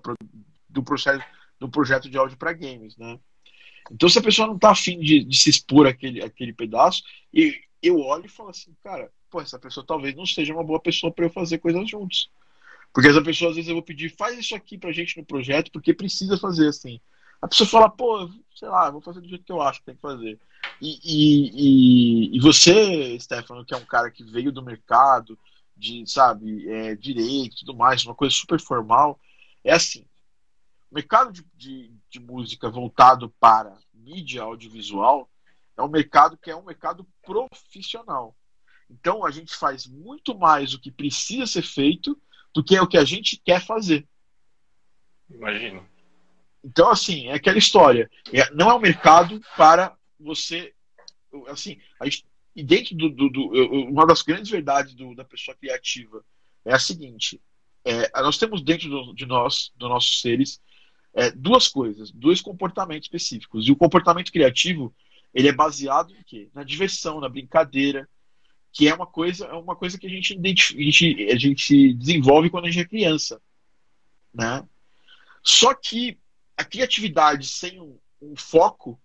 do 0.67 0.83
processo 0.83 1.23
do 1.57 1.69
projeto 1.69 2.09
de 2.09 2.17
áudio 2.17 2.37
para 2.37 2.51
games, 2.51 2.97
né? 2.97 3.17
Então, 3.89 4.09
se 4.09 4.19
a 4.19 4.21
pessoa 4.21 4.47
não 4.47 4.57
tá 4.57 4.71
afim 4.71 4.99
de, 4.99 5.23
de 5.23 5.37
se 5.37 5.49
expor 5.49 5.87
aquele, 5.87 6.21
aquele 6.21 6.51
pedaço, 6.51 7.01
e 7.33 7.61
eu 7.81 7.99
olho 7.99 8.25
e 8.25 8.29
falo 8.29 8.49
assim, 8.49 8.75
cara, 8.83 9.09
pô, 9.29 9.39
essa 9.39 9.59
pessoa 9.59 9.85
talvez 9.85 10.15
não 10.15 10.25
seja 10.25 10.53
uma 10.53 10.63
boa 10.63 10.79
pessoa 10.79 11.13
para 11.13 11.25
eu 11.25 11.29
fazer 11.29 11.59
coisas 11.59 11.89
juntos. 11.89 12.29
Porque 12.93 13.09
essa 13.09 13.21
pessoa, 13.21 13.51
às 13.51 13.55
vezes, 13.55 13.69
eu 13.69 13.75
vou 13.75 13.83
pedir, 13.83 14.15
faz 14.17 14.37
isso 14.37 14.55
aqui 14.55 14.77
pra 14.77 14.91
gente 14.91 15.17
no 15.17 15.25
projeto, 15.25 15.71
porque 15.71 15.93
precisa 15.93 16.37
fazer 16.37 16.67
assim. 16.67 16.99
A 17.41 17.47
pessoa 17.47 17.69
fala, 17.69 17.89
pô, 17.89 18.29
sei 18.55 18.67
lá, 18.67 18.89
vou 18.89 19.01
fazer 19.01 19.21
do 19.21 19.27
jeito 19.27 19.43
que 19.43 19.51
eu 19.51 19.61
acho 19.61 19.79
que 19.79 19.85
tem 19.85 19.95
que 19.95 20.01
fazer. 20.01 20.39
E, 20.81 20.99
e, 21.03 21.51
e, 22.33 22.37
e 22.37 22.39
você, 22.39 23.17
Stefano, 23.19 23.65
que 23.65 23.73
é 23.73 23.77
um 23.77 23.85
cara 23.85 24.09
que 24.09 24.23
veio 24.23 24.51
do 24.51 24.63
mercado, 24.63 25.37
de, 25.75 26.05
sabe, 26.07 26.67
é, 26.69 26.95
direito 26.95 27.55
e 27.55 27.59
tudo 27.59 27.75
mais, 27.75 28.05
uma 28.05 28.15
coisa 28.15 28.33
super 28.33 28.59
formal, 28.59 29.19
é 29.63 29.73
assim, 29.73 30.05
o 30.91 30.95
mercado 30.95 31.31
de, 31.31 31.45
de, 31.55 31.93
de 32.09 32.19
música 32.19 32.69
voltado 32.69 33.29
para 33.39 33.77
mídia 33.93 34.43
audiovisual 34.43 35.29
é 35.77 35.81
um 35.81 35.89
mercado 35.89 36.37
que 36.37 36.49
é 36.49 36.55
um 36.55 36.63
mercado 36.63 37.05
profissional. 37.23 38.35
Então 38.89 39.25
a 39.25 39.31
gente 39.31 39.55
faz 39.55 39.85
muito 39.85 40.37
mais 40.37 40.73
o 40.73 40.79
que 40.79 40.91
precisa 40.91 41.47
ser 41.47 41.63
feito 41.63 42.19
do 42.53 42.63
que 42.63 42.79
o 42.79 42.87
que 42.87 42.97
a 42.97 43.03
gente 43.03 43.37
quer 43.43 43.65
fazer. 43.65 44.07
Imagino. 45.29 45.85
Então, 46.65 46.89
assim, 46.89 47.27
é 47.27 47.33
aquela 47.33 47.59
história. 47.59 48.09
É, 48.33 48.51
não 48.51 48.71
é 48.71 48.73
um 48.73 48.79
mercado 48.79 49.39
para 49.55 49.95
você. 50.19 50.73
Assim, 51.47 51.79
gente, 52.03 52.25
e 52.55 52.63
dentro 52.63 52.95
do, 52.95 53.09
do, 53.09 53.29
do, 53.29 53.49
Uma 53.83 54.07
das 54.07 54.23
grandes 54.23 54.49
verdades 54.49 54.95
do, 54.95 55.13
da 55.13 55.23
pessoa 55.23 55.55
criativa 55.55 56.25
é 56.65 56.73
a 56.73 56.79
seguinte: 56.79 57.39
é, 57.85 58.09
nós 58.19 58.39
temos 58.39 58.63
dentro 58.63 58.89
do, 58.89 59.13
de 59.13 59.27
nós, 59.27 59.71
dos 59.75 59.87
nossos 59.87 60.21
seres, 60.21 60.59
é, 61.13 61.29
duas 61.29 61.67
coisas, 61.67 62.09
dois 62.11 62.41
comportamentos 62.41 63.05
específicos. 63.05 63.67
E 63.67 63.71
o 63.71 63.75
comportamento 63.75 64.31
criativo, 64.31 64.91
ele 65.35 65.47
é 65.47 65.53
baseado 65.53 66.15
em 66.15 66.23
quê? 66.23 66.49
Na 66.51 66.63
diversão, 66.63 67.19
na 67.19 67.29
brincadeira, 67.29 68.09
que 68.73 68.87
é 68.87 68.95
uma 68.95 69.05
coisa, 69.05 69.45
é 69.45 69.53
uma 69.53 69.75
coisa 69.75 69.99
que 69.99 70.07
a 70.07 70.09
gente, 70.09 70.33
a 70.33 70.81
gente, 70.81 71.31
a 71.31 71.37
gente 71.37 71.93
desenvolve 71.93 72.49
quando 72.49 72.65
a 72.65 72.71
gente 72.71 72.83
é 72.83 72.89
criança, 72.89 73.39
né? 74.33 74.67
Só 75.43 75.75
que 75.75 76.17
a 76.57 76.63
criatividade 76.63 77.47
sem 77.47 77.79
um, 77.79 77.97
um 78.21 78.35
foco, 78.35 78.99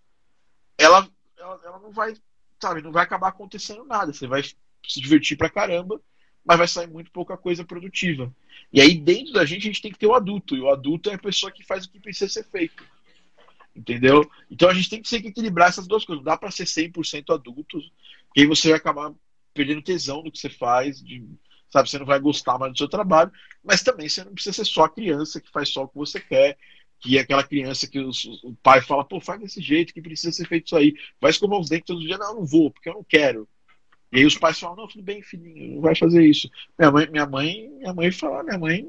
ela, 0.78 1.08
ela, 1.36 1.60
ela, 1.64 1.78
não 1.78 1.90
vai, 1.90 2.14
sabe, 2.60 2.82
não 2.82 2.92
vai 2.92 3.04
acabar 3.04 3.28
acontecendo 3.28 3.84
nada. 3.84 4.12
Você 4.12 4.26
vai 4.26 4.42
se 4.42 5.00
divertir 5.00 5.36
pra 5.36 5.50
caramba, 5.50 6.00
mas 6.44 6.58
vai 6.58 6.68
sair 6.68 6.88
muito 6.88 7.10
pouca 7.10 7.36
coisa 7.36 7.64
produtiva. 7.64 8.32
E 8.72 8.80
aí, 8.80 8.94
dentro 8.94 9.32
da 9.32 9.44
gente, 9.44 9.62
a 9.62 9.66
gente 9.66 9.82
tem 9.82 9.92
que 9.92 9.98
ter 9.98 10.06
o 10.06 10.14
adulto. 10.14 10.56
E 10.56 10.60
o 10.60 10.70
adulto 10.70 11.10
é 11.10 11.14
a 11.14 11.18
pessoa 11.18 11.52
que 11.52 11.64
faz 11.64 11.84
o 11.84 11.90
que 11.90 12.00
precisa 12.00 12.30
ser 12.30 12.44
feito. 12.44 12.84
Entendeu? 13.74 14.28
Então 14.50 14.68
a 14.68 14.74
gente 14.74 14.90
tem 14.90 15.00
que 15.00 15.08
sempre 15.08 15.28
equilibrar 15.28 15.68
essas 15.68 15.86
duas 15.86 16.04
coisas. 16.04 16.24
Não 16.24 16.32
dá 16.32 16.36
para 16.36 16.50
ser 16.50 16.64
100% 16.64 17.32
adulto, 17.32 17.80
porque 18.26 18.40
aí 18.40 18.46
você 18.46 18.68
vai 18.68 18.78
acabar 18.78 19.12
perdendo 19.54 19.82
tesão 19.82 20.22
do 20.22 20.30
que 20.30 20.38
você 20.38 20.50
faz, 20.50 21.02
de, 21.02 21.24
sabe? 21.70 21.88
Você 21.88 21.98
não 21.98 22.06
vai 22.06 22.18
gostar 22.18 22.58
mais 22.58 22.72
do 22.72 22.78
seu 22.78 22.88
trabalho, 22.88 23.32
mas 23.62 23.82
também 23.82 24.08
você 24.08 24.24
não 24.24 24.34
precisa 24.34 24.56
ser 24.56 24.64
só 24.64 24.88
criança 24.88 25.40
que 25.40 25.50
faz 25.50 25.68
só 25.68 25.84
o 25.84 25.88
que 25.88 25.96
você 25.96 26.20
quer, 26.20 26.58
que 27.00 27.16
é 27.16 27.22
aquela 27.22 27.42
criança 27.42 27.88
que 27.88 27.98
os, 27.98 28.24
o 28.44 28.54
pai 28.62 28.80
fala, 28.80 29.04
pô, 29.04 29.20
faz 29.20 29.40
desse 29.40 29.60
jeito, 29.60 29.94
que 29.94 30.02
precisa 30.02 30.32
ser 30.32 30.46
feito 30.46 30.66
isso 30.66 30.76
aí. 30.76 30.94
Vai 31.20 31.30
escovar 31.30 31.58
os 31.58 31.68
dentes 31.68 31.86
todo 31.86 32.00
dia. 32.00 32.18
Não, 32.18 32.36
não 32.36 32.44
vou, 32.44 32.70
porque 32.70 32.88
eu 32.88 32.94
não 32.94 33.04
quero. 33.04 33.48
E 34.12 34.18
aí 34.18 34.26
os 34.26 34.36
pais 34.36 34.58
falam, 34.58 34.76
não, 34.76 34.88
tudo 34.88 35.02
bem, 35.02 35.22
filhinho, 35.22 35.76
não 35.76 35.80
vai 35.80 35.94
fazer 35.94 36.24
isso. 36.24 36.50
Minha 36.78 36.90
mãe, 36.90 37.08
minha 37.10 37.26
mãe, 37.26 37.68
minha 37.78 37.94
mãe 37.94 38.10
fala, 38.10 38.42
minha 38.42 38.58
mãe, 38.58 38.86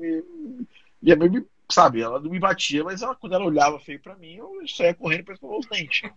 minha 1.02 1.16
mãe 1.16 1.30
me, 1.30 1.46
sabe, 1.70 2.02
ela 2.02 2.20
não 2.20 2.30
me 2.30 2.40
batia, 2.40 2.84
mas 2.84 3.02
ela, 3.02 3.16
quando 3.16 3.34
ela 3.34 3.46
olhava 3.46 3.80
feio 3.80 4.00
para 4.00 4.16
mim, 4.16 4.36
eu 4.36 4.68
saía 4.68 4.96
correndo 4.96 5.26
para 5.26 5.36
escovar 5.36 5.60
os 5.60 5.68
dentes. 5.68 6.10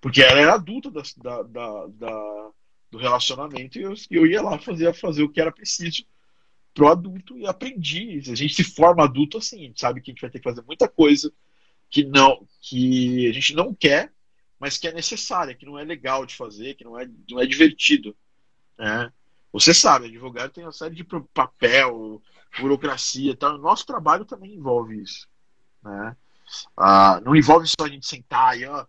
Porque 0.00 0.22
ela 0.22 0.40
era 0.40 0.54
adulta 0.54 0.90
da, 0.90 1.02
da, 1.16 1.42
da, 1.42 1.86
da 1.86 2.50
do 2.92 2.98
relacionamento 2.98 3.78
e 3.78 3.82
eu, 3.82 3.94
eu, 4.10 4.26
ia 4.26 4.42
lá 4.42 4.58
fazer, 4.58 4.92
fazer 4.94 5.22
o 5.22 5.28
que 5.28 5.40
era 5.40 5.50
preciso 5.50 6.04
pro 6.74 6.88
adulto 6.88 7.38
e 7.38 7.46
aprendi. 7.46 8.18
A 8.30 8.34
gente 8.34 8.54
se 8.54 8.64
forma 8.64 9.04
adulto 9.04 9.38
assim, 9.38 9.58
a 9.58 9.66
gente 9.66 9.80
sabe 9.80 10.00
que 10.00 10.10
a 10.10 10.12
gente 10.12 10.20
vai 10.20 10.30
ter 10.30 10.38
que 10.38 10.48
fazer 10.48 10.62
muita 10.62 10.88
coisa 10.88 11.32
que 11.90 12.04
não 12.04 12.46
que 12.60 13.28
a 13.28 13.32
gente 13.32 13.54
não 13.54 13.74
quer, 13.74 14.12
mas 14.58 14.78
que 14.78 14.88
é 14.88 14.92
necessária, 14.92 15.54
que 15.54 15.66
não 15.66 15.78
é 15.78 15.84
legal 15.84 16.24
de 16.24 16.34
fazer, 16.34 16.74
que 16.74 16.84
não 16.84 16.98
é, 16.98 17.08
não 17.28 17.40
é 17.40 17.46
divertido. 17.46 18.16
Né? 18.78 19.12
Você 19.52 19.74
sabe, 19.74 20.06
advogado 20.06 20.52
tem 20.52 20.64
uma 20.64 20.72
série 20.72 20.94
de 20.94 21.04
papel, 21.34 22.22
burocracia, 22.58 23.36
tal. 23.36 23.58
nosso 23.58 23.84
trabalho 23.84 24.24
também 24.24 24.54
envolve 24.54 25.02
isso. 25.02 25.28
Né? 25.82 26.16
Ah, 26.76 27.20
não 27.24 27.36
envolve 27.36 27.66
só 27.68 27.86
a 27.86 27.88
gente 27.88 28.06
sentar 28.06 28.58
e 28.58 28.64
ó, 28.64 28.86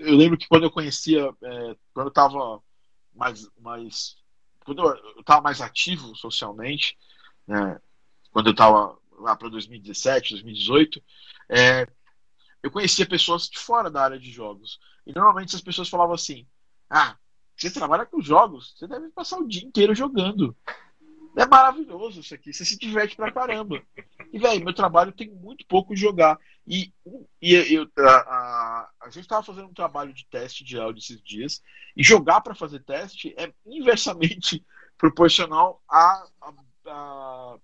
eu 0.00 0.16
lembro 0.16 0.36
que 0.36 0.48
quando 0.48 0.64
eu 0.64 0.70
conhecia, 0.70 1.30
é, 1.42 1.76
quando 1.94 2.06
eu 2.06 2.08
estava 2.08 2.60
mais, 3.14 3.48
mais 3.60 4.16
quando 4.68 4.86
eu 4.86 5.20
estava 5.20 5.40
mais 5.40 5.62
ativo 5.62 6.14
socialmente, 6.14 6.98
né, 7.46 7.80
quando 8.30 8.48
eu 8.48 8.52
estava 8.52 8.98
lá 9.18 9.34
para 9.34 9.48
2017, 9.48 10.34
2018, 10.34 11.02
é, 11.48 11.86
eu 12.62 12.70
conhecia 12.70 13.08
pessoas 13.08 13.48
de 13.48 13.58
fora 13.58 13.90
da 13.90 14.02
área 14.02 14.18
de 14.18 14.30
jogos. 14.30 14.78
E 15.06 15.12
normalmente 15.14 15.56
as 15.56 15.62
pessoas 15.62 15.88
falavam 15.88 16.14
assim: 16.14 16.46
Ah, 16.90 17.16
você 17.56 17.70
trabalha 17.70 18.04
com 18.04 18.20
jogos, 18.20 18.74
você 18.76 18.86
deve 18.86 19.08
passar 19.08 19.38
o 19.38 19.48
dia 19.48 19.64
inteiro 19.64 19.94
jogando. 19.94 20.54
É 21.36 21.46
maravilhoso 21.46 22.20
isso 22.20 22.34
aqui, 22.34 22.52
você 22.52 22.64
se 22.64 22.78
diverte 22.78 23.16
pra 23.16 23.32
caramba. 23.32 23.82
E, 24.32 24.38
velho, 24.38 24.64
meu 24.64 24.74
trabalho 24.74 25.12
tem 25.12 25.30
muito 25.30 25.66
pouco 25.66 25.94
de 25.94 26.00
jogar. 26.00 26.38
E, 26.66 26.92
e 27.40 27.54
eu, 27.54 27.88
a, 27.98 28.10
a, 28.10 28.90
a 29.02 29.10
gente 29.10 29.22
estava 29.22 29.42
fazendo 29.42 29.68
um 29.68 29.74
trabalho 29.74 30.12
de 30.12 30.26
teste 30.26 30.64
de 30.64 30.78
áudio 30.78 31.00
esses 31.00 31.22
dias, 31.22 31.62
e 31.96 32.02
jogar 32.02 32.42
para 32.42 32.54
fazer 32.54 32.80
teste 32.84 33.34
é 33.38 33.52
inversamente 33.66 34.64
proporcional 34.98 35.82
à, 35.88 36.26
à, 36.86 37.56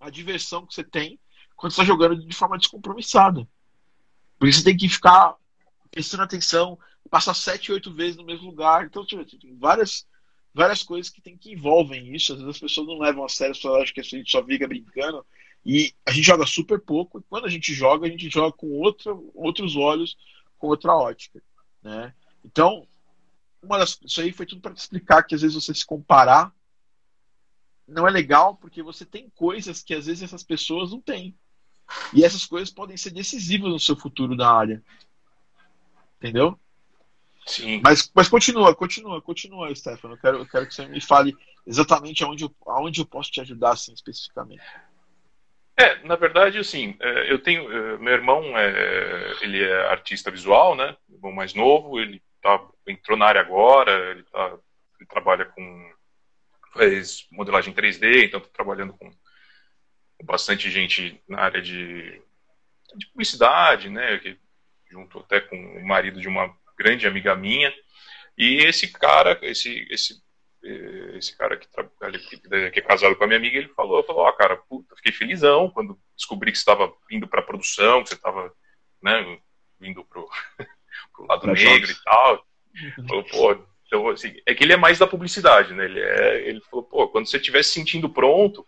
à 0.00 0.10
diversão 0.10 0.66
que 0.66 0.74
você 0.74 0.84
tem 0.84 1.18
quando 1.56 1.72
você 1.72 1.80
está 1.80 1.84
jogando 1.84 2.24
de 2.24 2.36
forma 2.36 2.58
descompromissada. 2.58 3.48
Por 4.38 4.46
isso 4.46 4.58
você 4.58 4.64
tem 4.64 4.76
que 4.76 4.88
ficar 4.88 5.34
prestando 5.90 6.22
atenção, 6.22 6.78
passar 7.10 7.34
sete, 7.34 7.72
oito 7.72 7.92
vezes 7.92 8.16
no 8.16 8.24
mesmo 8.24 8.46
lugar. 8.46 8.84
Então, 8.84 9.04
tipo, 9.04 9.24
tem 9.24 9.56
várias, 9.56 10.06
várias 10.52 10.82
coisas 10.82 11.10
que 11.10 11.22
tem 11.22 11.36
que 11.36 11.52
envolvem 11.52 12.14
isso. 12.14 12.34
Às 12.34 12.38
vezes 12.40 12.56
as 12.56 12.60
pessoas 12.60 12.86
não 12.86 12.98
levam 12.98 13.24
a 13.24 13.28
sério, 13.28 13.54
só 13.54 13.80
acham 13.80 13.94
que 13.94 14.00
a 14.00 14.04
gente 14.04 14.30
só 14.30 14.44
fica 14.44 14.68
brincando. 14.68 15.24
E 15.66 15.92
a 16.06 16.12
gente 16.12 16.24
joga 16.24 16.46
super 16.46 16.80
pouco. 16.80 17.18
E 17.18 17.22
quando 17.28 17.44
a 17.44 17.48
gente 17.48 17.74
joga, 17.74 18.06
a 18.06 18.10
gente 18.10 18.30
joga 18.30 18.56
com 18.56 18.68
outra, 18.68 19.12
outros 19.34 19.74
olhos, 19.74 20.16
com 20.58 20.68
outra 20.68 20.94
ótica. 20.94 21.42
Né? 21.82 22.14
Então, 22.44 22.86
uma 23.60 23.76
das, 23.76 23.98
isso 24.00 24.20
aí 24.20 24.30
foi 24.30 24.46
tudo 24.46 24.60
para 24.60 24.72
te 24.72 24.78
explicar 24.78 25.24
que 25.24 25.34
às 25.34 25.42
vezes 25.42 25.56
você 25.56 25.74
se 25.74 25.84
comparar 25.84 26.54
não 27.86 28.06
é 28.06 28.10
legal 28.12 28.56
porque 28.56 28.80
você 28.80 29.04
tem 29.04 29.28
coisas 29.30 29.82
que 29.82 29.92
às 29.92 30.06
vezes 30.06 30.22
essas 30.22 30.44
pessoas 30.44 30.92
não 30.92 31.00
têm. 31.00 31.36
E 32.14 32.24
essas 32.24 32.44
coisas 32.46 32.70
podem 32.70 32.96
ser 32.96 33.10
decisivas 33.10 33.72
no 33.72 33.80
seu 33.80 33.96
futuro 33.96 34.36
da 34.36 34.48
área. 34.48 34.80
Entendeu? 36.18 36.56
Sim. 37.44 37.80
Mas, 37.82 38.08
mas 38.14 38.28
continua, 38.28 38.72
continua, 38.72 39.20
continua, 39.20 39.74
Stefano. 39.74 40.14
Eu 40.14 40.18
quero, 40.18 40.38
eu 40.38 40.46
quero 40.46 40.66
que 40.68 40.74
você 40.74 40.86
me 40.86 41.00
fale 41.00 41.36
exatamente 41.66 42.22
aonde 42.22 42.44
eu, 42.44 42.54
aonde 42.66 43.00
eu 43.00 43.06
posso 43.06 43.32
te 43.32 43.40
ajudar, 43.40 43.72
assim, 43.72 43.92
especificamente. 43.92 44.62
É, 45.78 46.02
na 46.06 46.16
verdade, 46.16 46.58
assim, 46.58 46.96
é, 47.00 47.30
eu 47.30 47.38
tenho. 47.38 47.70
É, 47.70 47.98
meu 47.98 48.12
irmão, 48.14 48.56
é, 48.56 49.34
ele 49.42 49.62
é 49.62 49.86
artista 49.88 50.30
visual, 50.30 50.74
né? 50.74 50.96
Irmão 51.10 51.32
mais 51.32 51.52
novo, 51.52 52.00
ele 52.00 52.22
tá, 52.40 52.66
entrou 52.86 53.16
na 53.18 53.26
área 53.26 53.40
agora, 53.42 54.10
ele, 54.10 54.22
tá, 54.24 54.58
ele 54.98 55.06
trabalha 55.08 55.44
com. 55.44 55.92
faz 56.72 57.26
modelagem 57.30 57.74
3D, 57.74 58.24
então 58.24 58.40
tá 58.40 58.48
trabalhando 58.52 58.94
com 58.94 59.10
bastante 60.24 60.70
gente 60.70 61.22
na 61.28 61.40
área 61.40 61.60
de, 61.60 62.22
de 62.94 63.06
publicidade, 63.08 63.90
né? 63.90 64.18
Que, 64.18 64.38
junto 64.90 65.18
até 65.18 65.40
com 65.40 65.56
o 65.56 65.86
marido 65.86 66.20
de 66.20 66.28
uma 66.28 66.56
grande 66.78 67.06
amiga 67.06 67.34
minha. 67.36 67.72
E 68.38 68.58
esse 68.64 68.88
cara, 68.92 69.38
esse, 69.42 69.86
esse, 69.90 70.22
esse 71.16 71.36
cara 71.36 71.56
que, 71.56 71.68
que 71.68 72.80
é 72.80 72.82
casado 72.82 73.16
com 73.16 73.24
a 73.24 73.26
minha 73.26 73.38
amiga, 73.38 73.58
ele 73.58 73.68
falou, 73.68 74.02
falou, 74.04 74.22
ó, 74.22 74.28
oh, 74.28 74.32
cara, 74.32 74.56
puta, 74.56 74.96
fiquei 74.96 75.12
felizão 75.12 75.70
quando 75.70 75.98
descobri 76.16 76.50
que 76.50 76.58
você 76.58 76.62
estava 76.62 76.92
indo 77.10 77.28
para 77.28 77.42
produção, 77.42 78.02
que 78.02 78.08
você 78.08 78.14
estava, 78.14 78.52
né, 79.02 79.38
vindo 79.78 80.04
pro, 80.04 80.28
pro 81.12 81.26
lado 81.26 81.46
negro 81.48 81.90
e 81.90 82.04
tal. 82.04 82.46
Falou, 83.08 83.24
pô, 83.24 83.66
então, 83.86 84.08
assim, 84.08 84.36
é 84.44 84.54
que 84.54 84.64
ele 84.64 84.72
é 84.72 84.76
mais 84.76 84.98
da 84.98 85.06
publicidade, 85.06 85.72
né? 85.72 85.84
Ele, 85.84 86.00
é, 86.00 86.48
ele 86.48 86.60
falou, 86.62 86.84
pô, 86.84 87.08
quando 87.08 87.26
você 87.26 87.36
estiver 87.36 87.62
se 87.62 87.72
sentindo 87.72 88.08
pronto, 88.08 88.66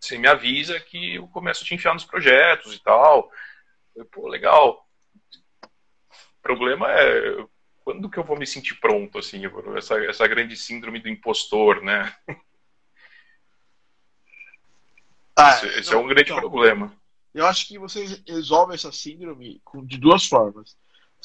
você 0.00 0.16
me 0.16 0.28
avisa 0.28 0.78
que 0.80 1.16
eu 1.16 1.26
começo 1.28 1.62
a 1.62 1.66
te 1.66 1.74
enfiar 1.74 1.94
nos 1.94 2.04
projetos 2.04 2.74
e 2.74 2.82
tal. 2.82 3.30
Eu, 3.94 4.04
pô, 4.06 4.28
legal. 4.28 4.86
O 5.62 6.42
problema 6.42 6.90
é 6.90 7.46
quando 7.84 8.08
que 8.10 8.18
eu 8.18 8.24
vou 8.24 8.38
me 8.38 8.46
sentir 8.46 8.74
pronto, 8.80 9.18
assim, 9.18 9.42
essa, 9.76 9.98
essa 10.04 10.26
grande 10.26 10.56
síndrome 10.56 11.00
do 11.00 11.08
impostor, 11.08 11.82
né? 11.82 12.14
Ah, 15.36 15.56
esse, 15.56 15.66
esse 15.78 15.90
não, 15.92 16.00
é 16.00 16.02
um 16.02 16.08
grande 16.08 16.30
então, 16.30 16.40
problema. 16.40 16.94
Eu 17.34 17.46
acho 17.46 17.66
que 17.66 17.78
você 17.78 18.04
resolve 18.26 18.74
essa 18.74 18.92
síndrome 18.92 19.62
de 19.84 19.98
duas 19.98 20.26
formas. 20.26 20.76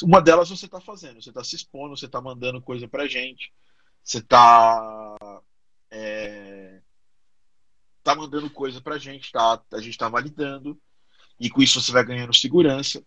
Uma 0.01 0.21
delas 0.21 0.49
você 0.49 0.65
está 0.65 0.79
fazendo, 0.79 1.21
você 1.21 1.29
está 1.29 1.43
se 1.43 1.55
expondo, 1.55 1.97
você 1.97 2.05
está 2.05 2.21
mandando 2.21 2.61
coisa 2.61 2.88
pra 2.88 3.07
gente, 3.07 3.51
você 4.03 4.19
está 4.19 5.17
é, 5.91 6.81
tá 8.03 8.15
mandando 8.15 8.49
coisa 8.49 8.79
pra 8.79 8.97
gente, 8.97 9.31
tá, 9.31 9.61
a 9.73 9.79
gente 9.79 9.91
está 9.91 10.07
validando, 10.07 10.79
e 11.39 11.49
com 11.49 11.61
isso 11.61 11.81
você 11.81 11.91
vai 11.91 12.05
ganhando 12.05 12.34
segurança. 12.34 13.03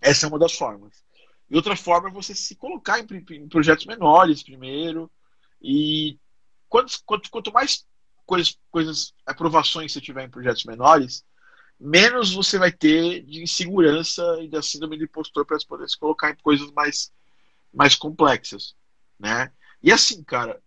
Essa 0.00 0.26
é 0.26 0.28
uma 0.28 0.38
das 0.38 0.52
formas. 0.52 1.05
E 1.48 1.56
outra 1.56 1.76
forma 1.76 2.08
é 2.08 2.12
você 2.12 2.34
se 2.34 2.56
colocar 2.56 2.98
em, 2.98 3.06
em 3.30 3.48
projetos 3.48 3.86
menores 3.86 4.42
primeiro, 4.42 5.10
e 5.62 6.18
quanto, 6.68 6.98
quanto, 7.04 7.30
quanto 7.30 7.52
mais 7.52 7.86
coisas, 8.24 8.58
coisas, 8.70 9.14
aprovações 9.24 9.92
você 9.92 10.00
tiver 10.00 10.24
em 10.24 10.30
projetos 10.30 10.64
menores, 10.64 11.24
menos 11.78 12.34
você 12.34 12.58
vai 12.58 12.72
ter 12.72 13.22
de 13.22 13.42
insegurança 13.42 14.22
e 14.42 14.48
da 14.48 14.60
síndrome 14.60 14.98
do 14.98 15.04
impostor 15.04 15.46
para 15.46 15.58
poder 15.66 15.88
se 15.88 15.98
colocar 15.98 16.30
em 16.30 16.36
coisas 16.36 16.70
mais, 16.72 17.12
mais 17.72 17.94
complexas, 17.94 18.74
né? 19.18 19.52
E 19.82 19.92
assim, 19.92 20.24
cara, 20.24 20.60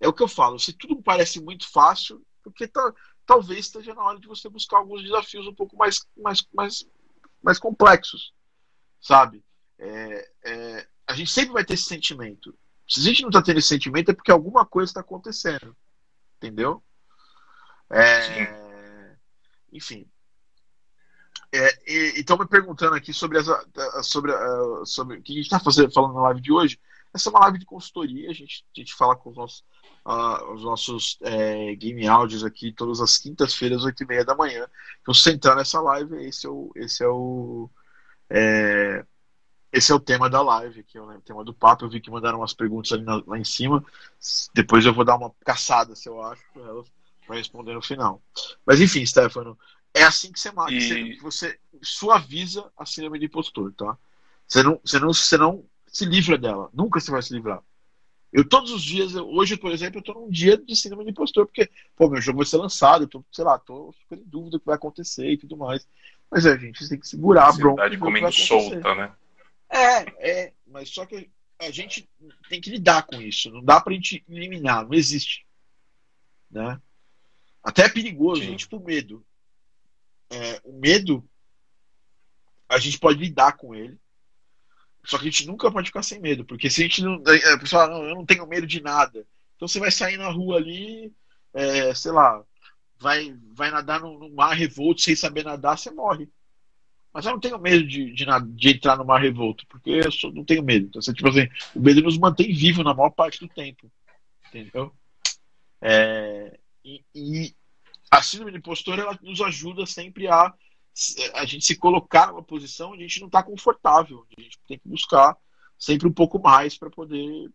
é 0.00 0.08
o 0.08 0.12
que 0.12 0.22
eu 0.22 0.28
falo, 0.28 0.58
se 0.58 0.72
tudo 0.72 1.02
parece 1.02 1.40
muito 1.40 1.68
fácil, 1.68 2.24
porque 2.42 2.66
tá, 2.66 2.92
talvez 3.26 3.66
esteja 3.66 3.94
na 3.94 4.02
hora 4.02 4.18
de 4.18 4.26
você 4.26 4.48
buscar 4.48 4.78
alguns 4.78 5.02
desafios 5.02 5.46
um 5.46 5.54
pouco 5.54 5.76
mais, 5.76 6.06
mais, 6.16 6.46
mais, 6.52 6.86
mais 7.42 7.58
complexos, 7.58 8.32
sabe? 9.00 9.44
É, 9.78 10.30
é, 10.44 10.88
a 11.06 11.14
gente 11.14 11.30
sempre 11.30 11.52
vai 11.52 11.64
ter 11.64 11.74
esse 11.74 11.84
sentimento. 11.84 12.56
Se 12.88 13.00
a 13.00 13.02
gente 13.02 13.22
não 13.22 13.28
está 13.28 13.42
tendo 13.42 13.58
esse 13.58 13.68
sentimento 13.68 14.10
é 14.10 14.14
porque 14.14 14.30
alguma 14.30 14.66
coisa 14.66 14.90
está 14.90 15.00
acontecendo, 15.00 15.76
entendeu? 16.36 16.82
É, 17.90 19.16
enfim. 19.72 20.06
É, 21.54 22.18
estão 22.18 22.38
me 22.38 22.46
perguntando 22.46 22.94
aqui 22.94 23.12
sobre, 23.12 23.38
as, 23.38 23.46
sobre, 24.06 24.32
uh, 24.32 24.86
sobre 24.86 25.18
o 25.18 25.22
que 25.22 25.32
a 25.32 25.36
gente 25.36 25.44
está 25.44 25.60
falando 25.60 26.14
na 26.14 26.22
live 26.22 26.40
de 26.40 26.52
hoje. 26.52 26.80
Essa 27.14 27.28
é 27.28 27.30
uma 27.30 27.40
live 27.40 27.58
de 27.58 27.66
consultoria, 27.66 28.30
a 28.30 28.32
gente, 28.32 28.64
a 28.74 28.80
gente 28.80 28.94
fala 28.94 29.14
com 29.14 29.28
os 29.30 29.36
nossos, 29.36 29.64
uh, 30.06 30.52
os 30.54 30.64
nossos 30.64 31.18
é, 31.20 31.74
game 31.74 32.06
áudios 32.06 32.42
aqui 32.42 32.72
todas 32.72 33.00
as 33.00 33.18
quintas-feiras, 33.18 33.84
8 33.84 34.02
e 34.02 34.06
meia 34.06 34.24
da 34.24 34.34
manhã. 34.34 34.66
Então, 35.02 35.12
se 35.12 35.22
você 35.22 35.32
entrar 35.32 35.54
nessa 35.54 35.78
live, 35.80 36.24
esse 36.24 36.46
é 36.46 36.50
o, 36.50 36.72
esse 36.74 37.04
é 37.04 37.08
o, 37.08 37.70
é, 38.30 39.04
esse 39.72 39.90
é 39.90 39.94
o 39.94 40.00
tema 40.00 40.28
da 40.28 40.42
live 40.42 40.80
aqui, 40.80 40.98
o 40.98 41.20
tema 41.20 41.42
do 41.42 41.54
papo. 41.54 41.84
Eu 41.84 41.88
vi 41.88 42.00
que 42.00 42.10
mandaram 42.10 42.38
umas 42.38 42.52
perguntas 42.52 42.92
ali 42.92 43.04
na, 43.04 43.22
lá 43.26 43.38
em 43.38 43.44
cima. 43.44 43.84
Depois 44.54 44.84
eu 44.84 44.92
vou 44.92 45.04
dar 45.04 45.16
uma 45.16 45.32
caçada, 45.44 45.96
se 45.96 46.08
eu 46.08 46.22
acho, 46.22 46.42
para 46.52 46.62
elas 46.62 46.86
para 47.26 47.36
responder 47.36 47.72
no 47.72 47.82
final. 47.82 48.20
Mas 48.66 48.80
enfim, 48.80 49.04
Stefano, 49.06 49.58
é 49.94 50.02
assim 50.02 50.32
que 50.32 50.40
você 50.40 50.50
mata. 50.50 50.72
E... 50.72 51.16
Você, 51.18 51.58
suaviza 51.80 52.70
a 52.76 52.84
síndrome 52.84 53.18
de 53.18 53.26
impostor, 53.26 53.72
tá? 53.72 53.96
Você 54.46 54.62
não, 54.62 54.80
você, 54.84 54.98
não, 54.98 55.12
você 55.12 55.36
não 55.36 55.64
se 55.86 56.04
livra 56.04 56.36
dela. 56.36 56.68
Nunca 56.72 57.00
você 57.00 57.10
vai 57.10 57.22
se 57.22 57.32
livrar. 57.32 57.62
Eu 58.32 58.48
todos 58.48 58.70
os 58.72 58.82
dias, 58.82 59.14
hoje, 59.14 59.56
por 59.56 59.70
exemplo, 59.72 59.98
eu 59.98 60.02
tô 60.02 60.14
num 60.14 60.30
dia 60.30 60.56
de 60.56 60.74
síndrome 60.74 61.04
de 61.04 61.10
impostor, 61.10 61.46
porque, 61.46 61.70
pô, 61.94 62.08
meu 62.08 62.20
jogo 62.20 62.38
vai 62.38 62.46
ser 62.46 62.56
lançado, 62.56 63.04
eu 63.04 63.08
tô, 63.08 63.22
sei 63.30 63.44
lá, 63.44 63.58
tô 63.58 63.92
super 63.92 64.18
em 64.18 64.24
dúvida 64.24 64.52
do 64.52 64.60
que 64.60 64.66
vai 64.66 64.76
acontecer 64.76 65.30
e 65.30 65.36
tudo 65.36 65.56
mais. 65.56 65.86
Mas 66.30 66.46
é, 66.46 66.52
a 66.52 66.56
gente 66.56 66.88
tem 66.88 66.98
que 66.98 67.06
segurar 67.06 67.48
a 67.48 67.52
bronca. 67.52 67.90
de 67.90 67.98
comendo 67.98 68.32
solta, 68.32 68.94
né? 68.94 69.12
É, 69.72 70.30
é, 70.30 70.52
mas 70.66 70.90
só 70.90 71.06
que 71.06 71.30
a 71.58 71.70
gente 71.70 72.08
tem 72.48 72.60
que 72.60 72.70
lidar 72.70 73.04
com 73.04 73.20
isso. 73.20 73.50
Não 73.50 73.64
dá 73.64 73.80
pra 73.80 73.94
gente 73.94 74.24
eliminar, 74.28 74.84
não 74.84 74.94
existe. 74.94 75.46
Né? 76.50 76.80
Até 77.62 77.84
é 77.84 77.88
perigoso, 77.88 78.42
Sim. 78.42 78.56
tipo 78.56 78.78
medo. 78.78 79.24
É, 80.30 80.60
o 80.64 80.78
medo, 80.78 81.26
a 82.68 82.78
gente 82.78 82.98
pode 82.98 83.18
lidar 83.18 83.56
com 83.56 83.74
ele. 83.74 83.98
Só 85.04 85.18
que 85.18 85.26
a 85.26 85.30
gente 85.30 85.46
nunca 85.46 85.70
pode 85.70 85.88
ficar 85.88 86.02
sem 86.02 86.20
medo, 86.20 86.44
porque 86.44 86.70
se 86.70 86.80
a 86.80 86.84
gente 86.84 87.02
não. 87.02 87.14
A 87.14 87.58
pessoa 87.58 87.86
fala, 87.86 87.94
não, 87.94 88.04
eu 88.04 88.14
não 88.14 88.26
tenho 88.26 88.46
medo 88.46 88.66
de 88.66 88.80
nada. 88.80 89.26
Então 89.56 89.66
você 89.66 89.80
vai 89.80 89.90
sair 89.90 90.16
na 90.16 90.28
rua 90.28 90.58
ali, 90.58 91.12
é, 91.52 91.94
sei 91.94 92.12
lá, 92.12 92.44
vai, 93.00 93.36
vai 93.52 93.70
nadar 93.70 94.00
no, 94.00 94.18
no, 94.18 94.32
mar 94.32 94.54
revolto 94.54 95.00
sem 95.00 95.16
saber 95.16 95.44
nadar, 95.44 95.76
você 95.76 95.90
morre. 95.90 96.28
Mas 97.12 97.26
eu 97.26 97.32
não 97.32 97.40
tenho 97.40 97.58
medo 97.58 97.86
de, 97.86 98.12
de, 98.12 98.24
de 98.54 98.70
entrar 98.70 98.96
no 98.96 99.04
mar 99.04 99.20
revolto, 99.20 99.66
porque 99.68 99.90
eu 99.90 100.10
só 100.10 100.30
não 100.30 100.44
tenho 100.44 100.62
medo. 100.62 100.86
Então, 100.86 101.02
você, 101.02 101.12
tipo 101.12 101.28
assim, 101.28 101.46
o 101.74 101.80
medo 101.80 102.00
nos 102.00 102.16
mantém 102.16 102.54
vivo 102.54 102.82
na 102.82 102.94
maior 102.94 103.10
parte 103.10 103.38
do 103.38 103.48
tempo. 103.48 103.90
Entendeu? 104.48 104.92
É, 105.80 106.58
e, 106.84 107.04
e 107.14 107.54
a 108.10 108.22
síndrome 108.22 108.52
de 108.52 108.58
impostor 108.58 108.98
ela 108.98 109.18
nos 109.22 109.40
ajuda 109.40 109.84
sempre 109.86 110.28
a 110.28 110.52
a 111.34 111.46
gente 111.46 111.64
se 111.64 111.74
colocar 111.74 112.28
numa 112.28 112.42
posição 112.42 112.90
onde 112.90 113.02
a 113.02 113.06
gente 113.06 113.20
não 113.20 113.26
está 113.26 113.42
confortável. 113.42 114.26
A 114.36 114.40
gente 114.40 114.58
tem 114.68 114.78
que 114.78 114.86
buscar 114.86 115.36
sempre 115.78 116.06
um 116.06 116.12
pouco 116.12 116.38
mais 116.38 116.76
para 116.76 116.90
poder 116.90 117.50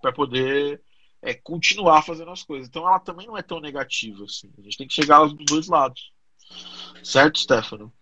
para 0.00 0.12
poder 0.12 0.82
é, 1.20 1.34
continuar 1.34 2.02
fazendo 2.02 2.30
as 2.30 2.42
coisas. 2.42 2.68
Então 2.68 2.86
ela 2.86 2.98
também 2.98 3.26
não 3.26 3.36
é 3.36 3.42
tão 3.42 3.60
negativa 3.60 4.24
assim. 4.24 4.50
A 4.58 4.62
gente 4.62 4.78
tem 4.78 4.88
que 4.88 4.94
chegar 4.94 5.24
dos 5.26 5.44
dois 5.44 5.68
lados. 5.68 6.12
Certo, 7.04 7.38
Stefano? 7.38 7.92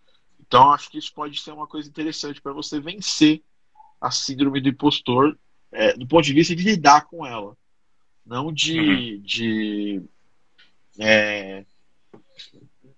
Então 0.51 0.73
acho 0.73 0.89
que 0.89 0.97
isso 0.97 1.13
pode 1.13 1.39
ser 1.39 1.53
uma 1.53 1.65
coisa 1.65 1.87
interessante 1.87 2.41
para 2.41 2.51
você 2.51 2.77
vencer 2.77 3.41
a 4.01 4.11
síndrome 4.11 4.59
do 4.59 4.67
impostor 4.67 5.39
é, 5.71 5.93
do 5.93 6.05
ponto 6.05 6.25
de 6.25 6.33
vista 6.33 6.53
de 6.53 6.61
lidar 6.61 7.05
com 7.05 7.25
ela. 7.25 7.55
Não 8.25 8.51
de, 8.51 8.77
uhum. 8.77 9.21
de 9.21 10.01
é, 10.99 11.63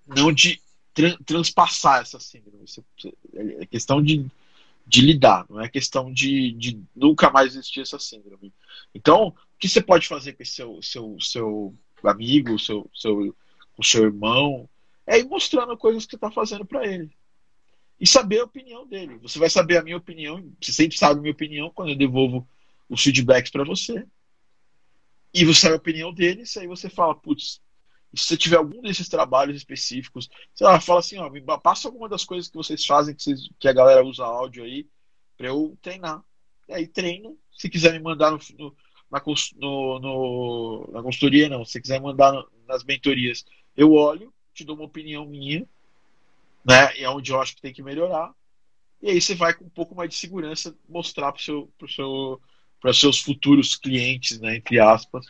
não 0.08 0.34
de 0.34 0.60
tra 0.96 1.16
transpassar 1.24 2.02
essa 2.02 2.20
síndrome. 2.20 2.66
É 3.60 3.68
questão 3.68 4.02
de, 4.02 4.26
de 4.88 5.02
lidar, 5.02 5.46
não 5.48 5.62
é 5.62 5.70
questão 5.70 6.12
de, 6.12 6.54
de 6.54 6.82
nunca 6.96 7.30
mais 7.30 7.56
existir 7.56 7.82
essa 7.82 8.00
síndrome. 8.00 8.52
Então, 8.96 9.28
o 9.28 9.36
que 9.60 9.70
você 9.70 9.80
pode 9.80 10.08
fazer 10.08 10.34
com 10.34 10.44
seu, 10.44 10.82
seu, 10.82 11.18
seu 11.22 11.76
amigo, 12.04 12.58
seu, 12.58 12.90
seu, 12.96 13.36
o 13.78 13.84
seu 13.84 14.06
irmão, 14.06 14.68
é 15.06 15.20
ir 15.20 15.26
mostrando 15.26 15.78
coisas 15.78 16.04
que 16.04 16.10
você 16.10 16.16
está 16.16 16.32
fazendo 16.32 16.66
para 16.66 16.88
ele. 16.88 17.16
E 18.00 18.08
saber 18.08 18.42
a 18.42 18.46
opinião 18.46 18.88
dele. 18.88 19.18
Você 19.20 19.40
vai 19.40 19.50
saber 19.50 19.78
a 19.78 19.84
minha 19.84 19.98
opinião, 19.98 20.52
você 20.62 20.74
sempre 20.74 20.98
sabe 20.98 21.20
a 21.20 21.22
minha 21.22 21.34
opinião 21.34 21.70
quando 21.70 21.90
eu 21.90 21.98
devolvo 21.98 22.48
os 22.90 23.02
feedbacks 23.02 23.52
para 23.52 23.64
você. 23.64 24.06
E 25.34 25.46
você 25.46 25.62
sabe 25.62 25.74
a 25.74 25.78
opinião 25.78 26.14
dele, 26.14 26.44
e 26.44 26.60
aí 26.60 26.68
você 26.68 26.90
fala, 26.90 27.16
putz, 27.16 27.62
se 28.16 28.28
você 28.28 28.38
tiver 28.38 28.58
algum 28.58 28.82
desses 28.82 29.10
trabalhos 29.10 29.56
específicos, 29.58 30.30
sei 30.54 30.68
lá, 30.68 30.80
fala 30.80 31.00
assim, 31.00 31.18
ó, 31.18 31.30
me 31.30 31.42
passa 31.62 31.88
alguma 31.88 32.08
das 32.08 32.24
coisas 32.24 32.50
que 32.50 32.56
vocês 32.56 32.86
fazem, 32.86 33.16
que, 33.16 33.24
vocês, 33.24 33.50
que 33.60 33.68
a 33.68 33.74
galera 33.74 34.06
usa 34.06 34.24
áudio 34.24 34.64
aí, 34.64 34.88
para 35.36 35.48
eu 35.48 35.76
treinar. 35.82 36.24
E 36.70 36.74
aí 36.74 36.88
treino. 36.88 37.38
Se 37.52 37.70
quiser 37.70 37.92
me 37.94 38.00
mandar 38.00 38.32
no, 38.32 38.40
no, 38.58 38.76
na, 39.10 39.22
no, 39.56 40.00
no, 40.00 40.90
na 40.92 41.02
consultoria, 41.02 41.50
não. 41.50 41.66
Se 41.66 41.82
quiser 41.82 42.00
mandar 42.00 42.34
nas 42.68 42.84
mentorias, 42.84 43.44
eu 43.76 43.94
olho, 43.94 44.32
te 44.54 44.64
dou 44.64 44.76
uma 44.76 44.86
opinião 44.86 45.26
minha, 45.26 45.68
né? 46.66 46.96
E 46.98 47.04
é 47.04 47.10
onde 47.10 47.32
eu 47.32 47.42
acho 47.42 47.56
que 47.56 47.62
tem 47.62 47.74
que 47.74 47.84
melhorar. 47.84 48.34
E 49.02 49.10
aí 49.10 49.22
você 49.22 49.36
vai 49.36 49.54
com 49.54 49.66
um 49.66 49.70
pouco 49.70 49.94
mais 49.94 50.10
de 50.10 50.16
segurança 50.16 50.76
mostrar 50.88 51.32
para 51.32 51.42
seu, 51.42 51.72
pro 51.78 51.90
seu, 51.90 52.42
os 52.84 53.00
seus 53.00 53.20
futuros 53.20 53.76
clientes, 53.76 54.40
né? 54.40 54.56
Entre 54.56 54.80
aspas, 54.80 55.26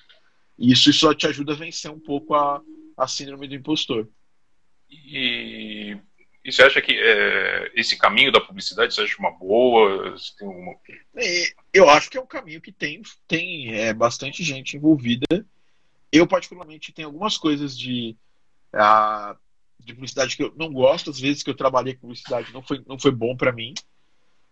e 0.57 0.71
isso 0.71 0.91
só 0.93 1.13
te 1.13 1.27
ajuda 1.27 1.53
a 1.53 1.57
vencer 1.57 1.89
um 1.89 1.99
pouco 1.99 2.35
a, 2.35 2.61
a 2.97 3.07
síndrome 3.07 3.47
do 3.47 3.55
impostor. 3.55 4.07
E, 4.89 5.97
e 6.45 6.51
você 6.51 6.63
acha 6.63 6.81
que 6.81 6.93
é, 6.93 7.71
esse 7.73 7.97
caminho 7.97 8.31
da 8.31 8.39
publicidade 8.39 8.93
você 8.93 9.01
acha 9.01 9.17
uma 9.17 9.31
boa? 9.31 10.15
Uma... 10.41 10.75
É, 11.15 11.45
eu 11.73 11.89
acho 11.89 12.09
que 12.09 12.17
é 12.17 12.21
um 12.21 12.27
caminho 12.27 12.61
que 12.61 12.71
tem, 12.71 13.01
tem 13.27 13.73
é, 13.73 13.93
bastante 13.93 14.43
gente 14.43 14.77
envolvida. 14.77 15.25
Eu, 16.11 16.27
particularmente, 16.27 16.93
tenho 16.93 17.07
algumas 17.07 17.37
coisas 17.37 17.75
de, 17.75 18.15
a, 18.71 19.35
de 19.83 19.93
publicidade 19.93 20.35
que 20.35 20.43
eu 20.43 20.53
não 20.57 20.71
gosto. 20.71 21.09
Às 21.09 21.19
vezes 21.19 21.43
que 21.43 21.49
eu 21.49 21.55
trabalhei 21.55 21.93
com 21.93 22.01
publicidade 22.01 22.53
não 22.53 22.61
foi, 22.61 22.83
não 22.87 22.99
foi 22.99 23.11
bom 23.11 23.35
para 23.35 23.51
mim 23.51 23.73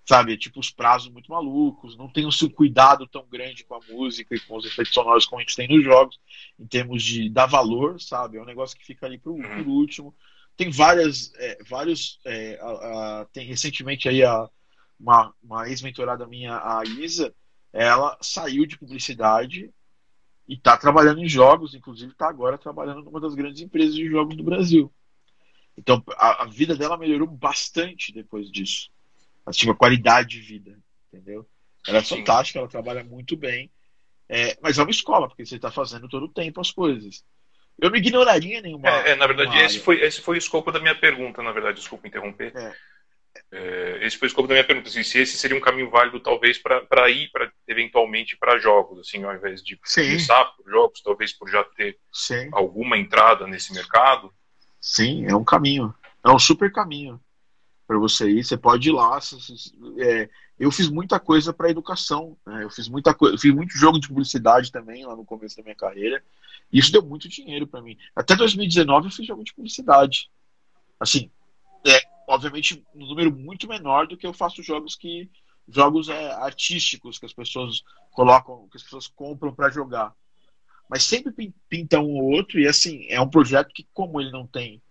sabe? 0.08 0.38
Tipo, 0.38 0.60
os 0.60 0.70
prazos 0.70 1.10
muito 1.10 1.32
malucos, 1.32 1.95
não 1.95 2.10
tem 2.10 2.26
um 2.26 2.49
cuidado 2.53 3.08
tão 3.08 3.26
grande 3.28 3.64
com 3.64 3.76
a 3.76 3.80
música 3.90 4.36
e 4.36 4.40
com 4.40 4.58
os 4.58 4.66
efeitos 4.66 4.94
sonoros 4.94 5.26
como 5.26 5.40
a 5.40 5.44
gente 5.44 5.56
tem 5.56 5.68
nos 5.68 5.84
jogos, 5.84 6.20
em 6.60 6.66
termos 6.66 7.03
de 7.03 7.30
dar 7.30 7.45
valor, 7.45 7.99
sabe? 8.02 8.38
É 8.38 8.41
um 8.41 8.45
negócio 8.45 8.78
que 8.78 8.86
fica 8.86 9.06
ali 9.06 9.18
por 9.18 9.32
uhum. 9.32 9.68
último. 9.68 10.14
Tem 10.58 10.70
várias, 10.70 11.32
é, 11.36 11.58
vários, 11.64 12.20
é, 12.26 12.60
a, 12.62 13.22
a, 13.22 13.26
tem 13.32 13.45
recentemente 13.45 14.10
aí 14.10 14.24
a, 14.24 14.49
uma, 14.99 15.34
uma 15.41 15.70
ex-mentorada 15.70 16.28
minha, 16.28 16.56
a 16.58 16.84
Isa, 16.86 17.34
ela 17.72 18.18
saiu 18.22 18.66
de 18.66 18.78
publicidade 18.78 19.72
e 20.48 20.56
está 20.56 20.76
trabalhando 20.78 21.22
em 21.22 21.28
jogos, 21.28 21.74
inclusive 21.74 22.12
está 22.12 22.28
agora 22.28 22.58
trabalhando 22.58 23.02
numa 23.03 23.22
das 23.22 23.34
grandes 23.34 23.62
empresas 23.62 23.95
de 23.95 24.10
jogos 24.10 24.36
do 24.36 24.44
Brasil. 24.44 24.91
Então 25.82 26.03
a, 26.12 26.44
a 26.44 26.45
vida 26.45 26.76
dela 26.76 26.95
melhorou 26.95 27.28
bastante 27.28 28.14
depois 28.14 28.52
disso 28.52 28.90
tipo, 29.49 29.72
a 29.72 29.76
qualidade 29.76 30.30
de 30.30 30.41
vida, 30.41 30.78
entendeu? 31.12 31.48
Ela 31.88 31.98
é 31.98 32.03
Sim. 32.03 32.18
fantástica, 32.18 32.60
ela 32.60 32.68
trabalha 32.68 33.03
muito 33.03 33.36
bem, 33.36 33.72
é, 34.30 34.56
mas 34.62 34.78
é 34.78 34.84
uma 34.84 34.91
escola, 34.91 35.28
porque 35.28 35.45
você 35.45 35.56
está 35.56 35.72
fazendo 35.72 36.08
todo 36.08 36.26
o 36.26 36.32
tempo 36.32 36.62
as 36.62 36.72
coisas. 36.72 37.24
Eu 37.80 37.90
não 37.90 37.98
ignoraria 37.98 38.62
nenhuma. 38.62 38.88
É, 38.88 39.12
é 39.12 39.16
na 39.16 39.26
verdade, 39.26 39.58
esse 39.58 39.80
foi, 39.80 39.99
esse 40.02 40.22
foi 40.22 40.36
o 40.36 40.38
escopo 40.38 40.72
da 40.72 40.80
minha 40.80 40.95
pergunta, 40.95 41.41
na 41.41 41.52
verdade, 41.52 41.80
desculpa 41.80 42.08
interromper. 42.08 42.56
É. 42.56 42.76
É, 43.49 44.06
esse 44.06 44.18
foi 44.18 44.28
o 44.28 44.30
escopo 44.30 44.48
da 44.48 44.53
minha 44.53 44.64
pergunta, 44.64 44.90
assim, 44.90 45.03
se 45.03 45.18
esse 45.18 45.38
seria 45.38 45.58
um 45.58 45.62
caminho 45.62 45.90
válido, 45.90 46.20
talvez, 46.20 46.58
para 46.58 47.10
ir 47.10 47.32
pra, 47.32 47.52
eventualmente 47.68 48.38
para 48.38 48.60
jogos, 48.60 48.99
assim, 48.99 49.24
ao 49.24 49.34
invés 49.34 49.64
de 49.64 49.80
Sim. 49.84 50.03
começar 50.03 50.45
por 50.45 50.70
jogos, 50.70 51.02
talvez 51.02 51.34
por 51.34 51.49
já 51.49 51.64
ter 51.64 51.98
Sim. 52.12 52.49
alguma 52.52 52.98
entrada 52.98 53.48
nesse 53.48 53.74
mercado. 53.74 54.34
Sim, 54.82 55.26
é 55.28 55.36
um 55.36 55.44
caminho. 55.44 55.94
É 56.24 56.30
um 56.32 56.40
super 56.40 56.72
caminho 56.72 57.22
para 57.86 57.99
você 57.99 58.30
ir. 58.30 58.44
Você 58.44 58.58
pode 58.58 58.90
ir 58.90 58.91
lá. 58.91 59.20
É, 59.99 60.30
eu 60.60 60.72
fiz 60.72 60.90
muita 60.90 61.20
coisa 61.20 61.53
para 61.53 61.70
educação. 61.70 62.36
Né? 62.45 62.64
Eu 62.64 62.70
fiz 62.72 62.90
muita 62.90 63.14
coisa, 63.14 63.38
fiz 63.38 63.53
muito 63.53 63.78
jogo 63.78 63.99
de 63.99 64.08
publicidade 64.08 64.72
também 64.72 65.06
lá 65.06 65.16
no 65.16 65.24
começo 65.24 65.56
da 65.56 65.64
minha 65.64 65.76
carreira. 65.76 66.24
E 66.74 66.80
isso 66.80 66.91
deu 66.91 67.03
muito 67.03 67.30
dinheiro 67.30 67.68
para 67.68 67.82
mim. 67.82 67.95
Até 68.16 68.36
2019 68.36 69.08
eu 69.08 69.12
fiz 69.12 69.28
jogo 69.28 69.44
de 69.44 69.53
publicidade. 69.53 70.32
Assim, 70.99 71.30
é, 71.86 72.02
obviamente 72.28 72.84
um 72.95 73.06
número 73.06 73.32
muito 73.32 73.68
menor 73.68 74.08
do 74.08 74.18
que 74.18 74.26
eu 74.26 74.34
faço 74.34 74.64
jogos 74.64 74.95
que 74.95 75.30
jogos 75.68 76.10
é, 76.10 76.32
artísticos 76.34 77.20
que 77.20 77.26
as 77.26 77.34
pessoas 77.34 77.84
colocam, 78.12 78.68
que 78.70 78.78
as 78.78 78.84
pessoas 78.84 79.08
compram 79.08 79.53
para 79.53 79.70
jogar. 79.70 80.14
Mas 80.92 81.04
sempre 81.04 81.54
pinta 81.70 82.02
um 82.02 82.18
ou 82.18 82.32
outro 82.32 82.60
e 82.60 82.68
assim 82.68 83.06
é 83.08 83.22
um 83.22 83.30
projeto 83.30 83.72
que 83.74 83.88
como 83.94 84.20
ele 84.20 84.30
não 84.30 84.46
tem 84.46 84.82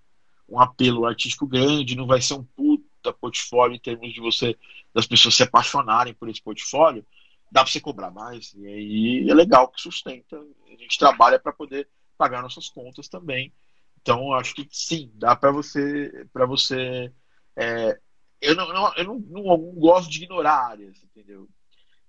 um 0.49 0.59
apelo 0.59 1.05
artístico 1.05 1.47
grande, 1.47 1.95
não 1.95 2.07
vai 2.07 2.23
ser 2.23 2.33
um 2.33 2.43
puta 2.43 3.13
portfólio 3.13 3.77
em 3.77 3.79
termos 3.79 4.15
de 4.15 4.19
você 4.19 4.57
das 4.95 5.07
pessoas 5.07 5.35
se 5.35 5.43
apaixonarem 5.43 6.15
por 6.15 6.31
esse 6.31 6.41
portfólio, 6.41 7.07
dá 7.53 7.63
para 7.63 7.71
você 7.71 7.81
cobrar 7.81 8.11
mais. 8.11 8.55
E 8.55 8.67
aí 8.67 9.29
é 9.29 9.35
legal 9.35 9.69
que 9.69 9.79
sustenta. 9.79 10.41
A 10.69 10.71
gente 10.71 10.99
trabalha 10.99 11.39
para 11.39 11.53
poder 11.53 11.87
pagar 12.17 12.43
nossas 12.43 12.71
contas 12.71 13.07
também. 13.07 13.53
Então 14.01 14.33
acho 14.33 14.55
que 14.55 14.67
sim, 14.71 15.13
dá 15.17 15.37
para 15.37 15.53
você 15.53 16.27
para 16.33 16.47
você 16.47 17.13
é, 17.55 18.01
eu, 18.41 18.57
não, 18.57 18.73
não, 18.73 18.95
eu 18.97 19.05
não, 19.05 19.19
não, 19.19 19.43
não 19.43 19.75
gosto 19.75 20.11
de 20.11 20.25
ignorar 20.25 20.71
áreas, 20.71 21.05
entendeu? 21.05 21.47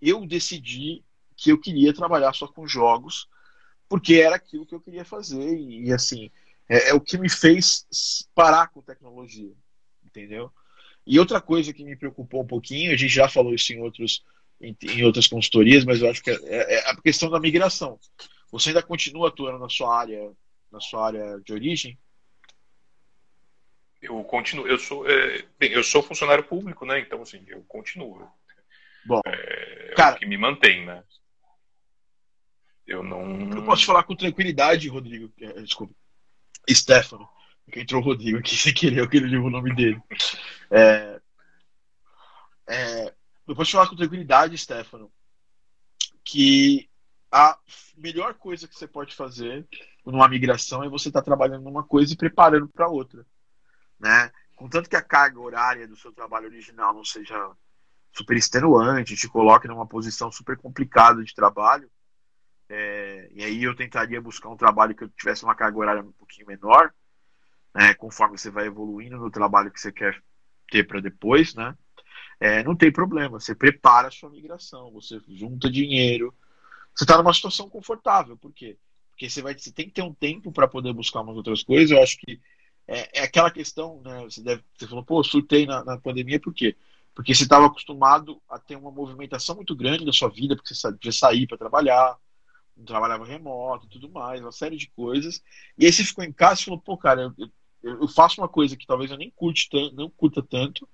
Eu 0.01 0.25
decidi 0.25 1.03
que 1.35 1.51
eu 1.51 1.59
queria 1.59 1.93
trabalhar 1.93 2.31
só 2.31 2.47
com 2.47 2.65
jogos, 2.65 3.27
porque 3.91 4.21
era 4.21 4.37
aquilo 4.37 4.65
que 4.65 4.73
eu 4.73 4.79
queria 4.79 5.03
fazer, 5.03 5.53
e, 5.53 5.87
e 5.87 5.91
assim, 5.91 6.31
é, 6.69 6.91
é, 6.91 6.93
o 6.93 7.01
que 7.01 7.17
me 7.17 7.29
fez 7.29 7.85
parar 8.33 8.69
com 8.69 8.81
tecnologia, 8.81 9.51
entendeu? 10.01 10.49
E 11.05 11.19
outra 11.19 11.41
coisa 11.41 11.73
que 11.73 11.83
me 11.83 11.97
preocupou 11.97 12.41
um 12.41 12.47
pouquinho, 12.47 12.93
a 12.93 12.95
gente 12.95 13.13
já 13.13 13.27
falou 13.27 13.53
isso 13.53 13.73
em, 13.73 13.81
outros, 13.81 14.23
em, 14.61 14.73
em 14.81 15.03
outras 15.03 15.27
consultorias, 15.27 15.83
mas 15.83 16.01
eu 16.01 16.09
acho 16.09 16.23
que 16.23 16.31
é, 16.31 16.35
é, 16.35 16.73
é, 16.75 16.89
a 16.89 17.01
questão 17.01 17.29
da 17.29 17.37
migração. 17.37 17.99
Você 18.49 18.69
ainda 18.69 18.81
continua 18.81 19.27
atuando 19.27 19.59
na 19.59 19.67
sua 19.67 19.93
área, 19.93 20.31
na 20.71 20.79
sua 20.79 21.07
área 21.07 21.41
de 21.45 21.51
origem? 21.51 21.99
Eu 24.01 24.23
continuo, 24.23 24.65
eu 24.67 24.79
sou, 24.79 25.05
é, 25.05 25.43
bem, 25.59 25.73
eu 25.73 25.83
sou 25.83 26.01
funcionário 26.01 26.45
público, 26.45 26.85
né? 26.85 27.01
Então, 27.01 27.21
assim, 27.21 27.43
eu 27.45 27.61
continuo. 27.67 28.25
Bom, 29.05 29.19
é, 29.25 29.93
cara, 29.97 30.15
o 30.15 30.19
que 30.19 30.25
me 30.25 30.37
mantém, 30.37 30.85
né? 30.85 31.03
Eu 32.85 33.03
não. 33.03 33.49
Eu 33.51 33.63
posso 33.63 33.85
falar 33.85 34.03
com 34.03 34.15
tranquilidade, 34.15 34.89
Rodrigo. 34.89 35.31
É, 35.39 35.61
desculpa. 35.61 35.93
Stefano. 36.69 37.27
Porque 37.65 37.79
entrou 37.79 38.01
o 38.01 38.05
Rodrigo 38.05 38.39
aqui 38.39 38.55
sem 38.57 38.73
querer, 38.73 38.99
eu 38.99 39.09
queria 39.09 39.41
o 39.41 39.49
nome 39.49 39.73
dele. 39.75 40.01
É, 40.69 41.21
é, 42.67 43.13
eu 43.47 43.55
posso 43.55 43.71
falar 43.71 43.87
com 43.87 43.95
tranquilidade, 43.95 44.57
Stefano, 44.57 45.11
que 46.23 46.89
a 47.31 47.57
melhor 47.95 48.33
coisa 48.33 48.67
que 48.67 48.75
você 48.75 48.87
pode 48.87 49.15
fazer 49.15 49.65
numa 50.05 50.27
migração 50.27 50.83
é 50.83 50.89
você 50.89 51.09
estar 51.09 51.21
tá 51.21 51.25
trabalhando 51.25 51.63
numa 51.63 51.83
coisa 51.83 52.13
e 52.13 52.17
preparando 52.17 52.67
para 52.67 52.89
outra 52.89 53.25
né? 54.01 54.31
Contanto 54.55 54.89
que 54.89 54.95
a 54.95 55.01
carga 55.01 55.39
horária 55.39 55.87
do 55.87 55.95
seu 55.95 56.11
trabalho 56.11 56.47
original 56.47 56.93
não 56.93 57.05
seja 57.05 57.51
super 58.11 58.35
extenuante, 58.35 59.15
te 59.15 59.29
coloque 59.29 59.67
numa 59.67 59.87
posição 59.87 60.31
super 60.31 60.57
complicada 60.57 61.23
de 61.23 61.33
trabalho, 61.33 61.89
é, 62.73 63.29
e 63.33 63.43
aí 63.43 63.63
eu 63.63 63.75
tentaria 63.75 64.21
buscar 64.21 64.47
um 64.47 64.55
trabalho 64.55 64.95
que 64.95 65.03
eu 65.03 65.09
tivesse 65.09 65.43
uma 65.43 65.53
carga 65.53 65.77
horária 65.77 66.01
um 66.01 66.13
pouquinho 66.13 66.47
menor, 66.47 66.93
né, 67.75 67.93
conforme 67.95 68.37
você 68.37 68.49
vai 68.49 68.67
evoluindo 68.67 69.17
no 69.17 69.29
trabalho 69.29 69.69
que 69.69 69.79
você 69.79 69.91
quer 69.91 70.23
ter 70.69 70.87
para 70.87 71.01
depois, 71.01 71.53
né? 71.53 71.77
É, 72.39 72.63
não 72.63 72.73
tem 72.73 72.89
problema, 72.89 73.39
você 73.39 73.53
prepara 73.53 74.07
a 74.07 74.11
sua 74.11 74.29
migração, 74.29 74.89
você 74.91 75.19
junta 75.27 75.69
dinheiro, 75.69 76.33
você 76.95 77.03
está 77.03 77.17
numa 77.17 77.33
situação 77.33 77.69
confortável, 77.69 78.37
por 78.37 78.53
quê? 78.53 78.77
Porque 79.11 79.29
você, 79.29 79.41
vai, 79.41 79.53
você 79.53 79.71
tem 79.71 79.87
que 79.87 79.93
ter 79.93 80.01
um 80.01 80.13
tempo 80.13 80.49
para 80.49 80.67
poder 80.67 80.93
buscar 80.93 81.21
umas 81.21 81.35
outras 81.35 81.63
coisas. 81.63 81.91
Eu 81.91 82.01
acho 82.01 82.17
que 82.17 82.39
é, 82.87 83.19
é 83.19 83.23
aquela 83.23 83.51
questão, 83.51 84.01
né? 84.01 84.23
Você, 84.23 84.41
deve, 84.41 84.63
você 84.77 84.87
falou, 84.87 85.03
pô, 85.03 85.21
surtei 85.23 85.65
na, 85.65 85.83
na 85.83 85.97
pandemia, 85.97 86.39
por 86.39 86.53
quê? 86.53 86.75
Porque 87.13 87.35
você 87.35 87.43
estava 87.43 87.65
acostumado 87.65 88.41
a 88.49 88.57
ter 88.57 88.77
uma 88.77 88.91
movimentação 88.91 89.55
muito 89.57 89.75
grande 89.75 90.05
da 90.05 90.13
sua 90.13 90.29
vida, 90.29 90.55
porque 90.55 90.73
você 90.73 90.89
podia 90.89 91.11
sair 91.11 91.45
para 91.45 91.57
trabalhar, 91.57 92.17
trabalhava 92.85 93.25
remoto 93.25 93.87
tudo 93.87 94.09
mais, 94.09 94.41
uma 94.41 94.51
série 94.51 94.77
de 94.77 94.89
coisas. 94.89 95.41
E 95.77 95.85
aí 95.85 95.91
você 95.91 96.03
ficou 96.03 96.23
em 96.23 96.31
casa 96.31 96.61
e 96.61 96.65
falou, 96.65 96.79
pô, 96.79 96.97
cara, 96.97 97.33
eu, 97.37 97.51
eu, 97.83 98.01
eu 98.01 98.07
faço 98.07 98.41
uma 98.41 98.47
coisa 98.47 98.75
que 98.75 98.87
talvez 98.87 99.11
eu 99.11 99.17
nem 99.17 99.31
curte 99.31 99.69
tanto, 99.69 99.95
não 99.95 100.09
curta 100.09 100.41
tanto, 100.41 100.87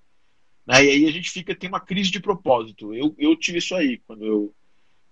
né? 0.65 0.83
E 0.83 0.89
aí 0.89 1.05
a 1.05 1.11
gente 1.11 1.31
fica, 1.31 1.55
tem 1.55 1.69
uma 1.69 1.79
crise 1.79 2.11
de 2.11 2.19
propósito. 2.19 2.93
Eu, 2.93 3.15
eu 3.17 3.35
tive 3.35 3.59
isso 3.59 3.75
aí, 3.75 3.99
quando 4.05 4.25
eu, 4.25 4.55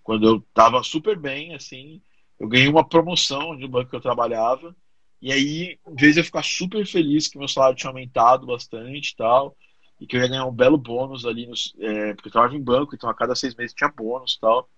quando 0.04 0.28
eu 0.28 0.42
tava 0.54 0.84
super 0.84 1.18
bem, 1.18 1.56
assim, 1.56 2.02
eu 2.40 2.48
ganhei 2.48 2.68
uma 2.68 2.88
promoção 2.88 3.56
de 3.56 3.66
um 3.66 3.70
banco 3.70 3.90
que 3.90 3.96
eu 3.96 4.02
trabalhava, 4.02 4.76
e 5.22 5.32
aí, 5.32 5.80
em 5.88 5.96
vez 5.96 6.18
eu 6.18 6.24
ficar 6.24 6.44
super 6.44 6.86
feliz 6.86 7.28
que 7.28 7.38
meu 7.38 7.48
salário 7.48 7.78
tinha 7.78 7.90
aumentado 7.90 8.46
bastante 8.46 9.12
e 9.12 9.16
tal, 9.16 9.56
e 10.00 10.06
que 10.06 10.16
eu 10.16 10.22
ia 10.22 10.28
ganhar 10.28 10.46
um 10.46 10.52
belo 10.52 10.78
bônus 10.78 11.26
ali, 11.26 11.48
nos, 11.48 11.74
é, 11.80 12.14
porque 12.14 12.28
eu 12.28 12.32
trabalhava 12.32 12.58
em 12.58 12.64
banco, 12.64 12.94
então 12.94 13.10
a 13.10 13.14
cada 13.14 13.34
seis 13.34 13.56
meses 13.56 13.74
tinha 13.74 13.90
bônus 13.90 14.34
e 14.34 14.40
tal, 14.40 14.70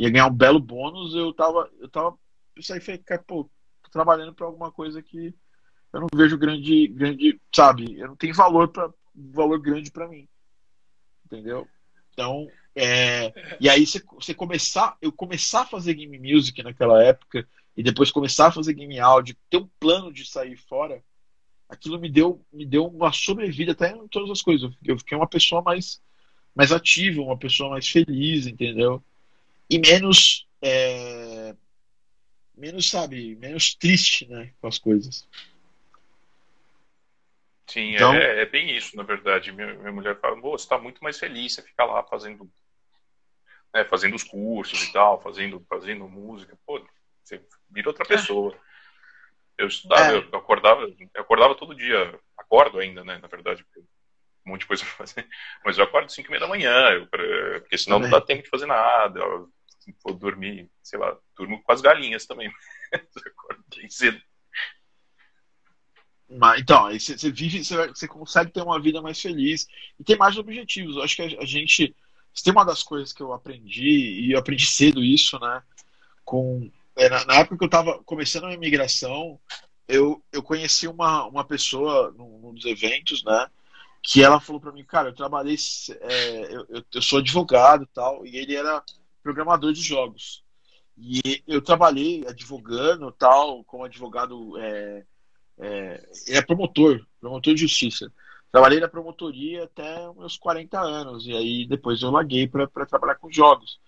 ia 0.00 0.08
ganhar 0.08 0.26
um 0.28 0.34
belo 0.34 0.58
bônus, 0.58 1.14
eu 1.14 1.30
tava, 1.34 1.70
eu 1.78 1.88
tava, 1.88 2.18
isso 2.56 2.72
aí 2.72 2.80
foi, 2.80 2.98
pô, 3.26 3.44
tô 3.82 3.90
trabalhando 3.90 4.34
para 4.34 4.46
alguma 4.46 4.72
coisa 4.72 5.02
que 5.02 5.34
eu 5.92 6.00
não 6.00 6.06
vejo 6.14 6.38
grande, 6.38 6.88
grande, 6.88 7.38
sabe, 7.54 7.98
eu 7.98 8.08
não 8.08 8.16
tenho 8.16 8.34
valor 8.34 8.68
para 8.68 8.90
valor 9.14 9.60
grande 9.60 9.90
para 9.90 10.08
mim, 10.08 10.26
entendeu? 11.26 11.68
Então, 12.14 12.48
é, 12.74 13.30
e 13.60 13.68
aí 13.68 13.86
você, 13.86 14.32
começar, 14.34 14.96
eu 15.02 15.12
começar 15.12 15.62
a 15.62 15.66
fazer 15.66 15.92
game 15.92 16.18
music 16.18 16.62
naquela 16.62 17.02
época, 17.04 17.46
e 17.76 17.82
depois 17.82 18.10
começar 18.10 18.46
a 18.46 18.52
fazer 18.52 18.72
game 18.72 18.98
áudio, 18.98 19.36
ter 19.50 19.58
um 19.58 19.68
plano 19.78 20.10
de 20.10 20.24
sair 20.24 20.56
fora, 20.56 21.02
aquilo 21.68 22.00
me 22.00 22.10
deu, 22.10 22.42
me 22.50 22.64
deu 22.64 22.86
uma 22.86 23.12
sobrevida 23.12 23.72
até 23.72 23.92
em 23.92 24.08
todas 24.08 24.30
as 24.30 24.40
coisas. 24.40 24.72
Eu 24.82 24.98
fiquei 24.98 25.16
uma 25.16 25.28
pessoa 25.28 25.60
mais, 25.60 26.00
mais 26.54 26.72
ativa, 26.72 27.20
uma 27.20 27.38
pessoa 27.38 27.70
mais 27.70 27.86
feliz, 27.86 28.46
entendeu? 28.46 29.02
E 29.70 29.78
menos, 29.78 30.48
é, 30.60 31.54
menos, 32.56 32.90
sabe, 32.90 33.36
menos 33.36 33.72
triste, 33.72 34.26
né, 34.26 34.52
com 34.60 34.66
as 34.66 34.78
coisas. 34.78 35.28
Sim, 37.68 37.94
então, 37.94 38.12
é, 38.12 38.42
é, 38.42 38.46
bem 38.46 38.76
isso, 38.76 38.96
na 38.96 39.04
verdade. 39.04 39.52
Minha, 39.52 39.74
minha 39.74 39.92
mulher 39.92 40.18
fala, 40.18 40.34
você 40.40 40.64
está 40.64 40.76
muito 40.76 41.04
mais 41.04 41.20
feliz, 41.20 41.54
você 41.54 41.62
fica 41.62 41.84
lá 41.84 42.02
fazendo, 42.02 42.50
né, 43.72 43.84
fazendo 43.84 44.16
os 44.16 44.24
cursos 44.24 44.82
e 44.82 44.92
tal, 44.92 45.22
fazendo, 45.22 45.64
fazendo 45.68 46.08
música. 46.08 46.58
Pô, 46.66 46.84
você 47.22 47.40
vira 47.70 47.88
outra 47.88 48.04
pessoa. 48.04 48.58
Eu 49.56 49.68
estudava, 49.68 50.16
é. 50.16 50.16
eu 50.16 50.38
acordava, 50.38 50.82
eu 50.82 51.22
acordava 51.22 51.54
todo 51.54 51.76
dia, 51.76 52.18
acordo 52.36 52.80
ainda, 52.80 53.04
né, 53.04 53.18
na 53.18 53.28
verdade, 53.28 53.64
um 54.44 54.50
monte 54.50 54.62
de 54.62 54.66
coisa 54.66 54.84
pra 54.84 55.06
fazer, 55.06 55.28
mas 55.64 55.78
eu 55.78 55.84
acordo 55.84 56.10
5 56.10 56.26
e 56.26 56.30
meia 56.30 56.40
da 56.40 56.48
manhã, 56.48 56.90
eu, 56.90 57.06
porque 57.06 57.78
senão 57.78 57.98
também. 57.98 58.10
não 58.10 58.18
dá 58.18 58.24
tempo 58.24 58.42
de 58.42 58.48
fazer 58.48 58.66
nada, 58.66 59.20
eu 59.20 59.48
vou 60.04 60.14
dormir, 60.14 60.70
sei 60.82 60.98
lá, 60.98 61.16
durmo 61.36 61.62
com 61.62 61.72
as 61.72 61.80
galinhas 61.80 62.26
também, 62.26 62.50
acordo 62.92 63.64
bem 63.76 63.88
cedo. 63.88 64.20
Então, 66.58 66.86
aí 66.86 67.00
você, 67.00 67.30
vive, 67.30 67.64
você, 67.64 68.06
consegue 68.06 68.52
ter 68.52 68.62
uma 68.62 68.80
vida 68.80 69.02
mais 69.02 69.20
feliz 69.20 69.66
e 69.98 70.04
ter 70.04 70.16
mais 70.16 70.38
objetivos. 70.38 70.96
Eu 70.96 71.02
acho 71.02 71.16
que 71.16 71.22
a, 71.22 71.42
a 71.42 71.44
gente. 71.44 71.94
Tem 72.44 72.52
uma 72.52 72.64
das 72.64 72.84
coisas 72.84 73.12
que 73.12 73.20
eu 73.20 73.32
aprendi, 73.32 74.28
e 74.28 74.32
eu 74.32 74.38
aprendi 74.38 74.64
cedo 74.64 75.02
isso, 75.02 75.38
né? 75.40 75.60
Com 76.24 76.70
é, 76.96 77.08
na, 77.08 77.24
na, 77.24 77.34
época 77.36 77.58
que 77.58 77.64
eu 77.64 77.66
estava 77.66 78.02
começando 78.04 78.44
a 78.44 78.52
imigração, 78.52 79.40
eu, 79.88 80.22
eu 80.32 80.42
conheci 80.42 80.86
uma, 80.86 81.24
uma 81.26 81.44
pessoa 81.44 82.14
num, 82.16 82.38
num 82.38 82.54
dos 82.54 82.64
eventos, 82.64 83.24
né? 83.24 83.48
Que 84.02 84.22
ela 84.22 84.40
falou 84.40 84.60
para 84.60 84.72
mim, 84.72 84.84
cara, 84.84 85.08
eu 85.08 85.14
trabalhei, 85.14 85.56
é, 86.00 86.54
eu, 86.54 86.84
eu 86.94 87.02
sou 87.02 87.18
advogado 87.18 87.82
e 87.82 87.86
tal, 87.88 88.24
e 88.26 88.36
ele 88.36 88.54
era 88.54 88.82
programador 89.22 89.72
de 89.72 89.82
jogos. 89.82 90.42
E 90.96 91.42
eu 91.46 91.62
trabalhei 91.62 92.24
advogando 92.26 93.10
tal, 93.12 93.64
como 93.64 93.84
advogado, 93.84 94.58
é, 94.58 95.04
é, 95.58 96.08
é 96.28 96.42
promotor, 96.42 97.04
promotor 97.20 97.54
de 97.54 97.60
justiça. 97.62 98.12
Trabalhei 98.52 98.80
na 98.80 98.88
promotoria 98.88 99.64
até 99.64 100.12
meus 100.12 100.36
40 100.36 100.80
anos, 100.80 101.26
e 101.26 101.32
aí 101.32 101.66
depois 101.66 102.02
eu 102.02 102.10
larguei 102.10 102.48
para 102.48 102.86
trabalhar 102.86 103.14
com 103.14 103.32
jogos. 103.32 103.78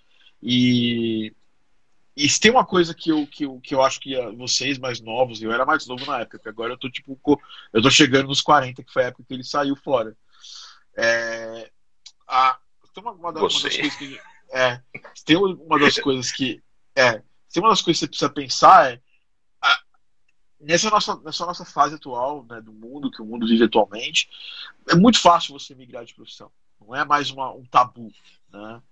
E 0.43 1.35
e 2.15 2.29
se 2.29 2.39
tem 2.39 2.51
uma 2.51 2.65
coisa 2.65 2.95
que 2.95 3.11
eu, 3.11 3.27
que 3.27 3.45
eu, 3.47 3.59
que 3.61 3.75
eu 3.75 3.83
acho 3.83 3.99
que 3.99 4.15
vocês 4.33 4.79
mais 4.79 5.01
novos, 5.01 5.41
eu 5.41 5.51
era 5.51 5.65
mais 5.65 5.87
novo 5.87 6.05
na 6.05 6.21
época, 6.21 6.51
agora 6.51 6.75
eu 6.75 6.79
tô 6.79 6.91
tipo, 6.91 7.19
eu 7.73 7.83
tô 7.83 7.91
chegando 7.91 8.29
nos 8.29 8.43
40, 8.43 8.83
que 8.85 8.93
foi 8.93 9.05
a 9.05 9.07
época 9.07 9.25
que 9.27 9.33
ele 9.33 9.45
saiu 9.45 9.75
fora. 9.77 10.15
É, 10.95 11.71
a, 12.29 12.59
tem 12.93 13.03
uma, 13.03 13.13
uma 13.13 13.33
das 13.33 13.61
coisas 13.61 13.97
que. 13.97 14.21
É, 14.53 14.83
tem 15.25 15.37
uma 15.37 15.79
das 15.79 15.99
coisas 15.99 16.31
que. 16.31 16.63
É, 16.95 17.23
tem 17.53 17.63
uma 17.63 17.71
das 17.71 17.81
coisas 17.81 18.01
que 18.01 18.07
você 18.07 18.09
precisa 18.09 18.31
pensar 18.31 18.93
é. 18.93 19.01
A, 19.61 19.81
nessa, 20.61 20.91
nossa, 20.91 21.17
nessa 21.21 21.47
nossa 21.47 21.65
fase 21.65 21.95
atual, 21.95 22.45
né, 22.45 22.61
do 22.61 22.73
mundo, 22.73 23.11
que 23.11 23.23
o 23.23 23.25
mundo 23.25 23.47
vive 23.47 23.65
atualmente, 23.65 24.29
é 24.91 24.95
muito 24.95 25.19
fácil 25.21 25.59
você 25.59 25.75
migrar 25.75 26.05
de 26.05 26.15
profissão. 26.15 26.53
Não 26.81 26.95
é 26.95 27.05
mais 27.05 27.31
uma, 27.31 27.51
um 27.53 27.65
tabu. 27.65 28.13
Né? 28.53 28.83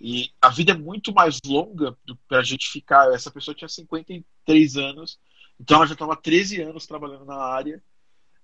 E 0.00 0.32
a 0.40 0.48
vida 0.48 0.72
é 0.72 0.76
muito 0.76 1.12
mais 1.12 1.38
longa 1.44 1.96
para 2.26 2.38
a 2.38 2.42
gente 2.42 2.70
ficar. 2.70 3.12
Essa 3.12 3.30
pessoa 3.30 3.54
tinha 3.54 3.68
53 3.68 4.76
anos, 4.76 5.18
então 5.60 5.76
ela 5.76 5.86
já 5.86 5.92
estava 5.92 6.16
13 6.16 6.62
anos 6.62 6.86
trabalhando 6.86 7.26
na 7.26 7.36
área, 7.36 7.82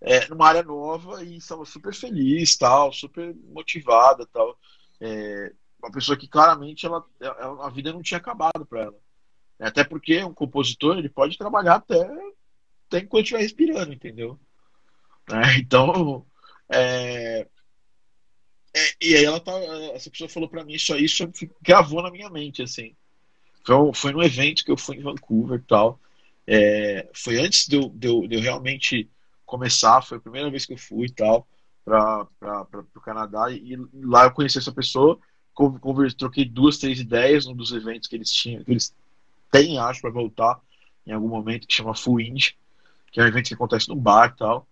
é, 0.01 0.29
numa 0.29 0.47
área 0.47 0.63
nova, 0.63 1.25
e 1.25 1.39
estava 1.39 1.65
super 1.65 1.95
feliz, 1.95 2.57
tal, 2.57 2.93
super 2.93 3.35
motivada, 3.49 4.27
tal. 4.27 4.59
É, 5.01 5.55
uma 5.83 5.91
pessoa 5.91 6.17
que 6.17 6.29
claramente 6.29 6.87
ela, 6.87 7.05
ela 7.21 7.67
a 7.67 7.71
vida 7.71 7.93
não 7.93 8.03
tinha 8.03 8.19
acabado 8.19 8.65
para 8.67 8.83
ela. 8.83 8.99
Até 9.59 9.85
porque 9.85 10.23
um 10.23 10.35
compositor 10.35 10.99
ele 10.99 11.09
pode 11.09 11.39
trabalhar 11.39 11.77
até, 11.77 12.03
até 12.89 12.99
enquanto 12.99 13.25
estiver 13.25 13.41
respirando, 13.41 13.93
entendeu? 13.93 14.39
É, 15.31 15.59
então, 15.59 16.25
é, 16.69 17.47
é, 18.77 18.93
e 19.01 19.15
aí 19.17 19.25
ela 19.25 19.41
tá, 19.41 19.53
essa 19.95 20.11
pessoa 20.11 20.29
falou 20.29 20.49
para 20.49 20.63
mim 20.63 20.75
isso 20.75 20.93
aí, 20.93 21.05
isso 21.05 21.27
gravou 21.63 22.03
na 22.03 22.11
minha 22.11 22.29
mente, 22.29 22.63
assim. 22.63 22.95
Foi, 23.65 23.95
foi 23.95 24.13
num 24.13 24.23
evento 24.23 24.65
que 24.65 24.71
eu 24.71 24.77
fui 24.77 24.97
em 24.97 25.03
Vancouver 25.03 25.59
e 25.59 25.63
tal. 25.63 25.99
É, 26.47 27.09
foi 27.15 27.39
antes 27.39 27.67
de 27.67 27.77
eu, 27.77 27.89
de, 27.89 28.07
eu, 28.07 28.27
de 28.29 28.37
eu, 28.37 28.41
realmente 28.41 29.11
começar, 29.47 30.03
foi 30.03 30.19
a 30.19 30.21
primeira 30.21 30.51
vez 30.51 30.67
que 30.67 30.75
eu 30.75 30.79
fui 30.79 31.07
e 31.07 31.11
tal. 31.11 31.49
para 31.85 32.29
o 32.95 33.01
Canadá 33.01 33.51
e, 33.51 33.73
e, 33.73 33.79
lá 33.95 34.25
eu 34.25 34.33
conheci 34.33 34.59
essa 34.59 34.73
pessoa, 34.73 35.19
converse, 35.57 36.15
troquei 36.15 36.45
duas, 36.45 36.79
três 36.79 37.01
ideias 37.01 37.47
num 37.47 37.55
dos 37.55 37.73
eventos 37.73 38.09
que 38.09 38.15
eles 38.15 38.31
tinham, 38.31 38.63
que 38.63 38.71
eles 38.71 38.95
têm, 39.51 39.79
acho, 39.79 40.01
para 40.01 40.11
voltar 40.11 40.61
em 41.07 41.13
algum 41.13 41.29
momento, 41.29 41.67
que 41.67 41.75
chama 41.75 41.95
Full 41.95 42.21
Indie, 42.21 42.57
que 43.11 43.21
é 43.21 43.25
um 43.25 43.27
evento 43.27 43.49
que 43.49 43.55
acontece 43.55 43.89
no 43.89 43.97
bar 43.97 44.33
e 44.35 44.39
tal. 44.39 44.67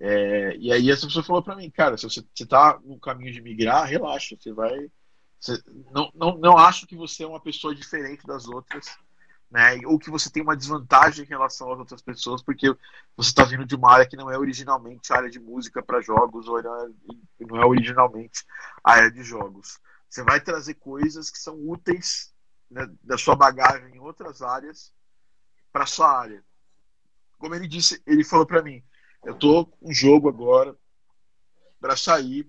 É, 0.00 0.56
e 0.58 0.72
aí 0.72 0.90
essa 0.90 1.06
pessoa 1.06 1.24
falou 1.24 1.42
para 1.42 1.54
mim, 1.54 1.70
cara, 1.70 1.96
se 1.96 2.04
você, 2.04 2.24
você 2.34 2.44
tá 2.44 2.80
no 2.84 2.98
caminho 2.98 3.32
de 3.32 3.40
migrar, 3.40 3.86
relaxa, 3.86 4.36
você 4.38 4.52
vai. 4.52 4.90
Você, 5.38 5.62
não, 5.92 6.10
não, 6.14 6.36
não 6.38 6.58
acho 6.58 6.86
que 6.86 6.96
você 6.96 7.22
é 7.22 7.26
uma 7.26 7.40
pessoa 7.40 7.74
diferente 7.74 8.26
das 8.26 8.48
outras 8.48 8.86
né? 9.54 9.78
Ou 9.86 10.00
que 10.00 10.10
você 10.10 10.28
tem 10.28 10.42
uma 10.42 10.56
desvantagem 10.56 11.24
em 11.24 11.28
relação 11.28 11.72
às 11.72 11.78
outras 11.78 12.02
pessoas, 12.02 12.42
porque 12.42 12.66
você 13.16 13.28
está 13.28 13.44
vindo 13.44 13.64
de 13.64 13.76
uma 13.76 13.92
área 13.92 14.04
que 14.04 14.16
não 14.16 14.28
é 14.28 14.36
originalmente 14.36 15.12
área 15.12 15.30
de 15.30 15.38
música 15.38 15.80
para 15.80 16.00
jogos, 16.00 16.48
ou 16.48 16.60
não 17.40 17.62
é 17.62 17.64
originalmente 17.64 18.44
área 18.82 19.08
de 19.08 19.22
jogos. 19.22 19.78
Você 20.14 20.22
vai 20.22 20.40
trazer 20.40 20.74
coisas 20.74 21.28
que 21.28 21.40
são 21.40 21.56
úteis 21.68 22.32
né, 22.70 22.88
da 23.02 23.18
sua 23.18 23.34
bagagem 23.34 23.96
em 23.96 23.98
outras 23.98 24.42
áreas 24.42 24.94
para 25.72 25.86
sua 25.86 26.08
área. 26.08 26.44
Como 27.36 27.52
ele 27.52 27.66
disse, 27.66 28.00
ele 28.06 28.22
falou 28.22 28.46
para 28.46 28.62
mim, 28.62 28.80
eu 29.24 29.34
tô 29.36 29.66
com 29.66 29.90
um 29.90 29.92
jogo 29.92 30.28
agora 30.28 30.78
para 31.80 31.96
sair 31.96 32.48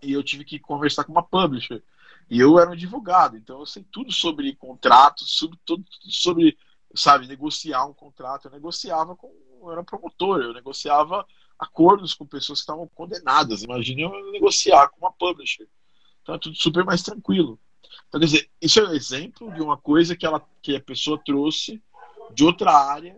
e 0.00 0.12
eu 0.12 0.22
tive 0.22 0.44
que 0.44 0.60
conversar 0.60 1.02
com 1.02 1.10
uma 1.10 1.26
publisher 1.26 1.82
e 2.30 2.38
eu 2.38 2.56
era 2.60 2.70
um 2.70 2.74
advogado, 2.74 3.36
então 3.36 3.58
eu 3.58 3.66
sei 3.66 3.82
tudo 3.90 4.12
sobre 4.12 4.54
contratos, 4.54 5.36
sobre 5.36 5.58
tudo 5.64 5.84
sobre, 6.02 6.56
sabe, 6.94 7.26
negociar 7.26 7.84
um 7.84 7.92
contrato. 7.92 8.46
Eu 8.46 8.52
negociava 8.52 9.16
com. 9.16 9.26
Eu 9.60 9.72
era 9.72 9.82
promotor, 9.82 10.40
eu 10.40 10.54
negociava 10.54 11.26
acordos 11.58 12.14
com 12.14 12.24
pessoas 12.24 12.60
que 12.60 12.62
estavam 12.62 12.86
condenadas. 12.94 13.64
Imagine 13.64 14.02
eu 14.02 14.30
negociar 14.30 14.86
com 14.90 14.98
uma 14.98 15.10
publisher. 15.10 15.68
Então 16.24 16.34
é 16.34 16.38
tudo 16.38 16.56
super 16.56 16.84
mais 16.84 17.02
tranquilo. 17.02 17.60
Então, 18.08 18.18
quer 18.18 18.26
dizer, 18.26 18.50
isso 18.60 18.80
é 18.80 18.88
um 18.88 18.94
exemplo 18.94 19.52
de 19.52 19.60
uma 19.60 19.76
coisa 19.76 20.16
que, 20.16 20.24
ela, 20.24 20.42
que 20.62 20.74
a 20.74 20.80
pessoa 20.80 21.20
trouxe 21.24 21.80
de 22.32 22.42
outra 22.42 22.72
área 22.72 23.16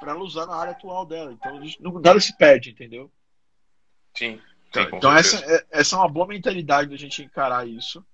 para 0.00 0.12
ela 0.12 0.22
usar 0.22 0.44
na 0.46 0.56
área 0.56 0.72
atual 0.72 1.06
dela. 1.06 1.32
Então, 1.32 2.00
nada 2.00 2.20
se 2.20 2.36
perde, 2.36 2.70
entendeu? 2.70 3.10
Sim. 4.14 4.40
Então, 4.68 4.82
então 4.92 5.16
essa, 5.16 5.36
é, 5.46 5.66
essa 5.70 5.94
é 5.94 5.98
uma 5.98 6.08
boa 6.08 6.26
mentalidade 6.26 6.90
da 6.90 6.96
gente 6.96 7.22
encarar 7.22 7.68
isso. 7.68 8.04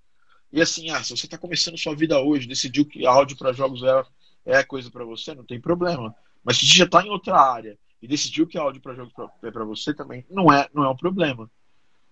E 0.53 0.61
assim, 0.61 0.91
ah, 0.91 1.03
se 1.03 1.17
você 1.17 1.27
está 1.27 1.39
começando 1.39 1.79
sua 1.79 1.95
vida 1.95 2.21
hoje, 2.21 2.47
decidiu 2.47 2.85
que 2.85 3.07
áudio 3.07 3.39
para 3.39 3.53
jogos 3.53 3.83
é, 3.83 4.59
é 4.59 4.63
coisa 4.63 4.91
para 4.91 5.05
você, 5.05 5.35
não 5.35 5.45
tem 5.45 5.61
problema. 5.61 6.15
Mas 6.45 6.59
se 6.59 6.67
você 6.67 6.75
já 6.75 6.85
está 6.85 7.03
em 7.03 7.09
outra 7.09 7.41
área 7.41 7.79
e 8.03 8.07
decidiu 8.07 8.47
que 8.47 8.59
áudio 8.59 8.83
para 8.83 8.95
jogos 8.95 9.15
é 9.43 9.51
para 9.51 9.65
você 9.65 9.95
também, 9.95 10.27
não 10.29 10.53
é, 10.53 10.69
não 10.75 10.85
é 10.85 10.91
um 10.91 10.97
problema. 10.97 11.51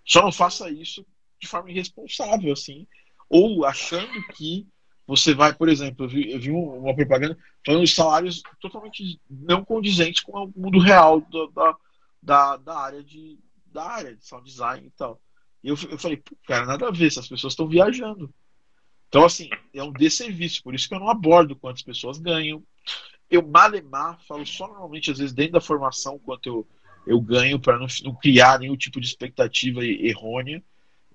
Só 0.04 0.22
não 0.22 0.32
faça 0.32 0.70
isso 0.70 1.04
de 1.40 1.46
forma 1.46 1.70
irresponsável, 1.70 2.52
assim, 2.52 2.86
ou 3.28 3.64
achando 3.64 4.22
que 4.34 4.66
você 5.06 5.34
vai, 5.34 5.54
por 5.54 5.68
exemplo, 5.68 6.04
eu 6.04 6.08
vi, 6.08 6.32
eu 6.32 6.38
vi 6.38 6.50
uma 6.50 6.94
propaganda 6.94 7.36
falando 7.64 7.84
de 7.84 7.90
salários 7.90 8.42
totalmente 8.60 9.18
não 9.28 9.64
condizentes 9.64 10.20
com 10.22 10.32
o 10.44 10.52
mundo 10.54 10.78
real 10.78 11.22
da, 11.54 11.76
da, 12.22 12.56
da 12.58 12.78
área 12.78 13.02
de 13.02 13.38
da 13.72 13.84
área 13.84 14.14
de 14.14 14.26
sound 14.26 14.44
design 14.44 14.86
e 14.86 14.90
tal. 14.90 15.20
E 15.62 15.68
eu, 15.68 15.76
eu 15.90 15.98
falei, 15.98 16.22
cara, 16.46 16.66
nada 16.66 16.88
a 16.88 16.90
ver, 16.90 17.06
essas 17.06 17.28
pessoas 17.28 17.52
estão 17.52 17.68
viajando. 17.68 18.32
Então, 19.08 19.24
assim, 19.24 19.48
é 19.72 19.82
um 19.82 19.92
desserviço, 19.92 20.62
por 20.62 20.74
isso 20.74 20.88
que 20.88 20.94
eu 20.94 21.00
não 21.00 21.08
abordo 21.08 21.56
quantas 21.56 21.82
pessoas 21.82 22.18
ganham. 22.18 22.62
Eu, 23.30 23.46
malemar, 23.46 24.18
falo 24.26 24.44
só 24.46 24.66
normalmente, 24.66 25.10
às 25.10 25.18
vezes, 25.18 25.34
dentro 25.34 25.52
da 25.52 25.60
formação, 25.60 26.18
quanto 26.18 26.48
eu, 26.48 26.68
eu 27.06 27.20
ganho, 27.20 27.58
para 27.58 27.78
não, 27.78 27.86
não, 28.04 28.14
criar 28.14 28.58
nenhum 28.58 28.76
tipo 28.76 29.00
de 29.00 29.06
expectativa 29.06 29.84
errônea, 29.84 30.62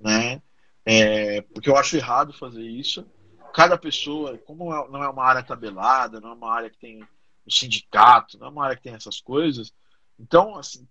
né? 0.04 0.42
É, 0.86 1.42
porque 1.42 1.70
eu 1.70 1.78
acho 1.78 1.96
errado 1.96 2.34
fazer 2.34 2.62
isso. 2.62 3.06
Cada 3.54 3.78
pessoa, 3.78 4.38
como 4.40 4.74
é, 4.74 4.90
não 4.90 5.04
é 5.04 5.10
uma 5.10 5.24
área 5.24 5.44
tabelada, 5.44 6.20
não 6.20 6.32
é 6.32 6.34
uma 6.34 6.54
área 6.54 6.70
que 6.70 6.78
tem 6.78 7.04
o 7.46 7.52
sindicato, 7.52 8.38
não 8.38 8.48
é 8.48 8.50
uma 8.50 8.66
área 8.66 8.76
que 8.76 8.84
tem 8.84 8.94
essas 8.94 9.22
coisas, 9.22 9.74
então, 10.20 10.56
assim, 10.58 10.88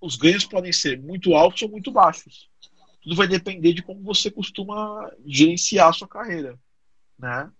os 0.00 0.16
ganhos 0.16 0.44
podem 0.44 0.72
ser 0.72 1.00
muito 1.00 1.34
altos 1.34 1.62
ou 1.62 1.68
muito 1.68 1.90
baixos. 1.90 2.48
Tudo 3.02 3.16
vai 3.16 3.26
depender 3.26 3.72
de 3.72 3.82
como 3.82 4.02
você 4.02 4.30
costuma 4.30 5.10
gerenciar 5.26 5.88
a 5.88 5.92
sua 5.92 6.08
carreira, 6.08 6.58
né? 7.18 7.50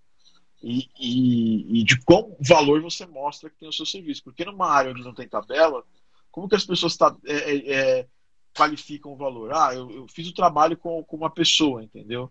E, 0.62 0.90
e, 0.98 1.80
e 1.80 1.84
de 1.84 1.98
qual 2.02 2.36
valor 2.40 2.82
você 2.82 3.06
mostra 3.06 3.48
que 3.48 3.58
tem 3.58 3.68
o 3.68 3.72
seu 3.72 3.86
serviço. 3.86 4.22
Porque 4.22 4.44
numa 4.44 4.70
área 4.70 4.90
onde 4.90 5.02
não 5.02 5.14
tem 5.14 5.28
tabela, 5.28 5.82
como 6.30 6.48
que 6.48 6.54
as 6.56 6.64
pessoas 6.64 6.96
tá, 6.96 7.16
é, 7.26 7.34
é, 7.34 7.72
é, 7.72 8.08
qualificam 8.56 9.12
o 9.12 9.16
valor? 9.16 9.52
Ah, 9.52 9.74
eu, 9.74 9.90
eu, 9.90 10.06
fiz 10.08 10.28
o 10.28 10.34
trabalho 10.34 10.76
com, 10.76 11.02
com 11.04 11.16
uma 11.16 11.30
pessoa, 11.30 11.82
entendeu? 11.82 12.30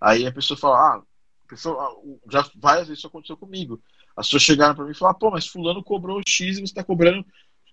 Aí 0.00 0.26
a 0.26 0.32
pessoa 0.32 0.58
fala, 0.58 0.76
ah, 0.76 1.02
pessoa, 1.48 1.82
ah, 1.82 2.30
já 2.30 2.48
várias 2.56 2.88
vezes 2.88 2.98
isso 2.98 3.06
aconteceu 3.06 3.36
comigo. 3.36 3.80
As 4.16 4.26
pessoas 4.26 4.42
chegaram 4.42 4.74
para 4.74 4.84
mim 4.84 4.92
e 4.92 4.94
falaram, 4.94 5.18
pô, 5.18 5.30
mas 5.30 5.46
fulano 5.46 5.82
cobrou 5.82 6.20
X 6.26 6.56
e 6.56 6.60
você 6.60 6.64
está 6.64 6.82
cobrando 6.84 7.24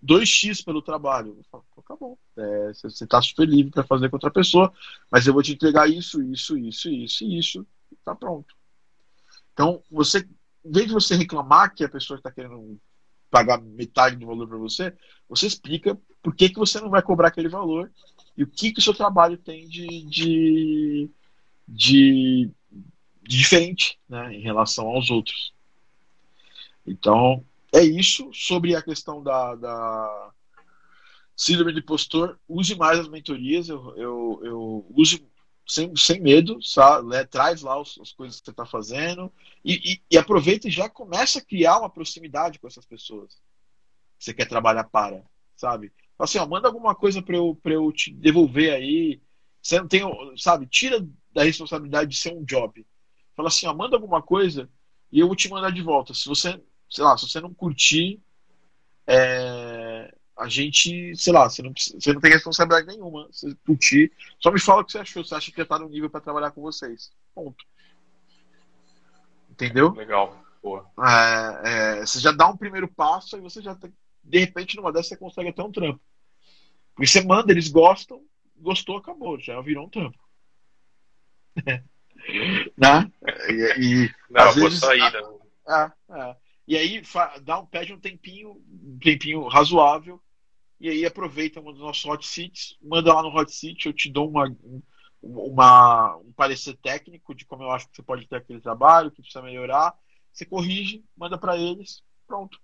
2x 0.04 0.64
pelo 0.64 0.82
trabalho. 0.82 1.38
Eu 1.38 1.44
falo, 1.50 1.66
tá 1.88 1.96
bom, 1.96 2.18
é, 2.38 2.74
você 2.74 3.04
está 3.04 3.22
super 3.22 3.48
livre 3.48 3.72
para 3.72 3.84
fazer 3.84 4.10
com 4.10 4.18
outra 4.18 4.32
pessoa, 4.32 4.72
mas 5.10 5.26
eu 5.26 5.34
vou 5.34 5.42
te 5.42 5.54
entregar 5.54 5.90
isso, 5.90 6.22
isso, 6.22 6.58
isso, 6.58 6.90
isso 6.90 7.24
isso, 7.26 7.68
e 7.92 7.96
tá 8.04 8.14
pronto. 8.14 8.54
Então, 9.54 9.82
você, 9.90 10.28
em 10.66 10.72
vez 10.72 10.88
de 10.88 10.94
você 10.94 11.16
reclamar 11.16 11.74
que 11.74 11.84
a 11.84 11.90
pessoa 11.90 12.18
está 12.18 12.32
querendo 12.32 12.80
pagar 13.34 13.60
metade 13.60 14.16
do 14.16 14.28
valor 14.28 14.48
para 14.48 14.60
você, 14.60 14.96
você 15.28 15.48
explica 15.48 16.00
por 16.22 16.36
que, 16.36 16.50
que 16.50 16.60
você 16.60 16.80
não 16.80 16.92
vai 16.92 17.02
cobrar 17.02 17.30
aquele 17.30 17.50
valor 17.50 17.92
e 18.38 18.44
o 18.44 18.48
que, 18.48 18.72
que 18.72 18.78
o 18.78 18.82
seu 18.82 18.94
trabalho 18.94 19.40
tem 19.40 19.68
de, 19.68 19.88
de, 20.06 21.10
de, 21.68 22.52
de 23.24 23.40
diferente 23.40 23.98
né, 24.08 24.36
em 24.36 24.42
relação 24.42 24.86
aos 24.86 25.10
outros. 25.10 25.52
Então, 26.86 27.44
é 27.74 27.84
isso 27.84 28.30
sobre 28.32 28.76
a 28.76 28.84
questão 28.84 29.24
da, 29.24 29.56
da 29.56 30.32
síndrome 31.36 31.74
de 31.74 31.80
impostor. 31.80 32.38
Use 32.48 32.76
mais 32.76 33.00
as 33.00 33.08
mentorias, 33.08 33.68
eu, 33.68 33.98
eu, 33.98 34.42
eu 34.44 34.86
use 34.96 35.26
sem, 35.66 35.96
sem 35.96 36.20
medo, 36.20 36.62
sabe? 36.62 37.08
Né? 37.10 37.24
traz 37.24 37.62
lá 37.62 37.80
os, 37.80 37.98
as 38.02 38.12
coisas 38.12 38.40
que 38.40 38.46
você 38.46 38.52
está 38.52 38.66
fazendo 38.66 39.32
e, 39.64 39.94
e, 39.94 40.02
e, 40.12 40.18
aproveita 40.18 40.68
e 40.68 40.72
já 40.72 40.90
começa 40.90 41.40
a 41.40 41.46
criar 41.46 41.80
uma 41.80 41.90
proximidade 41.90 42.60
com 42.60 42.68
essas 42.68 42.86
pessoas 42.86 43.36
que 44.18 44.26
você 44.26 44.34
quer 44.34 44.48
trabalhar 44.48 44.86
para, 44.86 45.24
sabe? 45.56 45.92
Assim, 46.20 46.38
ó, 46.38 46.46
manda 46.46 46.68
alguma 46.68 46.96
coisa 46.96 47.22
para 47.22 47.36
eu, 47.36 47.60
eu 47.66 47.92
te 47.92 48.14
devolver 48.14 48.74
aí. 48.74 49.22
Você 49.62 49.80
não 49.80 49.88
tem, 49.88 50.04
sabe? 50.38 50.68
Tira 50.68 51.06
da 51.34 51.44
responsabilidade 51.44 52.12
de 52.12 52.18
ser 52.18 52.34
um 52.34 52.44
job. 52.44 52.86
Fala 53.36 53.48
assim, 53.48 53.66
ó, 53.66 53.74
manda 53.74 53.96
alguma 53.96 54.22
coisa 54.22 54.70
e 55.12 55.20
eu 55.20 55.28
vou 55.28 55.36
te 55.36 55.50
mandar 55.50 55.72
de 55.72 55.82
volta. 55.82 56.14
Se 56.14 56.28
você 56.28 56.62
sei 56.94 57.04
lá, 57.04 57.18
se 57.18 57.28
você 57.28 57.42
não 57.42 57.52
curtir, 57.52 58.22
é, 59.08 59.83
a 60.38 60.48
gente, 60.48 61.16
sei 61.16 61.32
lá, 61.32 61.50
você 61.50 61.62
não, 61.62 61.72
você 61.72 62.14
não 62.14 62.20
tem 62.20 62.32
responsabilidade 62.32 62.88
nenhuma. 62.88 63.28
Se 63.32 63.56
curtir, 63.66 64.12
só 64.40 64.52
me 64.52 64.60
fala 64.60 64.82
o 64.82 64.86
que 64.86 64.92
você 64.92 65.00
achou. 65.00 65.24
Você 65.24 65.36
acha 65.36 65.52
que 65.52 65.58
já 65.58 65.66
tá 65.66 65.78
no 65.80 65.90
nível 65.90 66.10
para 66.10 66.22
trabalhar 66.22 66.52
com 66.52 66.62
vocês. 66.62 67.12
Ponto. 67.34 67.64
Entendeu? 69.50 69.92
Legal. 69.94 70.44
Boa. 70.62 70.90
É, 70.98 72.00
é, 72.00 72.06
você 72.06 72.20
já 72.20 72.32
dá 72.32 72.48
um 72.48 72.58
primeiro 72.58 72.88
passo 72.88 73.38
e 73.38 73.42
você 73.42 73.62
já 73.62 73.76
tem, 73.76 73.94
de 74.24 74.40
repente 74.40 74.78
numa 74.78 74.92
dessas 74.92 75.10
você 75.10 75.18
consegue 75.18 75.50
até 75.50 75.62
um 75.62 75.72
trampo. 75.72 76.02
Porque 76.96 77.08
você 77.08 77.22
manda, 77.24 77.52
eles 77.52 77.68
gostam, 77.68 78.22
gostou, 78.58 78.98
acabou, 78.98 79.40
já 79.40 79.60
virou 79.62 79.86
um 79.86 79.90
trampo. 79.90 80.18
né? 82.78 83.12
E, 83.50 83.74
e 83.78 84.12
Não, 84.30 84.44
às 84.44 84.56
vezes, 84.56 84.80
saída. 84.80 85.22
É, 85.68 85.92
é. 86.12 86.36
E 86.68 86.78
aí 86.78 87.02
dá 87.44 87.60
um, 87.60 87.66
pede 87.66 87.94
um 87.94 88.00
tempinho, 88.00 88.62
um 88.70 88.98
tempinho 89.00 89.48
razoável, 89.48 90.22
e 90.80 90.90
aí 90.90 91.06
aproveita 91.06 91.60
um 91.60 91.72
dos 91.72 91.80
nossos 91.80 92.06
hot 92.06 92.26
seats, 92.26 92.78
manda 92.82 93.14
lá 93.14 93.22
no 93.22 93.30
hot 93.30 93.54
seat, 93.54 93.86
eu 93.86 93.94
te 93.94 94.10
dou 94.10 94.30
uma, 94.30 94.54
uma, 95.22 96.18
um 96.18 96.32
parecer 96.34 96.76
técnico 96.78 97.36
de 97.36 97.46
como 97.46 97.64
eu 97.64 97.72
acho 97.72 97.88
que 97.90 97.96
você 97.96 98.04
pode 98.04 98.28
ter 98.28 98.38
aquele 98.38 98.62
trabalho, 98.62 99.12
que 99.12 99.22
precisa 99.22 99.42
melhorar. 99.42 99.94
Você 100.32 100.46
corrige, 100.46 101.04
manda 101.16 101.38
para 101.38 101.58
eles, 101.58 102.02
pronto. 102.28 102.60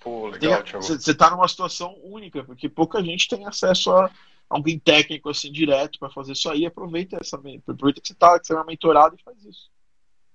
Pô, 0.00 0.28
legal, 0.28 0.64
Você 0.64 1.10
está 1.10 1.30
numa 1.30 1.46
situação 1.48 1.96
única, 2.02 2.44
porque 2.44 2.68
pouca 2.68 3.02
gente 3.02 3.28
tem 3.28 3.44
acesso 3.44 3.90
a 3.92 4.10
alguém 4.48 4.78
técnico 4.78 5.28
assim 5.28 5.52
direto 5.52 5.98
para 5.98 6.10
fazer 6.10 6.32
isso 6.32 6.48
aí. 6.48 6.64
Aproveita 6.64 7.18
essa, 7.20 7.36
aproveita 7.36 8.00
que 8.00 8.08
você 8.08 8.14
tá, 8.14 8.38
que 8.38 8.46
você 8.46 8.56
é 8.56 8.64
mentorado 8.64 9.16
e 9.16 9.22
faz 9.22 9.44
isso. 9.44 9.70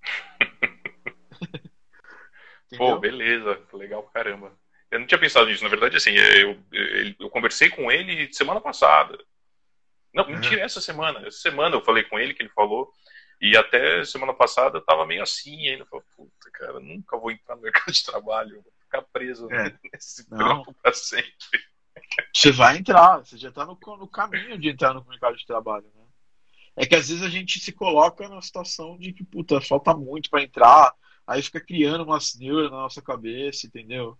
Pô, 2.77 2.97
beleza, 2.97 3.61
legal 3.73 4.03
pra 4.03 4.23
caramba. 4.23 4.57
Eu 4.89 4.99
não 4.99 5.07
tinha 5.07 5.19
pensado 5.19 5.47
nisso, 5.47 5.63
na 5.63 5.69
verdade, 5.69 5.97
assim, 5.97 6.11
eu, 6.11 6.59
eu, 6.71 7.15
eu 7.19 7.29
conversei 7.29 7.69
com 7.69 7.91
ele 7.91 8.31
semana 8.33 8.61
passada. 8.61 9.17
Não, 10.13 10.23
uhum. 10.25 10.31
mentira, 10.31 10.61
essa 10.61 10.79
semana. 10.79 11.25
Essa 11.27 11.39
semana 11.39 11.75
eu 11.75 11.83
falei 11.83 12.03
com 12.03 12.19
ele, 12.19 12.33
que 12.33 12.43
ele 12.43 12.49
falou, 12.49 12.91
e 13.41 13.57
até 13.57 14.05
semana 14.05 14.33
passada 14.33 14.77
eu 14.77 14.85
tava 14.85 15.05
meio 15.05 15.23
assim, 15.23 15.67
ainda 15.67 15.85
falei, 15.85 16.05
puta, 16.15 16.51
cara, 16.53 16.79
nunca 16.79 17.17
vou 17.17 17.31
entrar 17.31 17.55
no 17.55 17.61
mercado 17.61 17.91
de 17.91 18.03
trabalho, 18.03 18.61
vou 18.61 18.73
ficar 18.79 19.01
preso 19.01 19.51
é. 19.51 19.77
nesse 19.91 20.29
trampo 20.29 20.73
pra 20.81 20.93
sempre. 20.93 21.33
Você 22.33 22.51
vai 22.51 22.77
entrar, 22.77 23.17
você 23.17 23.37
já 23.37 23.49
está 23.49 23.65
no, 23.65 23.77
no 23.97 24.07
caminho 24.07 24.57
de 24.57 24.69
entrar 24.69 24.93
no 24.93 25.03
mercado 25.05 25.35
de 25.35 25.45
trabalho, 25.45 25.85
né? 25.95 26.03
É 26.75 26.85
que 26.85 26.95
às 26.95 27.09
vezes 27.09 27.23
a 27.23 27.29
gente 27.29 27.59
se 27.59 27.71
coloca 27.71 28.27
na 28.27 28.41
situação 28.41 28.97
de 28.97 29.13
que, 29.13 29.23
puta, 29.23 29.61
falta 29.61 29.93
muito 29.93 30.29
para 30.29 30.41
entrar, 30.41 30.93
aí 31.25 31.41
fica 31.41 31.59
criando 31.59 32.03
umas 32.03 32.35
neuras 32.35 32.71
na 32.71 32.77
nossa 32.77 33.01
cabeça, 33.01 33.67
entendeu? 33.67 34.17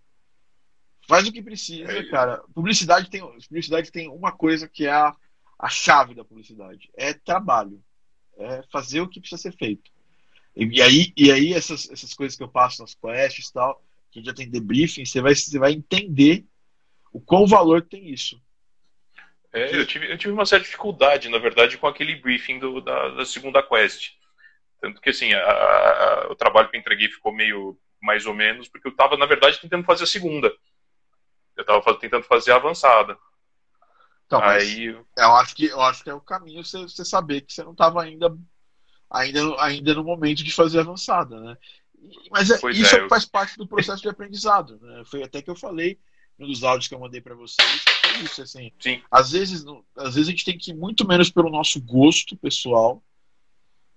Faz 1.06 1.26
o 1.26 1.32
que 1.32 1.42
precisa, 1.42 1.92
é 1.92 2.02
cara. 2.04 2.42
Publicidade 2.54 3.10
tem, 3.10 3.20
publicidade 3.20 3.90
tem 3.90 4.08
uma 4.08 4.32
coisa 4.32 4.68
que 4.68 4.86
é 4.86 4.92
a, 4.92 5.14
a 5.58 5.68
chave 5.68 6.14
da 6.14 6.24
publicidade: 6.24 6.90
é 6.94 7.12
trabalho. 7.12 7.82
É 8.36 8.64
fazer 8.72 9.00
o 9.00 9.08
que 9.08 9.20
precisa 9.20 9.42
ser 9.42 9.56
feito. 9.56 9.90
E, 10.56 10.64
e 10.64 10.82
aí, 10.82 11.12
e 11.16 11.30
aí 11.30 11.52
essas, 11.52 11.88
essas 11.90 12.14
coisas 12.14 12.36
que 12.36 12.42
eu 12.42 12.48
passo 12.48 12.80
nas 12.80 12.94
quests 12.94 13.48
e 13.48 13.52
tal, 13.52 13.82
que 14.10 14.24
já 14.24 14.32
tem 14.32 14.48
debriefing, 14.48 15.04
você 15.04 15.20
vai, 15.20 15.34
você 15.34 15.58
vai 15.58 15.72
entender 15.72 16.44
o 17.12 17.20
qual 17.20 17.46
valor 17.46 17.82
tem 17.82 18.08
isso. 18.08 18.40
É, 19.52 19.76
eu 19.76 19.86
tive, 19.86 20.10
eu 20.10 20.18
tive 20.18 20.32
uma 20.32 20.44
certa 20.44 20.64
dificuldade, 20.64 21.28
na 21.28 21.38
verdade, 21.38 21.78
com 21.78 21.86
aquele 21.86 22.16
briefing 22.16 22.58
do, 22.58 22.80
da, 22.80 23.10
da 23.10 23.24
segunda 23.24 23.62
quest. 23.62 24.14
Tanto 24.84 25.00
que, 25.00 25.08
assim, 25.08 25.32
a, 25.32 25.40
a, 25.40 26.28
o 26.30 26.34
trabalho 26.34 26.68
que 26.68 26.76
eu 26.76 26.80
entreguei 26.80 27.08
ficou 27.08 27.32
meio 27.32 27.74
mais 28.02 28.26
ou 28.26 28.34
menos, 28.34 28.68
porque 28.68 28.86
eu 28.86 28.92
estava, 28.92 29.16
na 29.16 29.24
verdade, 29.24 29.58
tentando 29.58 29.82
fazer 29.82 30.04
a 30.04 30.06
segunda. 30.06 30.52
Eu 31.56 31.62
estava 31.62 31.94
tentando 31.94 32.22
fazer 32.24 32.52
a 32.52 32.56
avançada. 32.56 33.16
Então, 34.26 34.42
Aí... 34.42 34.88
eu, 34.88 35.34
acho 35.36 35.56
que, 35.56 35.64
eu 35.64 35.80
acho 35.80 36.04
que 36.04 36.10
é 36.10 36.14
o 36.14 36.20
caminho 36.20 36.62
você, 36.62 36.82
você 36.82 37.02
saber 37.02 37.40
que 37.40 37.52
você 37.54 37.64
não 37.64 37.72
estava 37.72 38.02
ainda, 38.02 38.36
ainda, 39.08 39.40
ainda 39.58 39.94
no 39.94 40.04
momento 40.04 40.44
de 40.44 40.52
fazer 40.52 40.80
a 40.80 40.82
avançada, 40.82 41.40
né? 41.40 41.56
Mas 42.30 42.50
é, 42.50 42.56
isso 42.72 42.96
é, 42.96 43.00
eu... 43.00 43.08
faz 43.08 43.24
parte 43.24 43.56
do 43.56 43.66
processo 43.66 44.02
de 44.02 44.08
aprendizado. 44.10 44.78
Né? 44.82 45.02
Foi 45.06 45.22
até 45.22 45.40
que 45.40 45.48
eu 45.48 45.56
falei 45.56 45.98
um 46.38 46.46
dos 46.46 46.62
áudios 46.62 46.88
que 46.88 46.94
eu 46.94 47.00
mandei 47.00 47.22
para 47.22 47.34
vocês. 47.34 47.84
Isso, 48.22 48.42
assim. 48.42 48.70
Sim. 48.78 49.02
Às 49.10 49.30
vezes, 49.30 49.64
às 49.96 50.14
vezes 50.14 50.28
a 50.28 50.30
gente 50.30 50.44
tem 50.44 50.58
que 50.58 50.72
ir 50.72 50.74
muito 50.74 51.08
menos 51.08 51.30
pelo 51.30 51.48
nosso 51.48 51.80
gosto 51.80 52.36
pessoal 52.36 53.02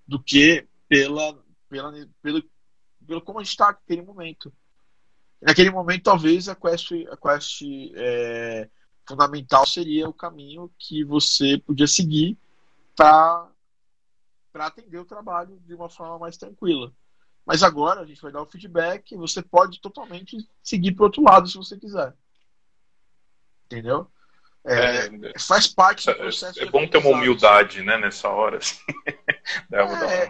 do 0.08 0.24
que 0.24 0.66
pela, 0.88 1.38
pela, 1.70 1.92
pelo, 2.22 2.44
pelo 3.06 3.22
como 3.22 3.40
a 3.40 3.44
gente 3.44 3.52
está 3.52 3.68
naquele 3.68 4.02
momento. 4.02 4.54
Naquele 5.42 5.70
momento, 5.70 6.04
talvez 6.04 6.50
a 6.50 6.56
quest, 6.56 6.92
a 7.12 7.18
quest 7.18 7.62
é, 7.96 8.70
fundamental 9.08 9.66
seria 9.66 10.10
o 10.10 10.14
caminho 10.14 10.72
que 10.80 11.04
você 11.04 11.58
podia 11.60 11.88
seguir 11.88 12.38
para 12.96 13.50
atender 14.56 14.98
o 14.98 15.06
trabalho 15.06 15.60
de 15.66 15.76
uma 15.76 15.90
forma 15.90 16.18
mais 16.18 16.38
tranquila. 16.38 16.92
Mas 17.46 17.64
agora 17.64 18.02
a 18.02 18.06
gente 18.06 18.22
vai 18.22 18.32
dar 18.32 18.42
o 18.42 18.46
feedback 18.46 19.12
e 19.12 19.18
você 19.18 19.42
pode 19.42 19.80
totalmente 19.80 20.38
seguir 20.62 20.94
para 20.94 21.06
outro 21.06 21.24
lado 21.24 21.48
se 21.48 21.56
você 21.56 21.78
quiser. 21.78 22.14
Entendeu? 23.66 24.12
É, 24.66 25.06
é, 25.06 25.40
faz 25.40 25.66
parte 25.66 26.06
do 26.06 26.12
é, 26.12 26.16
processo. 26.16 26.62
É, 26.62 26.66
bom 26.66 26.86
ter 26.88 26.98
uma 26.98 27.12
humildade, 27.12 27.82
né, 27.84 27.98
nessa 27.98 28.28
hora. 28.28 28.58
Assim. 28.58 28.82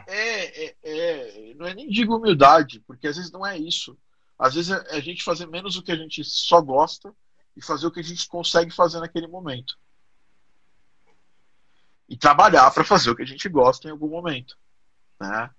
é, 0.08 0.66
é, 0.66 0.76
é, 0.84 1.54
não 1.56 1.66
é 1.66 1.74
nem 1.74 1.90
digo 1.90 2.16
humildade, 2.16 2.80
porque 2.82 3.08
às 3.08 3.18
vezes 3.18 3.32
não 3.32 3.46
é 3.46 3.58
isso. 3.58 3.98
Às 4.38 4.54
vezes 4.56 4.72
é 4.72 4.96
a 4.96 5.00
gente 5.00 5.24
fazer 5.24 5.48
menos 5.48 5.76
o 5.76 5.84
que 5.84 5.92
a 5.92 5.96
gente 5.96 6.24
só 6.24 6.62
gosta 6.62 7.14
e 7.56 7.62
fazer 7.62 7.88
o 7.88 7.92
que 7.92 8.00
a 8.00 8.04
gente 8.04 8.28
consegue 8.28 8.72
fazer 8.72 9.00
naquele 9.00 9.28
momento. 9.28 9.78
E 12.08 12.16
trabalhar 12.16 12.70
para 12.72 12.84
fazer 12.84 13.10
o 13.10 13.16
que 13.16 13.24
a 13.24 13.28
gente 13.28 13.50
gosta 13.50 13.88
em 13.88 13.92
algum 13.92 14.10
momento. 14.10 14.56
Né? 15.20 15.50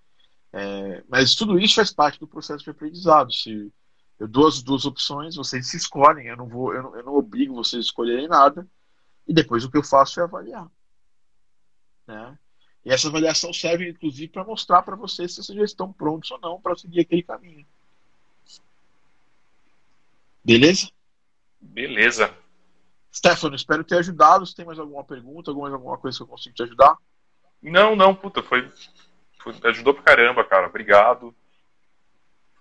É, 0.53 1.05
mas 1.09 1.35
tudo 1.35 1.59
isso 1.59 1.75
faz 1.75 1.93
parte 1.93 2.21
do 2.21 2.29
processo 2.29 2.65
de 2.65 2.71
aprendizado. 2.71 3.33
Se 3.33 3.73
eu 4.19 4.29
dou 4.29 4.47
as 4.47 4.63
duas 4.63 4.85
opções, 4.85 5.37
vocês 5.37 5.67
se 5.69 5.77
escolhem, 5.77 6.29
eu 6.29 6.37
não 6.37 6.49
vou, 6.49 6.73
eu 6.73 6.83
não, 6.83 6.97
eu 6.97 7.05
não 7.05 7.15
obrigo 7.15 7.55
vocês 7.55 7.85
a 7.85 7.87
escolherem 7.87 8.29
nada, 8.29 8.67
e 9.27 9.35
depois 9.35 9.65
o 9.65 9.71
que 9.71 9.77
eu 9.77 9.83
faço 9.83 10.21
é 10.21 10.23
avaliar. 10.23 10.69
Né? 12.07 12.39
E 12.85 12.93
essa 12.93 13.09
avaliação 13.09 13.53
serve, 13.53 13.91
inclusive, 13.91 14.29
para 14.29 14.45
mostrar 14.45 14.83
para 14.83 14.97
vocês 14.97 15.35
se 15.35 15.43
vocês 15.43 15.59
já 15.59 15.65
estão 15.65 15.93
prontos 15.93 16.31
ou 16.31 16.39
não 16.39 16.61
para 16.61 16.77
seguir 16.77 17.01
aquele 17.01 17.23
caminho. 17.23 17.67
Beleza? 20.45 20.91
Beleza. 21.61 22.35
Stefano, 23.15 23.57
espero 23.57 23.85
ter 23.85 23.99
ajudado. 23.99 24.47
Se 24.47 24.55
tem 24.55 24.65
mais 24.65 24.79
alguma 24.79 25.05
pergunta, 25.05 25.51
alguma, 25.51 25.71
alguma 25.71 25.99
coisa 25.99 26.17
que 26.17 26.23
eu 26.23 26.27
consigo 26.29 26.55
te 26.55 26.63
ajudar? 26.63 26.97
Não, 27.61 27.97
não, 27.97 28.15
puta, 28.15 28.43
foi, 28.43 28.71
foi 29.43 29.55
ajudou 29.65 29.93
pra 29.93 30.05
caramba, 30.05 30.45
cara. 30.45 30.69
Obrigado. 30.69 31.35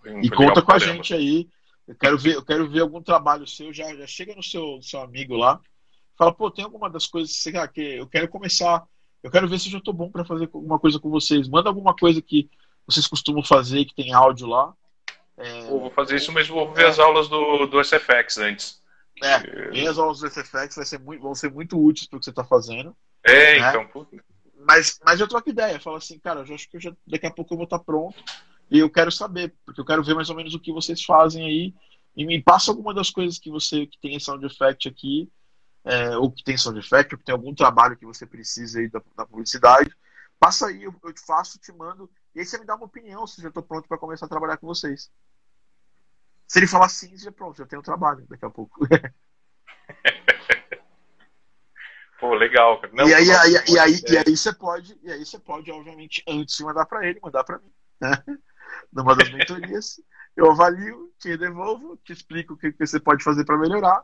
Foi, 0.02 0.19
e 0.19 0.27
foi 0.27 0.38
conta 0.38 0.61
com 0.61 0.73
a 0.73 0.80
gente 0.80 1.14
aí. 1.14 1.48
Eu 1.88 1.95
quero 1.95 2.18
ver, 2.18 2.35
eu 2.35 2.44
quero 2.44 2.69
ver 2.69 2.81
algum 2.81 3.02
trabalho 3.02 3.48
seu. 3.48 3.72
Já, 3.72 3.95
já 3.95 4.07
chega 4.07 4.35
no 4.35 4.44
seu, 4.44 4.81
seu 4.81 4.99
amigo 4.99 5.35
lá. 5.35 5.61
Fala, 6.18 6.34
pô, 6.34 6.49
tem 6.49 6.65
alguma 6.65 6.89
das 6.89 7.06
coisas 7.06 7.31
que 7.31 7.38
você 7.38 7.68
que 7.69 7.81
eu 7.81 8.07
quero 8.07 8.27
começar. 8.27 8.84
Eu 9.23 9.31
quero 9.31 9.48
ver 9.48 9.60
se 9.60 9.68
eu 9.68 9.73
já 9.73 9.81
tô 9.81 9.91
bom 9.91 10.10
para 10.10 10.26
fazer 10.26 10.49
alguma 10.53 10.80
coisa 10.80 10.99
com 10.99 11.10
vocês. 11.10 11.48
Manda 11.48 11.69
alguma 11.69 11.95
coisa 11.95 12.22
que 12.22 12.49
vocês 12.85 13.07
costumam 13.07 13.44
fazer 13.44 13.85
que 13.85 13.95
tem 13.95 14.14
áudio 14.14 14.48
lá. 14.48 14.73
É... 15.38 15.65
vou 15.65 15.91
fazer 15.91 16.15
isso, 16.15 16.31
mas 16.31 16.48
vou 16.48 16.73
ver 16.73 16.85
é. 16.85 16.88
as 16.88 16.99
aulas 16.99 17.27
do, 17.27 17.68
do 17.68 17.84
SFX 17.84 18.38
antes. 18.38 18.81
É, 19.22 19.76
e 19.76 19.88
as 19.88 19.98
aulas 19.98 20.19
do 20.19 20.30
SFX 20.30 20.76
vai 20.76 20.85
ser 20.85 20.99
muito, 20.99 21.22
vão 21.22 21.34
ser 21.34 21.52
muito 21.52 21.80
úteis 21.80 22.07
para 22.07 22.18
o 22.18 22.19
que 22.19 22.26
você 22.26 22.30
está 22.30 22.44
fazendo. 22.44 22.95
É, 23.23 23.60
né? 23.60 23.69
então, 23.69 23.88
puta. 23.88 24.15
Mas, 24.60 24.99
mas 25.03 25.19
eu 25.19 25.27
troco 25.27 25.49
ideia, 25.49 25.80
falo 25.80 25.95
assim, 25.95 26.19
cara, 26.19 26.44
eu 26.45 26.56
acho 26.56 26.69
que 26.69 26.77
eu 26.77 26.81
já, 26.81 26.94
daqui 27.06 27.26
a 27.26 27.31
pouco 27.31 27.53
eu 27.53 27.57
vou 27.57 27.64
estar 27.64 27.80
tá 27.80 27.84
pronto 27.84 28.22
e 28.69 28.80
eu 28.80 28.89
quero 28.89 29.11
saber, 29.11 29.53
porque 29.65 29.80
eu 29.80 29.85
quero 29.85 30.03
ver 30.03 30.14
mais 30.14 30.30
ou 30.30 30.35
menos 30.35 30.53
o 30.53 30.60
que 30.60 30.73
vocês 30.73 31.03
fazem 31.03 31.45
aí 31.45 31.73
e 32.15 32.26
me 32.26 32.41
passa 32.41 32.72
alguma 32.72 32.94
das 32.94 33.10
coisas 33.10 33.39
que 33.39 33.49
você 33.49 33.85
que 33.85 33.98
tem 33.99 34.19
sound 34.19 34.45
effect 34.45 34.89
aqui, 34.89 35.30
é, 35.88 36.18
ou 36.18 36.30
que 36.31 36.43
tem 36.43 36.57
sound 36.57 36.77
effect, 36.80 37.14
ou 37.14 37.19
que 37.19 37.26
tem 37.26 37.34
algum 37.34 37.55
trabalho 37.55 37.95
que 37.95 38.05
você 38.05 38.26
precisa 38.26 38.80
aí 38.80 38.89
da, 38.89 39.01
da 39.15 39.26
publicidade. 39.26 39.89
Passa 40.38 40.68
aí, 40.68 40.84
eu, 40.84 40.93
eu 41.03 41.14
te 41.14 41.26
faço, 41.26 41.57
te 41.59 41.72
mando, 41.72 42.09
e 42.35 42.39
aí 42.39 42.45
você 42.45 42.57
me 42.59 42.65
dá 42.65 42.76
uma 42.76 42.85
opinião 42.85 43.26
se 43.26 43.41
já 43.41 43.47
estou 43.47 43.64
pronto 43.64 43.88
para 43.88 43.97
começar 43.97 44.26
a 44.26 44.30
trabalhar 44.30 44.57
com 44.57 44.68
vocês. 44.68 45.09
Se 46.45 46.59
ele 46.59 46.68
falar 46.68 46.89
sim, 46.89 47.18
já 47.18 47.31
pronto, 47.31 47.57
já 47.57 47.80
um 47.80 47.81
trabalho 47.81 48.26
daqui 48.27 48.45
a 48.45 48.49
pouco. 48.49 48.80
Pô, 52.19 52.34
legal, 52.34 52.81
cara. 52.81 52.93
Não, 52.93 53.07
e, 53.07 53.14
aí, 53.14 53.31
aí, 53.31 53.53
e, 53.69 53.80
aí, 53.80 54.01
e 54.09 54.18
aí 54.18 54.35
você 54.35 54.51
pode, 54.51 54.99
e 55.03 55.11
aí 55.11 55.23
você 55.23 55.38
pode, 55.38 55.72
obviamente, 55.72 56.23
antes 56.27 56.57
de 56.57 56.64
mandar 56.64 56.85
para 56.85 57.07
ele, 57.07 57.19
mandar 57.22 57.43
para 57.43 57.59
mim. 57.59 57.72
Né? 58.01 58.11
Numa 58.91 59.15
das 59.15 59.31
mentorias, 59.31 60.01
eu 60.35 60.49
avalio, 60.51 61.14
te 61.19 61.38
devolvo, 61.38 61.95
te 61.97 62.14
explico 62.14 62.55
o 62.55 62.57
que, 62.57 62.72
que 62.72 62.85
você 62.85 62.99
pode 62.99 63.23
fazer 63.23 63.45
para 63.45 63.57
melhorar. 63.57 64.03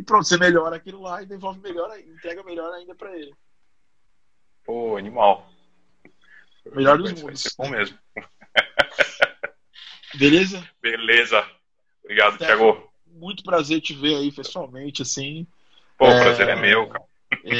E 0.00 0.02
pronto, 0.02 0.26
você 0.26 0.38
melhora 0.38 0.76
aquilo 0.76 1.02
lá 1.02 1.22
e 1.22 1.26
devolve 1.26 1.60
melhor, 1.60 1.94
entrega 1.98 2.42
melhor 2.42 2.72
ainda 2.72 2.94
para 2.94 3.14
ele. 3.14 3.34
Pô, 4.64 4.96
animal. 4.96 5.46
Melhor 6.74 6.96
dos 6.96 7.10
mundos. 7.10 7.22
Vai 7.22 7.36
ser 7.36 7.52
bom 7.58 7.68
mesmo. 7.68 7.98
Beleza? 10.16 10.66
Beleza. 10.80 11.46
Obrigado, 12.02 12.38
Thiago. 12.38 12.90
Muito 13.08 13.42
prazer 13.42 13.82
te 13.82 13.92
ver 13.92 14.16
aí 14.16 14.32
pessoalmente, 14.32 15.02
assim. 15.02 15.46
Pô, 15.98 16.06
o 16.06 16.18
prazer 16.18 16.48
é, 16.48 16.52
é 16.52 16.56
meu, 16.56 16.88
cara. 16.88 17.04
É, 17.44 17.56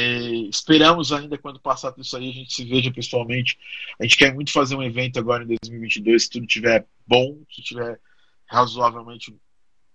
esperamos 0.49 1.11
ainda 1.11 1.37
quando 1.37 1.59
passar 1.59 1.91
tudo 1.91 2.03
isso 2.03 2.17
aí 2.17 2.27
a 2.27 2.33
gente 2.33 2.55
se 2.55 2.65
veja 2.65 2.91
pessoalmente. 2.91 3.55
A 3.99 4.03
gente 4.03 4.17
quer 4.17 4.33
muito 4.33 4.51
fazer 4.51 4.75
um 4.75 4.81
evento 4.81 5.19
agora 5.19 5.43
em 5.43 5.57
2022, 5.61 6.23
se 6.23 6.29
tudo 6.31 6.47
estiver 6.47 6.87
bom, 7.05 7.37
se 7.51 7.61
estiver 7.61 7.99
razoavelmente 8.47 9.31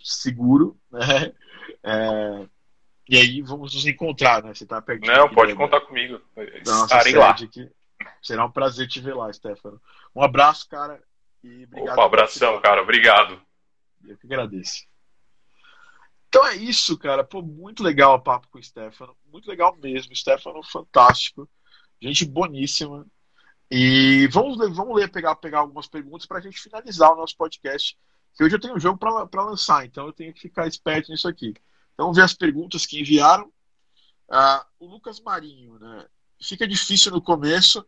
seguro, 0.02 0.78
né? 0.90 1.32
É, 1.82 2.48
e 3.08 3.16
aí 3.16 3.42
vamos 3.42 3.74
nos 3.74 3.86
encontrar, 3.86 4.42
né? 4.42 4.52
Você 4.52 4.66
tá 4.66 4.82
pertinho. 4.82 5.16
Não, 5.16 5.28
pode 5.32 5.52
né? 5.52 5.58
contar 5.58 5.80
comigo. 5.82 6.20
Estarei 6.64 7.14
lá. 7.14 7.30
Aqui. 7.30 7.70
Será 8.20 8.44
um 8.44 8.50
prazer 8.50 8.88
te 8.88 9.00
ver 9.00 9.14
lá, 9.14 9.32
Stefano. 9.32 9.80
Um 10.14 10.22
abraço, 10.22 10.68
cara. 10.68 11.00
E 11.42 11.64
obrigado. 11.64 11.94
Opa, 11.94 12.04
abração, 12.06 12.60
cara. 12.60 12.82
Obrigado. 12.82 13.40
Eu 14.04 14.16
que 14.16 14.26
agradeço. 14.26 14.84
Então 16.28 16.44
é 16.46 16.56
isso, 16.56 16.98
cara. 16.98 17.22
Pô, 17.22 17.40
muito 17.40 17.82
legal 17.82 18.14
o 18.14 18.20
papo 18.20 18.48
com 18.50 18.58
o 18.58 18.62
Stefano. 18.62 19.16
Muito 19.30 19.48
legal 19.48 19.76
mesmo. 19.76 20.14
Stefano, 20.14 20.62
fantástico. 20.62 21.48
Gente 22.02 22.24
boníssima. 22.24 23.06
E 23.70 24.28
vamos 24.28 24.58
ler, 24.58 24.70
vamos 24.72 24.96
ler 24.96 25.10
pegar, 25.10 25.34
pegar 25.36 25.60
algumas 25.60 25.88
perguntas 25.88 26.26
para 26.26 26.38
a 26.38 26.40
gente 26.40 26.60
finalizar 26.60 27.12
o 27.12 27.16
nosso 27.16 27.36
podcast. 27.36 27.96
Que 28.36 28.44
hoje 28.44 28.54
eu 28.54 28.60
tenho 28.60 28.76
um 28.76 28.80
jogo 28.80 28.98
para 28.98 29.42
lançar, 29.42 29.86
então 29.86 30.06
eu 30.06 30.12
tenho 30.12 30.32
que 30.32 30.40
ficar 30.40 30.66
esperto 30.66 31.10
nisso 31.10 31.26
aqui. 31.26 31.54
Então 31.94 32.12
ver 32.12 32.22
as 32.22 32.34
perguntas 32.34 32.84
que 32.84 33.00
enviaram. 33.00 33.50
Ah, 34.30 34.66
o 34.78 34.86
Lucas 34.86 35.20
Marinho, 35.20 35.78
né? 35.78 36.06
Fica 36.42 36.68
difícil 36.68 37.10
no 37.10 37.22
começo, 37.22 37.84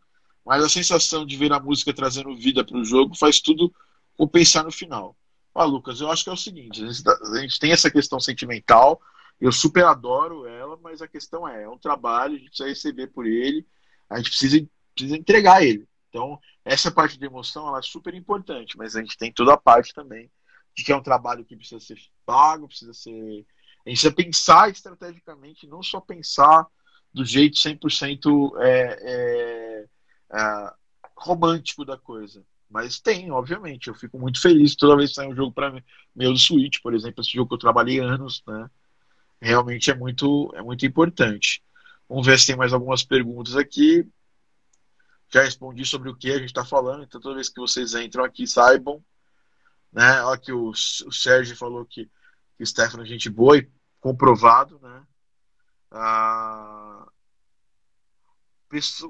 mas 0.46 0.64
a 0.64 0.68
sensação 0.68 1.26
de 1.26 1.36
ver 1.36 1.52
a 1.52 1.60
música 1.60 1.92
trazendo 1.92 2.34
vida 2.34 2.64
para 2.64 2.78
o 2.78 2.84
jogo 2.84 3.14
faz 3.14 3.40
tudo 3.40 3.70
compensar 4.16 4.64
no 4.64 4.72
final. 4.72 5.14
Ah, 5.54 5.64
Lucas, 5.64 6.00
eu 6.00 6.10
acho 6.10 6.24
que 6.24 6.30
é 6.30 6.32
o 6.32 6.36
seguinte: 6.36 6.82
a 6.82 7.40
gente 7.40 7.58
tem 7.58 7.72
essa 7.72 7.90
questão 7.90 8.18
sentimental, 8.18 9.02
eu 9.38 9.52
super 9.52 9.84
adoro 9.84 10.46
ela, 10.46 10.78
mas 10.82 11.02
a 11.02 11.08
questão 11.08 11.46
é: 11.46 11.64
é 11.64 11.68
um 11.68 11.76
trabalho, 11.76 12.36
a 12.36 12.38
gente 12.38 12.48
precisa 12.48 12.68
receber 12.70 13.08
por 13.08 13.26
ele, 13.26 13.66
a 14.08 14.16
gente 14.16 14.30
precisa, 14.30 14.66
precisa 14.94 15.16
entregar 15.16 15.62
ele. 15.62 15.86
Então, 16.08 16.40
essa 16.64 16.90
parte 16.90 17.18
de 17.18 17.26
emoção 17.26 17.68
ela 17.68 17.80
é 17.80 17.82
super 17.82 18.14
importante, 18.14 18.78
mas 18.78 18.96
a 18.96 19.00
gente 19.00 19.18
tem 19.18 19.30
toda 19.30 19.52
a 19.52 19.58
parte 19.58 19.92
também 19.92 20.30
de 20.78 20.84
que 20.84 20.92
é 20.92 20.96
um 20.96 21.02
trabalho 21.02 21.44
que 21.44 21.56
precisa 21.56 21.80
ser 21.80 21.98
pago, 22.24 22.68
precisa 22.68 22.94
ser 22.94 23.10
A 23.10 23.88
gente 23.88 24.00
precisa 24.00 24.12
pensar 24.12 24.70
estrategicamente, 24.70 25.66
não 25.66 25.82
só 25.82 26.00
pensar 26.00 26.64
do 27.12 27.24
jeito 27.24 27.58
100% 27.58 28.52
é, 28.60 28.98
é, 29.00 29.84
é, 30.38 30.72
romântico 31.16 31.84
da 31.84 31.98
coisa. 31.98 32.44
Mas 32.70 33.00
tem, 33.00 33.28
obviamente. 33.32 33.88
Eu 33.88 33.94
fico 33.94 34.20
muito 34.20 34.40
feliz 34.40 34.76
toda 34.76 34.96
vez 34.96 35.10
que 35.10 35.16
sai 35.16 35.26
um 35.26 35.34
jogo 35.34 35.52
para 35.52 35.82
meu 36.14 36.32
do 36.32 36.38
Switch, 36.38 36.80
por 36.80 36.94
exemplo, 36.94 37.22
esse 37.22 37.32
jogo 37.32 37.48
que 37.48 37.54
eu 37.54 37.58
trabalhei 37.58 37.98
anos, 37.98 38.40
né? 38.46 38.70
Realmente 39.40 39.90
é 39.90 39.96
muito, 39.96 40.52
é 40.54 40.62
muito 40.62 40.86
importante. 40.86 41.60
Vamos 42.08 42.24
ver 42.24 42.38
se 42.38 42.46
tem 42.46 42.56
mais 42.56 42.72
algumas 42.72 43.02
perguntas 43.02 43.56
aqui. 43.56 44.06
Já 45.28 45.42
respondi 45.42 45.84
sobre 45.84 46.08
o 46.08 46.14
que 46.14 46.30
a 46.30 46.38
gente 46.38 46.46
está 46.46 46.64
falando, 46.64 47.02
então 47.02 47.20
toda 47.20 47.34
vez 47.34 47.48
que 47.48 47.60
vocês 47.60 47.94
entram 47.96 48.22
aqui, 48.24 48.46
saibam. 48.46 49.02
Né? 49.92 50.22
Olha 50.22 50.38
que 50.38 50.52
o, 50.52 50.70
o 50.70 51.12
Sérgio 51.12 51.56
falou 51.56 51.84
que, 51.84 52.10
que 52.56 52.66
Stefano 52.66 53.02
é 53.02 53.06
gente 53.06 53.30
boa 53.30 53.58
e 53.58 53.70
comprovado, 54.00 54.78
né? 54.80 55.02
Ah, 55.90 57.06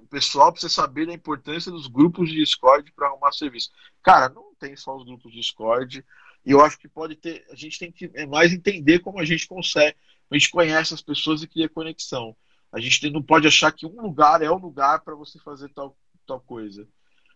pessoal 0.09 0.53
precisa 0.53 0.73
saber 0.73 1.07
da 1.07 1.13
importância 1.13 1.71
dos 1.71 1.89
grupos 1.89 2.31
de 2.31 2.37
Discord 2.37 2.93
para 2.93 3.09
arrumar 3.09 3.33
serviço. 3.33 3.71
Cara, 4.03 4.29
não 4.29 4.55
tem 4.55 4.77
só 4.77 4.97
os 4.97 5.05
grupos 5.05 5.33
de 5.33 5.39
Discord. 5.39 6.05
E 6.47 6.51
eu 6.51 6.61
acho 6.61 6.79
que 6.79 6.89
pode 6.89 7.17
ter. 7.17 7.45
A 7.51 7.55
gente 7.55 7.79
tem 7.79 7.91
que 7.91 8.11
é 8.15 8.25
mais 8.25 8.53
entender 8.53 9.01
como 9.01 9.19
a 9.19 9.25
gente 9.25 9.47
consegue. 9.47 9.97
A 10.31 10.35
gente 10.37 10.51
conhece 10.51 10.95
as 10.95 11.03
pessoas 11.03 11.43
e 11.43 11.49
cria 11.49 11.69
conexão. 11.69 12.37
A 12.71 12.79
gente 12.79 13.11
não 13.11 13.23
pode 13.23 13.47
achar 13.47 13.73
que 13.73 13.87
um 13.87 14.01
lugar 14.01 14.43
é 14.43 14.51
o 14.51 14.59
lugar 14.59 15.01
para 15.01 15.15
você 15.15 15.39
fazer 15.41 15.69
tal, 15.71 15.97
tal 16.27 16.41
coisa. 16.41 16.87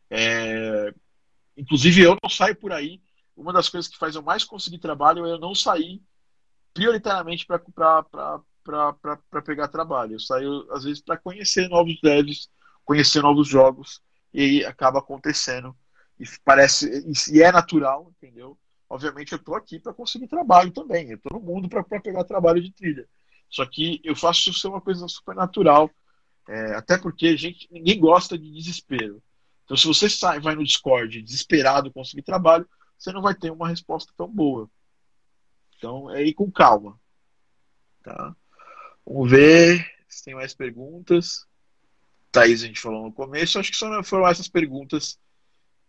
É... 0.08 0.94
Inclusive, 1.56 2.02
eu 2.02 2.16
não 2.22 2.30
saio 2.30 2.54
por 2.54 2.72
aí. 2.72 3.00
Uma 3.36 3.52
das 3.52 3.68
coisas 3.68 3.90
que 3.90 3.98
faz 3.98 4.14
eu 4.14 4.22
mais 4.22 4.44
conseguir 4.44 4.78
trabalho 4.78 5.26
é 5.26 5.32
eu 5.32 5.38
não 5.38 5.54
sair 5.54 6.02
prioritariamente 6.74 7.46
para 7.46 7.62
pegar 9.44 9.68
trabalho. 9.68 10.14
Eu 10.14 10.20
saio, 10.20 10.66
às 10.72 10.84
vezes, 10.84 11.02
para 11.02 11.16
conhecer 11.16 11.68
novos 11.68 12.00
devs, 12.00 12.48
conhecer 12.84 13.22
novos 13.22 13.48
jogos, 13.48 14.00
e 14.32 14.64
acaba 14.64 14.98
acontecendo. 14.98 15.76
E 16.18 16.24
parece 16.44 17.04
e 17.32 17.42
é 17.42 17.50
natural, 17.50 18.12
entendeu? 18.16 18.58
Obviamente, 18.88 19.32
eu 19.32 19.36
estou 19.36 19.54
aqui 19.54 19.78
para 19.78 19.94
conseguir 19.94 20.28
trabalho 20.28 20.70
também. 20.70 21.10
Eu 21.10 21.16
estou 21.16 21.38
no 21.38 21.44
mundo 21.44 21.68
para 21.68 21.82
pegar 21.82 22.24
trabalho 22.24 22.62
de 22.62 22.72
trilha. 22.72 23.08
Só 23.48 23.66
que 23.66 24.00
eu 24.04 24.14
faço 24.14 24.50
isso 24.50 24.60
ser 24.60 24.68
uma 24.68 24.80
coisa 24.80 25.06
super 25.08 25.34
natural. 25.34 25.90
É, 26.48 26.74
até 26.74 26.98
porque 26.98 27.36
gente, 27.36 27.68
ninguém 27.70 27.98
gosta 27.98 28.36
de 28.36 28.50
desespero. 28.50 29.22
Então, 29.64 29.76
se 29.76 29.86
você 29.86 30.08
sai, 30.08 30.40
vai 30.40 30.54
no 30.54 30.64
Discord 30.64 31.22
desesperado 31.22 31.92
conseguir 31.92 32.22
trabalho, 32.22 32.68
você 33.02 33.12
não 33.12 33.20
vai 33.20 33.34
ter 33.34 33.50
uma 33.50 33.68
resposta 33.68 34.12
tão 34.16 34.28
boa. 34.28 34.70
Então, 35.76 36.08
é 36.14 36.22
ir 36.22 36.34
com 36.34 36.48
calma. 36.52 36.96
Tá? 38.00 38.36
Vamos 39.04 39.28
ver 39.28 39.84
se 40.08 40.24
tem 40.24 40.34
mais 40.34 40.54
perguntas. 40.54 41.44
Thaís, 42.30 42.62
a 42.62 42.66
gente 42.68 42.80
falou 42.80 43.02
no 43.02 43.12
começo. 43.12 43.58
Acho 43.58 43.72
que 43.72 43.76
só 43.76 44.02
foram 44.04 44.28
essas 44.28 44.46
perguntas 44.46 45.18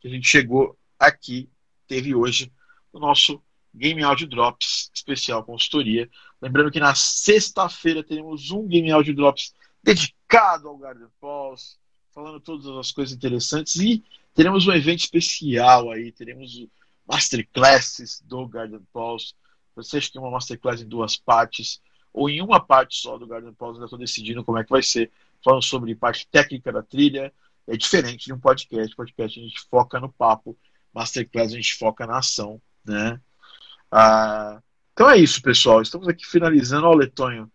que 0.02 0.08
a 0.08 0.12
gente 0.12 0.28
chegou 0.28 0.76
aqui, 0.98 1.48
teve 1.88 2.16
hoje, 2.16 2.52
no 2.92 3.00
nosso 3.00 3.40
Game 3.74 4.02
Audio 4.02 4.28
Drops 4.28 4.90
especial 4.92 5.44
consultoria. 5.44 6.10
Lembrando 6.42 6.72
que 6.72 6.80
na 6.80 6.96
sexta-feira 6.96 8.04
teremos 8.04 8.50
um 8.50 8.68
Game 8.68 8.90
Audio 8.92 9.16
Drops 9.16 9.54
dedicado 9.84 10.68
ao 10.68 10.78
Garden 10.78 11.08
Pulse, 11.22 11.78
falando 12.12 12.40
todas 12.40 12.66
as 12.66 12.92
coisas 12.92 13.16
interessantes 13.16 13.76
e 13.76 14.04
teremos 14.34 14.66
um 14.66 14.72
evento 14.72 15.02
especial 15.02 15.92
aí, 15.92 16.12
teremos 16.12 16.68
masterclasses 17.08 18.22
do 18.22 18.48
Garden 18.48 18.86
Pulse. 18.92 19.34
Você 19.76 19.98
acha 19.98 20.12
que 20.12 20.18
é 20.18 20.22
uma 20.22 20.32
masterclass 20.32 20.82
em 20.82 20.88
duas 20.88 21.18
partes? 21.18 21.82
ou 22.14 22.30
em 22.30 22.42
uma 22.42 22.64
parte 22.64 22.96
só 22.96 23.18
do 23.18 23.26
Garden 23.26 23.54
Pause, 23.54 23.78
ainda 23.78 23.86
estou 23.86 24.00
decidindo 24.00 24.46
como 24.46 24.60
é 24.60 24.64
que 24.64 24.70
vai 24.70 24.84
ser, 24.84 25.12
falando 25.44 25.64
sobre 25.64 25.96
parte 25.96 26.28
técnica 26.28 26.72
da 26.72 26.84
trilha, 26.84 27.34
é 27.68 27.76
diferente 27.76 28.26
de 28.26 28.34
um 28.34 28.40
podcast. 28.40 28.96
Podcast 28.96 29.40
a 29.40 29.44
gente 29.44 29.60
foca 29.70 30.00
no 30.00 30.12
papo, 30.14 30.56
Masterclass 30.94 31.52
a 31.52 31.56
gente 31.56 31.74
foca 31.74 32.06
na 32.06 32.20
ação, 32.20 32.62
né? 32.86 33.20
Ah, 33.92 34.62
então 34.94 35.10
é 35.10 35.18
isso, 35.18 35.42
pessoal. 35.42 35.82
Estamos 35.82 36.08
aqui 36.08 36.26
finalizando. 36.26 36.86
Ó, 36.86 36.94
Letonho, 36.94 37.52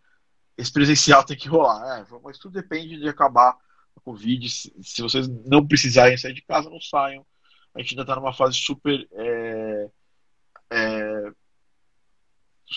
esse 0.56 0.72
presencial 0.72 1.24
tem 1.24 1.36
que 1.36 1.48
rolar. 1.48 2.00
É, 2.00 2.06
mas 2.22 2.38
tudo 2.38 2.52
depende 2.52 2.98
de 2.98 3.08
acabar 3.08 3.56
a 3.96 4.00
Covid. 4.00 4.48
Se, 4.48 5.02
vocês 5.02 5.28
não 5.46 5.66
precisarem 5.66 6.16
sair 6.16 6.34
de 6.34 6.42
casa, 6.42 6.70
não 6.70 6.80
saiam. 6.80 7.24
A 7.74 7.80
gente 7.80 7.92
ainda 7.92 8.02
está 8.02 8.16
numa 8.16 8.32
fase 8.32 8.56
super 8.56 9.06
é, 9.12 9.90
é, 10.70 11.32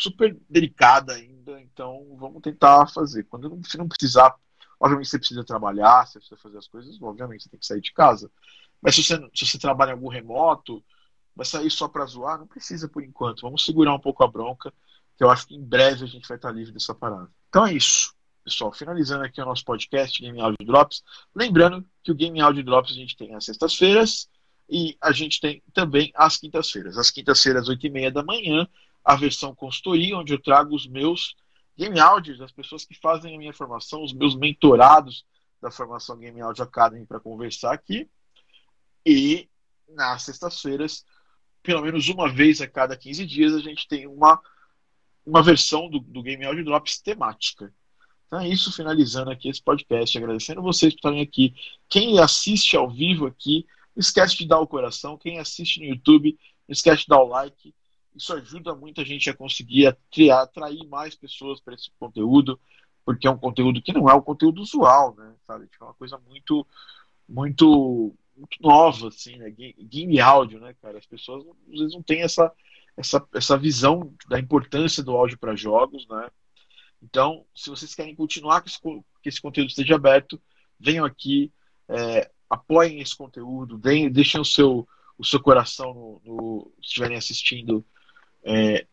super 0.01 0.35
delicada 0.49 1.13
ainda, 1.13 1.61
então 1.61 2.15
vamos 2.17 2.41
tentar 2.41 2.87
fazer. 2.87 3.23
Quando 3.25 3.49
não, 3.49 3.63
se 3.63 3.77
não 3.77 3.87
precisar, 3.87 4.33
obviamente 4.79 5.09
você 5.09 5.19
precisa 5.19 5.43
trabalhar, 5.43 6.07
você 6.07 6.19
precisa 6.19 6.41
fazer 6.41 6.57
as 6.57 6.67
coisas, 6.67 7.01
obviamente 7.01 7.43
você 7.43 7.49
tem 7.49 7.59
que 7.59 7.65
sair 7.65 7.81
de 7.81 7.93
casa. 7.93 8.31
Mas 8.81 8.95
se 8.95 9.03
você, 9.03 9.29
se 9.33 9.45
você 9.45 9.59
trabalha 9.59 9.89
em 9.89 9.93
algum 9.93 10.07
remoto, 10.07 10.83
vai 11.35 11.45
sair 11.45 11.69
só 11.69 11.87
para 11.87 12.05
zoar, 12.05 12.39
não 12.39 12.47
precisa 12.47 12.89
por 12.89 13.03
enquanto. 13.03 13.41
Vamos 13.41 13.63
segurar 13.63 13.93
um 13.93 13.99
pouco 13.99 14.23
a 14.23 14.27
bronca, 14.27 14.73
que 15.15 15.23
eu 15.23 15.29
acho 15.29 15.47
que 15.47 15.55
em 15.55 15.63
breve 15.63 16.03
a 16.03 16.07
gente 16.07 16.27
vai 16.27 16.37
estar 16.37 16.51
livre 16.51 16.73
dessa 16.73 16.95
parada. 16.95 17.29
Então 17.49 17.65
é 17.65 17.73
isso. 17.73 18.13
Pessoal, 18.43 18.73
finalizando 18.73 19.23
aqui 19.23 19.39
o 19.39 19.45
nosso 19.45 19.63
podcast 19.63 20.19
Game 20.19 20.41
Audio 20.41 20.65
Drops. 20.65 21.03
Lembrando 21.35 21.85
que 22.03 22.11
o 22.11 22.15
Game 22.15 22.41
Audio 22.41 22.63
Drops 22.63 22.91
a 22.91 22.95
gente 22.95 23.15
tem 23.15 23.35
às 23.35 23.45
sextas-feiras 23.45 24.27
e 24.67 24.97
a 24.99 25.11
gente 25.11 25.39
tem 25.39 25.61
também 25.73 26.11
às 26.15 26.37
quintas-feiras. 26.37 26.97
Às 26.97 27.11
quintas-feiras, 27.11 27.69
8h30 27.69 28.09
da 28.09 28.23
manhã, 28.23 28.67
a 29.03 29.15
versão 29.15 29.55
consultoria, 29.55 30.17
onde 30.17 30.33
eu 30.33 30.41
trago 30.41 30.75
os 30.75 30.87
meus 30.87 31.35
game 31.77 31.99
audios, 31.99 32.41
as 32.41 32.51
pessoas 32.51 32.85
que 32.85 32.93
fazem 32.93 33.35
a 33.35 33.37
minha 33.37 33.53
formação, 33.53 34.03
os 34.03 34.13
meus 34.13 34.35
mentorados 34.35 35.25
da 35.61 35.71
formação 35.71 36.17
Game 36.17 36.39
Audio 36.41 36.63
Academy 36.63 37.05
para 37.05 37.19
conversar 37.19 37.73
aqui. 37.73 38.09
E 39.05 39.49
nas 39.87 40.23
sextas-feiras, 40.23 41.05
pelo 41.63 41.81
menos 41.81 42.07
uma 42.09 42.31
vez 42.31 42.61
a 42.61 42.67
cada 42.67 42.95
15 42.95 43.25
dias, 43.25 43.53
a 43.53 43.59
gente 43.59 43.87
tem 43.87 44.07
uma, 44.07 44.39
uma 45.25 45.43
versão 45.43 45.89
do, 45.89 45.99
do 45.99 46.23
Game 46.23 46.43
Audio 46.45 46.65
Drops 46.65 46.99
temática. 46.99 47.73
Então 48.25 48.39
é 48.39 48.47
isso, 48.47 48.71
finalizando 48.71 49.29
aqui 49.29 49.49
esse 49.49 49.61
podcast, 49.61 50.17
agradecendo 50.17 50.61
vocês 50.61 50.93
por 50.93 50.99
estarem 50.99 51.21
aqui. 51.21 51.53
Quem 51.89 52.19
assiste 52.19 52.77
ao 52.77 52.89
vivo 52.89 53.25
aqui, 53.25 53.65
não 53.95 53.99
esquece 53.99 54.37
de 54.37 54.47
dar 54.47 54.59
o 54.59 54.67
coração. 54.67 55.17
Quem 55.17 55.37
assiste 55.37 55.79
no 55.79 55.85
YouTube, 55.85 56.37
não 56.67 56.73
esquece 56.73 57.03
de 57.03 57.07
dar 57.09 57.21
o 57.21 57.27
like. 57.27 57.75
Isso 58.15 58.33
ajuda 58.33 58.75
muito 58.75 59.01
a 59.01 59.03
gente 59.03 59.29
a 59.29 59.33
conseguir 59.33 59.87
atrair, 59.87 60.85
mais 60.87 61.15
pessoas 61.15 61.59
para 61.59 61.75
esse 61.75 61.89
conteúdo, 61.99 62.59
porque 63.05 63.27
é 63.27 63.31
um 63.31 63.37
conteúdo 63.37 63.81
que 63.81 63.93
não 63.93 64.09
é 64.09 64.13
o 64.13 64.21
conteúdo 64.21 64.61
usual, 64.61 65.15
né? 65.15 65.33
Sabe? 65.47 65.67
Tipo, 65.67 65.85
é 65.85 65.87
uma 65.87 65.93
coisa 65.93 66.17
muito, 66.27 66.67
muito, 67.27 68.13
muito 68.35 68.57
nova, 68.61 69.07
assim, 69.07 69.37
né? 69.37 69.49
Game 69.49 70.19
áudio, 70.19 70.59
né, 70.59 70.75
cara? 70.81 70.97
As 70.97 71.05
pessoas 71.05 71.45
às 71.71 71.79
vezes 71.79 71.93
não 71.93 72.03
têm 72.03 72.21
essa, 72.21 72.51
essa, 72.97 73.25
essa 73.33 73.57
visão 73.57 74.13
da 74.27 74.39
importância 74.39 75.01
do 75.01 75.15
áudio 75.15 75.37
para 75.37 75.55
jogos, 75.55 76.05
né? 76.07 76.29
Então, 77.01 77.45
se 77.55 77.69
vocês 77.69 77.95
querem 77.95 78.15
continuar 78.15 78.61
que 78.61 78.69
esse, 78.69 78.79
que 78.79 79.29
esse 79.29 79.41
conteúdo 79.41 79.69
esteja 79.69 79.95
aberto, 79.95 80.39
venham 80.79 81.05
aqui, 81.05 81.51
é, 81.87 82.29
apoiem 82.49 82.99
esse 82.99 83.15
conteúdo, 83.15 83.77
deem, 83.77 84.11
deixem 84.11 84.39
o 84.39 84.45
seu, 84.45 84.87
o 85.17 85.25
seu 85.25 85.41
coração 85.41 85.93
no, 85.93 86.21
no 86.23 86.71
se 86.81 86.87
estiverem 86.89 87.17
assistindo 87.17 87.85
é, 88.43 88.85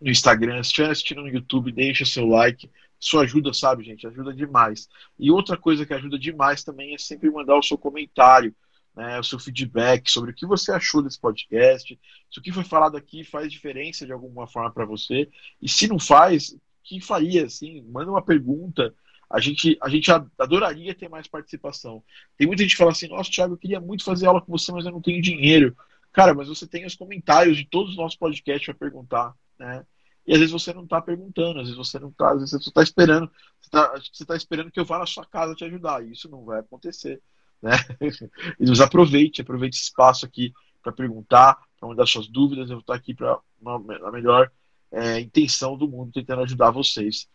no 0.00 0.10
Instagram. 0.10 0.62
Se 0.62 0.70
estiver 0.70 0.90
assistindo 0.90 1.22
no 1.22 1.28
YouTube, 1.28 1.72
deixa 1.72 2.04
seu 2.04 2.26
like. 2.26 2.70
Isso 2.98 3.18
ajuda, 3.18 3.52
sabe, 3.52 3.82
gente? 3.82 4.06
Ajuda 4.06 4.32
demais. 4.32 4.88
E 5.18 5.30
outra 5.30 5.56
coisa 5.56 5.86
que 5.86 5.94
ajuda 5.94 6.18
demais 6.18 6.62
também 6.62 6.94
é 6.94 6.98
sempre 6.98 7.30
mandar 7.30 7.56
o 7.56 7.62
seu 7.62 7.78
comentário, 7.78 8.54
né, 8.94 9.18
o 9.18 9.24
seu 9.24 9.38
feedback 9.38 10.10
sobre 10.10 10.32
o 10.32 10.34
que 10.34 10.46
você 10.46 10.70
achou 10.72 11.02
desse 11.02 11.18
podcast. 11.18 11.98
Se 12.30 12.38
o 12.38 12.42
que 12.42 12.52
foi 12.52 12.64
falado 12.64 12.96
aqui 12.96 13.24
faz 13.24 13.50
diferença 13.50 14.04
de 14.04 14.12
alguma 14.12 14.46
forma 14.46 14.70
para 14.70 14.84
você. 14.84 15.28
E 15.62 15.68
se 15.68 15.88
não 15.88 15.98
faz, 15.98 16.54
que 16.82 17.00
faria? 17.00 17.46
Assim, 17.46 17.82
manda 17.82 18.10
uma 18.10 18.22
pergunta. 18.22 18.94
A 19.30 19.38
gente, 19.38 19.78
a 19.80 19.88
gente 19.88 20.10
adoraria 20.38 20.94
ter 20.94 21.08
mais 21.08 21.28
participação. 21.28 22.02
Tem 22.36 22.46
muita 22.48 22.64
gente 22.64 22.72
que 22.72 22.78
fala 22.78 22.90
assim: 22.90 23.08
Nossa, 23.08 23.30
Thiago, 23.30 23.54
eu 23.54 23.58
queria 23.58 23.80
muito 23.80 24.04
fazer 24.04 24.26
aula 24.26 24.40
com 24.40 24.50
você, 24.50 24.72
mas 24.72 24.84
eu 24.84 24.90
não 24.90 25.00
tenho 25.00 25.22
dinheiro. 25.22 25.76
Cara, 26.12 26.34
mas 26.34 26.48
você 26.48 26.66
tem 26.66 26.84
os 26.84 26.94
comentários 26.94 27.56
de 27.56 27.64
todos 27.64 27.92
os 27.92 27.96
nossos 27.96 28.18
podcasts 28.18 28.66
para 28.66 28.74
perguntar, 28.74 29.34
né? 29.58 29.84
E 30.26 30.32
às 30.32 30.38
vezes 30.38 30.52
você 30.52 30.72
não 30.72 30.84
está 30.84 31.00
perguntando, 31.00 31.60
às 31.60 31.66
vezes 31.66 31.76
você 31.76 31.98
não 31.98 32.08
está, 32.08 32.32
às 32.32 32.40
vezes 32.40 32.50
você 32.50 32.68
está 32.68 32.82
esperando, 32.82 33.30
você 33.60 34.12
está 34.12 34.26
tá 34.26 34.36
esperando 34.36 34.70
que 34.70 34.78
eu 34.78 34.84
vá 34.84 34.98
na 34.98 35.06
sua 35.06 35.24
casa 35.24 35.54
te 35.54 35.64
ajudar. 35.64 36.04
E 36.04 36.12
isso 36.12 36.28
não 36.28 36.44
vai 36.44 36.60
acontecer, 36.60 37.22
né? 37.62 37.72
Nos 38.58 38.80
aproveite, 38.80 39.40
aproveite 39.40 39.76
esse 39.76 39.84
espaço 39.84 40.26
aqui 40.26 40.52
para 40.82 40.92
perguntar, 40.92 41.58
para 41.78 41.88
mandar 41.88 42.06
suas 42.06 42.28
dúvidas. 42.28 42.68
Eu 42.68 42.76
vou 42.76 42.80
estar 42.80 42.94
aqui 42.94 43.14
para 43.14 43.38
a 43.64 44.12
melhor 44.12 44.50
é, 44.92 45.20
intenção 45.20 45.76
do 45.76 45.88
mundo, 45.88 46.12
tentando 46.12 46.42
ajudar 46.42 46.70
vocês 46.70 47.28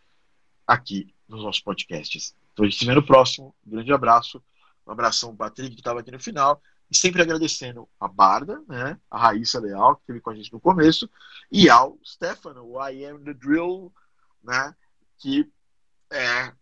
aqui 0.66 1.14
nos 1.28 1.42
nossos 1.42 1.60
podcasts. 1.60 2.34
Então 2.52 2.64
a 2.64 2.68
gente 2.68 2.78
se 2.78 2.86
vê 2.86 2.94
no 2.94 3.04
próximo. 3.04 3.54
Um 3.66 3.70
grande 3.70 3.92
abraço. 3.92 4.42
Um 4.86 4.92
abração, 4.92 5.34
Patrick, 5.34 5.74
que 5.74 5.80
estava 5.80 6.00
aqui 6.00 6.10
no 6.10 6.20
final. 6.20 6.62
E 6.90 6.96
sempre 6.96 7.22
agradecendo 7.22 7.88
a 7.98 8.06
Barda, 8.06 8.62
né, 8.68 8.98
a 9.10 9.18
Raíssa 9.18 9.58
Leal, 9.58 9.96
que 9.96 10.02
esteve 10.02 10.20
com 10.20 10.30
a 10.30 10.34
gente 10.34 10.52
no 10.52 10.60
começo, 10.60 11.10
e 11.50 11.68
ao 11.68 11.98
Stefano, 12.04 12.64
o 12.64 12.88
I 12.88 13.04
Am 13.06 13.24
The 13.24 13.34
Drill, 13.34 13.92
né, 14.42 14.74
que 15.18 15.50
é... 16.10 16.52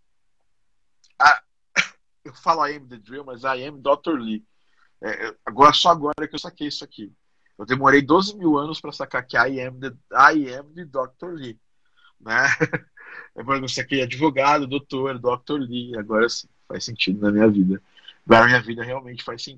A, 1.18 1.42
eu 2.24 2.34
falo 2.34 2.66
I 2.66 2.76
Am 2.76 2.88
The 2.88 2.96
Drill, 2.96 3.24
mas 3.24 3.42
I 3.42 3.66
Am 3.66 3.80
Dr. 3.80 4.18
Lee. 4.18 4.44
É, 5.02 5.34
agora, 5.44 5.72
só 5.74 5.90
agora 5.90 6.26
que 6.26 6.34
eu 6.34 6.38
saquei 6.38 6.68
isso 6.68 6.82
aqui. 6.82 7.12
Eu 7.58 7.66
demorei 7.66 8.02
12 8.02 8.36
mil 8.36 8.58
anos 8.58 8.80
para 8.80 8.92
sacar 8.92 9.26
que 9.26 9.36
I 9.36 9.60
am 9.60 9.78
the, 9.78 9.94
I 10.10 10.54
am 10.54 10.72
the 10.74 10.84
Dr. 10.84 11.34
Lee. 11.34 11.60
Né? 12.20 12.32
Agora 13.36 13.60
eu 13.60 13.68
saquei 13.68 14.02
advogado, 14.02 14.66
doutor, 14.66 15.18
Dr. 15.18 15.60
Lee. 15.60 15.96
Agora 15.96 16.28
sim, 16.28 16.48
faz 16.66 16.84
sentido 16.84 17.20
na 17.20 17.30
minha 17.30 17.48
vida. 17.48 17.80
Agora 18.26 18.46
minha 18.46 18.62
vida 18.62 18.82
realmente 18.82 19.22
faz 19.22 19.42
sentido. 19.42 19.52